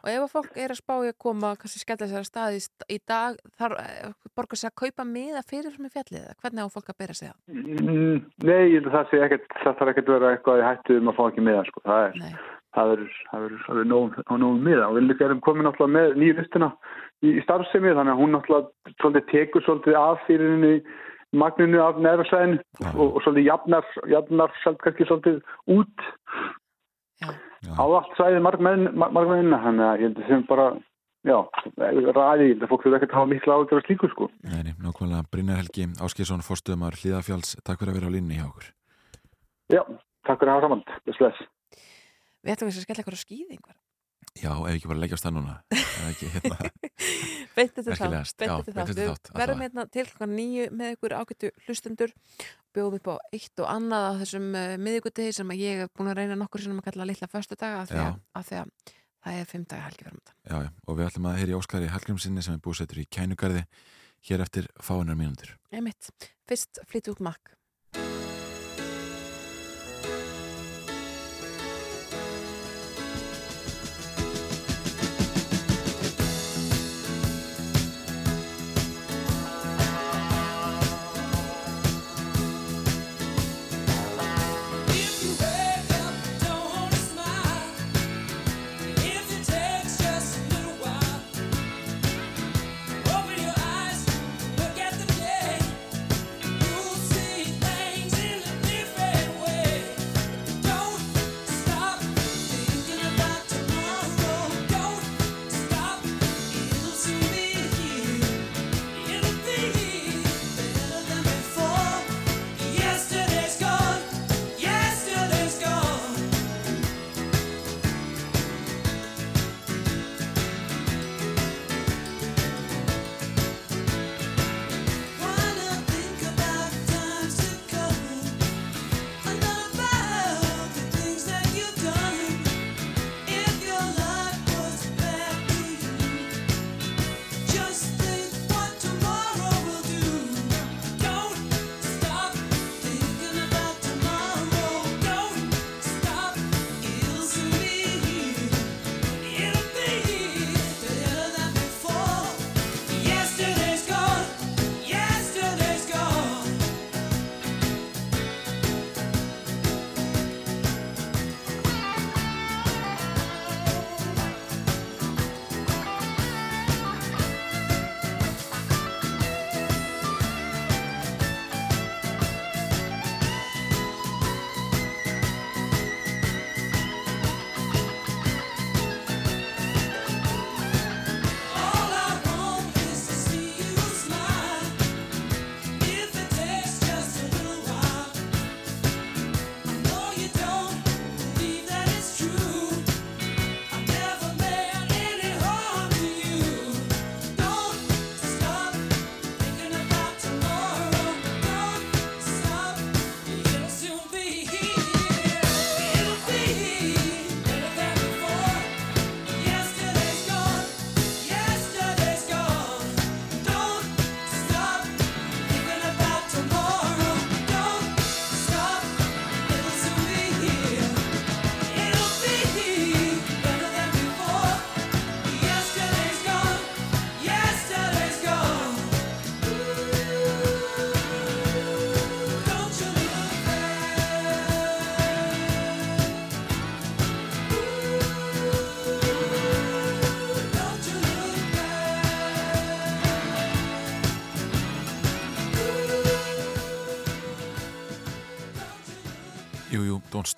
Og 0.00 0.10
ef 0.12 0.22
að 0.24 0.32
fólk 0.34 0.54
er 0.56 0.72
að 0.72 0.80
spá 0.80 0.94
í 1.04 1.10
að 1.10 1.18
koma, 1.26 1.54
kannski 1.60 1.82
skella 1.82 2.08
sér 2.08 2.22
að 2.22 2.28
staði 2.30 2.60
í, 2.88 3.00
dag, 3.10 3.40
þar 3.60 3.76
borgar 4.36 4.60
sér 4.60 4.70
að 4.72 4.78
kaupa 4.84 5.04
miða 5.08 5.42
fyrir 5.44 5.74
frá 5.74 5.84
með 5.84 5.96
fjallið, 5.98 6.22
eða 6.22 6.38
hvernig 6.40 6.64
á 6.64 6.74
fólk 6.76 6.88
að 6.92 7.00
bera 7.02 7.18
sig 7.18 7.28
það? 7.28 7.58
Mm, 7.58 8.22
Nei, 8.46 8.62
ég 8.70 8.78
held 8.78 8.88
að 8.88 8.96
það 8.96 9.10
sé 9.10 9.20
ekkert, 9.26 9.52
það 9.64 9.76
þarf 9.80 9.92
ekkert 9.92 10.08
að 10.08 10.16
vera 10.16 10.32
eitthvað 10.36 10.62
í 10.62 10.66
hættu 10.68 10.96
um 11.00 11.12
að 11.12 11.18
fá 11.18 11.22
ekki 11.26 11.46
miða, 11.50 11.66
sko. 11.68 11.84
Það 11.84 12.06
er, 12.06 12.40
það 12.76 12.90
verður, 12.94 13.20
það 13.28 13.44
verður, 13.44 14.24
á 14.24 14.34
nógum 14.40 14.64
miða 14.64 14.88
og 14.88 14.98
við 14.98 15.22
erum 15.26 15.44
komin 15.44 15.66
náttúrulega 15.66 15.96
með 15.96 16.18
nýristina 16.22 16.70
í, 17.20 17.34
í 17.34 17.44
starfsemi 17.44 17.94
þannig 17.96 18.14
að 18.14 18.20
hún 18.22 18.34
náttúrulega 18.36 18.94
svolítið 19.00 19.26
tekur 19.32 19.66
svolítið 19.66 19.98
af 20.00 20.26
fyrir 20.28 20.54
henni 20.54 20.74
magninu 21.40 21.82
af 21.82 21.98
neðra 22.02 22.42
og, 22.94 23.04
og 23.06 23.20
svolítið 23.24 23.48
jafnar, 23.48 23.90
jafnar 24.10 24.54
sjálf 24.62 24.80
kannski 24.84 25.08
svolítið 25.08 25.40
út 25.76 26.06
á 27.24 27.84
allt 27.84 28.14
svæðið 28.18 28.44
margmenninna, 28.46 29.58
þannig 29.64 29.86
að 29.86 30.00
ég 30.00 30.06
held 30.08 30.20
að 30.20 30.30
sem 30.30 30.44
bara, 30.48 30.66
já, 31.28 31.36
ræði, 31.76 32.46
ég 32.46 32.54
held 32.54 32.64
að 32.64 32.70
fólk 32.72 32.86
þurfa 32.86 33.00
ekkert 33.00 33.12
að 33.14 33.18
hafa 33.20 33.30
mikla 33.34 33.58
ágjör 33.60 33.80
að 33.80 33.86
slíku, 33.88 34.10
sko. 34.14 34.30
Nei, 34.46 34.60
nei, 34.68 34.74
nákvæmlega 34.80 35.28
Brynjar 35.32 35.60
Helgi 35.62 35.88
Áskilsson, 36.00 36.46
forstuðumar 36.46 36.96
Hlíðafjáls, 37.00 37.56
takk 37.60 37.82
fyrir 37.82 37.92
að 37.94 38.00
vera 38.00 38.10
á 38.10 38.14
línni 38.16 38.40
hjá 38.40 38.46
okkur. 38.48 38.70
Já, 39.70 39.82
takk 40.28 40.40
fyrir 40.40 40.52
að 40.52 40.56
hafa 40.56 40.66
saman, 40.68 40.84
bless, 41.04 41.20
bless. 41.20 41.46
Við 42.40 42.56
ætlum 42.56 42.72
að 42.72 42.82
skella 42.86 43.04
ykkur 43.04 43.18
á 43.20 43.24
skýði 43.24 43.56
einhver. 43.58 43.76
Já, 44.38 44.52
ef 44.54 44.76
ekki 44.76 44.88
bara 44.90 45.02
leggja 45.02 45.18
á 45.18 45.20
stað 45.20 45.34
núna 45.36 45.54
hérna. 46.20 46.70
Beint 47.56 47.80
eftir 47.80 47.96
þátt, 47.98 48.44
Við 48.46 49.40
verðum 49.40 49.64
hérna 49.64 49.84
til 49.90 50.04
klokkan 50.06 50.34
nýju 50.36 50.68
með 50.76 50.94
ykkur 50.94 51.14
ágættu 51.18 51.50
hlustendur. 51.66 52.14
Bjóðum 52.74 53.00
upp 53.00 53.10
á 53.10 53.14
eitt 53.34 53.62
og 53.62 53.70
annað 53.72 54.06
á 54.06 54.12
þessum 54.22 54.48
uh, 54.54 54.76
miðvikudegi 54.78 55.34
sem 55.40 55.50
að 55.50 55.62
ég 55.64 55.82
hef 55.82 55.92
búin 55.98 56.12
að 56.12 56.20
reyna 56.20 56.38
nokkur 56.38 56.62
sinnum 56.62 56.80
að 56.82 56.90
kalla 56.90 57.08
litla 57.10 57.30
föstudaga 57.30 57.82
af 57.82 57.90
því 57.90 58.02
að, 58.04 58.18
að 58.38 58.48
því 58.50 58.58
að 58.60 58.74
það 59.20 59.40
er 59.40 59.48
fimm 59.50 59.64
daga 59.68 59.88
helgi 59.88 60.06
fyrir 60.06 60.20
Já, 60.30 60.56
já, 60.62 60.70
og 60.86 61.00
við 61.00 61.08
ætlum 61.08 61.30
að 61.30 61.40
heyri 61.40 61.56
Óskari 61.58 61.90
Hallgrímsinni 61.90 62.44
sem 62.46 62.56
er 62.56 62.62
búsettur 62.64 63.02
í 63.02 63.08
Kænugarði 63.10 63.64
hér 64.30 64.44
eftir 64.44 64.68
fáunar 64.80 65.18
mínútur. 65.18 65.56
Einmitt. 65.74 66.12
Fyrst 66.48 66.80
flýtt 66.88 67.10
út 67.12 67.22
makk. 67.24 67.56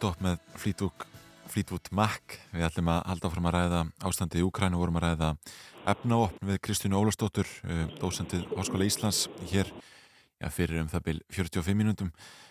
Stop 0.02 0.18
með 0.18 0.40
Fleetwood, 0.58 1.04
Fleetwood 1.46 1.88
Mac. 1.94 2.32
Við 2.50 2.64
ætlum 2.66 2.88
að 2.90 3.04
halda 3.06 3.28
fram 3.30 3.44
að 3.46 3.52
ræða 3.54 3.82
ástandið 4.08 4.40
í 4.40 4.46
Úkrænu 4.48 4.74
og 4.74 4.80
vorum 4.82 4.96
að 4.98 5.04
ræða 5.04 5.28
efnaopn 5.92 6.48
við 6.48 6.58
Kristínu 6.66 6.98
Ólafsdóttur, 6.98 7.46
eh, 7.70 7.84
dósendið 8.00 8.48
Háskóla 8.50 8.88
Íslands 8.88 9.28
hér 9.52 9.70
já, 9.70 10.48
fyrir 10.50 10.80
um 10.82 10.88
það 10.90 11.04
byl 11.06 11.20
45 11.30 11.78
mínútum. 11.78 12.10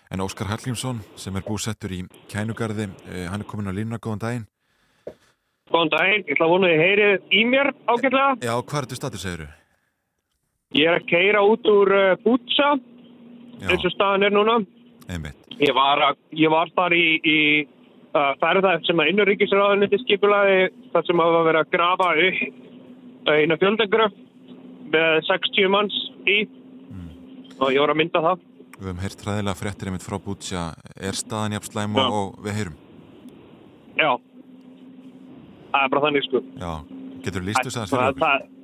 En 0.10 0.23
Óskar 0.23 0.48
Hallgrímsson 0.48 1.03
sem 1.18 1.36
er 1.36 1.44
búsettur 1.44 1.91
í 1.91 2.07
Kænugarði, 2.32 2.88
eh, 3.11 3.28
hann 3.28 3.41
er 3.41 3.48
komin 3.52 3.68
á 3.68 3.76
línuna, 3.76 3.99
góðan 3.99 4.23
daginn. 4.23 4.48
Góðan 5.68 5.91
daginn, 5.91 6.23
ég 6.23 6.32
ætla 6.32 6.48
að 6.48 6.53
vona 6.56 6.68
að 6.68 6.72
þið 6.72 6.86
heyrið 6.88 7.19
í 7.36 7.45
mér 7.52 7.68
ágætlega. 7.84 8.32
Já, 8.48 8.56
hvað 8.64 8.80
er 8.80 8.88
þetta 8.88 8.95
statur, 8.95 9.19
segir 9.19 9.48
Ég 10.72 10.88
er 10.88 11.02
að 11.02 11.07
keira 11.11 11.44
út 11.44 11.68
úr 11.68 11.91
uh, 11.91 12.15
Bútsa, 12.23 12.80
eins 13.68 13.84
og 13.84 13.91
staðan 13.91 14.23
er 14.23 14.32
núna. 14.32 14.61
Einmitt. 15.11 15.40
Ég 15.61 15.73
var, 15.77 16.01
ég 16.33 16.49
var 16.49 16.71
þar 16.75 16.95
í, 16.97 17.05
í 17.21 17.39
uh, 18.15 18.31
ferða 18.41 18.77
sem 18.88 19.01
að 19.01 19.11
innurríkisráðuniti 19.11 19.99
skipulaði 20.01 20.71
þar 20.93 21.07
sem 21.07 21.21
að 21.21 21.38
vera 21.49 21.61
að 21.61 21.73
grafa 21.75 22.09
upp 22.27 22.41
uh, 23.27 23.35
eina 23.38 23.57
fjöldagröf 23.61 24.17
með 24.91 25.19
60 25.29 25.71
manns 25.71 25.99
í 26.25 26.39
og 27.61 27.69
ég 27.75 27.83
var 27.83 27.93
að 27.93 27.99
mynda 28.01 28.23
það. 28.25 28.47
Við 28.71 28.88
höfum 28.88 29.03
heyrt 29.03 29.23
ræðilega 29.27 29.59
fréttir 29.59 29.91
einmitt 29.91 30.05
frá 30.05 30.17
Bútsja. 30.25 30.63
Er 30.97 31.17
staðan 31.17 31.53
jafn 31.57 31.69
slæm 31.69 31.99
og, 32.01 32.15
og 32.17 32.39
við 32.45 32.57
heyrum? 32.57 32.79
Já, 33.99 34.09
það 35.69 35.83
er 35.83 35.93
bara 35.93 36.03
þannig 36.07 36.25
sko. 36.25 36.41
Já, 36.57 36.71
getur 37.21 37.43
þú 37.43 37.49
líst 37.51 37.67
þess 37.67 37.77
að 37.77 37.91
það, 37.91 37.91
fyrir 37.91 38.15
okkur? 38.15 38.57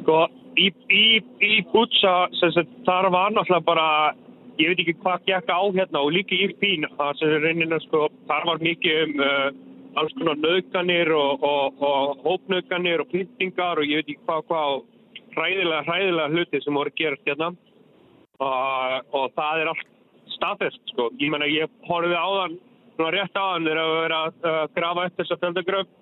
sko, 0.00 0.18
í, 0.60 0.68
í, 0.94 1.04
í 1.42 1.52
sagt, 1.98 2.74
þar 2.86 3.10
var 3.14 3.34
náttúrulega 3.34 3.66
bara 3.66 3.88
ég 4.60 4.70
veit 4.70 4.84
ekki 4.84 4.96
hvað 5.02 5.26
gekk 5.28 5.50
á 5.50 5.60
hérna 5.78 6.04
og 6.04 6.14
líka 6.14 6.36
í 6.36 6.48
Pín 6.60 6.86
sko, 7.86 8.06
þar 8.28 8.48
var 8.50 8.62
mikið 8.62 9.02
um 9.04 9.24
uh, 9.24 9.50
alls 9.98 10.14
konar 10.18 10.38
nöðganir 10.38 11.10
og, 11.16 11.42
og, 11.42 11.82
og 11.82 12.24
hópnöðganir 12.24 13.02
og 13.02 13.10
pyntingar 13.10 13.80
og 13.80 13.88
ég 13.88 14.00
veit 14.00 14.12
ekki 14.12 14.26
hvað 14.28 14.44
hvað 14.50 14.82
hræðilega, 15.34 15.84
hræðilega 15.86 16.34
hluti 16.34 16.60
sem 16.62 16.78
voru 16.78 16.92
að 16.92 16.98
gerast 17.00 17.30
hérna 17.30 17.48
og, 18.40 19.08
og 19.16 19.32
það 19.38 19.62
er 19.62 19.72
allt 19.72 19.88
staðfest 20.36 20.92
sko. 20.92 21.08
Ég 21.20 21.34
ég 21.50 21.72
horfið 21.88 22.16
á 22.16 22.28
þann 22.38 22.58
svona 22.94 23.10
rétt 23.16 23.36
á 23.36 23.44
þann 23.44 23.66
þegar 23.66 23.82
að 23.82 23.96
vera 23.96 24.20
að 24.20 24.46
uh, 24.50 24.62
grafa 24.76 25.08
upp 25.08 25.18
þessa 25.20 25.40
fjöldagröf 25.42 25.92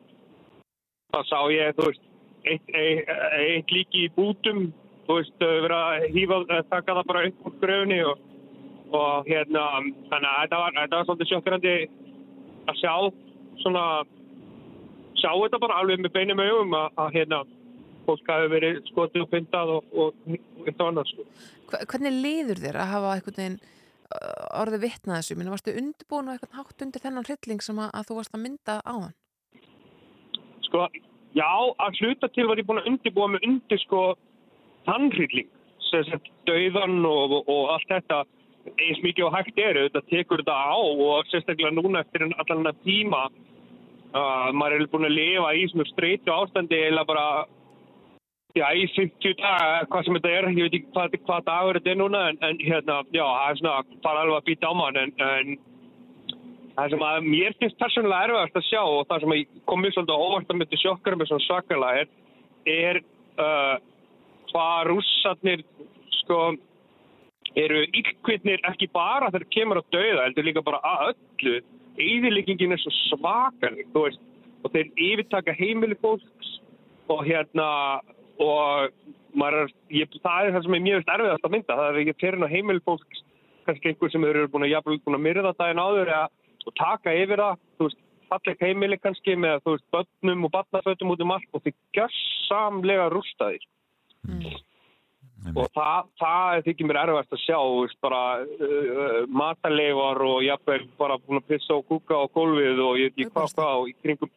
þá 1.15 1.21
sá 1.25 1.39
ég, 1.55 1.81
veist 1.81 2.05
eitt, 2.45 2.71
eitt, 2.75 3.13
eitt 3.39 3.73
líki 3.73 4.07
í 4.07 4.13
bútum 4.17 4.69
þú 5.07 5.19
veist, 5.21 5.37
uh, 5.41 5.55
vera 5.65 5.83
að 5.95 6.09
hýfa 6.17 6.41
uh, 6.45 6.65
taka 6.71 6.97
það 6.99 7.11
bara 7.13 7.27
upp 7.31 7.49
úr 7.49 7.57
gröfni 7.63 8.01
og, 8.05 8.25
og 8.95 9.29
hérna, 9.29 9.65
þannig 10.11 10.29
að 10.31 10.39
þetta 10.43 10.61
var, 10.63 10.79
var 10.93 11.09
svolítið 11.09 11.31
sjokkrandi 11.33 11.75
að 12.69 12.79
sjá 12.81 12.95
svona 13.63 13.85
sjá 15.19 15.31
þetta 15.35 15.61
bara 15.63 15.79
alveg 15.83 16.03
með 16.03 16.15
beinum 16.15 16.43
augum 16.43 16.77
að, 16.79 17.01
að 17.03 17.17
hérna, 17.17 17.41
fólk 18.07 18.31
hafi 18.33 18.53
verið 18.53 18.79
skotið 18.89 19.25
og 19.25 19.33
pyntað 19.33 19.73
og, 19.75 19.91
og, 19.93 20.23
og 20.29 20.71
eitt 20.71 20.81
og 20.81 20.93
annars 20.93 21.11
sko. 21.13 21.27
Hvernig 21.91 22.23
liður 22.23 22.63
þér 22.63 22.81
að 22.81 22.93
hafa 22.95 23.11
einhvern 23.17 23.39
veginn 23.41 23.59
uh, 23.59 24.63
orðið 24.63 24.85
vitnað 24.87 25.19
þessu? 25.19 25.37
Minna, 25.37 25.53
varstu 25.55 25.75
undirbúin 25.77 26.31
á 26.31 26.33
eitthvað 26.35 26.57
hátt 26.61 26.87
undir 26.87 27.05
þennan 27.05 27.29
hrylling 27.29 27.65
sem 27.65 27.83
að, 27.83 27.93
að 27.99 28.09
þú 28.09 28.19
varst 28.21 28.39
að 28.39 28.45
mynda 28.47 28.79
á 28.81 28.95
hann? 28.95 29.15
Sko, 30.69 30.89
já, 31.37 31.51
að 31.85 32.01
hluta 32.01 32.33
til 32.33 32.49
var 32.49 32.61
ég 32.61 32.69
búin 32.69 32.81
að 32.83 32.91
undirbúa 32.93 33.29
mig 33.35 33.45
undir 33.49 33.85
sko 33.85 34.03
tannhrylling, 34.89 35.53
sem 35.91 36.05
sagt 36.09 36.33
dauðan 36.49 37.03
og, 37.09 37.39
og, 37.41 37.53
og 37.53 37.75
allt 37.77 37.93
þetta 37.93 38.25
eins 38.77 39.03
mikið 39.05 39.29
og 39.29 39.37
hægt 39.37 39.61
eru, 39.63 39.85
þetta 39.89 40.03
tekur 40.11 40.43
þetta 40.43 40.57
á 40.57 40.77
og 40.79 41.31
sérstaklega 41.31 41.75
núna 41.77 42.03
eftir 42.05 42.27
allan 42.29 42.71
að 42.71 42.83
tíma 42.87 43.23
uh, 43.29 44.51
maður 44.53 44.83
er 44.83 44.91
búin 44.93 45.09
að 45.09 45.17
lifa 45.17 45.55
í 45.55 45.69
svona 45.73 45.89
streytu 45.93 46.35
ástandi 46.35 46.81
eða 46.89 47.07
bara 47.09 47.25
já, 48.57 48.67
í 48.75 48.87
50 48.95 49.39
daga, 49.41 49.87
hvað 49.93 50.05
sem 50.07 50.19
þetta 50.19 50.35
er, 50.35 50.51
ég 50.53 50.69
veit 50.69 50.79
ekki 50.79 50.93
hvað, 50.95 51.17
hvað 51.27 51.49
dagur 51.49 51.79
þetta 51.79 51.93
er 51.95 52.01
núna 52.03 52.23
en, 52.33 52.39
en 52.49 52.63
hérna, 52.65 53.01
já, 53.15 53.25
það 53.25 53.51
er 53.51 53.61
svona 53.63 53.99
fara 54.07 54.23
alveg 54.25 54.39
að 54.41 54.49
býta 54.49 54.73
á 54.73 54.75
mann 54.79 55.03
en, 55.03 55.13
en 55.29 55.59
það 56.79 56.95
sem 56.95 57.05
að 57.09 57.29
mér 57.29 57.59
finnst 57.59 57.81
persónulega 57.83 58.29
erfiðast 58.29 58.59
að 58.61 58.67
sjá 58.69 58.81
og 58.87 59.05
það 59.11 59.25
sem 59.25 59.61
kom 59.69 59.85
mér 59.85 59.95
svolítið 59.97 60.25
óvart 60.27 60.53
að 60.53 60.61
myndi 60.61 60.81
sjokkar 60.83 61.19
með 61.19 61.31
svona 61.33 61.47
svakalega 61.47 62.03
er, 62.05 62.11
er 62.75 63.01
uh, 63.43 63.77
hvað 64.53 64.91
rússarnir 64.93 65.65
sko 66.23 66.41
eru 67.59 67.83
yllkvittnir 67.87 68.63
ekki 68.69 68.89
bara 68.95 69.31
þegar 69.33 69.51
kemur 69.55 69.81
að 69.81 69.91
dauða, 69.97 70.25
heldur 70.27 70.47
líka 70.47 70.65
bara 70.67 70.81
að 70.87 71.13
öllu. 71.13 71.61
Eðileggingin 71.99 72.75
er 72.75 72.83
svo 72.83 72.93
svakar 72.95 73.75
þú 73.93 74.05
veist, 74.05 74.27
og 74.63 74.75
þeir 74.75 74.91
yfirtaka 75.09 75.55
heimili 75.59 75.99
fólks 76.03 76.53
og 77.11 77.25
hérna 77.27 77.69
og 78.39 78.93
maður 79.39 79.73
ég, 79.91 80.11
það 80.23 80.49
er 80.49 80.55
það 80.55 80.67
sem 80.67 80.77
er 80.77 80.85
mjög 80.85 81.09
erfiðast 81.15 81.47
að 81.47 81.55
mynda, 81.55 81.79
það 81.79 81.89
er 81.89 82.03
ekki 82.03 82.21
fyrir 82.23 82.45
að 82.45 82.55
heimili 82.55 82.85
fólks 82.87 83.25
kannski 83.69 83.91
einhver 83.91 84.13
sem 84.13 84.27
eru 84.29 84.47
búin 84.53 84.67
að 84.67 84.75
jafnvel 84.77 85.01
búin 85.05 85.19
að 85.19 85.25
myrða 85.27 85.55
daginn 85.59 85.83
áður 85.83 86.13
eða 86.13 86.29
og 86.69 86.77
taka 86.79 87.15
yfir 87.17 87.43
það, 87.43 87.59
þú 87.77 87.89
veist, 87.89 88.01
falleg 88.29 88.63
heimili 88.65 88.99
kannski 89.01 89.37
með, 89.41 89.61
þú 89.65 89.75
veist, 89.75 89.87
börnum 89.95 90.47
og 90.47 90.55
barnafötum 90.55 91.13
út 91.15 91.25
um 91.25 91.35
allt 91.35 91.57
og 91.57 91.65
þeir 91.65 91.77
gjörsamlega 91.99 93.11
rústaðir 93.15 93.69
og 95.47 95.71
það, 95.75 96.09
það 96.21 96.61
þykir 96.67 96.89
mér 96.89 97.01
erfast 97.05 97.35
að 97.35 97.43
sjá 97.45 97.59
veist, 97.59 97.99
bara 98.03 98.23
uh, 98.43 99.19
mataleifar 99.31 100.23
og 100.27 100.39
jafnvel 100.45 100.81
bara 100.99 101.19
búin 101.23 101.41
að 101.41 101.49
pissa 101.53 101.77
og 101.77 101.87
kúka 101.89 102.19
á 102.19 102.25
gólfið 102.35 102.83
og 102.85 102.99
ég 102.99 103.13
veit 103.13 103.17
ekki 103.17 103.35
hvað 103.37 103.55
hvað 103.59 103.89
í 103.89 103.95
kringum, 104.03 104.33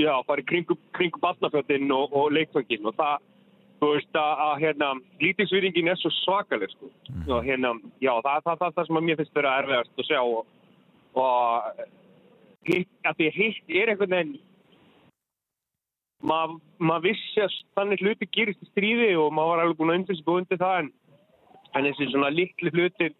já, 0.00 0.12
bara 0.28 0.42
í 0.42 0.48
kringum, 0.48 0.80
kringum 0.96 1.24
barnafötin 1.24 1.92
og, 1.94 2.16
og 2.16 2.32
leikfangin 2.34 2.88
og 2.88 2.96
það, 2.96 3.28
þú 3.82 3.92
veist, 3.92 4.18
að, 4.22 4.32
að 4.46 4.56
hérna, 4.64 4.90
lítingsvýringin 5.22 5.92
er 5.92 6.00
svo 6.00 6.12
svakaleg 6.22 6.72
sko, 6.72 6.90
og 7.28 7.46
hérna, 7.46 7.76
já, 8.00 8.14
það 8.24 8.32
er 8.34 8.48
það, 8.48 8.58
það, 8.64 8.74
það 8.80 8.90
sem 8.90 9.00
að 9.00 9.08
mér 9.10 9.20
finnst 9.20 9.38
vera 9.40 9.56
erfast 9.62 10.02
að 10.02 10.10
sjá 10.10 10.20
og, 10.24 10.52
og 11.20 11.86
hitt, 12.70 12.92
að 13.04 13.20
því 13.20 13.32
hitt 13.36 13.74
er 13.82 13.92
einhvern 13.92 14.16
veginn 14.16 14.36
maður 16.24 16.60
mað 16.78 17.10
vissi 17.10 17.42
að 17.44 17.58
þannig 17.76 18.02
hluti 18.04 18.28
gerist 18.32 18.62
í 18.64 18.70
stríði 18.70 19.10
og 19.20 19.32
maður 19.34 19.52
var 19.52 19.64
alveg 19.64 19.80
búin 19.80 19.92
að 19.92 20.00
undir 20.00 20.18
sig 20.18 20.28
og 20.28 20.40
undir 20.40 20.60
það 20.62 20.78
en, 20.80 20.90
en 21.74 21.88
þessi 21.88 22.08
svona 22.12 22.30
litli 22.32 22.72
hlutir 22.72 23.12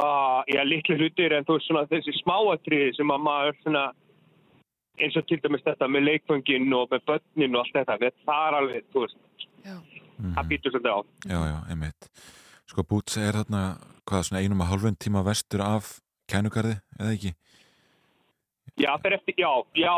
uh, 0.00 0.40
já, 0.50 0.62
litli 0.66 0.98
hlutir 0.98 1.36
en 1.36 1.48
þú 1.48 1.56
veist 1.56 1.70
svona 1.70 1.86
þessi 1.90 2.16
smáatriði 2.20 2.92
sem 2.98 3.14
að 3.14 3.24
maður 3.26 3.58
svona 3.62 3.86
eins 5.00 5.16
og 5.16 5.26
til 5.28 5.40
dæmis 5.40 5.64
þetta 5.64 5.88
með 5.88 6.06
leikfangin 6.08 6.76
og 6.76 6.90
með 6.92 7.06
börnin 7.08 7.56
og 7.56 7.64
allt 7.64 7.78
þetta, 7.78 8.12
það 8.26 8.46
er 8.48 8.58
alveg, 8.58 8.86
þú 8.92 9.06
veist 9.06 9.18
það 10.36 10.50
býtur 10.50 10.74
svolítið 10.74 10.92
á 10.92 11.00
Já, 11.30 11.38
já, 11.48 11.56
einmitt. 11.72 12.10
Sko 12.70 12.84
Boots 12.86 13.16
er 13.18 13.38
þarna, 13.40 13.62
hvað, 14.06 14.26
svona 14.28 14.42
einum 14.44 14.60
að 14.62 14.72
hálfum 14.74 14.98
tíma 15.00 15.24
vestur 15.26 15.64
af 15.64 15.96
kænugarði, 16.30 16.76
eða 16.98 17.14
ekki? 17.16 17.32
Já, 18.80 18.90
það 18.96 19.08
er 19.10 19.16
eftir, 19.18 19.34
já, 19.38 19.50
já, 19.76 19.94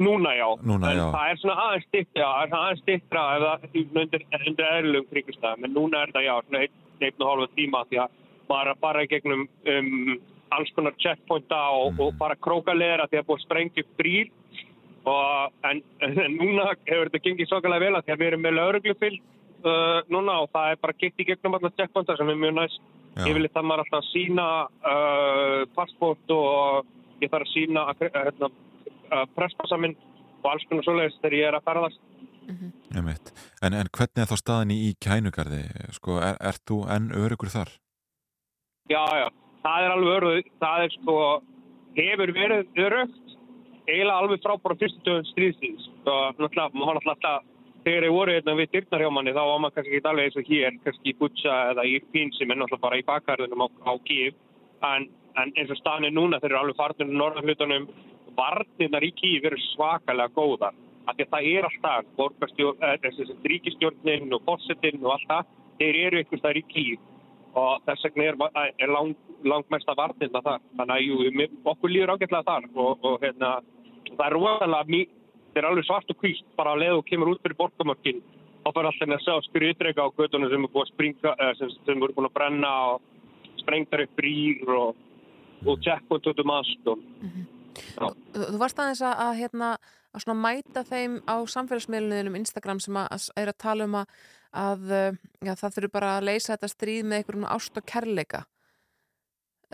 núna 0.00 0.34
já. 0.38 0.46
Núna, 0.64 0.90
en 0.90 1.00
já. 1.00 1.06
það 1.14 1.30
er 1.30 1.40
svona 1.42 1.56
aðeins 1.64 1.88
stittra, 1.88 2.28
það 2.28 2.44
er 2.44 2.52
svona 2.52 2.62
aðeins 2.64 2.84
stittra 2.84 3.24
ef 3.34 3.42
það 3.44 3.64
er 3.64 4.04
undir, 4.04 4.26
undir 4.40 4.70
eðlum 4.78 5.08
kringustæðum, 5.10 5.66
en 5.68 5.74
núna 5.76 6.04
er 6.04 6.14
það, 6.14 6.28
já, 6.28 6.34
svona 6.46 6.62
einn, 6.64 7.18
og 7.18 7.26
hálfa 7.30 7.50
tíma 7.58 7.82
því 7.90 8.00
að 8.04 8.22
er 8.54 8.72
fara 8.80 9.04
í 9.04 9.10
gegnum 9.10 9.44
um, 9.74 10.16
alls 10.54 10.72
konar 10.76 10.96
checkpointa 11.02 11.60
og, 11.74 11.92
Mm. 11.94 12.00
og 12.00 12.18
fara 12.18 12.36
krókaleðra 12.36 13.08
því 13.10 13.20
að 13.20 13.28
búið 13.28 13.38
að 13.40 13.44
sprengja 13.44 13.84
upp 13.84 13.94
brýr 13.98 14.32
og 15.04 15.52
en, 15.68 15.82
en 16.00 16.36
núna 16.38 16.70
hefur 16.88 17.10
þetta 17.10 17.24
gengið 17.24 17.48
svakalega 17.50 17.84
vel 17.84 17.96
að 17.98 18.04
því 18.06 18.12
að 18.14 18.20
við 18.22 18.28
erum 18.30 18.44
með 18.44 18.56
lauruglufyll 18.58 19.16
uh, 19.18 20.00
núna 20.08 20.38
og 20.44 20.50
það 20.54 20.70
er 20.70 20.80
bara 20.80 20.98
gitt 21.00 21.20
í 21.20 21.26
gegnum 21.28 21.56
alla 21.58 21.72
checkpointa 21.76 22.16
sem 22.16 22.30
er 22.32 22.40
mjög 22.40 22.54
næst. 22.60 22.80
Ég 23.14 23.36
vil 23.36 23.46
það 23.46 23.66
maður 23.68 23.84
alltaf 23.84 24.06
sína 24.10 24.46
uh, 24.66 25.60
passport 25.76 26.32
og 26.34 26.88
ég 27.24 27.32
þarf 27.32 27.48
að 27.48 27.54
sína 27.54 27.86
hérna, 28.00 28.50
uh, 29.10 29.24
presspassa 29.36 29.80
minn 29.80 29.96
og 30.44 30.50
alls 30.52 30.66
konar 30.68 30.86
svoleiðis 30.86 31.20
þegar 31.22 31.38
ég 31.38 31.48
er 31.50 31.58
að 31.58 31.66
ferðast. 31.70 32.02
Einmitt. 32.94 33.32
En, 33.64 33.72
en 33.72 33.88
hvernig 33.88 34.22
er 34.22 34.28
þá 34.28 34.36
staðan 34.38 34.74
í, 34.74 34.92
kænugarði? 35.02 35.62
Sko, 35.96 36.18
er, 36.20 36.36
er 36.44 36.60
þú 36.68 36.82
enn 36.92 37.08
örugur 37.16 37.52
þar? 37.52 37.72
Já, 38.92 39.00
já, 39.16 39.28
það 39.64 39.86
er 39.86 39.94
alveg 39.94 40.18
öruð, 40.18 40.52
það 40.60 40.84
er 40.84 40.94
sko, 40.98 41.16
hefur 41.96 42.32
verið 42.36 42.82
örugt, 42.84 43.34
eiginlega 43.88 44.20
alveg 44.20 44.44
frá 44.44 44.54
bara 44.60 44.78
fyrstu 44.82 45.02
döðun 45.08 45.28
stríðsins. 45.32 45.88
Og 46.04 46.40
náttúrulega, 46.42 46.68
var 46.68 46.98
náttúrulega 46.98 47.14
alltaf, 47.14 47.50
þegar 47.86 48.08
ég 48.08 48.16
voru 48.18 48.36
hérna 48.36 48.56
við 48.60 48.72
dyrnar 48.74 49.04
hjá 49.04 49.10
manni, 49.16 49.36
þá 49.36 49.42
var 49.42 49.60
maður 49.64 49.76
kannski 49.78 49.96
ekki 49.96 50.10
alveg 50.10 50.28
eins 50.28 50.38
og 50.40 50.50
hér, 50.52 50.78
kannski 50.84 51.12
í 51.12 51.18
Butcha 51.20 51.58
eða 51.72 51.86
í 51.88 51.98
Pín 52.12 52.32
sem 52.36 52.52
er 52.52 52.60
náttúrulega 52.60 52.84
bara 52.84 53.00
í 53.00 53.06
bakgarðunum 53.08 53.64
á, 53.64 53.68
á 53.88 53.92
Kíf. 54.04 54.36
En, 54.84 55.08
en 55.40 55.52
eins 55.58 55.70
og 55.72 55.78
staðan 55.80 56.08
er 56.08 56.14
núna, 56.14 56.40
þeir 56.40 56.52
eru 56.52 56.60
alveg 56.60 56.78
farnir 56.78 57.10
norðarhlutunum, 57.10 57.88
varnirnar 58.38 59.06
í 59.06 59.12
Kíf 59.18 59.46
eru 59.48 59.58
svakalega 59.70 60.34
góðar. 60.36 60.76
Af 61.04 61.16
því 61.16 61.26
að 61.26 61.32
það 61.34 61.48
er 61.50 61.66
alltaf, 61.68 62.04
eh, 62.88 63.34
ríkistjórnin 63.50 64.32
og 64.32 64.44
fórsetin 64.46 65.02
og 65.04 65.12
allt 65.16 65.28
það, 65.28 65.50
þeir 65.78 65.98
eru 66.06 66.18
einhvers 66.18 66.44
þar 66.46 66.60
í 66.60 66.64
Kíf 66.70 67.10
og 67.54 67.82
þess 67.86 68.06
vegna 68.08 68.24
er, 68.24 68.72
er 68.82 68.90
lang, 68.90 69.14
langmesta 69.44 69.94
varnirna 69.94 70.42
þar. 70.42 70.62
Þannig 70.78 70.94
að 70.94 71.04
jú, 71.06 71.48
okkur 71.72 71.92
líður 71.92 72.14
ágætlega 72.14 72.48
þar 72.48 72.70
og, 72.74 73.04
og 73.04 73.20
hérna, 73.22 73.50
það 74.10 74.26
er 74.26 74.36
rosalega 74.38 74.90
mjög, 74.94 75.12
það 75.52 75.60
er 75.62 75.68
alveg 75.68 75.86
svart 75.86 76.10
og 76.10 76.18
kvíst 76.22 76.48
bara 76.58 76.74
að 76.74 76.82
leða 76.82 76.98
og 76.98 77.06
kemur 77.10 77.30
út 77.34 77.44
fyrir 77.44 77.60
borgamörkin 77.60 78.22
og 78.64 78.72
bara 78.72 78.90
alltaf 78.90 79.12
að 79.12 79.22
sjá 79.22 79.34
skriðdreika 79.48 80.06
á 80.08 80.16
gödunum 80.16 80.50
sem 80.50 80.64
er 80.64 80.72
búið 80.72 80.86
að 80.86 80.92
springa, 80.94 81.34
eh, 81.38 81.52
sem, 81.58 81.72
sem 81.84 82.02
eru 82.02 82.16
búin 82.16 82.30
að 82.30 82.36
brenna 82.38 82.72
og 82.94 83.02
sprengtar 83.60 84.04
upp 84.04 84.14
brýr 84.18 84.70
og, 84.72 85.02
og 85.64 85.82
checkpoint 85.84 86.30
út 86.30 86.42
um 86.44 86.54
allt 86.54 86.90
og 86.92 87.04
Þú, 87.74 88.08
þú 88.38 88.58
varst 88.60 88.78
aðeins 88.78 89.02
að, 89.02 89.14
að, 89.24 89.32
hérna, 89.40 89.68
að 90.14 90.36
mæta 90.38 90.84
þeim 90.86 91.16
á 91.26 91.36
samfélagsmiðlunum 91.50 92.38
Instagram 92.38 92.80
sem 92.82 92.98
að, 93.00 93.28
er 93.40 93.50
að 93.50 93.60
tala 93.64 93.88
um 93.88 93.96
að, 93.98 94.92
já, 95.42 95.52
það 95.58 95.74
þurfi 95.76 95.92
bara 95.96 96.12
að 96.16 96.28
leysa 96.30 96.54
þetta 96.54 96.70
stríð 96.70 97.08
með 97.08 97.20
einhverjum 97.20 97.48
ást 97.50 97.80
og 97.80 97.88
kærleika. 97.90 98.44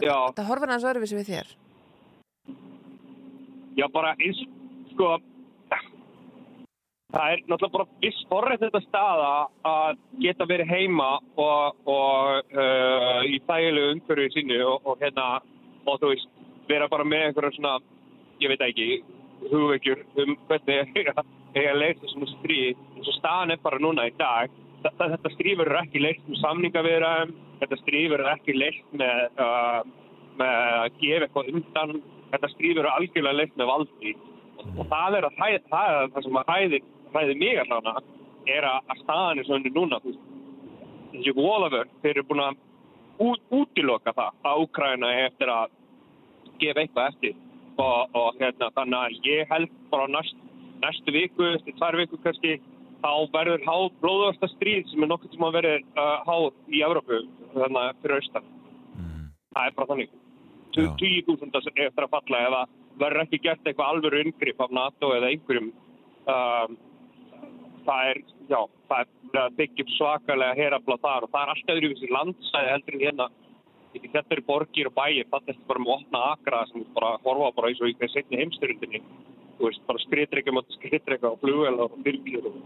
Já. 0.00 0.16
Það 0.36 0.48
horfir 0.48 0.70
aðeins 0.72 0.88
öðruvísi 0.88 1.18
við 1.18 1.32
þér. 1.34 1.52
Já, 3.76 3.86
bara 3.92 4.14
eins, 4.16 4.40
sko, 4.94 5.12
það 7.14 7.34
er 7.34 7.42
náttúrulega 7.44 7.76
bara 7.76 8.00
viss 8.02 8.26
forrætt 8.30 8.64
þetta 8.64 8.82
staða 8.86 9.30
að 9.68 10.00
geta 10.24 10.48
verið 10.48 10.72
heima 10.72 11.10
og, 11.36 11.80
og 11.90 12.54
uh, 12.56 13.22
í 13.26 13.40
þægilegu 13.46 13.96
umhverfið 13.96 14.36
sínu 14.36 14.60
og, 14.66 14.88
og 14.88 15.02
hérna, 15.02 15.28
og 15.86 16.00
þú 16.02 16.12
veist, 16.12 16.30
vera 16.68 16.88
bara 16.92 17.06
með 17.08 17.26
einhverja 17.28 17.56
svona, 17.56 17.74
ég 18.42 18.52
veit 18.52 18.64
ekki, 18.66 18.88
hugveikjur 19.50 20.02
um 20.22 20.34
hvernig 20.48 20.96
eiga 20.96 21.14
eiga 21.54 21.70
að 21.72 21.80
leysa 21.80 22.10
svona 22.12 22.28
stríð, 22.36 22.82
eins 22.96 23.08
og 23.10 23.16
staðan 23.16 23.54
er 23.54 23.62
bara 23.64 23.80
núna 23.82 24.06
í 24.06 24.12
dag, 24.20 24.52
þetta, 24.84 25.32
stríð 25.34 25.58
verður 25.62 25.80
ekki 25.82 26.02
leyst 26.04 26.28
með 26.28 26.42
samningaviðræðum, 26.44 27.32
þetta 27.62 27.78
stríð 27.82 28.08
verður 28.14 28.32
ekki 28.34 28.56
leyst 28.56 28.94
með, 29.00 29.22
uh, 29.40 29.80
með 30.40 30.54
að 30.70 31.00
gefa 31.00 31.26
eitthvað 31.26 31.50
undan, 31.54 31.94
þetta 32.30 32.52
stríð 32.54 32.76
verður 32.78 32.94
algjörlega 32.94 33.40
leyst 33.40 33.58
með 33.58 33.72
valdi. 33.72 34.14
Og 34.76 34.82
það 34.92 35.16
er, 35.18 35.26
að, 35.26 35.38
hæ- 35.40 35.68
það, 35.72 35.90
er 36.04 36.10
það 36.14 36.26
sem 36.26 36.40
að 36.40 36.50
hæði, 36.54 36.80
hæði 37.16 37.36
mig 37.40 37.60
allavega 37.64 38.02
er 38.50 38.66
að, 38.70 38.80
að 38.92 39.00
staðan 39.04 39.40
er 39.40 39.48
svona 39.48 39.72
núna 39.74 40.00
þessi 40.04 41.32
Wallafur 41.36 41.88
þeir 42.04 42.12
eru 42.14 42.26
búin 42.28 42.42
að 42.44 42.58
út, 43.20 43.42
útiloka 43.52 44.12
það 44.16 44.48
að 44.50 44.64
Úkraina 44.64 45.10
er 45.14 45.28
eftir 45.30 45.52
að 45.52 45.72
gefa 46.60 46.82
eitthvað 46.84 47.12
eftir. 47.12 47.36
Og, 47.80 48.16
og 48.18 48.40
hérna, 48.40 48.68
þannig 48.76 48.98
að 49.00 49.28
ég 49.30 49.52
held 49.54 49.70
bara 49.92 50.08
næst, 50.12 50.40
næstu 50.82 51.14
viku, 51.14 51.46
eftir 51.54 51.76
tvær 51.78 51.96
viku 52.00 52.18
kannski 52.24 52.58
þá 53.00 53.12
verður 53.32 53.62
háð 53.64 53.86
blóðvasta 54.02 54.50
stríð 54.52 54.90
sem 54.90 55.04
er 55.06 55.08
nokkuð 55.08 55.32
sem 55.36 55.46
að 55.46 55.54
verður 55.56 55.86
uh, 55.96 56.18
háð 56.26 56.48
í 56.68 56.82
Evrópu 56.84 57.20
þannig 57.54 57.80
að 57.86 58.02
fyrir 58.02 58.18
austan. 58.18 58.50
Það 59.54 59.64
er 59.70 59.76
bara 59.78 59.90
þannig. 59.94 60.10
Tu- 60.76 60.84
Já. 60.84 60.90
20.000 61.00 61.72
eftir 61.86 62.04
að 62.06 62.12
falla 62.12 62.42
eða 62.46 62.60
verður 63.00 63.22
ekki 63.24 63.40
gert 63.46 63.64
eitthvað 63.66 63.94
alvöru 63.94 64.20
yngripp 64.26 64.60
af 64.60 64.70
NATO 64.76 65.08
eða 65.16 65.30
einhverjum 65.32 65.70
um, 66.30 66.76
það 67.86 68.10
er, 68.12 68.20
já, 68.52 68.60
það 68.90 69.14
er 69.64 69.82
upp 69.84 69.94
svakalega 69.96 70.58
herafla 70.58 70.98
þar. 71.06 71.26
Og 71.26 71.32
það 71.32 71.42
er 71.42 71.54
alltaf 71.54 71.74
öðruvísi 71.76 72.12
landsæði 72.12 72.72
heldur 72.74 72.98
en 72.98 73.06
hérna. 73.06 73.30
Þetta 73.90 74.36
eru 74.36 74.46
borgir 74.46 74.86
og 74.86 74.94
bæir, 74.94 75.26
þetta 75.32 75.50
er 75.50 75.64
bara 75.66 75.82
með 75.82 75.96
opna 75.96 76.24
akra 76.36 76.62
sem 76.70 76.84
bara 76.94 77.16
horfa 77.24 77.54
bara 77.56 77.70
eins 77.72 77.80
og 77.82 77.90
í 77.90 78.10
setni 78.12 78.38
heimstyrundinni 78.38 79.00
þú 79.60 79.68
veist, 79.68 79.82
bara 79.88 80.00
skriðdreika 80.06 80.54
mot 80.56 80.76
skriðdreika 80.78 81.34
og 81.34 81.42
flugvel 81.42 81.84
og 81.84 81.98
byrgjur 82.06 82.48
og 82.48 82.56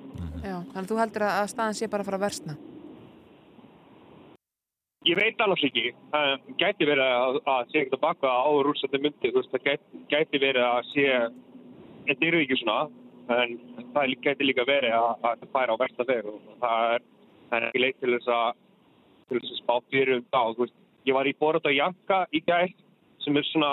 Já, 0.44 0.58
þannig 0.60 0.80
að 0.84 0.90
þú 0.90 1.00
heldur 1.00 1.24
að 1.26 1.36
að 1.40 1.50
staðan 1.50 1.76
sé 1.78 1.88
bara 1.90 2.04
að 2.04 2.08
fara 2.10 2.18
að 2.20 2.24
versna. 2.26 2.56
Ég 5.04 5.18
veit 5.18 5.40
alveg 5.44 5.64
ekki, 5.68 5.84
það 6.12 6.34
gæti 6.60 6.86
verið 6.88 7.06
að, 7.06 7.38
að 7.52 7.70
sé 7.70 7.80
ekkert 7.80 7.96
að 7.96 8.04
baka 8.04 8.34
á 8.40 8.48
rúsandi 8.64 9.00
myndi, 9.04 9.30
þú 9.32 9.40
veist, 9.40 9.50
það 9.52 9.64
gæti, 9.68 10.02
gæti 10.12 10.40
verið 10.44 10.66
að 10.68 10.90
sé, 10.92 11.06
þetta 12.08 12.28
eru 12.28 12.42
ekki 12.44 12.60
svona, 12.60 12.76
en 13.32 13.56
það 13.94 14.14
gæti 14.24 14.46
líka 14.48 14.66
verið 14.68 14.94
að, 14.96 15.10
að 15.24 15.42
það 15.42 15.52
færa 15.56 15.76
á 15.76 15.80
versta 15.80 16.06
veg 16.08 16.28
og 16.28 16.40
það 16.60 16.94
er, 16.94 17.04
það 17.48 17.58
er 17.58 17.66
ekki 17.68 17.82
leið 17.82 17.98
til 18.00 18.14
þess 18.14 18.32
að, 18.36 18.62
til 19.28 19.40
þess 19.40 19.54
að 19.54 19.60
spá 19.62 19.74
fyrir 19.90 20.16
um 20.18 20.24
það, 20.34 20.54
þú 20.54 20.64
veist, 20.64 20.78
ég 21.04 21.18
var 21.18 21.28
í 21.28 21.36
Borot 21.40 21.68
og 21.68 21.76
Janka 21.76 22.20
í 22.32 22.42
gæð, 22.44 22.74
sem 23.24 23.40
er 23.40 23.48
svona, 23.50 23.70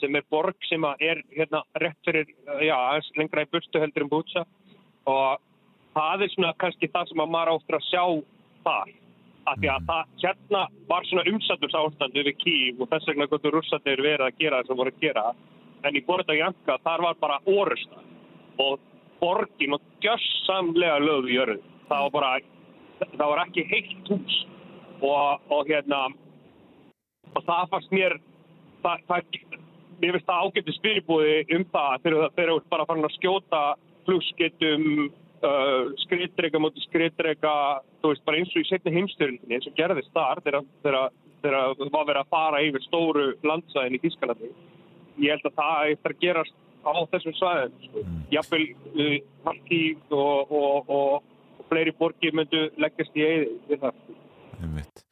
sem 0.00 0.18
er 0.18 0.26
borg 0.30 0.70
sem 0.70 0.86
er 0.98 1.22
hérna 1.34 1.62
rétt 1.82 2.00
fyrir, 2.06 2.32
já, 2.66 2.78
lengra 3.18 3.44
í 3.46 3.50
burtu 3.52 3.82
heldur 3.82 4.06
um 4.06 4.12
Bútsa 4.12 4.46
og 5.08 5.44
það 5.96 6.24
er 6.24 6.34
svona 6.34 6.54
kannski 6.62 6.90
það 6.92 7.12
sem 7.12 7.22
að 7.22 7.32
maður 7.34 7.52
áttur 7.54 7.78
að 7.78 7.86
sjá 7.88 8.02
þar. 8.66 8.96
Af 9.48 9.60
því 9.62 9.68
að 9.72 9.86
það 9.88 10.10
hérna 10.22 10.62
var 10.90 11.06
svona 11.08 11.30
umsaturs 11.30 11.76
ástandu 11.78 12.24
við 12.26 12.36
Kív 12.42 12.82
og 12.82 12.90
þess 12.90 13.08
vegna 13.08 13.28
gotur 13.30 13.54
rússarnir 13.56 14.02
verið 14.04 14.26
að 14.26 14.42
gera 14.42 14.58
það 14.58 14.68
sem 14.68 14.80
voru 14.80 14.92
að 14.92 15.06
gera. 15.06 15.24
En 15.88 15.96
í 15.96 16.02
Borða 16.04 16.36
Janka 16.36 16.76
þar 16.84 17.04
var 17.06 17.20
bara 17.22 17.38
orusta 17.48 18.02
og 18.60 18.82
borgin 19.20 19.76
og 19.76 19.82
gjössamlega 20.04 21.00
lögðu 21.02 21.34
jörðu. 21.34 21.60
Það 21.88 22.06
var 22.06 22.14
bara, 22.16 22.32
það 23.04 23.28
var 23.32 23.44
ekki 23.46 23.66
heilt 23.72 24.12
hús. 24.12 24.38
Og, 24.98 25.44
og 25.54 25.68
hérna 25.68 26.08
og 27.36 27.44
það 27.46 27.68
fannst 27.72 27.94
mér 27.94 28.16
það, 28.82 29.04
það, 29.08 29.38
mér 30.00 30.16
finnst 30.16 30.28
það 30.28 30.42
ágættu 30.44 30.74
spyribúði 30.76 31.36
um 31.56 31.64
það 31.72 32.04
þegar 32.04 32.34
þeir 32.36 32.46
eru 32.46 32.58
bara 32.72 32.86
farin 32.88 33.08
að 33.08 33.16
skjóta 33.16 33.62
flugskettum 34.08 34.86
uh, 35.06 35.90
skriðdreika 36.04 36.62
mútið 36.62 36.86
skriðdreika 36.88 37.54
þú 38.02 38.12
veist 38.12 38.26
bara 38.26 38.40
eins 38.40 38.54
og 38.54 38.62
í 38.62 38.68
setni 38.68 38.94
heimstyrundinni 38.96 39.58
eins 39.58 39.68
og 39.70 39.76
gerðist 39.78 40.14
þar 40.16 40.42
þegar 40.46 40.62
það 40.82 41.84
var 41.94 42.08
verið 42.08 42.22
að 42.22 42.32
fara 42.32 42.64
yfir 42.66 42.86
stóru 42.86 43.28
landsæðin 43.46 43.98
í 43.98 44.02
Þískalandi 44.06 44.52
ég 45.22 45.34
held 45.34 45.50
að 45.50 45.58
það 45.60 45.92
eftir 45.94 46.14
að 46.14 46.24
gerast 46.24 46.58
á 46.88 47.00
þessum 47.12 47.36
svæðin 47.38 47.74
sko. 47.86 48.04
jafnvel 48.34 48.64
uh, 48.92 49.16
Harkív 49.46 50.14
og, 50.16 50.54
og, 50.60 50.92
og, 50.98 51.34
og 51.58 51.68
fleiri 51.70 51.94
borgir 51.98 52.36
myndu 52.36 52.68
leggjast 52.80 53.18
í 53.18 53.28
við 53.68 53.84
það 53.84 54.00
Einmitt. 54.58 55.04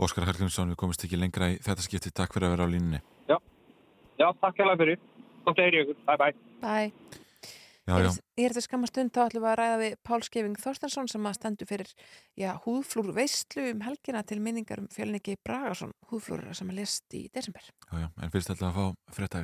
Óskar 0.00 0.26
Hallgrímsson, 0.28 0.72
við 0.72 0.80
komumst 0.80 1.04
ekki 1.04 1.18
lengra 1.20 1.50
í 1.52 1.56
þetta 1.60 1.84
skipti. 1.84 2.12
Takk 2.12 2.34
fyrir 2.34 2.50
að 2.50 2.54
vera 2.54 2.66
á 2.68 2.72
línunni. 2.72 3.00
Já, 3.28 3.36
já 4.20 4.26
takk 4.40 4.60
hérlega 4.60 4.80
fyrir 4.80 5.00
Gótt 5.46 5.60
heyri 5.60 5.82
ykkur, 5.84 5.98
bye 6.04 6.20
bye 6.20 6.34
Bæ. 6.60 7.18
Já, 7.88 7.96
já. 8.04 8.10
Ég 8.38 8.46
er 8.46 8.52
þetta 8.54 8.62
skamma 8.66 8.88
stund 8.90 9.10
þá 9.14 9.22
ætlum 9.24 9.42
við 9.42 9.50
að 9.50 9.56
ræða 9.58 9.78
við 9.80 9.94
Pál 10.06 10.20
Skeving 10.22 10.58
Þorstensson 10.62 11.08
sem 11.10 11.26
að 11.26 11.36
stendur 11.38 11.68
fyrir 11.70 11.92
já, 12.38 12.50
húðflúr 12.66 13.10
veistlu 13.16 13.64
um 13.72 13.80
helgina 13.86 14.22
til 14.22 14.38
minningar 14.44 14.82
um 14.82 14.88
fjölningi 14.92 15.38
Bragason 15.42 15.94
húðflúrara 16.12 16.54
sem 16.54 16.70
að 16.70 16.82
lest 16.82 17.16
í 17.16 17.24
desember. 17.34 17.66
Já, 17.88 18.04
já, 18.04 18.08
en 18.20 18.34
fyrst 18.34 18.52
ætla 18.54 18.70
að 18.70 18.78
fá 18.78 19.16
frétta 19.16 19.42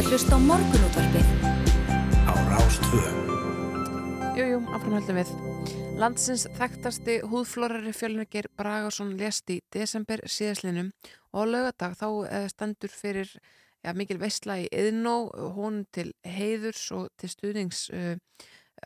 ert 0.00 0.06
að 0.08 0.14
hlusta 0.14 0.36
á 0.36 0.40
morgunútvarpið 0.40 1.26
Á 2.24 2.32
Rástvö 2.48 3.00
Jú, 4.38 4.44
jú, 4.46 4.60
áfram 4.72 4.94
höldum 4.96 5.18
við. 5.18 5.32
Landsins 6.00 6.46
þekktasti 6.56 7.18
húðflórari 7.28 7.92
fjölnugir 7.92 8.48
Bragason 8.56 9.10
lest 9.20 9.50
í 9.52 9.58
desember 9.74 10.22
síðaslinum 10.24 10.88
og 11.34 11.44
á 11.44 11.50
laugardag 11.50 11.98
þá 12.00 12.06
eh, 12.30 12.46
stendur 12.48 12.94
fyrir 12.94 13.28
ja, 13.84 13.92
mikil 13.92 14.16
veistla 14.22 14.56
í 14.62 14.70
Yðnó, 14.72 15.18
honum 15.58 15.84
til 15.92 16.14
heiðurs 16.24 16.86
og 16.96 17.10
til 17.20 17.32
stuðnings 17.34 17.90
uh, 17.92 18.16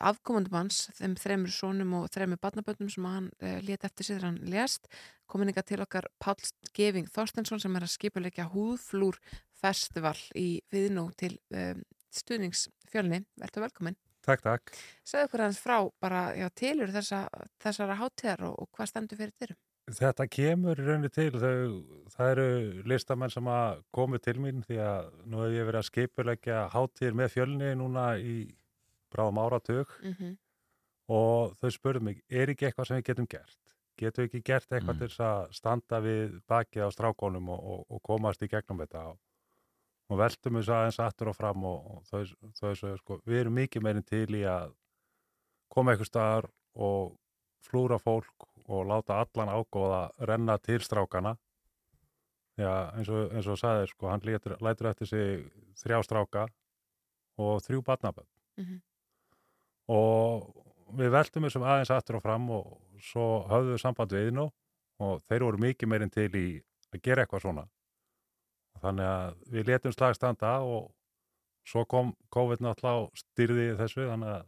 afkomundum 0.02 0.58
hans, 0.58 0.88
þeim 0.98 1.14
þremur 1.20 1.54
sónum 1.54 1.94
og 2.00 2.10
þremur 2.10 2.42
barnaböndum 2.42 2.90
sem 2.90 3.06
hann 3.06 3.30
uh, 3.38 3.60
lét 3.62 3.86
eftir 3.86 4.08
sig 4.08 4.18
þegar 4.18 4.32
hann 4.32 4.42
lest. 4.50 4.90
Kominninga 5.30 5.62
til 5.62 5.80
okkar 5.84 6.10
Páll 6.18 6.42
Geving 6.74 7.06
Þorstensson 7.12 7.62
sem 7.62 7.76
er 7.78 7.86
að 7.86 7.94
skipuleika 7.94 8.48
húðflúr 8.50 9.20
festival 9.64 10.16
í 10.36 10.48
Yðnó 10.76 11.08
til 11.18 11.34
uh, 11.56 11.74
stuðnings 12.14 12.68
fjölni. 12.92 13.24
Verður 13.40 13.64
velkominn. 13.68 13.96
Takk, 14.24 14.40
takk. 14.40 14.70
Segðu 15.04 15.26
okkur 15.28 15.42
aðeins 15.44 15.60
frá 15.60 15.78
bara 16.00 16.20
já, 16.38 16.46
tilur 16.56 16.92
þessa, 16.94 17.26
þessara 17.60 17.96
hátíðar 18.00 18.46
og, 18.48 18.54
og 18.62 18.68
hvað 18.76 18.88
stendur 18.92 19.18
fyrir 19.20 19.34
dyrum? 19.40 19.58
Þetta 19.84 20.24
kemur 20.32 20.78
í 20.80 20.84
rauninni 20.86 21.10
til. 21.12 21.26
Þau, 21.36 22.06
það 22.14 22.30
eru 22.30 22.46
listamenn 22.88 23.32
sem 23.34 23.50
að 23.52 23.82
komu 23.92 24.16
til 24.24 24.38
mín 24.40 24.62
því 24.64 24.78
að 24.80 25.10
nú 25.28 25.42
hef 25.42 25.56
ég 25.58 25.66
verið 25.68 25.80
að 25.82 25.88
skipulegja 25.90 26.62
hátíðir 26.72 27.18
með 27.20 27.34
fjölni 27.34 27.74
núna 27.76 28.06
í 28.16 28.36
bráðum 29.12 29.42
áratug 29.44 29.92
Mm 30.00 30.14
-hmm. 30.16 30.32
og 31.08 31.52
þau 31.60 31.70
spurðu 31.76 32.00
mig, 32.08 32.22
er 32.30 32.48
ekki 32.54 32.66
eitthvað 32.70 32.88
sem 32.88 32.96
við 32.96 33.06
getum 33.10 33.28
gert? 33.28 33.58
Getum 34.00 34.24
við 34.24 34.28
ekki 34.30 34.42
gert 34.48 34.72
eitthvað 34.72 34.94
Mm. 34.94 34.98
til 34.98 35.08
þess 35.08 35.20
að 35.20 35.52
standa 35.60 36.00
við 36.00 36.40
bakið 36.48 36.86
á 36.88 36.90
strákonum 36.96 37.48
og, 37.52 37.60
og, 37.72 37.84
og 37.90 38.02
komast 38.02 38.42
í 38.42 38.48
gegnum 38.48 38.80
þetta 38.80 39.04
og, 39.12 39.18
og 40.10 40.18
veltum 40.20 40.59
við 40.59 40.70
aðeins 40.74 40.98
aftur 41.01 41.31
og 41.32 41.36
fram 41.36 41.64
og, 41.64 41.85
og 41.97 42.02
þau, 42.10 42.24
þau 42.60 42.72
sögðu 42.76 42.98
sko, 43.01 43.20
við 43.26 43.40
erum 43.44 43.55
mikið 43.60 43.82
meirinn 43.86 44.05
til 44.09 44.28
í 44.36 44.43
að 44.48 44.74
koma 45.72 45.93
eitthvað 45.94 46.10
staðar 46.10 46.48
og 46.74 47.14
flúra 47.64 47.98
fólk 47.98 48.48
og 48.68 48.86
láta 48.89 49.20
allan 49.20 49.52
ágóða 49.52 50.02
renna 50.28 50.59
til 50.59 50.81
strákana 50.85 51.36
Já, 52.55 52.70
eins 52.94 53.09
og, 53.10 53.32
eins 53.35 53.47
og 53.51 53.56
sagði, 53.59 53.89
sko, 53.90 54.06
hann 54.12 54.22
létur, 54.22 54.52
lætur 54.62 54.86
eftir 54.93 55.09
sig 55.10 55.40
þrjá 55.81 55.97
stráka 56.06 56.44
og 57.43 57.62
þrjú 57.66 57.82
barnabönd 57.82 58.31
Mhm. 58.56 58.76
og 59.90 60.52
við 60.94 61.10
veltum 61.10 61.43
þessum 61.48 61.64
aðeins 61.66 61.90
aftur 61.90 62.20
og 62.20 62.22
fram 62.22 62.44
og 62.55 62.68
svo 63.02 63.24
höfðum 63.51 63.72
við 63.74 63.81
samband 63.82 64.12
við 64.14 64.28
Iðnó 64.31 64.44
og 65.02 65.22
þeir 65.26 65.43
voru 65.43 65.59
mikið 65.64 65.90
meirinn 65.90 66.12
til 66.14 66.28
í 66.39 66.44
að 66.94 67.02
gera 67.02 67.24
eitthvað 67.24 67.43
svona 67.43 67.64
þannig 68.82 69.06
að 69.09 69.34
við 69.55 69.68
letum 69.70 69.92
slag 69.94 70.14
standa 70.16 70.56
og 70.66 70.90
svo 71.64 71.84
kom 71.88 72.12
COVID 72.34 72.60
náttúrulega 72.64 73.05
og 73.06 73.16
styrði 73.16 73.70
þessu 73.78 74.09
þannig 74.10 74.32
að 74.34 74.46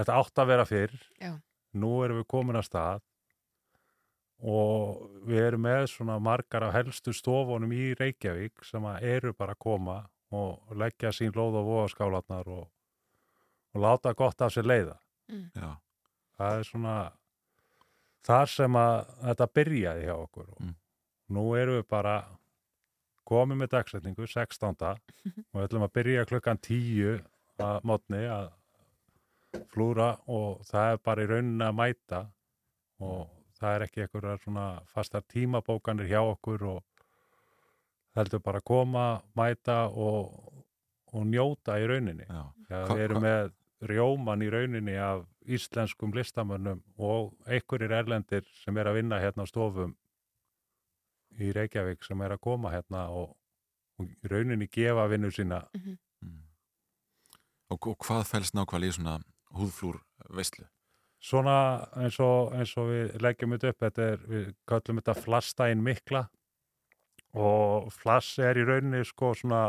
þetta 0.00 0.18
átt 0.22 0.38
að 0.42 0.50
vera 0.52 0.64
fyrr 0.66 0.94
Já. 1.20 1.32
nú 1.78 1.92
erum 2.04 2.22
við 2.22 2.28
komin 2.32 2.56
að 2.58 2.66
stað 2.70 3.02
og 4.42 5.02
við 5.28 5.44
erum 5.46 5.62
með 5.68 5.84
svona 5.92 6.16
margar 6.18 6.64
af 6.66 6.74
helstu 6.74 7.12
stofunum 7.14 7.70
í 7.76 7.92
Reykjavík 7.98 8.64
sem 8.66 8.82
að 8.90 9.04
eru 9.12 9.32
bara 9.38 9.54
að 9.54 9.62
koma 9.62 9.98
og 10.34 10.72
leggja 10.80 11.12
sín 11.14 11.30
lóð 11.36 11.60
og 11.60 11.68
voðaskálatnar 11.68 12.48
og, 12.50 12.64
og 13.76 13.82
láta 13.84 14.14
gott 14.18 14.40
af 14.42 14.50
sér 14.54 14.66
leiða. 14.66 14.96
Mm. 15.30 15.44
Já. 15.54 15.70
Það 16.40 16.58
er 16.58 16.66
svona 16.66 16.94
þar 18.26 18.50
sem 18.50 18.78
að 18.80 18.94
þetta 19.28 19.48
byrjaði 19.60 20.06
hjá 20.08 20.14
okkur 20.16 20.48
og 20.48 20.60
Mm. 20.62 20.74
nú 21.36 21.44
erum 21.56 21.78
við 21.78 21.86
bara 21.88 22.16
komið 23.28 23.60
með 23.60 23.70
dagsetningu 23.76 24.26
16. 24.26 24.82
og 24.82 25.58
við 25.58 25.66
ætlum 25.66 25.86
að 25.86 25.94
byrja 25.98 26.26
klukkan 26.30 26.60
10 26.62 27.20
að 27.62 27.86
mótni 27.86 28.22
að 28.30 28.50
flúra 29.72 30.14
og 30.32 30.62
það 30.68 30.94
er 30.94 31.02
bara 31.04 31.24
í 31.24 31.28
rauninni 31.30 31.66
að 31.66 31.78
mæta 31.78 32.22
og 33.02 33.28
það 33.58 33.74
er 33.74 33.84
ekki 33.86 34.04
einhverjar 34.04 34.42
svona 34.42 34.66
fastar 34.90 35.24
tímabókanir 35.30 36.10
hjá 36.10 36.20
okkur 36.22 36.66
og 36.72 36.80
heldur 38.16 38.42
bara 38.44 38.60
að 38.60 38.68
koma, 38.68 39.06
mæta 39.38 39.84
og, 39.88 40.32
og 41.12 41.26
njóta 41.28 41.78
í 41.80 41.86
rauninni. 41.88 42.26
Við 42.68 43.04
erum 43.06 43.24
með 43.24 43.52
rjóman 43.88 44.44
í 44.44 44.50
rauninni 44.52 44.96
af 45.00 45.24
íslenskum 45.42 46.12
listamönnum 46.14 46.82
og 47.02 47.32
einhverjir 47.46 47.96
erlendir 47.98 48.46
sem 48.62 48.76
er 48.78 48.90
að 48.90 49.00
vinna 49.00 49.18
hérna 49.22 49.46
á 49.46 49.50
stofum 49.50 49.94
í 51.40 51.52
Reykjavík 51.54 52.04
sem 52.04 52.20
er 52.24 52.36
að 52.36 52.42
koma 52.44 52.72
hérna 52.74 53.06
og, 53.14 53.32
og 53.98 54.08
í 54.08 54.30
rauninni 54.30 54.68
gefa 54.72 55.06
vinnu 55.12 55.30
sína. 55.32 55.62
Og, 57.72 57.78
og 57.78 57.96
hvað 58.04 58.26
fælst 58.28 58.56
nákvæmlega 58.56 58.92
í 58.92 58.96
svona 58.98 59.16
húðflúr 59.56 60.00
veistlu? 60.36 60.66
Svona 61.22 61.56
eins 62.02 62.18
og, 62.20 62.52
eins 62.58 62.74
og 62.80 62.90
við 62.90 63.16
leggjum 63.22 63.54
þetta 63.54 63.70
upp, 63.70 63.80
þetta 63.84 64.06
er, 64.10 64.22
við 64.28 64.46
kallum 64.68 64.98
þetta 64.98 65.18
flassdægin 65.22 65.84
mikla 65.86 66.26
og 67.38 67.92
flass 67.94 68.36
er 68.42 68.58
í 68.60 68.64
rauninni 68.68 69.04
sko 69.08 69.30
svona 69.38 69.62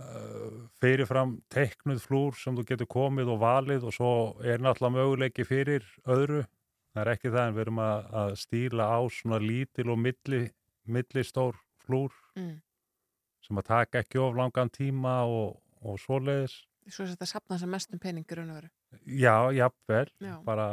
uh, 0.00 0.60
fyrirfram 0.80 1.36
teiknuð 1.52 2.00
flúr 2.06 2.38
sem 2.38 2.56
þú 2.56 2.66
getur 2.70 2.90
komið 2.94 3.34
og 3.34 3.42
valið 3.42 3.88
og 3.88 3.96
svo 3.96 4.12
er 4.44 4.62
náttúrulega 4.62 4.96
möguleiki 4.96 5.44
fyrir 5.48 5.84
öðru 6.06 6.44
það 6.96 7.02
er 7.04 7.10
ekki 7.12 7.30
það 7.34 7.48
en 7.50 7.56
við 7.56 7.62
erum 7.66 7.80
að, 7.84 8.06
að 8.22 8.30
stíla 8.40 8.86
á 8.88 8.98
svona 9.12 9.38
lítil 9.42 9.90
og 9.92 9.98
milli, 10.00 10.42
millistór 10.88 11.58
flúr 11.84 12.14
Mm. 12.36 12.56
sem 13.46 13.56
að 13.60 13.64
taka 13.68 14.00
ekki 14.02 14.18
of 14.20 14.34
langan 14.36 14.68
tíma 14.72 15.22
og, 15.24 15.60
og 15.86 15.94
svoleiðis. 16.02 16.56
Svo 16.90 17.04
er 17.06 17.12
þetta 17.14 17.26
sapna 17.30 17.56
sem 17.58 17.70
mestum 17.70 17.98
peningur 18.02 18.40
raun 18.40 18.50
og 18.52 18.58
veru. 18.58 18.68
Já, 19.06 19.36
jafnvel, 19.56 20.10
Já. 20.20 20.34
bara 20.44 20.66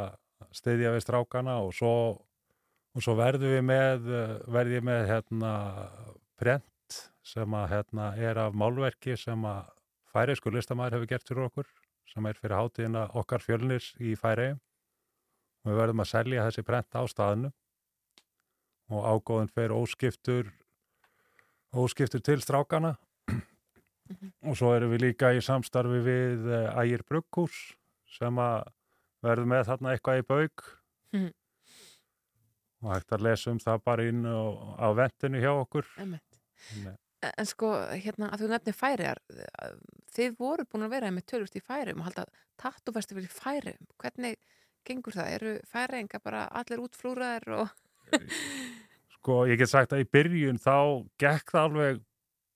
stiðja 0.54 0.92
við 0.94 1.04
strákana 1.06 1.54
og 1.64 1.72
svo, 1.74 1.92
og 2.94 3.02
svo 3.06 3.14
verðum 3.18 3.54
við 3.54 3.64
með, 3.70 4.08
eh, 4.12 4.34
verð 4.56 4.74
ég 4.76 4.84
með 4.86 5.06
hérna 5.08 5.52
prent 6.36 6.98
sem 7.24 7.56
að 7.56 7.68
hérna 7.72 8.10
er 8.20 8.38
af 8.44 8.52
málverki 8.54 9.16
sem 9.18 9.40
að 9.48 9.70
færeisku 10.12 10.52
listamæður 10.52 10.98
hefur 10.98 11.10
gert 11.14 11.28
fyrir 11.30 11.48
okkur 11.48 11.70
sem 12.12 12.26
er 12.28 12.34
fyrir 12.38 12.58
hátíðina 12.58 13.06
okkar 13.16 13.42
fjölnir 13.42 13.86
í 14.04 14.12
færeim 14.20 14.58
og 14.60 14.73
við 15.64 15.78
verðum 15.80 16.02
að 16.04 16.10
selja 16.10 16.44
þessi 16.48 16.64
prent 16.66 16.96
á 16.98 17.02
staðinu 17.08 17.50
og 18.94 19.06
ágóðin 19.14 19.48
fyrir 19.54 19.72
óskiptur 19.76 20.50
óskiptur 21.74 22.20
til 22.22 22.40
strákana 22.44 22.94
og 24.44 24.56
svo 24.58 24.74
erum 24.76 24.92
við 24.92 25.06
líka 25.08 25.32
í 25.34 25.40
samstarfi 25.42 26.02
við 26.04 26.44
eh, 26.52 26.82
Ægir 26.84 27.02
Brugghús 27.08 27.56
sem 28.18 28.36
að 28.38 28.68
verður 29.24 29.48
með 29.54 29.64
þarna 29.70 29.94
eitthvað 29.96 30.20
í 30.22 30.26
bauk 30.28 30.66
Mhm. 31.14 31.30
og 32.82 32.90
hægt 32.92 33.12
að 33.14 33.22
lesa 33.24 33.50
um 33.54 33.58
það 33.62 33.82
bara 33.86 34.04
inn 34.10 34.24
á, 34.26 34.34
á 34.82 34.88
ventinu 34.98 35.38
hjá 35.40 35.52
okkur. 35.62 35.86
Nei. 36.04 36.18
En 37.38 37.46
sko, 37.48 37.70
hérna, 37.94 38.28
að 38.34 38.42
þú 38.42 38.48
nefnir 38.50 38.74
færiðar, 38.76 39.20
þið 40.12 40.34
voru 40.36 40.66
búin 40.68 40.84
að 40.84 40.90
vera 40.92 41.12
með 41.14 41.24
tölvist 41.30 41.54
í 41.56 41.62
færiðum 41.64 42.02
og 42.02 42.08
halda 42.10 42.24
tattúfestival 42.60 43.22
í 43.24 43.30
færiðum. 43.32 43.86
Hvernig 44.02 44.36
gengur 44.86 45.16
það? 45.16 45.30
Eru 45.38 45.52
færiðinga 45.70 46.20
bara 46.24 46.46
allir 46.60 46.82
útflúraðir 46.84 47.54
og... 47.60 47.76
Sko, 49.14 49.44
ég 49.48 49.60
get 49.60 49.72
sagt 49.72 49.94
að 49.96 50.04
í 50.04 50.10
byrjun 50.12 50.60
þá 50.60 50.76
gekk 51.20 51.54
það 51.54 51.68
alveg 51.68 52.02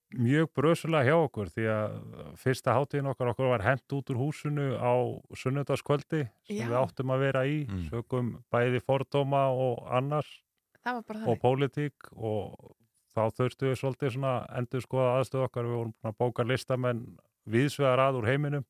mjög 0.09 0.49
brösulega 0.57 1.05
hjá 1.05 1.15
okkur 1.21 1.49
því 1.53 1.65
að 1.69 1.95
fyrsta 2.41 2.73
hátíðin 2.73 3.09
okkar 3.11 3.31
okkur 3.33 3.51
var 3.51 3.63
hent 3.65 3.93
út 3.93 4.09
úr 4.09 4.19
húsinu 4.23 4.71
á 4.77 4.93
sunnudagskvöldi 5.37 6.23
sem 6.47 6.57
Já. 6.57 6.65
við 6.65 6.77
áttum 6.79 7.13
að 7.13 7.25
vera 7.27 7.43
í. 7.45 7.59
Sögum 7.89 8.35
bæði 8.53 8.81
fordóma 8.85 9.47
og 9.53 9.85
annars 9.85 10.31
Það 10.79 10.95
var 10.95 11.05
bara 11.09 11.27
og 11.27 11.39
pólitík 11.43 12.11
og 12.15 12.75
þá 13.13 13.23
þurftu 13.35 13.69
við 13.69 13.79
svolítið 13.81 14.13
svona 14.15 14.33
endur 14.57 14.83
skoða 14.85 15.15
aðstöð 15.19 15.45
okkar. 15.45 15.67
Við 15.67 15.77
vorum 15.77 15.93
búin 15.93 16.11
að 16.11 16.19
bóka 16.23 16.45
listamenn 16.47 17.01
viðsvegar 17.49 18.03
að 18.07 18.21
úr 18.21 18.29
heiminum. 18.29 18.65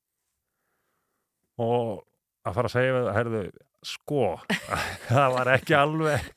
Og 1.60 2.04
að 2.50 2.58
fara 2.58 2.70
að 2.70 2.76
segja 2.76 3.14
herðu, 3.16 3.42
sko 3.86 4.24
það 5.10 5.36
var 5.38 5.52
ekki 5.56 5.78
alveg 5.78 6.28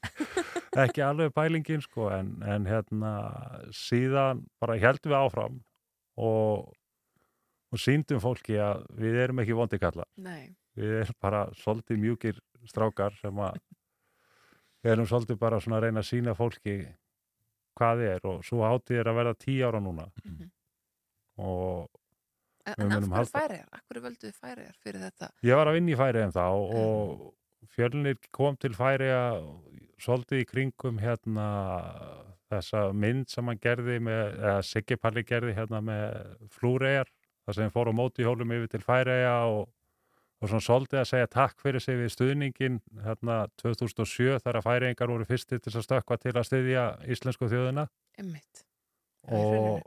ekki 0.82 1.02
alveg 1.04 1.34
pælingin 1.36 1.82
sko 1.84 2.08
en, 2.14 2.36
en 2.48 2.68
hérna 2.68 3.12
síðan 3.76 4.44
bara 4.62 4.78
heldum 4.80 5.12
við 5.12 5.18
áfram 5.18 5.58
og, 6.22 6.72
og 7.72 7.80
síndum 7.80 8.22
fólki 8.22 8.56
að 8.60 8.86
við 9.00 9.20
erum 9.24 9.42
ekki 9.42 9.56
vondi 9.56 9.80
kalla. 9.82 10.06
Nei. 10.16 10.54
við 10.78 11.02
erum 11.02 11.20
bara 11.20 11.44
svolítið 11.60 12.00
mjúkir 12.00 12.40
strákar 12.68 13.16
sem 13.20 13.38
að 13.42 13.58
við 14.82 14.94
erum 14.94 15.08
svolítið 15.10 15.40
bara 15.40 15.60
svona 15.60 15.80
að 15.80 15.88
reyna 15.88 16.02
að 16.02 16.08
sína 16.08 16.36
fólki 16.38 16.76
hvað 17.78 18.04
er 18.06 18.28
og 18.28 18.44
svo 18.44 18.64
hátíð 18.64 19.00
er 19.00 19.10
að 19.10 19.18
verða 19.20 19.40
tíu 19.40 19.66
ára 19.68 19.80
núna. 19.80 20.08
Og 21.42 21.88
En, 21.88 21.90
við 21.90 21.91
en 22.70 22.92
af 22.96 23.06
hverju 23.06 23.30
færiðar? 23.32 23.68
Af 23.72 23.86
hverju 23.86 24.02
völduðu 24.06 24.34
færiðar 24.38 24.76
fyrir 24.82 25.06
þetta? 25.06 25.30
Ég 25.46 25.58
var 25.58 25.70
að 25.70 25.78
vinna 25.78 25.94
í 25.94 25.98
færi 25.98 26.22
en 26.22 26.34
þá 26.34 26.44
og 26.50 27.24
fjölnir 27.72 28.20
kom 28.34 28.58
til 28.60 28.74
færi 28.76 29.10
svolítið 30.02 30.42
í 30.42 30.48
kringum 30.50 30.98
hérna 31.02 31.48
þessa 32.52 32.88
mynd 32.96 33.30
sem 33.32 33.48
hann 33.48 33.60
gerði 33.62 33.98
með, 34.04 34.22
eða 34.40 34.64
Siggi 34.66 34.98
Palli 35.00 35.24
gerði 35.26 35.54
hérna 35.56 35.80
með 35.84 36.48
flúregar 36.52 37.10
þar 37.46 37.58
sem 37.58 37.72
fór 37.74 37.90
á 37.90 37.94
móti 37.96 38.26
hjólum 38.26 38.52
yfir 38.54 38.72
til 38.74 38.82
færi 38.84 39.16
og, 39.30 39.64
og 40.42 40.50
svona 40.50 40.66
svolítið 40.66 41.00
að 41.00 41.08
segja 41.12 41.30
takk 41.32 41.62
fyrir 41.62 41.82
sig 41.82 41.98
við 41.98 42.12
stuðningin 42.14 42.78
hérna 43.06 43.38
2007 43.62 44.42
þar 44.44 44.60
að 44.60 44.68
færiðingar 44.68 45.14
voru 45.14 45.28
fyrstir 45.28 45.62
til 45.62 45.74
að 45.74 45.86
stökkva 45.88 46.20
til 46.22 46.34
að 46.36 46.48
styðja 46.50 46.86
íslensku 47.14 47.50
þjóðina 47.50 47.88
Emmitt. 48.20 48.64
og 49.30 49.82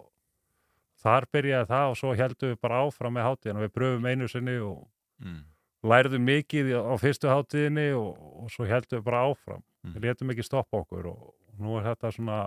þar 1.06 1.28
byrjaði 1.34 1.70
það 1.70 1.90
og 1.94 1.98
svo 2.02 2.14
heldum 2.18 2.52
við 2.54 2.60
bara 2.66 2.82
áfram 2.88 3.14
með 3.18 3.28
hátíðina 3.30 3.64
við 3.66 3.74
pröfum 3.78 4.10
einu 4.12 4.28
sinni 4.32 4.58
og 4.66 4.84
Mm. 5.24 5.44
lærðum 5.86 6.26
mikið 6.28 6.74
á 6.76 6.94
fyrstu 7.00 7.30
hátíðinni 7.32 7.86
og, 7.96 8.18
og 8.44 8.50
svo 8.52 8.66
heldum 8.68 9.00
við 9.00 9.06
bara 9.08 9.22
áfram 9.30 9.62
Mm. 9.86 9.94
við 9.96 10.08
letum 10.10 10.32
ekki 10.34 10.44
stoppa 10.44 10.82
okkur 10.82 11.06
og, 11.14 11.22
og 11.32 11.60
nú 11.62 11.78
er 11.80 11.86
þetta 11.94 12.12
svona 12.12 12.40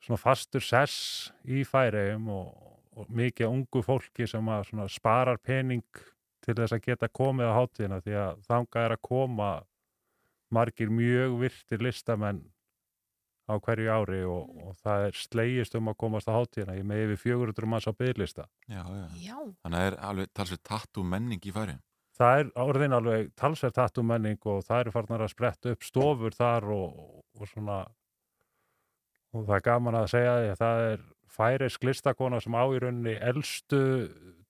svona 0.00 0.20
fastur 0.20 0.62
sess 0.64 1.32
í 1.44 1.64
færiðum 1.66 2.28
og, 2.32 2.52
og 2.96 3.10
mikið 3.12 3.48
ungu 3.50 3.82
fólki 3.84 4.28
sem 4.28 4.46
að 4.48 4.68
svona 4.70 4.86
sparar 4.88 5.38
pening 5.42 5.82
til 6.44 6.54
þess 6.56 6.72
að 6.76 6.84
geta 6.86 7.08
komið 7.08 7.50
á 7.52 7.58
hátíðina 7.58 7.98
því 8.04 8.14
að 8.16 8.38
þangað 8.48 8.86
er 8.86 8.94
að 8.96 9.02
koma 9.10 9.50
margir 10.50 10.88
mjög 10.90 11.36
virtir 11.42 11.82
listamenn 11.84 12.40
á 13.50 13.54
hverju 13.66 13.90
ári 13.92 14.20
og, 14.30 14.48
og 14.64 14.76
það 14.80 15.04
er 15.08 15.18
slegist 15.18 15.74
um 15.78 15.90
að 15.92 15.98
komast 16.04 16.30
á 16.30 16.38
hátíðina 16.38 16.76
ég 16.78 16.86
með 16.86 17.04
yfir 17.04 17.20
400 17.26 17.66
manns 17.74 17.88
á 17.90 17.92
bygglista 17.92 18.46
Já, 18.70 18.82
já. 18.86 19.06
Já. 19.26 19.38
Þannig 19.62 19.76
að 19.76 19.80
það 19.80 19.86
er 19.90 19.96
alveg 20.10 20.32
talsveit 20.38 20.62
tattoo 20.70 21.04
menning 21.04 21.44
í 21.46 21.52
færi. 21.54 21.76
það 22.20 22.40
er 22.42 22.50
orðin 22.64 22.92
alveg 22.98 23.30
talsvert 23.40 23.74
tattu 23.78 24.02
menning 24.04 24.38
og 24.46 24.62
það 24.66 24.80
eru 24.84 24.94
farnar 24.96 25.24
að 25.26 25.32
spretta 25.34 25.72
upp 25.74 25.82
stofur 25.86 26.34
þar 26.36 26.66
og, 26.74 26.98
og 27.40 27.48
svona 27.48 27.78
og 29.34 29.44
það 29.46 29.56
er 29.60 29.64
gaman 29.68 29.98
að 30.00 30.08
segja 30.14 30.34
því 30.40 30.50
að 30.54 30.60
það 30.64 30.84
er 30.90 31.02
færisk 31.30 31.84
listakona 31.86 32.40
sem 32.42 32.56
á 32.58 32.64
í 32.74 32.80
rauninni 32.82 33.14
elstu 33.30 33.80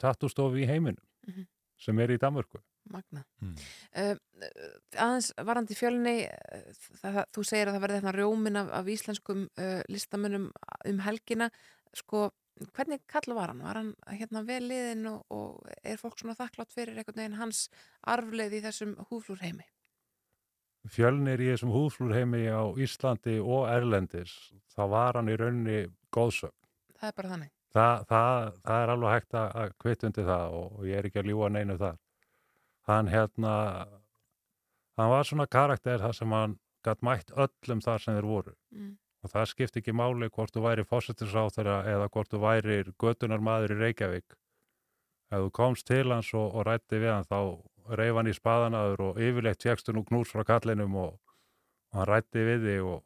tattustofu 0.01 0.63
í 0.63 0.67
heiminum 0.71 1.03
Mhm. 1.29 1.45
sem 1.79 1.99
er 2.01 2.09
í 2.15 2.17
Danmörku 2.19 2.59
Magna. 2.93 3.25
Mm. 3.43 3.55
Uh, 3.95 4.13
aðeins 4.97 5.31
varandi 5.49 5.79
fjölni, 5.79 6.15
uh, 6.27 6.85
það, 7.01 7.17
það, 7.19 7.25
þú 7.37 7.47
segir 7.53 7.71
að 7.71 7.79
það 7.79 7.87
verði 7.87 7.99
þarna 8.01 8.15
rjómin 8.19 8.61
af, 8.63 8.71
af 8.81 8.93
íslenskum 8.97 9.49
uh, 9.49 9.81
listamönnum 9.89 10.47
um 10.93 11.03
helgina. 11.07 11.51
Sko, 11.97 12.29
hvernig 12.77 13.03
kall 13.11 13.35
var 13.35 13.55
hann? 13.55 13.65
Var 13.67 13.81
hann 13.83 13.93
hérna 14.21 14.45
vel 14.47 14.63
liðin 14.69 15.11
og, 15.11 15.27
og 15.35 15.77
er 15.83 16.01
fólk 16.01 16.21
svona 16.21 16.39
þakklátt 16.39 16.75
fyrir 16.75 16.99
einhvern 16.99 17.23
veginn 17.23 17.41
hans 17.41 17.67
arfleið 18.07 18.61
í 18.61 18.65
þessum 18.69 18.97
húflúrheimi? 19.11 19.67
fjölnir 20.89 21.41
í 21.43 21.51
þessum 21.53 21.73
húðflúrheimi 21.75 22.47
á 22.49 22.63
Íslandi 22.81 23.37
og 23.41 23.67
Erlendis 23.69 24.33
þá 24.73 24.83
var 24.89 25.19
hann 25.19 25.29
í 25.29 25.37
rauninni 25.37 25.81
góðsögn 26.15 26.57
Það 27.01 27.09
er 27.09 27.17
bara 27.17 27.33
þannig. 27.33 27.51
það, 27.75 28.07
það, 28.09 28.47
það 28.65 28.85
er 28.85 28.93
alveg 28.95 29.15
hægt 29.17 29.37
að, 29.41 29.75
kvitt 29.81 30.07
undir 30.09 30.29
það 30.31 30.57
og, 30.61 30.79
og 30.79 30.89
ég 30.89 31.01
er 31.01 31.09
ekki 31.09 31.23
að 31.23 31.31
ljúa 31.31 31.51
neinu 31.53 31.77
þar 31.81 32.01
hann 32.89 33.11
hérna 33.13 33.55
hann 35.01 35.13
var 35.13 35.29
svona 35.29 35.47
karakter 35.51 36.01
þar 36.03 36.17
sem 36.17 36.35
hann 36.35 36.59
gætt 36.85 37.05
mætt 37.05 37.33
öllum 37.37 37.81
þar 37.85 38.03
sem 38.03 38.17
þeir 38.17 38.29
voru. 38.29 38.55
Mm. 38.73 38.99
og 39.21 39.33
það 39.35 39.49
skipti 39.51 39.81
ekki 39.83 39.93
máli 39.93 40.31
hvort 40.33 40.55
þú 40.55 40.63
væri 40.65 40.85
fósættisráþara 40.89 41.83
eða 41.93 42.07
hvort 42.09 42.31
þú 42.33 42.39
væri 42.41 42.79
götunar 42.97 43.43
maður 43.45 43.75
í 43.75 43.81
Reykjavík. 43.83 44.37
Ef 45.31 45.43
þú 45.45 45.51
komst 45.59 45.87
til 45.87 46.07
hans 46.09 46.33
og, 46.33 46.55
og 46.57 46.65
rætti 46.67 47.03
við 47.03 47.13
hann 47.13 47.29
þá 47.29 47.61
reif 48.01 48.17
hann 48.17 48.31
í 48.31 48.35
spaðanaður 48.37 49.05
og 49.11 49.21
yfirleitt 49.21 49.63
fjækstu 49.67 49.93
nú 49.93 50.07
knús 50.09 50.33
frá 50.33 50.45
kallinum 50.49 50.97
og, 50.97 51.21
og 51.93 52.01
hann 52.01 52.09
rætti 52.09 52.47
við 52.49 52.67
þig 52.67 52.89
og 52.95 53.05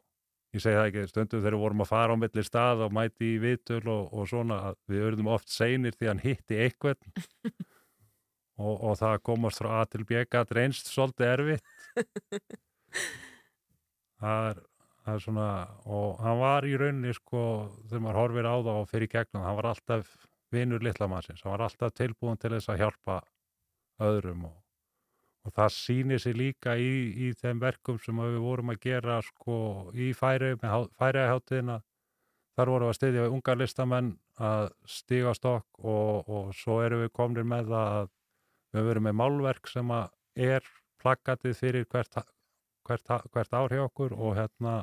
ég 0.55 0.63
segi 0.63 0.79
það 0.79 0.89
ekki 0.89 1.11
stundum 1.11 1.43
þegar 1.43 1.57
við 1.57 1.65
vorum 1.65 1.85
að 1.85 1.91
fara 1.91 2.15
á 2.15 2.23
milli 2.23 2.47
stað 2.47 2.87
og 2.87 2.95
mæti 2.95 3.33
í 3.35 3.39
vitul 3.43 3.83
og, 3.83 4.15
og 4.15 4.31
svona 4.31 4.61
að 4.71 4.81
við 4.93 5.07
örðum 5.09 5.33
oft 5.35 5.51
seinir 5.51 5.97
því 5.99 6.13
hann 6.13 6.23
hitti 6.23 6.61
eitthvað 6.63 7.03
og, 8.61 8.75
og 8.75 8.99
það 9.01 9.17
að 9.17 9.25
komast 9.31 9.63
frá 9.63 9.71
A 9.81 9.83
til 9.91 10.05
B 10.07 10.23
gat 10.31 10.53
reynst 10.55 10.91
svolítið 10.93 11.33
erfitt. 11.33 12.61
Það 14.25 14.49
er, 14.49 14.61
það 15.05 15.15
er 15.15 15.23
svona 15.25 15.49
og 15.85 16.21
hann 16.25 16.39
var 16.41 16.67
í 16.69 16.77
rauninni 16.81 17.15
sko 17.17 17.41
þegar 17.91 18.05
maður 18.05 18.21
horfir 18.23 18.49
á 18.49 18.57
það 18.57 18.77
og 18.81 18.91
fyrir 18.93 19.11
gegnum 19.13 19.45
hann 19.45 19.59
var 19.59 19.71
alltaf 19.73 20.13
vinur 20.55 20.85
litlamannsins 20.87 21.43
hann 21.45 21.57
var 21.57 21.67
alltaf 21.67 21.93
tilbúin 21.99 22.41
til 22.41 22.55
þess 22.55 22.71
að 22.73 22.85
hjálpa 22.85 23.19
öðrum 24.07 24.47
og, 24.49 24.57
og 25.45 25.57
það 25.59 25.75
sýnir 25.77 26.23
sig 26.23 26.39
líka 26.39 26.79
í, 26.79 26.95
í 27.27 27.33
þeim 27.37 27.61
verkum 27.63 27.99
sem 28.01 28.23
við 28.23 28.41
vorum 28.47 28.73
að 28.73 28.81
gera 28.87 29.21
sko 29.27 29.59
í 29.93 30.13
færi 30.17 30.55
með 30.63 30.89
færiðaháttiðina 31.03 31.81
þar 32.55 32.71
vorum 32.71 32.89
við 32.89 32.95
að 32.95 32.99
styðja 33.01 33.25
við 33.27 33.37
unga 33.37 33.57
listamenn 33.61 34.13
að 34.49 34.69
stíga 34.89 35.35
stokk 35.37 35.85
og, 35.85 36.29
og 36.31 36.55
svo 36.57 36.81
erum 36.87 37.05
við 37.05 37.13
komnir 37.19 37.47
með 37.51 37.75
að 37.77 38.13
við 38.75 38.81
höfum 38.81 38.89
verið 38.91 39.05
með 39.07 39.17
málverk 39.23 39.71
sem 39.71 39.91
að 39.95 40.11
er 40.51 40.67
plakatið 41.03 41.55
fyrir 41.61 41.87
hvert, 41.93 42.17
hvert, 42.89 43.11
hvert 43.33 43.55
ár 43.55 43.71
hjá 43.75 43.85
okkur 43.87 44.15
og 44.19 44.35
hérna 44.39 44.77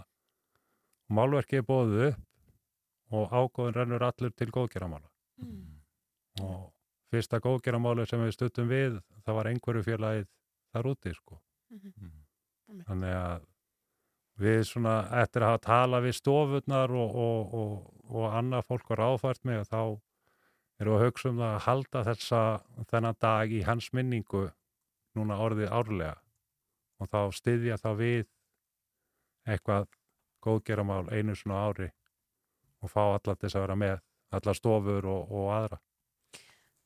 málverkið 1.12 1.60
er 1.62 1.68
bóðið 1.68 2.04
upp 2.12 2.28
og 3.12 3.34
ágóðin 3.36 3.76
rennur 3.76 4.06
allur 4.08 4.32
til 4.38 4.52
góðgeramála 4.56 5.08
Mm. 5.42 5.80
og 6.44 6.68
fyrsta 7.10 7.40
góðgeramáli 7.42 8.04
sem 8.06 8.20
við 8.22 8.36
stuttum 8.36 8.68
við 8.70 9.00
það 9.26 9.36
var 9.40 9.48
einhverju 9.50 9.82
félagið 9.88 10.28
þar 10.74 10.90
úti 10.92 11.14
sko 11.16 11.40
Mhm. 11.72 12.12
Þannig 12.86 13.16
að 13.16 13.46
við 14.40 14.62
svona, 14.68 14.94
eftir 15.22 15.42
að 15.42 15.50
hafa 15.52 15.62
talað 15.66 16.04
við 16.06 16.16
stofurnar 16.20 16.92
og, 16.92 17.16
og, 17.16 17.54
og, 17.54 17.74
og 18.12 18.34
annað 18.38 18.66
fólk 18.68 18.90
var 18.90 19.02
áfært 19.10 19.44
mig 19.44 19.66
þá 19.68 20.00
erum 20.82 20.96
við 20.96 21.00
að 21.00 21.06
hugsa 21.06 21.30
um 21.30 21.40
það 21.42 21.54
að 21.54 21.64
halda 21.68 22.04
þessa, 22.10 22.42
þennan 22.90 23.18
dag 23.22 23.54
í 23.54 23.62
hans 23.68 23.90
minningu 23.94 24.44
núna 25.18 25.40
orðið 25.44 25.74
árlega 25.74 26.16
og 27.02 27.10
þá 27.12 27.20
styðja 27.38 27.78
þá 27.82 27.90
við 28.00 28.24
eitthvað 29.50 29.90
góðgeramál 30.42 31.06
einu 31.14 31.36
svona 31.38 31.62
ári 31.68 31.92
og 32.82 32.90
fá 32.90 33.02
allar 33.04 33.38
þess 33.38 33.58
að 33.58 33.66
vera 33.66 33.78
með, 33.78 34.02
allar 34.34 34.58
stofur 34.58 35.08
og, 35.10 35.32
og 35.38 35.54
aðra. 35.54 35.80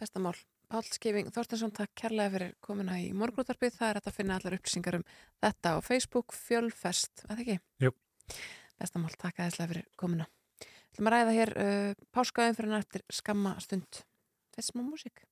Bestamál, 0.01 0.35
Pál 0.67 0.83
Skifing 0.83 1.31
Þorstensson, 1.31 1.71
takk 1.75 1.93
kærlega 1.95 2.33
fyrir 2.33 2.55
komuna 2.63 2.97
í 2.99 3.11
morgunútarpið. 3.15 3.77
Það 3.77 3.91
er 3.93 3.99
að 4.01 4.17
finna 4.17 4.39
allar 4.39 4.57
upplýsingar 4.57 4.99
um 4.99 5.05
þetta 5.43 5.75
á 5.75 5.79
Facebook, 5.85 6.35
Fjölfest, 6.35 7.23
að 7.29 7.45
ekki? 7.45 7.59
Jú. 7.85 7.93
Bestamál, 8.81 9.13
takk 9.15 9.39
aðeinslega 9.39 9.71
fyrir 9.71 9.87
komuna. 9.95 10.27
Ætlum 10.95 11.09
að 11.09 11.13
ræða 11.17 11.31
hér 11.35 11.49
uh, 11.59 12.03
páskaðum 12.15 12.53
fyrir 12.55 12.71
nættir 12.71 13.01
skamma 13.11 13.57
stund. 13.59 13.97
Er 14.55 14.63
smá 14.63 14.79
músík. 14.79 15.25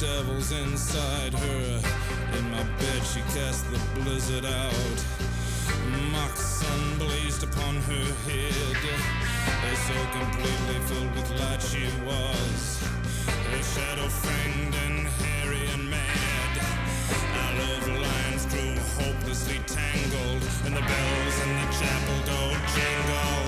Devils 0.00 0.52
inside 0.52 1.34
her. 1.34 1.80
In 2.38 2.50
my 2.50 2.62
bed, 2.78 3.02
she 3.02 3.20
cast 3.34 3.68
the 3.70 3.78
blizzard 4.00 4.44
out. 4.44 4.98
Mock 6.12 6.36
sun 6.36 6.98
blazed 6.98 7.42
upon 7.42 7.76
her 7.76 8.06
head. 8.26 8.76
So 9.86 9.94
completely 10.12 10.78
filled 10.86 11.14
with 11.14 11.30
light 11.40 11.62
she 11.62 11.88
was. 12.04 12.82
Her 13.50 13.62
shadow 13.62 14.08
fanged 14.08 14.74
and 14.86 15.08
hairy 15.08 15.64
and 15.72 15.88
mad. 15.88 16.54
Our 17.40 17.52
love 17.62 17.88
lines 17.88 18.44
grew 18.52 18.74
hopelessly 19.00 19.60
tangled, 19.66 20.42
and 20.66 20.76
the 20.76 20.82
bells 20.82 21.36
in 21.44 21.50
the 21.56 21.68
chapel 21.72 22.18
go 22.26 22.40
jingle, 22.74 23.47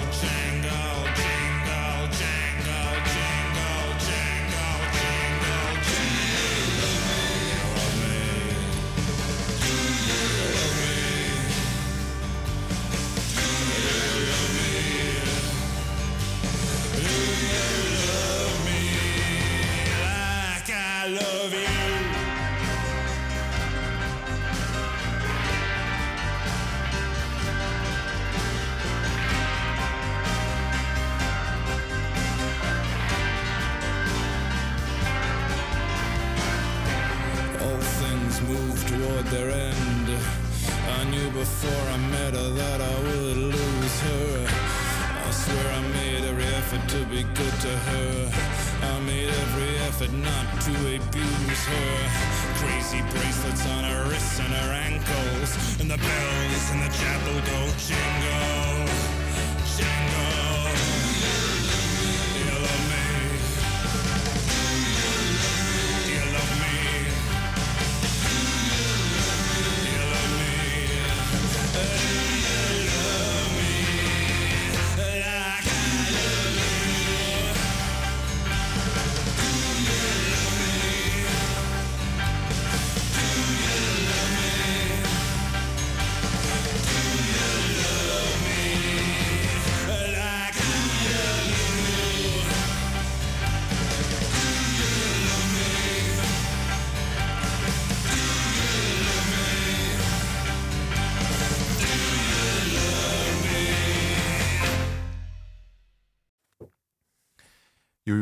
the 55.90 55.96
bells 55.96 56.70
in 56.70 56.78
the 56.78 56.88
chapel 56.88 57.34
go 57.50 57.66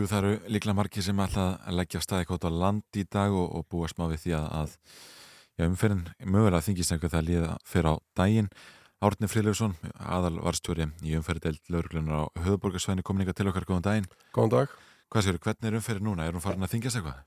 Jú, 0.09 0.15
það 0.15 0.25
eru 0.25 0.53
líklega 0.55 0.73
margir 0.79 1.05
sem 1.05 1.19
ætla 1.21 1.43
að 1.69 1.75
leggja 1.77 2.01
staði 2.01 2.25
kvot 2.31 2.45
á 2.49 2.49
land 2.49 2.97
í 2.97 3.03
dag 3.13 3.35
og, 3.37 3.51
og 3.59 3.65
búa 3.69 3.89
smá 3.93 4.07
við 4.09 4.23
því 4.23 4.31
að, 4.39 4.47
að 4.57 4.71
já, 5.59 5.65
umferðin 5.67 6.01
mögulega 6.25 6.65
þingist 6.65 6.95
einhver 6.95 7.13
það 7.13 7.27
líða 7.27 7.51
fyrir 7.69 7.89
á 7.93 7.95
daginn. 8.17 8.49
Árni 9.05 9.29
Friljófsson, 9.29 9.75
aðal 10.01 10.39
varstjóri 10.47 10.87
í 11.05 11.13
umferðdeild 11.19 11.61
lauruglunar 11.69 12.25
á 12.25 12.41
höfuborgarsvæðinu 12.47 13.05
komin 13.05 13.27
ykkar 13.27 13.37
til 13.37 13.51
okkar, 13.53 13.69
góðan 13.69 13.85
daginn. 13.85 14.09
Góðan 14.33 14.55
dag. 14.55 14.73
Hvað 15.13 15.27
séu, 15.27 15.43
hvernig 15.45 15.69
er 15.69 15.79
umferðin 15.83 16.09
núna? 16.09 16.25
Er 16.25 16.39
hún 16.39 16.47
farin 16.47 16.65
að 16.65 16.73
þingast 16.73 17.03
eitthvað? 17.03 17.21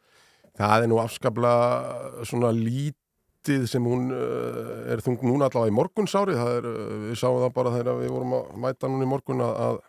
Það 0.57 0.87
er 0.87 0.89
nú 0.89 0.99
afskaplega 1.03 2.25
svona 2.31 2.49
lítið 2.57 3.69
sem 3.69 3.93
hún 3.93 4.09
uh, 4.09 4.89
er 4.89 5.05
þung 5.05 5.21
núna 5.29 5.51
allavega 5.51 5.69
í 5.69 5.77
morgunsári. 5.77 6.41
Það 6.41 6.57
er, 6.57 6.73
uh, 6.73 6.99
við 7.05 7.21
sáum 7.21 7.39
það 7.45 7.55
bara 7.61 7.77
þegar 7.77 8.01
við 8.01 8.13
vorum 8.17 8.37
að 8.41 8.51
mæta 8.65 8.89
núna 8.89 9.05
í 9.05 9.13
morgun 9.13 9.45
að, 9.45 9.79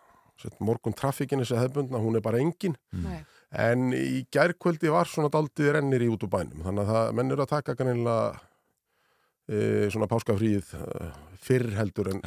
morgun 0.63 0.95
trafíkinni 0.97 1.45
sem 1.47 1.59
hefðbundna, 1.59 2.01
hún 2.01 2.17
er 2.17 2.25
bara 2.25 2.41
engin. 2.41 2.75
Nei. 3.03 3.21
En 3.53 3.91
í 3.93 4.23
gærkvöldi 4.33 4.89
var 4.91 5.09
svona 5.09 5.29
daldið 5.33 5.75
rennir 5.75 6.03
í 6.03 6.09
út 6.09 6.25
úr 6.25 6.31
bænum. 6.33 6.63
Þannig 6.65 6.83
að 6.83 6.91
það 6.95 7.15
menn 7.19 7.35
eru 7.35 7.45
að 7.45 7.51
taka 7.51 7.75
kannilega 7.77 8.17
e, 9.45 9.57
svona 9.93 10.09
páskafríð 10.09 10.73
uh, 10.79 11.11
fyrr 11.43 11.69
heldur 11.77 12.09
en 12.15 12.23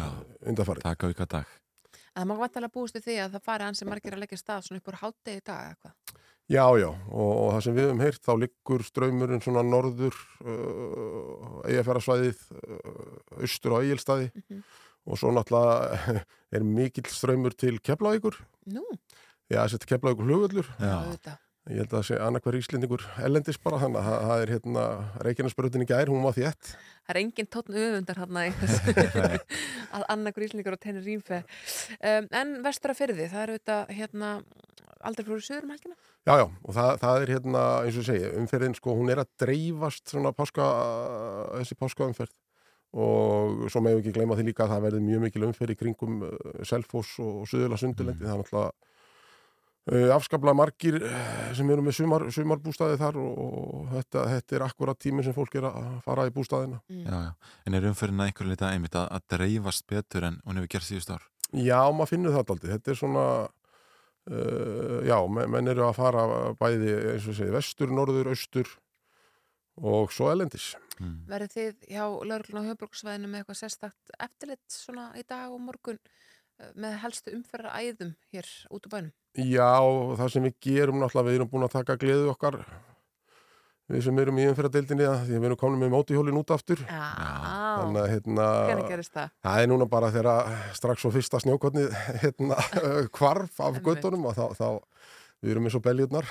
undarfarið. 0.47 0.87
Taka 0.87 1.11
auka 1.11 1.27
dag. 1.39 1.57
En 2.17 2.23
það 2.23 2.31
má 2.31 2.39
vantilega 2.45 2.73
búist 2.73 2.97
við 2.97 3.09
því 3.09 3.19
að 3.25 3.35
það 3.35 3.49
fari 3.51 3.67
ansi 3.67 3.89
margir 3.89 4.15
að 4.17 4.23
leggja 4.23 4.39
stað 4.41 4.69
svona 4.69 4.81
upp 4.81 4.93
úr 4.93 5.01
hátegi 5.03 5.43
í 5.43 5.45
dag 5.45 5.67
eða 5.67 5.81
hvað. 5.83 6.23
Já, 6.47 6.63
já, 6.79 6.87
og, 7.11 7.31
og 7.43 7.49
það 7.57 7.63
sem 7.65 7.75
við 7.75 7.85
höfum 7.89 8.03
heyrt, 8.05 8.21
þá 8.23 8.33
liggur 8.39 8.83
ströymurinn 8.87 9.43
svona 9.43 9.65
norður 9.67 10.19
uh, 10.47 11.57
eigafærarsvæðið 11.67 12.45
uh, 12.55 13.41
austur 13.43 13.75
á 13.75 13.79
eigilstaði 13.81 14.29
og 15.07 15.19
svo 15.21 15.31
náttúrulega 15.35 16.21
er 16.57 16.67
mikill 16.67 17.09
ströymur 17.11 17.55
til 17.57 17.79
Keflavíkur. 17.81 18.39
Nú, 18.75 18.85
Já, 19.47 19.63
þessi 19.65 19.87
Keflavíkur 19.87 20.27
hlugvöllur. 20.27 20.71
auðvitað. 20.83 21.43
Ég 21.67 21.81
held 21.83 21.89
að 21.91 21.97
það 21.99 22.05
sé 22.07 22.17
annarkver 22.23 22.57
íslendingur 22.61 23.03
ellendis 23.27 23.57
bara, 23.59 23.79
þannig 23.83 23.99
að 23.99 24.19
það- 24.23 24.43
er 24.43 24.51
hérna 24.55 24.83
Reykjanesbröðin 25.27 25.83
í 25.83 25.87
gær, 25.91 26.11
hún 26.15 26.23
var 26.23 26.37
þétt. 26.37 26.69
Það 27.07 27.11
er 27.15 27.19
engin 27.25 27.49
tótn 27.51 27.79
öfundar 27.83 28.21
hann 28.23 28.39
að 29.97 30.05
annarkur 30.15 30.45
íslendingur 30.47 30.77
og 30.77 30.83
tennir 30.83 31.03
rýmfe. 31.07 31.41
Um, 31.99 32.29
en 32.31 32.55
vestra 32.63 32.95
fyrði, 32.95 33.27
það 33.33 33.43
er 33.43 33.53
auðvitað 33.57 33.93
hérna 33.99 34.31
aldrei 35.07 35.27
fyrir 35.27 35.43
söður 35.47 35.67
um 35.67 35.75
helgina? 35.75 35.99
Já, 36.27 36.35
já, 36.41 36.47
og 36.47 36.75
það, 36.79 36.93
það 37.03 37.23
er 37.27 37.33
hérna, 37.35 37.65
eins 37.83 37.99
og 37.99 38.03
ég 38.03 38.09
segi, 38.13 38.31
umferðin, 38.41 38.79
sko, 38.79 38.95
hún 38.99 39.11
er 39.15 39.23
að 39.23 39.31
dreifast 39.43 40.11
svona 40.15 40.33
páska, 40.39 40.67
þessi 41.61 41.79
páskaumferð 41.83 42.35
og 42.97 43.67
svo 43.69 43.83
meðum 43.85 44.01
við 44.01 44.07
ekki 44.07 44.17
gleyma 44.17 44.37
því 44.39 44.45
líka 44.49 44.65
að 44.65 44.73
það 44.73 44.85
verði 44.87 45.01
mjög 45.05 45.25
mikil 45.27 45.47
umferð 45.51 45.75
í 45.75 45.79
kringum 45.83 46.21
uh, 46.25 46.37
Selfoss 46.65 47.19
og 47.21 47.43
Suðurla 47.51 47.79
Sundulendi, 47.81 48.25
það 48.25 48.33
er 48.33 48.41
náttúrulega 48.41 48.71
uh, 49.93 50.15
afskaplega 50.17 50.57
margir 50.57 50.97
eh, 51.05 51.51
sem 51.59 51.73
eru 51.75 51.85
með 51.85 51.99
sumar, 51.99 52.27
sumarbústaði 52.33 52.97
þar 53.03 53.19
og, 53.21 53.43
og 53.43 53.91
þetta, 53.93 54.25
þetta 54.33 54.59
er 54.59 54.65
akkurat 54.67 55.01
tíminn 55.03 55.27
sem 55.27 55.37
fólk 55.37 55.59
er 55.61 55.69
að 55.69 55.91
fara 56.07 56.27
í 56.29 56.33
bústaðina. 56.35 56.81
Já, 56.89 57.13
já. 57.29 57.53
En 57.69 57.77
er 57.77 57.91
umferðin 57.91 58.25
að 58.25 58.33
einhverju 58.33 58.55
lita 58.55 58.73
einmitt 58.73 58.97
að, 58.97 59.11
að 59.19 59.29
dreifast 59.37 59.87
betur 59.93 60.31
en 60.31 60.41
hún 60.47 60.63
hefur 60.63 60.73
gert 60.77 60.89
síðust 60.89 61.13
ár? 61.13 61.29
Já, 61.53 61.79
maður 61.93 62.13
finnur 62.15 62.35
það 62.35 62.57
aldrei. 62.57 62.73
Þetta 62.73 62.93
er 62.95 63.01
svona, 63.03 63.27
uh, 64.33 64.97
já, 65.07 65.19
menn, 65.37 65.53
menn 65.53 65.75
eru 65.75 65.87
að 65.91 66.01
fara 66.01 66.27
bæði, 66.59 66.97
eins 67.13 67.29
og 67.29 67.39
segi, 67.39 67.55
vestur, 67.55 67.93
norður, 67.95 68.33
austur 68.33 68.73
og 69.77 70.09
svo 70.17 70.33
elendis. 70.33 70.73
Verðið 71.29 71.53
þið 71.57 71.91
hjá 71.93 72.05
lauruglun 72.07 72.63
á 72.65 72.69
höfbruksvæðinu 72.71 73.31
með 73.31 73.43
eitthvað 73.43 73.61
sérstakt 73.61 74.17
eftirlit 74.19 74.65
svona 74.73 75.11
í 75.19 75.25
dag 75.29 75.53
og 75.53 75.61
morgun 75.61 75.99
eh, 76.01 76.73
með 76.75 76.99
helstu 77.05 77.35
umferðar 77.37 77.77
æðum 77.77 78.15
hér 78.33 78.51
út 78.71 78.89
á 78.89 78.89
bænum? 78.97 79.15
Já, 79.37 79.73
það 80.17 80.33
sem 80.33 80.47
við 80.49 80.59
gerum 80.65 81.01
náttúrulega, 81.03 81.29
við 81.29 81.39
erum 81.39 81.51
búin 81.53 81.67
að 81.67 81.75
taka 81.77 81.99
gleðu 82.01 82.31
okkar, 82.33 82.57
við 83.93 84.07
sem 84.07 84.21
erum 84.23 84.41
í 84.41 84.47
umferðadeildinni, 84.49 85.05
því 85.05 85.11
að 85.13 85.35
við 85.35 85.49
erum 85.51 85.61
komin 85.61 85.83
með 85.85 85.93
mótihjólin 85.93 86.41
út 86.41 86.55
aftur. 86.57 86.81
Já. 86.89 87.05
Þannig 87.77 88.01
að, 88.01 88.09
hérna, 88.15 88.47
það? 89.05 89.35
Það 89.45 89.61
er 89.61 89.69
núna 89.69 89.89
bara 89.93 90.09
þegar 90.15 90.55
strax 90.79 91.05
svo 91.05 91.13
fyrsta 91.13 91.43
snjókotnið, 91.45 91.93
hérna, 92.23 92.57
kvarf 93.19 93.61
af 93.69 93.83
göttunum 93.85 94.25
og 94.31 94.39
þá, 94.39 94.47
þá 94.57 94.69
við 95.45 95.53
erum 95.53 95.69
eins 95.69 95.77
og 95.79 95.85
beljurnar. 95.85 96.29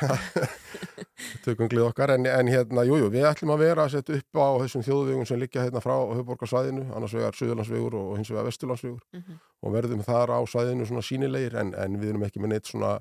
Tökum 1.46 1.70
glið 1.72 1.88
okkar. 1.90 2.16
En, 2.16 2.28
en 2.30 2.50
hérna, 2.52 2.86
jújú, 2.88 3.06
jú, 3.06 3.12
við 3.14 3.28
ætlum 3.30 3.54
að 3.56 3.64
vera 3.66 3.86
að 3.86 3.96
setja 3.96 4.20
upp 4.20 4.40
á 4.42 4.48
þessum 4.64 4.86
þjóðvegum 4.88 5.28
sem 5.30 5.42
liggja 5.42 5.66
hérna 5.66 5.84
frá 5.84 5.94
höfborgarsvæðinu, 6.18 6.86
annars 6.98 7.16
vegar 7.18 7.38
Suðurlandsvegur 7.40 7.98
og 8.02 8.16
hins 8.20 8.32
vegar 8.34 8.50
Vesturlandsvegur. 8.50 9.04
Mhm. 9.16 9.40
og 9.66 9.74
verðum 9.74 10.04
þar 10.06 10.36
á 10.36 10.40
svæðinu 10.46 10.86
svona 10.86 11.02
sínilegir 11.06 11.56
en, 11.58 11.74
en 11.74 11.96
við 11.98 12.12
erum 12.12 12.26
ekki 12.28 12.42
með 12.44 12.52
neitt 12.54 12.70
svona 12.70 13.00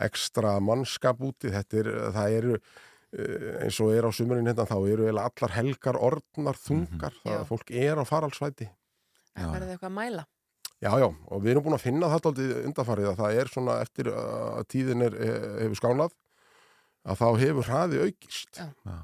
ekstra 0.00 0.56
mannskap 0.64 1.20
úti, 1.22 1.52
þetta 1.52 1.78
er, 1.78 1.90
það 2.16 2.36
eru 2.38 2.56
eh, 2.56 3.64
eins 3.66 3.78
og 3.84 3.92
er 3.94 4.08
á 4.08 4.10
sumurinn 4.10 4.48
hérna, 4.50 4.66
þá 4.66 4.78
eru 4.90 5.06
allar 5.12 5.54
helgar 5.54 5.98
orðnar 6.00 6.58
þungar, 6.58 7.14
það 7.22 7.36
Já. 7.36 7.40
að 7.42 7.48
fólk 7.52 7.70
er 7.70 8.00
á 8.00 8.04
faralsvæti 8.08 8.70
verðið 9.36 9.66
þið 9.68 9.74
eitthvað 9.74 9.90
að 9.90 9.96
mæla? 9.96 10.24
Já, 10.80 10.90
já, 10.96 11.06
og 11.06 11.40
við 11.44 11.52
erum 11.52 11.64
búin 11.66 11.76
að 11.76 11.84
finna 11.84 12.08
þetta 12.08 12.30
aldrei 12.30 12.64
undarfarið 12.64 13.08
að 13.10 13.18
það 13.20 13.38
er 13.42 13.50
svona 13.52 13.78
eftir 13.84 14.08
að 14.16 14.62
tíðin 14.72 15.04
er, 15.04 15.16
hefur 15.60 15.80
skánað 15.80 16.14
að 17.04 17.18
þá 17.20 17.26
hefur 17.42 17.68
hraði 17.68 18.04
aukist. 18.06 18.60
Já. 18.60 19.00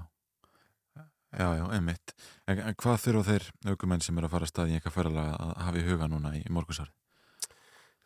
Já, 1.37 1.51
já, 1.59 1.65
einmitt. 1.77 2.15
En, 2.49 2.61
en 2.71 2.77
hvað 2.81 3.03
þurfa 3.03 3.25
þeir 3.27 3.75
aukumenn 3.75 4.05
sem 4.05 4.17
eru 4.17 4.29
að 4.29 4.37
fara 4.37 4.47
að 4.47 4.53
staði 4.53 4.73
í 4.73 4.79
eitthvað 4.79 4.95
ferðalega 4.95 5.35
að 5.37 5.51
hafa 5.67 5.81
í 5.81 5.85
huga 5.85 6.09
núna 6.09 6.31
í 6.39 6.43
morgunsari? 6.55 6.93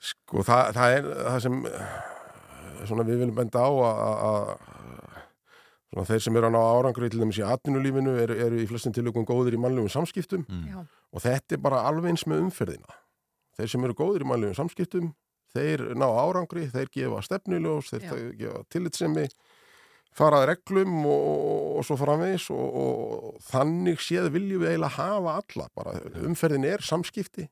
Sko, 0.00 0.42
það, 0.48 0.70
það 0.74 0.94
er 0.96 1.08
það 1.20 1.38
sem 1.44 1.58
eh, 1.68 1.92
svona 2.88 3.04
við 3.06 3.20
viljum 3.20 3.36
benda 3.36 3.62
á 3.62 3.70
að, 3.70 4.24
að 4.30 4.50
svona 5.90 6.06
þeir 6.08 6.24
sem 6.24 6.40
eru 6.40 6.48
að 6.48 6.56
ná 6.56 6.60
árangri 6.64 7.10
til 7.12 7.20
dæmis 7.20 7.38
í 7.38 7.46
atvinnulífinu 7.46 8.16
eru, 8.24 8.38
eru 8.46 8.58
í 8.62 8.66
flestum 8.70 8.96
tilökum 8.96 9.28
góðir 9.28 9.58
í 9.58 9.62
mannlegum 9.62 9.92
samskiptum 9.92 10.46
Já. 10.66 10.80
og 10.82 11.24
þetta 11.26 11.58
er 11.58 11.62
bara 11.62 11.84
alveg 11.90 12.14
eins 12.14 12.26
með 12.30 12.46
umferðina. 12.48 12.98
Þeir 13.60 13.72
sem 13.74 13.82
eru 13.84 13.96
góðir 13.98 14.24
í 14.24 14.28
mannlegum 14.30 14.56
samskiptum, 14.56 15.08
þeir 15.52 15.82
ná 15.98 16.06
árangri, 16.08 16.64
þeir 16.72 16.88
gefa 16.94 17.20
stefnuljós, 17.26 17.90
þeir 17.92 18.06
Já. 18.06 18.12
gefa 18.38 18.62
tillitsemi, 18.72 19.26
farað 20.16 20.46
reglum 20.50 20.94
og, 21.04 21.34
og 21.78 21.86
svo 21.86 21.98
framvegis 22.00 22.48
og, 22.54 22.78
og 22.80 23.40
þannig 23.50 24.00
séð 24.02 24.30
viljum 24.34 24.64
við 24.64 24.72
eiginlega 24.72 24.96
hafa 24.96 25.36
alla. 25.42 25.66
Bara 25.76 25.96
umferðin 26.24 26.66
er 26.70 26.84
samskipti. 26.86 27.46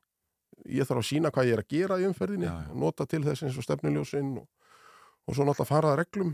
Ég 0.67 0.89
þarf 0.89 1.03
að 1.03 1.09
sína 1.11 1.31
hvað 1.31 1.51
ég 1.51 1.55
er 1.55 1.63
að 1.63 1.71
gera 1.71 1.99
í 2.01 2.07
umferðinni, 2.09 2.49
nota 2.75 3.05
til 3.07 3.21
þess 3.23 3.45
eins 3.45 3.59
og 3.59 3.67
stefnuljósinn 3.67 4.33
og, 4.41 4.47
og 5.29 5.37
svo 5.37 5.45
náttúrulega 5.45 5.69
farað 5.69 5.99
reglum. 6.01 6.33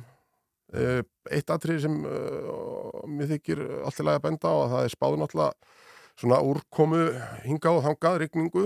Eh, 0.73 1.03
Eitt 1.35 1.52
atrið 1.53 1.84
sem 1.84 1.99
uh, 2.10 3.03
mér 3.06 3.35
þykir 3.35 3.61
allt 3.85 3.99
í 4.02 4.06
lagi 4.07 4.22
að 4.22 4.23
benda 4.23 4.49
á 4.49 4.56
að 4.56 4.72
það 4.72 4.88
er 4.88 4.95
spáð 4.95 5.19
náttúrulega 5.22 5.76
svona 6.15 6.39
úrkomu 6.47 7.03
hingað 7.43 7.77
og 7.77 7.85
þangað, 7.85 8.18
rigningu 8.23 8.65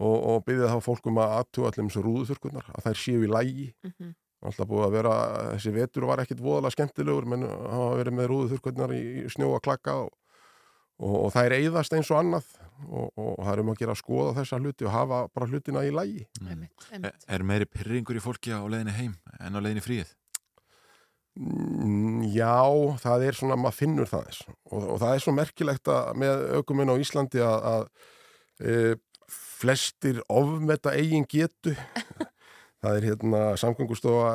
og, 0.00 0.16
og 0.16 0.42
byggðið 0.46 0.72
þá 0.72 0.80
fólkum 0.86 1.20
að 1.22 1.36
aðtuga 1.40 1.70
allir 1.70 1.84
eins 1.84 1.98
og 2.00 2.06
rúðuþurkunar, 2.06 2.72
að 2.72 2.88
þær 2.88 3.00
séu 3.02 3.22
í 3.26 3.30
lægi. 3.30 3.68
Mhm. 3.88 4.12
Alltaf 4.42 4.66
búið 4.66 4.84
að 4.88 4.94
vera, 4.96 5.12
þessi 5.52 5.72
vetur 5.76 6.04
var 6.08 6.18
ekkit 6.24 6.40
voðalega 6.42 6.74
skemmtilegur, 6.74 7.28
menn 7.30 7.44
hafa 7.46 7.92
verið 8.00 8.16
með 8.18 8.28
rúðuþurkunar 8.32 8.94
í 8.96 9.02
snjó 9.30 9.52
að 9.54 9.62
klakka 9.68 9.94
og, 10.02 10.08
og, 10.98 11.14
og 11.28 11.36
er 11.44 11.54
eigðast 11.60 11.94
eins 11.94 12.10
og 12.10 12.18
annað 12.18 12.48
og, 12.88 13.12
og 13.14 13.36
það 13.38 13.52
er 13.52 13.62
um 13.62 13.70
að 13.70 13.78
gera 13.84 13.94
að 13.94 14.00
skoða 14.00 14.32
þessa 14.40 14.58
hluti 14.58 14.88
og 14.88 14.94
hafa 14.96 15.20
bara 15.30 15.46
hlutina 15.46 15.84
í 15.86 15.92
lægi. 15.94 16.24
Einmitt, 16.42 16.88
einmitt. 16.90 17.28
Er 17.30 17.46
meiri 17.46 17.68
pyrringur 17.70 18.18
í 18.18 18.24
fólki 18.24 18.50
á 18.50 18.66
leiðinni 18.66 18.96
heim 18.96 19.14
en 19.38 19.54
á 19.54 19.62
leiðinni 19.62 19.84
í 19.84 19.86
fríið? 19.86 20.10
Mm, 21.38 22.26
Já, 22.34 22.60
það 23.00 23.28
er 23.28 23.38
svona, 23.38 23.56
maður 23.56 23.78
finnur 23.78 24.10
það 24.10 24.42
og, 24.68 24.82
og 24.82 24.98
það 25.00 25.14
er 25.14 25.22
svo 25.24 25.32
merkilegt 25.36 25.88
að 25.88 26.10
með 26.20 26.42
aukuminn 26.58 26.92
á 26.92 27.00
Íslandi 27.00 27.40
að, 27.46 27.70
að 27.70 27.86
e, 28.60 28.74
flestir 29.62 30.20
ofmeta 30.32 30.94
eigin 30.98 31.26
getu. 31.30 31.74
Það 32.82 32.96
er 32.98 33.04
hérna 33.12 33.40
samgöngustofa 33.62 34.30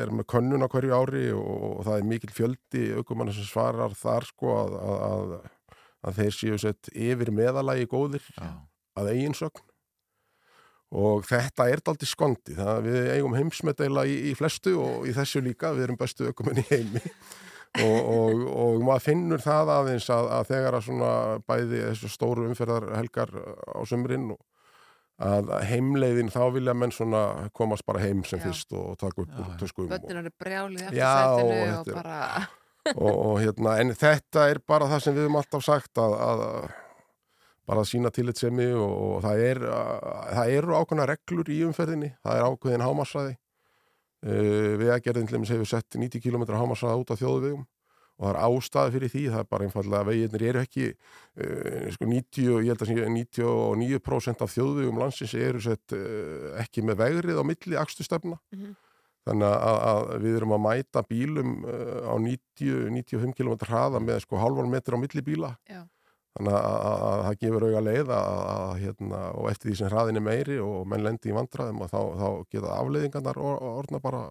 er 0.00 0.10
með 0.10 0.26
könnun 0.32 0.66
á 0.66 0.68
hverju 0.70 0.96
ári 0.96 1.28
og, 1.30 1.52
og 1.68 1.84
það 1.86 2.00
er 2.00 2.08
mikil 2.10 2.32
fjöldi 2.34 2.86
aukumanna 2.98 3.34
sem 3.36 3.46
svarar 3.46 3.94
þar 3.94 4.26
sko 4.26 4.56
að, 4.56 4.74
að, 4.80 5.04
að, 5.06 5.76
að 6.08 6.18
þeir 6.18 6.34
séu 6.40 6.58
sett 6.58 6.90
yfir 6.90 7.30
meðalagi 7.30 7.86
góðir 7.92 8.26
Já. 8.34 8.50
að 8.98 9.12
eigin 9.12 9.38
sögn. 9.38 9.62
Og 10.94 11.22
þetta 11.26 11.68
er 11.70 11.82
daldi 11.86 12.06
skondi 12.06 12.54
það 12.58 12.84
við 12.88 13.08
eigum 13.14 13.38
heimsmedeila 13.38 14.04
í, 14.10 14.18
í 14.30 14.34
flestu 14.38 14.74
og 14.78 15.06
í 15.06 15.14
þessu 15.14 15.42
líka, 15.42 15.72
við 15.74 15.88
erum 15.88 15.98
bestu 15.98 16.26
ökumenn 16.30 16.62
í 16.62 16.66
heimi. 16.70 17.02
Og, 17.82 17.96
og, 17.98 18.42
og 18.54 18.82
maður 18.86 19.06
finnur 19.08 19.42
það 19.42 19.70
aðeins 19.74 20.10
að, 20.14 20.28
að 20.36 20.50
þegar 20.50 20.76
að 20.78 20.84
svona 20.86 21.14
bæði 21.46 21.80
þessu 21.88 22.10
stóru 22.12 22.44
umferðar 22.46 22.90
helgar 22.94 23.32
á 23.34 23.82
sömurinn 23.90 24.28
og 24.36 24.42
að 25.22 25.50
heimleiðin 25.68 26.30
þá 26.34 26.40
vilja 26.56 26.74
menn 26.74 26.92
svona 26.94 27.48
komast 27.54 27.86
bara 27.86 28.02
heim 28.02 28.24
sem 28.26 28.40
Já. 28.40 28.48
fyrst 28.48 28.72
og 28.74 28.96
taka 28.98 29.22
upp 29.22 29.34
töskum 29.60 29.86
og, 29.86 29.92
Bönnin 29.94 30.18
eru 30.24 30.32
brjálið 30.42 30.86
eftir 30.88 30.98
Já, 30.98 31.12
sætinu 31.14 31.58
og 31.60 31.74
og, 31.78 31.88
er- 31.88 31.98
bara... 32.00 32.16
og, 32.96 33.12
og 33.12 33.36
hérna, 33.40 33.76
en 33.80 33.94
þetta 33.94 34.48
er 34.50 34.60
bara 34.66 34.88
það 34.90 35.04
sem 35.04 35.14
við 35.14 35.28
höfum 35.28 35.38
alltaf 35.40 35.64
sagt 35.64 36.02
að, 36.02 36.16
að 36.18 36.42
bara 37.64 37.84
að 37.84 37.88
sína 37.92 38.10
tillitsemi 38.12 38.66
og, 38.76 38.90
og 39.06 39.22
það, 39.24 39.44
er, 39.46 39.62
að, 39.70 40.10
það 40.34 40.56
eru 40.58 40.76
ákveðna 40.80 41.06
reglur 41.08 41.52
í 41.54 41.60
umferðinni, 41.68 42.10
það 42.26 42.40
er 42.40 42.48
ákveðin 42.50 42.84
hámasræði 42.84 43.36
uh, 43.38 44.74
vegagerðin 44.82 45.30
til 45.30 45.38
dæmis 45.38 45.54
hefur 45.54 45.70
sett 45.70 45.96
90 46.00 46.26
km 46.26 46.44
hámarsraða 46.50 46.98
út 47.00 47.14
á 47.14 47.20
þjóðvegum 47.22 47.64
og 48.14 48.28
það 48.28 48.30
er 48.30 48.40
ástæði 48.46 48.92
fyrir 48.94 49.10
því, 49.14 49.22
það 49.32 49.40
er 49.42 49.48
bara 49.50 49.64
einfallega 49.66 50.06
veginnir 50.10 50.44
eru 50.50 50.60
ekki 50.62 50.84
uh, 50.94 51.86
sko 51.96 52.08
90, 52.10 52.50
ég 52.62 52.70
held 52.70 52.84
að 52.84 52.90
sé 52.92 53.08
99% 53.10 54.44
af 54.46 54.52
þjóðvegum 54.54 55.00
landsins 55.02 55.34
eru 55.34 55.62
sett 55.64 55.94
uh, 55.96 56.52
ekki 56.62 56.84
með 56.86 57.00
vegrið 57.02 57.40
á 57.42 57.44
milli 57.50 57.78
akstustefna 57.80 58.38
Mhm. 58.54 58.74
þannig 59.24 59.48
að, 59.56 59.78
að 59.88 60.22
við 60.22 60.34
erum 60.36 60.52
að 60.58 60.62
mæta 60.68 61.02
bílum 61.08 61.52
uh, 61.64 62.12
á 62.12 62.14
90-95 62.20 63.34
km 63.38 63.54
hraða 63.66 64.00
með 64.04 64.22
sko 64.26 64.36
halvan 64.42 64.70
metr 64.70 64.94
á 64.94 64.98
milli 65.00 65.22
bíla 65.24 65.54
Já. 65.66 65.82
þannig 66.36 66.54
að, 66.58 66.66
að, 66.90 67.04
að 67.08 67.22
það 67.24 67.38
gefur 67.42 67.66
auga 67.68 67.82
leið 67.88 68.10
að, 68.18 68.40
að, 68.54 68.72
hérna, 68.84 69.20
og 69.38 69.48
eftir 69.50 69.70
því 69.70 69.76
sem 69.80 69.90
hraðin 69.94 70.20
er 70.20 70.26
meiri 70.28 70.58
og 70.60 70.86
menn 70.92 71.04
lendi 71.06 71.32
í 71.32 71.36
vandræðum 71.38 71.82
og 71.86 71.90
þá, 71.94 72.00
þá 72.20 72.28
geta 72.52 72.76
afleiðingarnar 72.82 73.40
or, 73.42 73.58
orðna 73.80 74.00
bara 74.04 74.22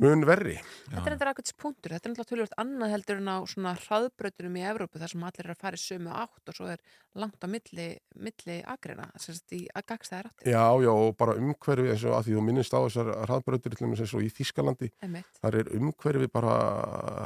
mun 0.00 0.24
verri 0.28 0.56
Þetta 0.90 1.02
er 1.04 1.14
þetta 1.14 1.32
ákveðs 1.34 1.54
punktur, 1.60 1.94
þetta 1.94 2.08
er 2.08 2.14
náttúrulega 2.14 2.30
tölvöld 2.30 2.56
annað 2.62 2.92
heldur 2.94 3.20
en 3.20 3.30
á 3.30 3.38
svona 3.50 3.74
hraðbrautunum 3.78 4.56
í 4.58 4.64
Evrópu 4.70 5.00
þar 5.02 5.12
sem 5.12 5.26
allir 5.28 5.46
er 5.46 5.54
að 5.54 5.60
fara 5.60 5.78
í 5.78 5.82
sömu 5.84 6.14
átt 6.22 6.50
og 6.50 6.56
svo 6.56 6.70
er 6.72 6.82
langt 7.20 7.44
á 7.44 7.48
milli, 7.50 7.86
milli 8.16 8.58
agreina, 8.74 9.06
þess 9.14 9.44
að 9.44 9.54
í 9.58 9.60
að 9.76 9.86
gagsta 9.92 10.18
þær 10.18 10.30
áttir. 10.30 10.50
Já, 10.54 10.64
já, 10.86 10.90
og 10.90 11.14
bara 11.20 11.36
umhverfi 11.38 11.92
eins 11.94 12.04
og 12.08 12.16
að 12.18 12.26
því 12.26 12.36
þú 12.38 12.44
minnist 12.48 12.74
á 12.74 12.80
þessar 12.80 13.12
hraðbrautir 13.28 13.76
til 13.76 13.84
dæmis 13.84 14.02
eins 14.04 14.16
og 14.18 14.26
í 14.26 14.32
Þískalandi 14.40 14.90
Einmitt. 15.04 15.40
þar 15.40 15.60
er 15.62 15.72
umhverfi 15.78 16.30
bara 16.32 16.58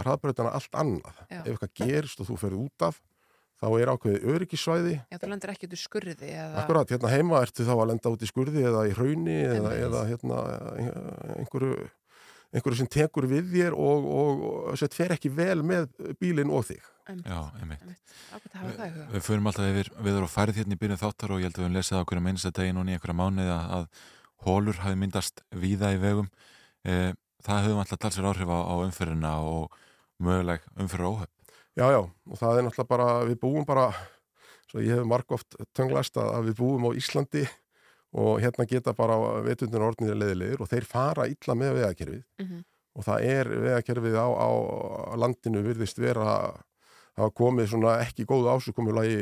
hraðbrautana 0.04 0.54
allt 0.58 0.78
annað 0.84 1.24
Já. 1.28 1.40
ef 1.40 1.50
eitthvað 1.54 1.74
gerist 1.80 2.20
og 2.20 2.30
þú 2.30 2.40
ferð 2.44 2.62
út 2.66 2.88
af 2.90 3.02
þá 3.64 3.66
er 3.78 3.90
ákveðið 3.94 4.24
öryggisvæði 4.34 4.94
Já, 4.98 5.18
þú 5.20 5.30
lendir 5.30 5.52
ekki 5.54 5.68
út 5.68 5.76
í 5.76 5.80
skurði 5.80 6.30
eða... 6.30 6.62
Akkurat, 6.64 6.90
hérna 6.90 7.12
heima 7.12 7.42
ertu 7.44 7.66
þá 7.66 7.74
að 7.76 7.86
lenda 7.92 8.12
út 8.12 8.24
í 8.24 8.28
skurði 8.28 8.64
eða 8.68 8.86
í 8.88 8.94
hrauni 8.96 9.36
eða, 9.46 9.74
eða 9.86 10.02
hérna 10.10 10.40
einhverju, 11.38 11.86
einhverju 12.54 12.78
sem 12.78 12.90
tekur 12.90 13.26
við 13.28 13.48
þér 13.50 13.76
og, 13.76 14.08
og, 14.18 14.42
og 14.70 14.78
sett 14.78 14.94
fer 14.94 15.14
ekki 15.16 15.30
vel 15.34 15.60
með 15.66 15.88
bílinn 16.20 16.52
og 16.54 16.66
þig. 16.68 16.84
Einmitt. 17.04 17.26
Já, 17.28 17.40
einmitt. 17.60 18.12
Ákveðt 18.32 18.54
að 18.54 18.60
hafa 18.60 18.74
það 18.78 18.86
í 18.86 18.92
huga. 18.94 19.06
Við 19.12 19.24
förum 19.26 19.48
alltaf 19.50 19.70
yfir 19.72 19.90
viður 20.06 20.26
og 20.26 20.32
færið 20.32 20.60
hérna 20.60 20.76
í 20.76 20.80
byrjun 20.80 21.00
þáttar 21.02 21.34
og 21.34 21.42
ég 21.42 21.50
held 21.50 21.58
að 21.58 21.60
við 21.60 21.66
höfum 21.66 21.78
lesið 21.78 21.98
á 22.00 22.06
hverju 22.08 22.24
minnsta 22.24 22.52
degi 22.54 22.76
núna 22.76 22.92
í 22.92 22.96
einhverja 22.96 23.18
mánuði 23.18 23.52
að, 23.52 23.74
að 23.76 23.84
hólur 24.46 24.80
hafi 24.84 25.00
myndast 25.00 25.44
víða 25.64 25.90
í 25.92 26.00
vegum. 26.00 26.30
Eh, 26.88 27.10
það 27.44 27.66
höfum 27.66 27.82
alltaf 27.82 28.00
talsir 28.04 28.28
áhrif 28.30 28.54
á, 28.54 28.58
á 28.64 28.74
umferðina 28.86 29.34
og 29.44 29.76
möguleg 30.22 30.64
umferðar 30.78 31.10
óhöf. 31.10 31.30
Já, 31.74 31.88
já, 31.90 32.00
og 32.06 32.38
það 32.38 32.60
er 32.60 32.66
náttúrulega 32.68 32.92
bara, 32.94 33.10
við 33.26 33.38
búum 33.42 33.66
bara, 33.66 33.88
svo 34.70 34.80
ég 34.80 34.94
hef 34.94 35.08
margóft 35.10 35.56
tönglast 35.74 36.16
að 36.22 36.52
við 36.52 36.60
búum 36.62 36.86
á 36.86 36.90
Íslandi 36.94 37.44
og 38.14 38.38
hérna 38.42 38.66
geta 38.70 38.94
bara 38.94 39.16
vetundur 39.42 39.88
orðnir 39.88 40.14
leðilegir 40.18 40.62
og 40.62 40.70
þeir 40.70 40.86
fara 40.86 41.26
illa 41.30 41.58
með 41.58 41.80
vegakerfið. 41.80 42.22
Mhm. 42.42 42.62
og 42.94 43.02
það 43.02 43.24
er 43.26 43.48
vegakerfið 43.48 44.16
á, 44.22 44.28
á 44.38 44.50
landinu 45.18 45.64
virðist 45.66 45.98
vera 45.98 46.54
hafa 47.18 47.30
komið 47.34 47.72
svona 47.72 47.96
ekki 48.04 48.22
góðu 48.22 48.52
ásökumulagi 48.54 49.16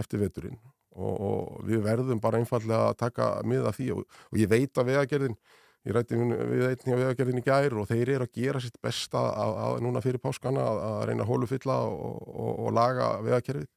eftir 0.00 0.18
veturinn. 0.24 0.58
Og, 0.96 1.14
og 1.28 1.68
við 1.68 1.84
verðum 1.84 2.18
bara 2.18 2.40
einfallega 2.40 2.88
að 2.90 2.98
taka 3.04 3.28
mið 3.44 3.68
af 3.70 3.78
því 3.78 3.88
og, 3.94 4.18
og 4.32 4.40
ég 4.40 4.50
veit 4.50 4.80
að 4.80 4.90
vegagerðin. 4.90 5.38
Ég 5.86 5.94
rætti 5.94 6.18
við 6.18 6.66
einnig 6.66 6.96
á 6.98 7.02
vegagerðin 7.02 7.38
í 7.38 7.46
gær 7.46 7.78
og 7.78 7.86
þeir 7.92 8.14
eru 8.16 8.26
að 8.26 8.38
gera 8.40 8.62
sitt 8.64 8.80
besta 8.82 9.22
að, 9.38 9.52
að 9.66 9.82
núna 9.86 10.02
fyrir 10.02 10.22
páskana 10.22 10.64
að, 10.66 10.80
að 10.88 11.02
reyna 11.10 11.22
að 11.26 11.30
hólufylla 11.30 11.76
og, 11.86 12.24
og, 12.26 12.52
og 12.66 12.74
laga 12.74 13.10
vegakerfið 13.22 13.70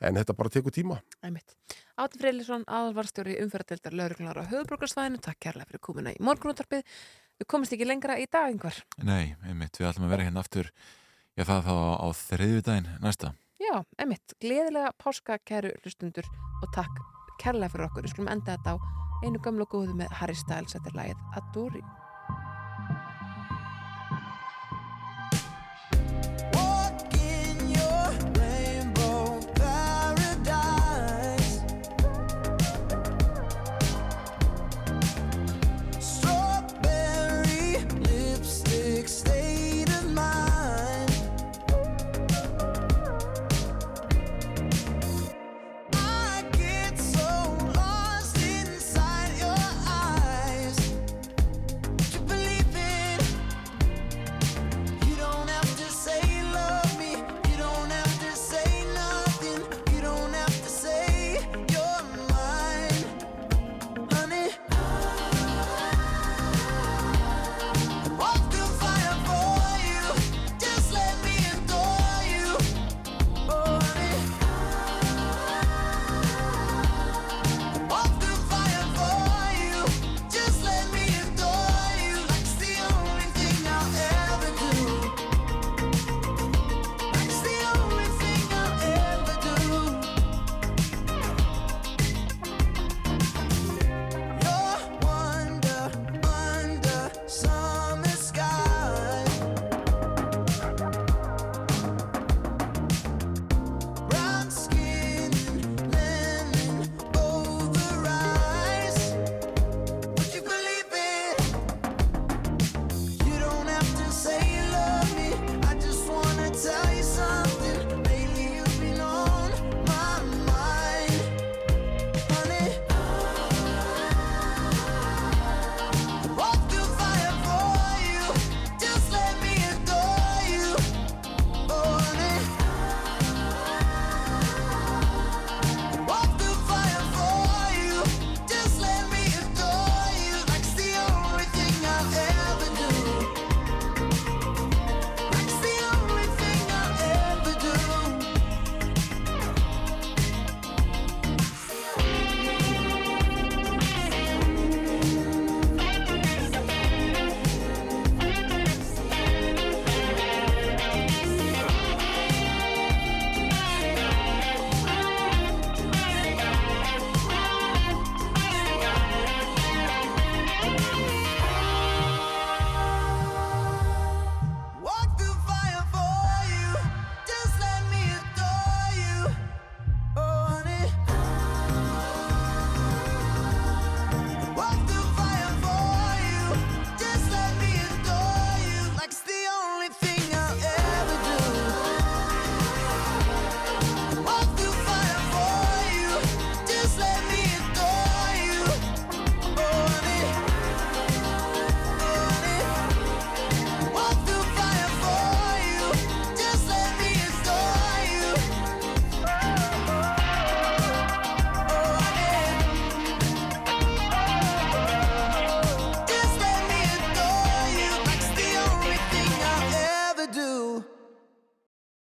en 0.00 0.18
þetta 0.18 0.36
bara 0.38 0.52
tekur 0.52 0.74
tíma. 0.74 0.98
Átni 1.98 2.20
Freylisson, 2.20 2.64
aðalvarstjóri 2.70 3.38
umferðardeldar 3.42 3.96
lauruglunar 3.98 4.38
á 4.38 4.50
höfubrukarsvæðinu, 4.52 5.18
takk 5.24 5.40
kærlega 5.42 5.66
fyrir 5.72 5.82
komuna 5.82 6.14
í 6.14 6.22
morgunúttarpið. 6.22 6.86
Við 7.38 7.50
komumst 7.50 7.74
ekki 7.74 7.88
lengra 7.88 8.18
í 8.18 8.28
dag, 8.30 8.52
einhver. 8.52 8.78
Nei, 9.02 9.34
einmitt, 9.42 9.80
við 9.80 9.90
ætlum 9.90 10.06
að 10.06 10.14
vera 10.14 10.28
hérna 10.28 10.44
aftur, 10.44 10.70
já 11.38 11.44
það 11.48 11.68
þá 11.68 11.74
á 11.98 12.08
þriðjudaginn 12.22 12.90
næsta. 13.02 13.32
Já, 13.58 13.74
einmitt, 13.98 14.36
gleðilega 14.42 14.94
páska 15.02 15.40
kæru 15.42 15.74
hlustundur 15.82 16.26
og 16.62 16.70
takk 16.74 17.02
kærlega 17.42 17.74
fyrir 17.74 17.90
okkur. 17.90 18.06
Við 18.06 18.14
skulum 18.14 18.30
enda 18.34 18.54
þetta 18.54 18.76
á 18.78 18.82
einu 19.26 19.42
gamla 19.42 19.66
góðu 19.70 19.98
með 19.98 20.14
Harry 20.20 20.38
Styles, 20.38 20.76
þetta 20.76 20.92
er 20.92 21.00
lagið 21.02 21.40
Adore 21.42 21.82
You. 21.82 22.07